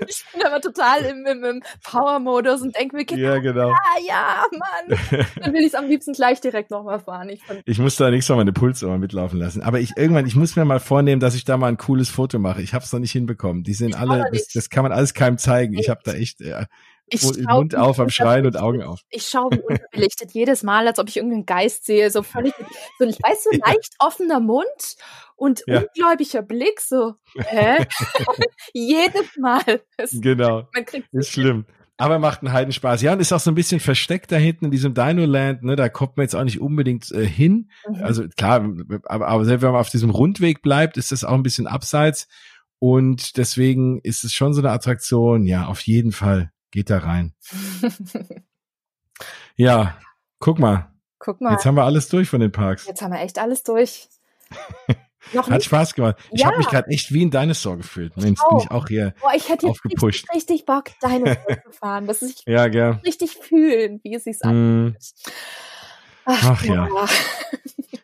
Ich 0.06 0.26
bin 0.34 0.46
aber 0.46 0.60
total 0.60 1.04
im, 1.06 1.26
im, 1.26 1.44
im 1.44 1.64
Power-Modus 1.84 2.62
und 2.62 2.76
denke 2.76 2.96
mir, 2.96 3.06
ja, 3.18 3.40
genau. 3.40 3.70
ja, 3.70 3.78
ja, 4.06 4.44
Mann. 4.52 5.00
Dann 5.40 5.54
will 5.54 5.62
ich 5.62 5.68
es 5.68 5.76
am 5.76 5.88
liebsten 5.88 6.14
gleich 6.14 6.42
direkt 6.42 6.72
nochmal 6.72 7.00
fahren. 7.00 7.30
Ich 7.30 7.42
Ich 7.66 7.80
muss 7.80 7.96
da 7.96 8.10
nächstes 8.12 8.30
Mal 8.30 8.38
meine 8.38 8.54
Pulsuhr 8.54 8.90
mal 8.90 9.00
mitlaufen 9.00 9.40
lassen. 9.40 9.62
Aber 9.62 9.80
ich 9.80 9.96
irgendwann, 9.96 10.26
ich 10.26 10.36
muss 10.36 10.56
mir 10.56 10.66
mal 10.66 10.80
vornehmen, 10.80 11.22
dass 11.22 11.36
ich 11.36 11.46
da 11.46 11.58
mal 11.58 11.68
ein 11.68 11.78
cooles 11.78 12.10
Foto 12.10 12.40
mache. 12.40 12.62
Ich 12.62 12.74
habe 12.74 12.84
es 12.84 12.92
noch 12.92 13.00
nicht 13.00 13.14
hinbekommen. 13.14 13.64
Die 13.64 13.74
sind 13.74 13.90
Ich 13.92 13.98
alle, 13.98 14.26
das, 14.32 14.48
das 14.50 14.70
kann 14.70 14.84
man 14.84 14.92
alles 14.92 15.14
keinem 15.14 15.38
zeigen. 15.38 15.74
Ich 15.74 15.90
habe 15.90 16.02
da 16.04 16.14
echt 16.14 16.42
äh, 16.42 16.66
ich 17.08 17.24
Mund 17.48 17.76
auf 17.76 18.00
am 18.00 18.10
Schreien 18.10 18.46
und 18.46 18.58
Augen 18.58 18.82
auf. 18.82 19.02
Ich 19.10 19.28
schaue 19.28 19.52
wie 19.52 19.62
unterbelichtet 19.62 20.32
jedes 20.32 20.64
Mal, 20.64 20.88
als 20.88 21.00
ob 21.00 21.10
ich 21.10 21.18
irgendeinen 21.18 21.46
Geist 21.46 21.86
sehe. 21.86 22.10
So 22.10 22.24
völlig, 22.24 22.54
so, 23.00 23.06
ich 23.06 23.18
weiß, 23.22 23.44
so 23.44 23.50
leicht 23.52 23.96
offener 24.00 24.40
Mund 24.40 24.96
und 25.36 25.64
Ja. 25.68 25.82
ungläubiger 25.82 26.42
Blick. 26.42 26.80
So, 26.82 27.14
hä? 27.36 27.86
jedes 28.74 29.38
Mal. 29.38 29.82
Es, 29.98 30.12
Genau. 30.20 30.68
Ist 31.12 31.32
schlimm. 31.32 31.66
Aber 31.98 32.18
macht 32.18 32.42
einen 32.42 32.52
Heidenspaß. 32.52 33.02
Ja, 33.04 33.14
und 33.14 33.20
ist 33.20 33.32
auch 33.32 33.40
so 33.40 33.52
ein 33.52 33.56
bisschen 33.56 33.80
versteckt 33.80 34.32
da 34.32 34.36
hinten 34.36 34.66
in 34.66 34.72
diesem 34.72 34.96
Dino-Land, 34.96 35.64
ne, 35.64 35.76
da 35.76 35.90
kommt 35.90 36.18
man 36.18 36.24
jetzt 36.24 36.36
auch 36.36 36.44
nicht 36.44 36.60
unbedingt 36.60 37.12
äh, 37.12 37.26
hin. 37.26 37.70
Mhm. 37.88 38.04
Also 38.04 38.28
klar, 38.36 38.68
aber, 39.06 39.28
aber 39.28 39.46
selbst 39.46 39.62
wenn 39.62 39.72
man 39.72 39.80
auf 39.80 39.92
diesem 39.92 40.10
Rundweg 40.10 40.64
bleibt, 40.64 40.98
ist 40.98 41.12
das 41.12 41.24
auch 41.24 41.36
ein 41.36 41.44
bisschen 41.44 41.68
abseits. 41.68 42.28
Und 42.80 43.38
deswegen 43.38 44.00
ist 44.02 44.24
es 44.24 44.34
schon 44.34 44.54
so 44.54 44.62
eine 44.62 44.72
Attraktion. 44.72 45.46
Ja, 45.46 45.68
auf 45.68 45.82
jeden 45.82 46.12
Fall. 46.12 46.52
Geht 46.74 46.90
da 46.90 46.98
rein. 46.98 47.34
Ja, 49.56 49.96
guck 50.40 50.58
mal. 50.58 50.92
Guck 51.20 51.40
mal, 51.40 51.52
Jetzt 51.52 51.60
jetzt, 51.60 51.66
haben 51.68 51.76
wir 51.76 51.84
alles 51.84 52.10
durch 52.10 52.28
von 52.28 52.42
den 52.42 52.52
Parks. 52.52 52.88
haben 53.00 53.14
wir 53.14 53.22
echt 53.22 53.38
alles 53.38 53.62
durch. 53.62 54.10
Noch 55.34 55.50
Hat. 55.50 55.64
Spaß 55.64 55.94
gemacht. 55.94 56.18
Ich 56.32 56.42
Ja. 56.42 56.48
habe 56.48 56.58
mich 56.58 56.68
gerade 56.68 56.90
echt 56.90 57.14
wie 57.14 57.24
ein 57.24 57.30
Dinosaur 57.30 57.78
gefühlt. 57.78 58.18
Mensch, 58.18 58.42
auch. 58.42 58.50
bin 58.50 58.58
ich 58.58 58.72
auch 58.72 58.88
hier. 58.88 59.14
Boah, 59.22 59.32
ich 59.36 59.48
hätte 59.48 59.68
jetzt 59.68 59.86
richtig, 59.86 60.26
richtig 60.34 60.66
Bock, 60.66 60.86
Dinosaur 61.02 61.36
zu 61.64 61.72
fahren. 61.72 62.08
Das 62.08 62.24
ist 62.24 62.44
Ja, 62.48 62.68
gell. 62.68 63.00
richtig 63.06 63.38
fühlen, 63.38 64.00
wie 64.04 64.16
es 64.16 64.24
sich 64.24 64.38
Hm, 64.44 64.96
anfühlt. 64.98 65.14
Ach 66.26 66.64
ja. 66.66 66.90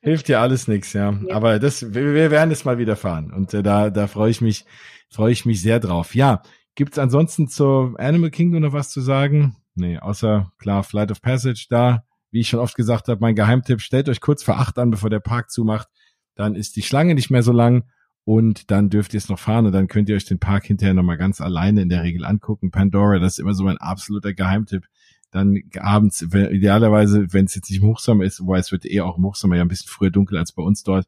hilft 0.01 0.28
dir 0.28 0.39
alles 0.39 0.67
nichts, 0.67 0.93
ja. 0.93 1.11
Ja. 1.28 1.36
Aber 1.36 1.57
das, 1.57 1.93
wir, 1.93 2.13
wir 2.13 2.30
werden 2.32 2.51
es 2.51 2.63
mal 2.65 2.78
wieder 2.78 2.95
fahren. 2.95 3.34
Und 3.34 3.53
äh, 3.55 3.63
da, 3.63 3.89
da 3.89 4.05
freue 4.07 4.30
ich 4.30 4.39
mich, 4.41 4.65
freue 5.09 5.32
ich 5.32 5.45
mich 5.45 5.59
sehr 5.61 5.80
drauf. 5.80 6.13
Ja, 6.15 6.43
gibt's 6.80 6.97
ansonsten 6.97 7.49
zur 7.49 7.99
Animal 7.99 8.32
Kingdom 8.32 8.61
noch 8.61 8.71
was 8.71 8.89
zu 8.89 9.01
sagen? 9.01 9.57
Nee, 9.75 9.97
außer 9.97 10.53
klar, 10.59 10.86
Flight 10.86 11.11
of 11.11 11.21
Passage 11.21 11.67
da. 11.69 12.05
Wie 12.32 12.39
ich 12.39 12.47
schon 12.47 12.61
oft 12.61 12.73
gesagt 12.73 13.09
habe, 13.09 13.19
mein 13.19 13.36
Geheimtipp, 13.36 13.82
stellt 13.82 14.07
euch 14.07 14.21
kurz 14.21 14.43
vor 14.43 14.57
acht 14.57 14.80
an, 14.80 14.89
bevor 14.89 15.09
der 15.09 15.19
Park 15.19 15.51
zumacht. 15.51 15.89
Dann 16.36 16.55
ist 16.55 16.77
die 16.77 16.82
Schlange 16.82 17.15
nicht 17.15 17.32
mehr 17.32 17.43
so 17.43 17.51
lang 17.51 17.84
und 18.23 18.71
dann 18.71 18.89
dürft 18.89 19.13
ihr 19.13 19.17
es 19.17 19.27
noch 19.27 19.39
fahren 19.39 19.65
und 19.65 19.73
dann 19.73 19.89
könnt 19.89 20.07
ihr 20.07 20.15
euch 20.15 20.23
den 20.23 20.39
Park 20.39 20.67
hinterher 20.67 20.93
nochmal 20.93 21.17
ganz 21.17 21.41
alleine 21.41 21.82
in 21.82 21.89
der 21.89 22.03
Regel 22.03 22.23
angucken. 22.23 22.71
Pandora, 22.71 23.19
das 23.19 23.34
ist 23.34 23.39
immer 23.39 23.53
so 23.53 23.65
mein 23.65 23.77
absoluter 23.77 24.34
Geheimtipp. 24.34 24.86
Dann 25.32 25.61
abends, 25.77 26.21
idealerweise, 26.21 27.34
wenn 27.34 27.43
es 27.43 27.55
jetzt 27.55 27.69
nicht 27.69 27.82
im 27.82 27.89
Hochsommer 27.89 28.23
ist, 28.23 28.39
wobei 28.39 28.59
es 28.59 28.71
wird 28.71 28.86
eh 28.86 29.01
auch 29.01 29.17
im 29.17 29.25
Hochsommer 29.25 29.57
ja 29.57 29.63
ein 29.63 29.67
bisschen 29.67 29.89
früher 29.89 30.11
dunkel 30.11 30.38
als 30.38 30.53
bei 30.53 30.63
uns 30.63 30.84
dort, 30.84 31.07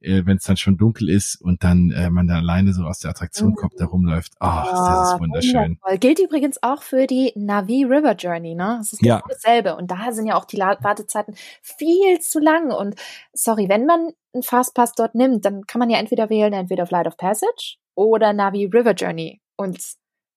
äh, 0.00 0.22
wenn 0.26 0.36
es 0.36 0.44
dann 0.44 0.56
schon 0.56 0.76
dunkel 0.76 1.08
ist 1.08 1.36
und 1.40 1.64
dann 1.64 1.90
äh, 1.90 2.08
man 2.10 2.26
da 2.28 2.36
alleine 2.36 2.72
so 2.72 2.82
aus 2.84 3.00
der 3.00 3.10
Attraktion 3.10 3.50
Mhm. 3.50 3.54
kommt, 3.56 3.74
da 3.80 3.86
rumläuft. 3.86 4.32
Ach, 4.38 4.64
das 4.70 4.78
Ah, 4.78 5.12
ist 5.14 5.20
wunderschön. 5.20 5.54
wundervoll. 5.80 5.98
Gilt 5.98 6.18
übrigens 6.20 6.62
auch 6.62 6.82
für 6.82 7.06
die 7.06 7.32
Navi 7.36 7.84
River 7.84 8.14
Journey, 8.14 8.54
ne? 8.54 8.76
Das 8.78 8.92
ist 8.92 9.02
Ja. 9.02 9.16
genau 9.20 9.28
dasselbe. 9.28 9.76
Und 9.76 9.90
da 9.90 10.12
sind 10.12 10.26
ja 10.26 10.36
auch 10.36 10.44
die 10.44 10.56
La- 10.56 10.78
Wartezeiten 10.82 11.34
viel 11.62 12.20
zu 12.20 12.38
lang. 12.38 12.70
Und 12.70 12.94
sorry, 13.32 13.68
wenn 13.68 13.86
man 13.86 14.12
einen 14.34 14.42
Fastpass 14.42 14.92
dort 14.92 15.14
nimmt, 15.14 15.44
dann 15.44 15.64
kann 15.66 15.78
man 15.80 15.90
ja 15.90 15.98
entweder 15.98 16.30
wählen, 16.30 16.52
entweder 16.52 16.86
Flight 16.86 17.06
of 17.06 17.16
Passage 17.16 17.76
oder 17.94 18.32
Navi 18.32 18.66
River 18.66 18.92
Journey. 18.92 19.40
Und 19.56 19.80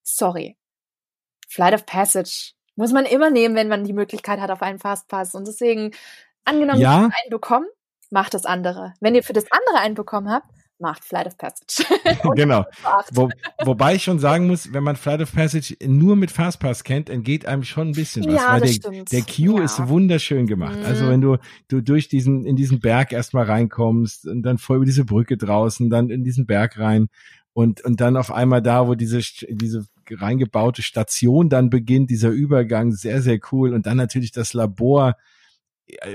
sorry, 0.03 0.57
Flight 1.47 1.73
of 1.73 1.85
Passage 1.85 2.53
muss 2.75 2.91
man 2.93 3.05
immer 3.05 3.29
nehmen, 3.29 3.55
wenn 3.55 3.67
man 3.67 3.83
die 3.83 3.93
Möglichkeit 3.93 4.39
hat 4.39 4.49
auf 4.49 4.61
einen 4.61 4.79
Fastpass. 4.79 5.35
Und 5.35 5.45
deswegen, 5.47 5.91
angenommen, 6.45 6.79
Ja. 6.81 6.93
habt 7.03 7.13
einen 7.21 7.29
bekommen, 7.29 7.67
macht 8.11 8.33
das 8.33 8.45
andere. 8.45 8.93
Wenn 8.99 9.15
ihr 9.15 9.23
für 9.23 9.33
das 9.33 9.45
andere 9.51 9.83
einen 9.83 9.95
bekommen 9.95 10.29
habt, 10.29 10.47
macht 10.79 11.05
Flight 11.05 11.27
of 11.27 11.37
Passage. 11.37 11.83
Genau. 12.35 12.65
Wo, 13.13 13.29
wobei 13.63 13.95
ich 13.95 14.03
schon 14.03 14.19
sagen 14.19 14.47
muss, 14.47 14.73
wenn 14.73 14.83
man 14.83 14.95
Flight 14.95 15.21
of 15.21 15.31
Passage 15.31 15.75
nur 15.85 16.15
mit 16.15 16.31
Fastpass 16.31 16.83
kennt, 16.83 17.09
entgeht 17.09 17.45
einem 17.45 17.63
schon 17.63 17.89
ein 17.89 17.93
bisschen 17.93 18.25
was. 18.25 18.33
Ja, 18.33 18.53
weil 18.53 18.61
das 18.61 18.79
der, 18.79 18.91
stimmt. 18.91 19.11
der 19.11 19.21
Queue 19.21 19.59
Ja. 19.59 19.65
ist 19.65 19.87
wunderschön 19.87 20.47
gemacht. 20.47 20.79
Mhm. 20.79 20.85
Also 20.85 21.07
wenn 21.07 21.21
du, 21.21 21.37
du 21.67 21.81
durch 21.81 22.09
diesen, 22.09 22.45
in 22.45 22.55
diesen 22.55 22.79
Berg 22.79 23.13
erstmal 23.13 23.45
reinkommst 23.45 24.27
und 24.27 24.43
dann 24.43 24.57
voll 24.57 24.77
über 24.77 24.85
diese 24.85 25.05
Brücke 25.05 25.37
draußen, 25.37 25.89
dann 25.89 26.09
in 26.09 26.23
diesen 26.23 26.45
Berg 26.47 26.77
rein 26.79 27.07
und, 27.53 27.81
und 27.81 28.01
dann 28.01 28.17
auf 28.17 28.31
einmal 28.31 28.61
da, 28.61 28.87
wo 28.87 28.95
diese, 28.95 29.19
diese 29.49 29.85
reingebaute 30.09 30.81
Station 30.81 31.49
dann 31.49 31.69
beginnt, 31.69 32.09
dieser 32.09 32.29
Übergang, 32.29 32.91
sehr, 32.91 33.21
sehr 33.21 33.39
cool. 33.51 33.73
Und 33.73 33.85
dann 33.85 33.97
natürlich 33.97 34.31
das 34.31 34.53
Labor, 34.53 35.15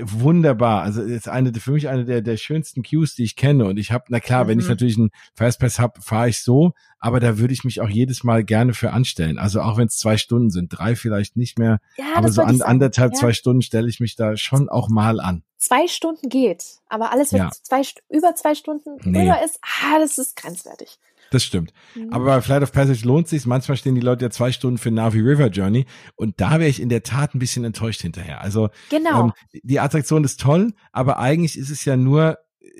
wunderbar. 0.01 0.81
Also 0.83 1.01
ist 1.01 1.27
eine 1.27 1.53
für 1.53 1.71
mich 1.71 1.87
eine 1.87 2.05
der 2.05 2.21
der 2.21 2.37
schönsten 2.37 2.83
Cues, 2.83 3.15
die 3.15 3.23
ich 3.23 3.35
kenne. 3.35 3.65
Und 3.65 3.77
ich 3.77 3.91
habe, 3.91 4.05
na 4.09 4.19
klar, 4.19 4.47
wenn 4.47 4.59
ich 4.59 4.65
Mhm. 4.65 4.71
natürlich 4.71 4.97
einen 4.97 5.09
Fastpass 5.35 5.79
habe, 5.79 6.01
fahre 6.01 6.29
ich 6.29 6.41
so, 6.41 6.73
aber 6.99 7.19
da 7.19 7.37
würde 7.37 7.53
ich 7.53 7.63
mich 7.63 7.81
auch 7.81 7.89
jedes 7.89 8.23
Mal 8.23 8.43
gerne 8.43 8.73
für 8.73 8.91
anstellen. 8.91 9.37
Also 9.37 9.61
auch 9.61 9.77
wenn 9.77 9.87
es 9.87 9.97
zwei 9.97 10.17
Stunden 10.17 10.49
sind, 10.49 10.69
drei 10.69 10.95
vielleicht 10.95 11.37
nicht 11.37 11.59
mehr, 11.59 11.79
Ja, 11.97 12.05
aber 12.15 12.29
so 12.31 12.41
an, 12.41 12.61
anderthalb, 12.61 13.13
Ja. 13.13 13.19
zwei 13.19 13.33
Stunden 13.33 13.61
stelle 13.61 13.87
ich 13.89 13.99
mich 13.99 14.15
da 14.15 14.37
schon 14.37 14.69
auch 14.69 14.89
mal 14.89 15.19
an. 15.19 15.43
Zwei 15.57 15.87
Stunden 15.87 16.29
geht, 16.29 16.63
aber 16.87 17.11
alles, 17.11 17.33
was 17.33 17.39
Ja. 17.39 17.49
zwei, 17.63 17.81
über 18.09 18.35
zwei 18.35 18.53
Stunden 18.55 18.97
Nee. 19.03 19.19
drüber 19.19 19.43
ist, 19.43 19.59
ah, 19.61 19.99
das 19.99 20.17
ist 20.17 20.35
grenzwertig. 20.35 20.99
Das 21.31 21.43
stimmt. 21.43 21.73
Mhm. 21.95 22.11
Aber 22.11 22.25
bei 22.25 22.41
Flight 22.41 22.63
of 22.63 22.71
Passage 22.71 23.05
lohnt 23.05 23.27
sich. 23.27 23.45
Manchmal 23.45 23.77
stehen 23.77 23.95
die 23.95 24.01
Leute 24.01 24.25
ja 24.25 24.31
zwei 24.31 24.51
Stunden 24.51 24.77
für 24.77 24.91
Navi 24.91 25.19
River 25.19 25.47
Journey 25.47 25.85
und 26.15 26.39
da 26.39 26.59
wäre 26.59 26.69
ich 26.69 26.81
in 26.81 26.89
der 26.89 27.03
Tat 27.03 27.35
ein 27.35 27.39
bisschen 27.39 27.63
enttäuscht 27.63 28.01
hinterher. 28.01 28.41
Also 28.41 28.69
genau. 28.89 29.25
Ähm, 29.25 29.33
die 29.63 29.79
Attraktion 29.79 30.23
ist 30.23 30.39
toll, 30.39 30.73
aber 30.91 31.19
eigentlich 31.19 31.57
ist 31.57 31.69
es 31.69 31.83
ja 31.85 31.97
nur, 31.97 32.37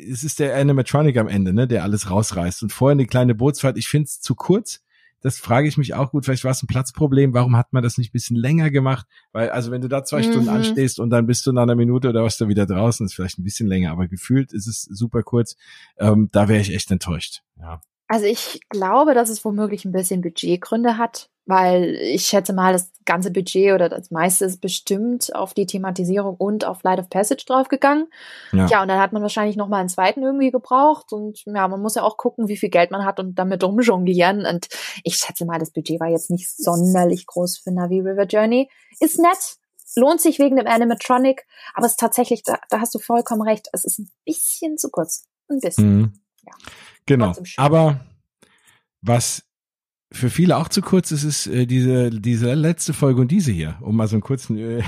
es 0.10 0.24
ist 0.24 0.40
der 0.40 0.56
Animatronic 0.56 1.18
am 1.18 1.28
Ende, 1.28 1.54
ne, 1.54 1.68
der 1.68 1.84
alles 1.84 2.10
rausreißt. 2.10 2.64
Und 2.64 2.72
vorher 2.72 2.94
eine 2.94 3.06
kleine 3.06 3.36
Bootsfahrt, 3.36 3.78
ich 3.78 3.88
finde 3.88 4.06
es 4.06 4.20
zu 4.22 4.36
kurz. 4.36 4.82
Das 5.22 5.40
frage 5.40 5.68
ich 5.68 5.80
mich 5.80 5.96
auch 5.96 6.12
gut. 6.12 6.26
Vielleicht 6.26 6.44
war 6.44 6.52
es 6.52 6.62
ein 6.62 6.68
Platzproblem. 6.68 7.34
Warum 7.34 7.58
hat 7.58 7.74
man 7.74 7.82
das 7.82 7.98
nicht 7.98 8.10
ein 8.10 8.14
bisschen 8.14 8.36
länger 8.36 8.70
gemacht? 8.70 9.08
Weil, 9.32 9.50
also 9.50 9.72
wenn 9.72 9.82
du 9.82 9.88
da 9.88 10.04
zwei 10.04 10.20
Mhm. 10.20 10.24
Stunden 10.32 10.50
anstehst 10.50 11.00
und 11.00 11.10
dann 11.10 11.26
bist 11.26 11.46
du 11.48 11.52
nach 11.52 11.64
einer 11.64 11.76
Minute 11.76 12.10
oder 12.10 12.24
was 12.24 12.38
da 12.38 12.48
wieder 12.48 12.68
draußen, 12.68 13.04
ist 13.04 13.16
vielleicht 13.16 13.40
ein 13.40 13.44
bisschen 13.44 13.68
länger, 13.68 13.92
aber 13.92 14.08
gefühlt 14.08 14.54
ist 14.54 14.68
es 14.68 14.84
super 14.84 15.24
kurz. 15.24 15.56
Ähm, 15.98 16.30
da 16.32 16.48
wäre 16.48 16.62
ich 16.62 16.72
echt 16.72 16.92
enttäuscht. 16.92 17.42
Ja. 17.60 17.82
Also 18.08 18.26
ich 18.26 18.62
glaube, 18.70 19.14
dass 19.14 19.30
es 19.30 19.44
womöglich 19.44 19.86
ein 19.86 19.92
bisschen 19.92 20.22
Budgetgründe 20.22 20.98
hat, 20.98 21.30
weil 21.46 21.96
ich 21.96 22.26
schätze 22.26 22.54
mal, 22.54 22.74
das 22.74 22.92
ganze 23.06 23.32
Budget 23.32 23.74
oder 23.74 23.90
das 23.90 24.12
meiste 24.12 24.46
ist 24.46 24.62
bestimmt 24.62 25.34
auf 25.36 25.54
die 25.54 25.66
Thematisierung 25.66 26.36
und 26.36 26.66
auf 26.66 26.80
Flight 26.80 27.00
of 27.00 27.10
Passage 27.10 27.46
draufgegangen. 27.46 28.08
Ja. 28.52 28.68
Ja, 28.68 28.82
und 28.82 28.90
dann 28.90 29.00
hat 29.00 29.14
man 29.14 29.22
wahrscheinlich 29.22 29.56
noch 29.56 29.70
mal 29.70 29.80
einen 29.80 29.90
zweiten 29.90 30.24
irgendwie 30.24 30.52
gebraucht 30.52 31.12
und 31.12 31.44
ja, 31.46 31.68
man 31.68 31.82
muss 31.82 31.96
ja 31.96 32.04
auch 32.04 32.18
gucken, 32.18 32.48
wie 32.48 32.58
viel 32.58 32.70
Geld 32.70 32.92
man 32.92 33.06
hat 33.06 33.20
und 33.20 33.36
damit 33.36 33.64
rumjonglieren 33.64 34.46
und 34.46 34.68
ich 35.04 35.16
schätze 35.16 35.46
mal, 35.46 35.60
das 35.60 35.72
Budget 35.72 36.00
war 36.00 36.10
jetzt 36.10 36.30
nicht 36.30 36.50
sonderlich 36.50 37.26
groß 37.26 37.58
für 37.58 37.72
Navi 37.72 38.00
River 38.02 38.26
Journey. 38.26 38.70
Ist 39.00 39.20
nett, 39.20 39.58
lohnt 39.96 40.22
sich 40.22 40.40
wegen 40.40 40.58
dem 40.58 40.68
Animatronic, 40.68 41.46
aber 41.74 41.86
es 41.86 41.94
ist 41.94 42.00
tatsächlich, 42.00 42.44
da, 42.44 42.60
da 42.70 42.80
hast 42.80 42.94
du 42.94 43.00
vollkommen 43.00 43.42
recht, 43.42 43.68
es 43.74 43.86
ist 43.86 44.00
ein 44.00 44.10
bisschen 44.26 44.78
zu 44.78 44.90
kurz. 44.90 45.26
Ein 45.50 45.60
bisschen. 45.60 45.98
Mhm. 45.98 46.14
Ja. 46.46 46.54
Genau. 47.08 47.36
Aber 47.58 48.02
was 49.02 49.44
für 50.12 50.30
viele 50.30 50.56
auch 50.58 50.70
zu 50.70 50.82
kurz 50.82 51.12
ist, 51.12 51.24
ist 51.24 51.48
äh, 51.48 51.66
diese, 51.66 52.10
diese 52.12 52.54
letzte 52.54 52.94
Folge 52.94 53.20
und 53.20 53.30
diese 53.30 53.52
hier, 53.52 53.78
um 53.82 53.98
mal 53.98 54.08
so 54.08 54.16
einen 54.16 54.22
kurzen, 54.22 54.58
äh, 54.58 54.82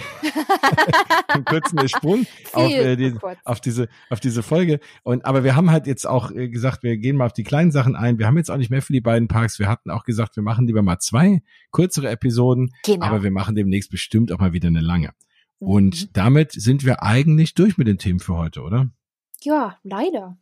einen 1.27 1.43
kurzen 1.43 1.89
Sprung 1.89 2.25
auf, 2.53 2.71
äh, 2.71 2.95
die, 2.95 3.15
auf 3.43 3.59
diese 3.59 3.89
auf 4.09 4.21
diese 4.21 4.43
Folge 4.43 4.79
und 5.03 5.25
aber 5.25 5.43
wir 5.43 5.57
haben 5.57 5.71
halt 5.71 5.87
jetzt 5.87 6.07
auch 6.07 6.31
äh, 6.31 6.47
gesagt, 6.47 6.83
wir 6.83 6.97
gehen 6.97 7.17
mal 7.17 7.25
auf 7.25 7.33
die 7.33 7.43
kleinen 7.43 7.71
Sachen 7.71 7.97
ein. 7.97 8.17
Wir 8.17 8.27
haben 8.27 8.37
jetzt 8.37 8.49
auch 8.49 8.57
nicht 8.57 8.69
mehr 8.71 8.81
für 8.81 8.93
die 8.93 9.01
beiden 9.01 9.27
Parks. 9.27 9.59
Wir 9.59 9.67
hatten 9.67 9.91
auch 9.91 10.05
gesagt, 10.05 10.37
wir 10.37 10.43
machen 10.43 10.67
lieber 10.67 10.83
mal 10.83 10.99
zwei 10.99 11.41
kürzere 11.71 12.09
Episoden, 12.09 12.71
Genau. 12.85 13.05
aber 13.05 13.21
wir 13.21 13.31
machen 13.31 13.55
demnächst 13.55 13.91
bestimmt 13.91 14.31
auch 14.31 14.39
mal 14.39 14.53
wieder 14.53 14.67
eine 14.69 14.81
lange. 14.81 15.11
Mhm. 15.59 15.67
Und 15.67 16.17
damit 16.17 16.53
sind 16.53 16.85
wir 16.85 17.03
eigentlich 17.03 17.55
durch 17.55 17.77
mit 17.77 17.87
den 17.87 17.97
Themen 17.97 18.19
für 18.19 18.37
heute, 18.37 18.61
oder? 18.61 18.89
ja, 19.41 19.77
leider. 19.83 20.37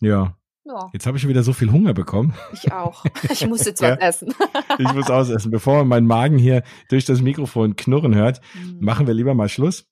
Ja. 0.00 0.36
Ja, 0.64 0.90
Jetzt 0.92 1.06
habe 1.06 1.16
ich 1.18 1.26
wieder 1.26 1.42
so 1.42 1.52
viel 1.52 1.72
Hunger 1.72 1.92
bekommen. 1.92 2.34
ich 2.52 2.70
auch. 2.72 3.04
Ich 3.30 3.46
muss 3.48 3.64
jetzt 3.64 3.82
was 3.82 3.90
Ja. 3.90 3.96
essen. 3.96 4.32
Ich 4.78 4.92
muss 4.92 5.10
ausessen. 5.10 5.50
Bevor 5.50 5.84
mein 5.84 6.06
Magen 6.06 6.38
hier 6.38 6.62
durch 6.88 7.04
das 7.04 7.20
Mikrofon 7.20 7.74
knurren 7.76 8.14
hört, 8.14 8.40
Mhm. 8.54 8.78
machen 8.80 9.06
wir 9.06 9.14
lieber 9.14 9.34
mal 9.34 9.48
Schluss. 9.48 9.86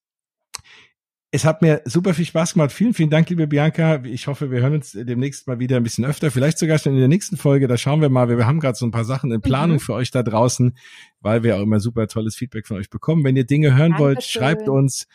Es 1.33 1.45
hat 1.45 1.63
mir 1.63 1.81
super 1.85 2.13
viel 2.13 2.25
Spaß 2.25 2.55
gemacht. 2.55 2.73
Vielen, 2.73 2.93
vielen 2.93 3.11
Dank, 3.11 3.31
liebe 3.31 3.47
Bianca. 3.47 4.03
Ich 4.05 4.27
hoffe, 4.27 4.51
wir 4.51 4.61
hören 4.63 4.75
uns 4.75 4.91
demnächst 4.93 5.47
mal 5.47 5.61
wieder 5.61 5.77
ein 5.77 5.85
bisschen 5.85 6.05
öfter. 6.05 6.33
Vielleicht 6.33 6.59
sogar 6.59 6.77
schon 6.79 6.93
in 6.95 6.99
der 6.99 7.07
nächsten 7.07 7.37
Folge. 7.37 7.69
Da 7.69 7.77
schauen 7.77 8.01
wir 8.01 8.09
mal. 8.09 8.29
Wir 8.37 8.47
haben 8.49 8.59
gerade 8.59 8.77
so 8.77 8.85
ein 8.85 8.91
paar 8.91 9.05
Sachen 9.05 9.31
in 9.31 9.41
Planung 9.41 9.77
Mhm. 9.77 9.81
für 9.81 9.95
euch 9.95 10.11
da 10.11 10.25
draußen, 10.25 10.77
weil 11.21 11.45
wir 11.45 11.57
auch 11.57 11.61
immer 11.63 11.79
super 11.79 12.09
tolles 12.09 12.35
Feedback 12.35 12.67
von 12.67 12.79
euch 12.79 12.91
bekommen. 12.91 13.23
Wenn 13.23 13.37
ihr 13.37 13.45
Dinge 13.47 13.77
hören 13.77 13.95
wollt, 13.99 14.17
Dankeschön. 14.19 14.41
schreibt 14.43 14.69
uns. 14.69 15.07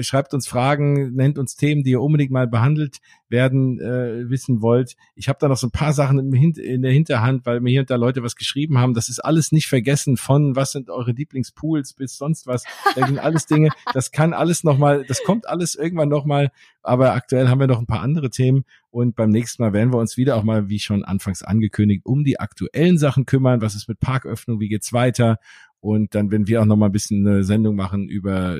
Schreibt 0.00 0.34
uns 0.34 0.46
Fragen, 0.46 1.14
nennt 1.14 1.38
uns 1.38 1.56
Themen, 1.56 1.82
die 1.82 1.90
ihr 1.90 2.00
unbedingt 2.00 2.30
mal 2.30 2.46
behandelt 2.46 2.98
werden 3.28 3.80
äh, 3.80 4.30
wissen 4.30 4.62
wollt. 4.62 4.96
Ich 5.16 5.28
habe 5.28 5.38
da 5.40 5.48
noch 5.48 5.56
so 5.56 5.66
ein 5.66 5.72
paar 5.72 5.92
Sachen 5.92 6.32
in 6.32 6.82
der 6.82 6.92
Hinterhand, 6.92 7.44
weil 7.46 7.60
mir 7.60 7.70
hier 7.70 7.80
und 7.80 7.90
da 7.90 7.96
Leute 7.96 8.22
was 8.22 8.36
geschrieben 8.36 8.78
haben. 8.78 8.94
Das 8.94 9.08
ist 9.08 9.18
alles 9.18 9.50
nicht 9.50 9.66
vergessen 9.66 10.16
von 10.16 10.54
was 10.56 10.72
sind 10.72 10.88
eure 10.88 11.12
Lieblingspools 11.12 11.94
bis 11.94 12.16
sonst 12.16 12.46
was. 12.46 12.64
Da 12.94 13.06
sind 13.06 13.18
alles 13.18 13.46
Dinge. 13.46 13.70
Das 13.92 14.12
kann 14.12 14.32
alles 14.32 14.62
nochmal, 14.62 15.04
das 15.06 15.22
kommt 15.24 15.48
alles 15.48 15.74
irgendwann 15.74 16.08
nochmal. 16.08 16.50
Aber 16.82 17.14
aktuell 17.14 17.48
haben 17.48 17.60
wir 17.60 17.66
noch 17.66 17.80
ein 17.80 17.86
paar 17.86 18.02
andere 18.02 18.30
Themen 18.30 18.64
und 18.90 19.16
beim 19.16 19.30
nächsten 19.30 19.62
Mal 19.62 19.72
werden 19.72 19.92
wir 19.92 19.98
uns 19.98 20.16
wieder 20.16 20.36
auch 20.36 20.44
mal, 20.44 20.68
wie 20.68 20.78
schon 20.78 21.02
anfangs 21.02 21.42
angekündigt, 21.42 22.02
um 22.04 22.22
die 22.22 22.38
aktuellen 22.38 22.98
Sachen 22.98 23.26
kümmern. 23.26 23.60
Was 23.60 23.74
ist 23.74 23.88
mit 23.88 23.98
Parköffnung? 23.98 24.60
Wie 24.60 24.68
geht's 24.68 24.92
weiter? 24.92 25.38
Und 25.84 26.14
dann 26.14 26.30
werden 26.30 26.46
wir 26.46 26.62
auch 26.62 26.64
noch 26.64 26.76
mal 26.76 26.86
ein 26.86 26.92
bisschen 26.92 27.26
eine 27.26 27.44
Sendung 27.44 27.76
machen 27.76 28.08
über 28.08 28.56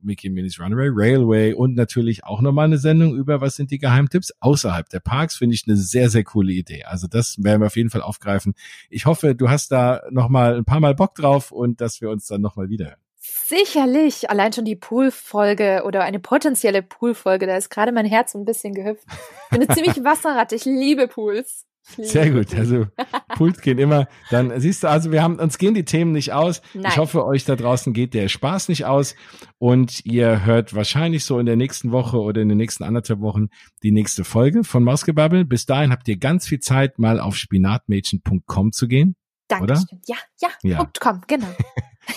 Mickey 0.00 0.30
Minis 0.30 0.60
Runaway 0.60 0.90
Railway 0.92 1.52
und 1.52 1.74
natürlich 1.74 2.22
auch 2.22 2.40
noch 2.40 2.52
mal 2.52 2.66
eine 2.66 2.78
Sendung 2.78 3.16
über 3.16 3.40
was 3.40 3.56
sind 3.56 3.72
die 3.72 3.78
Geheimtipps 3.78 4.32
außerhalb 4.38 4.88
der 4.88 5.00
Parks. 5.00 5.34
Finde 5.34 5.56
ich 5.56 5.64
eine 5.66 5.76
sehr, 5.76 6.08
sehr 6.08 6.22
coole 6.22 6.52
Idee. 6.52 6.84
Also 6.84 7.08
das 7.08 7.42
werden 7.42 7.62
wir 7.62 7.66
auf 7.66 7.76
jeden 7.76 7.90
Fall 7.90 8.02
aufgreifen. 8.02 8.54
Ich 8.90 9.06
hoffe, 9.06 9.34
du 9.34 9.50
hast 9.50 9.72
da 9.72 10.02
noch 10.12 10.28
mal 10.28 10.56
ein 10.56 10.64
paar 10.64 10.78
Mal 10.78 10.94
Bock 10.94 11.16
drauf 11.16 11.50
und 11.50 11.80
dass 11.80 12.00
wir 12.00 12.10
uns 12.10 12.28
dann 12.28 12.42
noch 12.42 12.54
mal 12.54 12.68
wiederhören. 12.68 13.00
Sicherlich. 13.16 14.30
Allein 14.30 14.52
schon 14.52 14.64
die 14.64 14.76
Poolfolge 14.76 15.82
oder 15.84 16.04
eine 16.04 16.20
potenzielle 16.20 16.84
Poolfolge, 16.84 17.48
da 17.48 17.56
ist 17.56 17.70
gerade 17.70 17.90
mein 17.90 18.06
Herz 18.06 18.36
ein 18.36 18.44
bisschen 18.44 18.72
gehüpft. 18.72 19.04
Ich 19.06 19.58
bin 19.58 19.62
eine 19.62 19.74
ziemlich 19.74 19.96
Wasserratte. 20.04 20.54
Ich 20.54 20.64
liebe 20.64 21.08
Pools. 21.08 21.67
Sehr 21.96 22.30
gut. 22.30 22.54
Also 22.54 22.86
Pult 23.34 23.62
gehen 23.62 23.78
immer. 23.78 24.08
Dann 24.30 24.60
siehst 24.60 24.82
du, 24.82 24.88
also 24.88 25.10
wir 25.10 25.22
haben 25.22 25.38
uns 25.38 25.58
gehen 25.58 25.74
die 25.74 25.84
Themen 25.84 26.12
nicht 26.12 26.32
aus. 26.32 26.62
Nein. 26.74 26.86
Ich 26.88 26.98
hoffe, 26.98 27.24
euch 27.24 27.44
da 27.44 27.56
draußen 27.56 27.92
geht 27.92 28.14
der 28.14 28.28
Spaß 28.28 28.68
nicht 28.68 28.84
aus 28.84 29.14
und 29.58 30.04
ihr 30.04 30.44
hört 30.44 30.74
wahrscheinlich 30.74 31.24
so 31.24 31.38
in 31.38 31.46
der 31.46 31.56
nächsten 31.56 31.90
Woche 31.90 32.18
oder 32.18 32.42
in 32.42 32.48
den 32.48 32.58
nächsten 32.58 32.84
anderthalb 32.84 33.20
Wochen 33.20 33.48
die 33.82 33.92
nächste 33.92 34.24
Folge 34.24 34.64
von 34.64 34.84
Mausgebabbel. 34.84 35.44
Bis 35.44 35.66
dahin 35.66 35.90
habt 35.90 36.08
ihr 36.08 36.18
ganz 36.18 36.46
viel 36.46 36.60
Zeit, 36.60 36.98
mal 36.98 37.20
auf 37.20 37.36
spinatmädchen.com 37.36 38.72
zu 38.72 38.88
gehen. 38.88 39.16
Danke. 39.48 39.64
Oder? 39.64 39.84
Ja, 40.06 40.16
ja, 40.40 40.48
ja. 40.62 40.90
.com, 41.00 41.22
genau. 41.26 41.48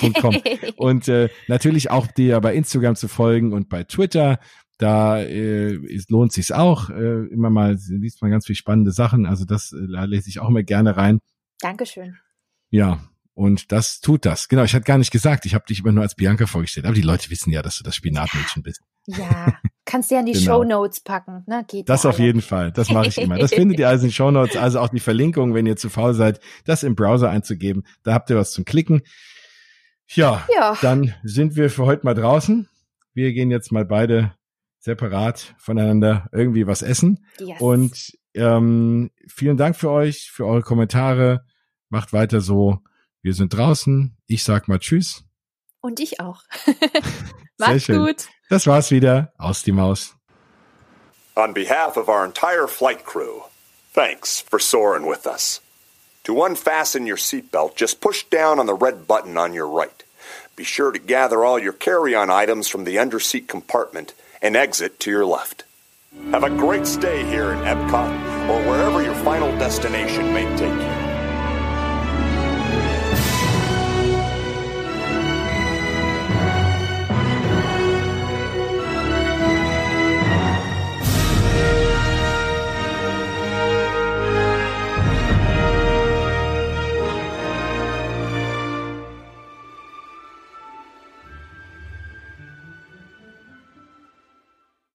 und 0.78 1.08
äh, 1.08 1.30
natürlich 1.48 1.92
auch 1.92 2.08
dir 2.08 2.40
bei 2.40 2.56
Instagram 2.56 2.96
zu 2.96 3.08
folgen 3.08 3.54
und 3.54 3.70
bei 3.70 3.84
Twitter. 3.84 4.40
Da 4.82 5.20
äh, 5.20 5.76
ist, 5.76 6.10
lohnt 6.10 6.34
sich's 6.34 6.52
auch. 6.52 6.90
Äh, 6.90 7.28
immer 7.28 7.52
mal 7.52 7.78
liest 7.88 8.20
man 8.24 8.32
ganz 8.32 8.48
viel 8.48 8.56
spannende 8.56 8.92
Sachen. 8.92 9.28
Also 9.28 9.46
das 9.46 9.74
äh, 9.74 10.06
lese 10.06 10.28
ich 10.28 10.40
auch 10.40 10.50
immer 10.50 10.64
gerne 10.64 10.98
rein. 10.98 11.20
Dankeschön. 11.60 12.18
Ja, 12.72 13.00
und 13.36 13.72
das 13.72 14.00
tut 14.00 14.26
das. 14.26 14.48
Genau, 14.48 14.64
ich 14.64 14.74
hatte 14.74 14.86
gar 14.86 14.98
nicht 14.98 15.12
gesagt, 15.12 15.46
ich 15.46 15.54
habe 15.54 15.66
dich 15.68 15.82
immer 15.82 15.92
nur 15.92 16.02
als 16.02 16.16
Bianca 16.16 16.48
vorgestellt. 16.48 16.88
Aber 16.88 16.96
die 16.96 17.04
Leute 17.04 17.30
wissen 17.30 17.52
ja, 17.52 17.62
dass 17.62 17.78
du 17.78 17.84
das 17.84 17.96
Spinatmädchen 17.96 18.64
bist. 18.64 18.82
Ja, 19.06 19.54
kannst 19.86 20.10
du 20.10 20.16
ja 20.16 20.22
in 20.22 20.26
die 20.26 20.32
genau. 20.40 20.46
Show 20.46 20.64
Notes 20.64 21.02
packen. 21.02 21.44
Ne? 21.46 21.64
Geht 21.68 21.88
das 21.88 22.08
auf 22.08 22.18
jeden 22.18 22.42
Fall. 22.42 22.72
Das 22.72 22.90
mache 22.90 23.10
ich 23.10 23.20
immer. 23.20 23.38
Das 23.38 23.54
findet 23.54 23.78
ihr 23.78 23.88
also 23.88 24.06
in 24.06 24.10
den 24.10 24.16
Show 24.16 24.32
Notes. 24.32 24.58
Also 24.58 24.80
auch 24.80 24.90
die 24.90 25.00
Verlinkung, 25.00 25.54
wenn 25.54 25.68
ihr 25.68 25.78
zu 25.78 25.92
faul 25.92 26.16
seid, 26.16 26.40
das 26.66 26.82
im 26.82 26.96
Browser 26.96 27.30
einzugeben. 27.30 27.84
Da 28.02 28.16
habt 28.16 28.32
ihr 28.32 28.36
was 28.36 28.52
zum 28.52 28.66
Klicken. 28.66 29.04
Ja, 30.08 30.48
ja, 30.52 30.76
dann 30.82 31.14
sind 31.22 31.56
wir 31.56 31.70
für 31.70 31.86
heute 31.86 32.04
mal 32.04 32.16
draußen. 32.16 32.68
Wir 33.14 33.32
gehen 33.32 33.52
jetzt 33.52 33.72
mal 33.72 33.86
beide 33.86 34.34
separat 34.82 35.56
voneinander 35.58 36.28
irgendwie 36.34 36.68
was 36.68 36.82
essen. 36.82 37.26
Yes. 37.40 37.62
Und 37.62 38.18
ähm, 38.34 39.12
vielen 39.28 39.58
Dank 39.58 39.76
für 39.76 39.90
euch, 39.90 40.32
für 40.32 40.46
eure 40.46 40.64
Kommentare. 40.64 41.46
Macht 41.90 42.14
weiter 42.14 42.42
so. 42.42 42.80
Wir 43.22 43.34
sind 43.34 43.56
draußen. 43.56 44.18
Ich 44.26 44.44
sag 44.44 44.68
mal 44.68 44.80
Tschüss. 44.80 45.24
Und 45.82 46.00
ich 46.00 46.20
auch. 46.20 46.44
Macht's 47.58 47.88
gut. 47.88 48.28
Das 48.50 48.68
war's 48.68 48.92
wieder. 48.92 49.34
Aus 49.38 49.64
die 49.64 49.72
Maus. 49.72 50.16
On 51.36 51.54
behalf 51.54 51.96
of 51.96 52.10
our 52.10 52.26
entire 52.26 52.68
flight 52.68 53.06
crew, 53.06 53.44
thanks 53.94 54.42
for 54.42 54.60
soaring 54.60 55.08
with 55.08 55.26
us. 55.26 55.62
To 56.26 56.44
unfasten 56.44 57.08
your 57.08 57.18
seatbelt, 57.18 57.76
just 57.76 58.02
push 58.02 58.26
down 58.26 58.60
on 58.60 58.68
the 58.68 58.74
red 58.74 59.08
button 59.08 59.38
on 59.38 59.54
your 59.54 59.68
right. 59.68 60.04
Be 60.56 60.64
sure 60.64 60.92
to 60.92 61.00
gather 61.00 61.44
all 61.44 61.58
your 61.58 61.74
carry-on 61.74 62.30
items 62.30 62.68
from 62.68 62.84
the 62.84 62.98
underseat 62.98 63.48
compartment 63.48 64.14
and 64.42 64.56
exit 64.56 65.00
to 65.02 65.12
your 65.12 65.26
left. 65.26 65.64
Have 66.32 66.44
a 66.44 66.50
great 66.50 66.86
stay 66.86 67.24
here 67.26 67.52
in 67.52 67.60
Epcot 67.60 68.50
or 68.50 68.70
wherever 68.70 69.02
your 69.02 69.16
final 69.16 69.50
destination 69.58 70.34
may 70.34 70.46
take 70.58 70.91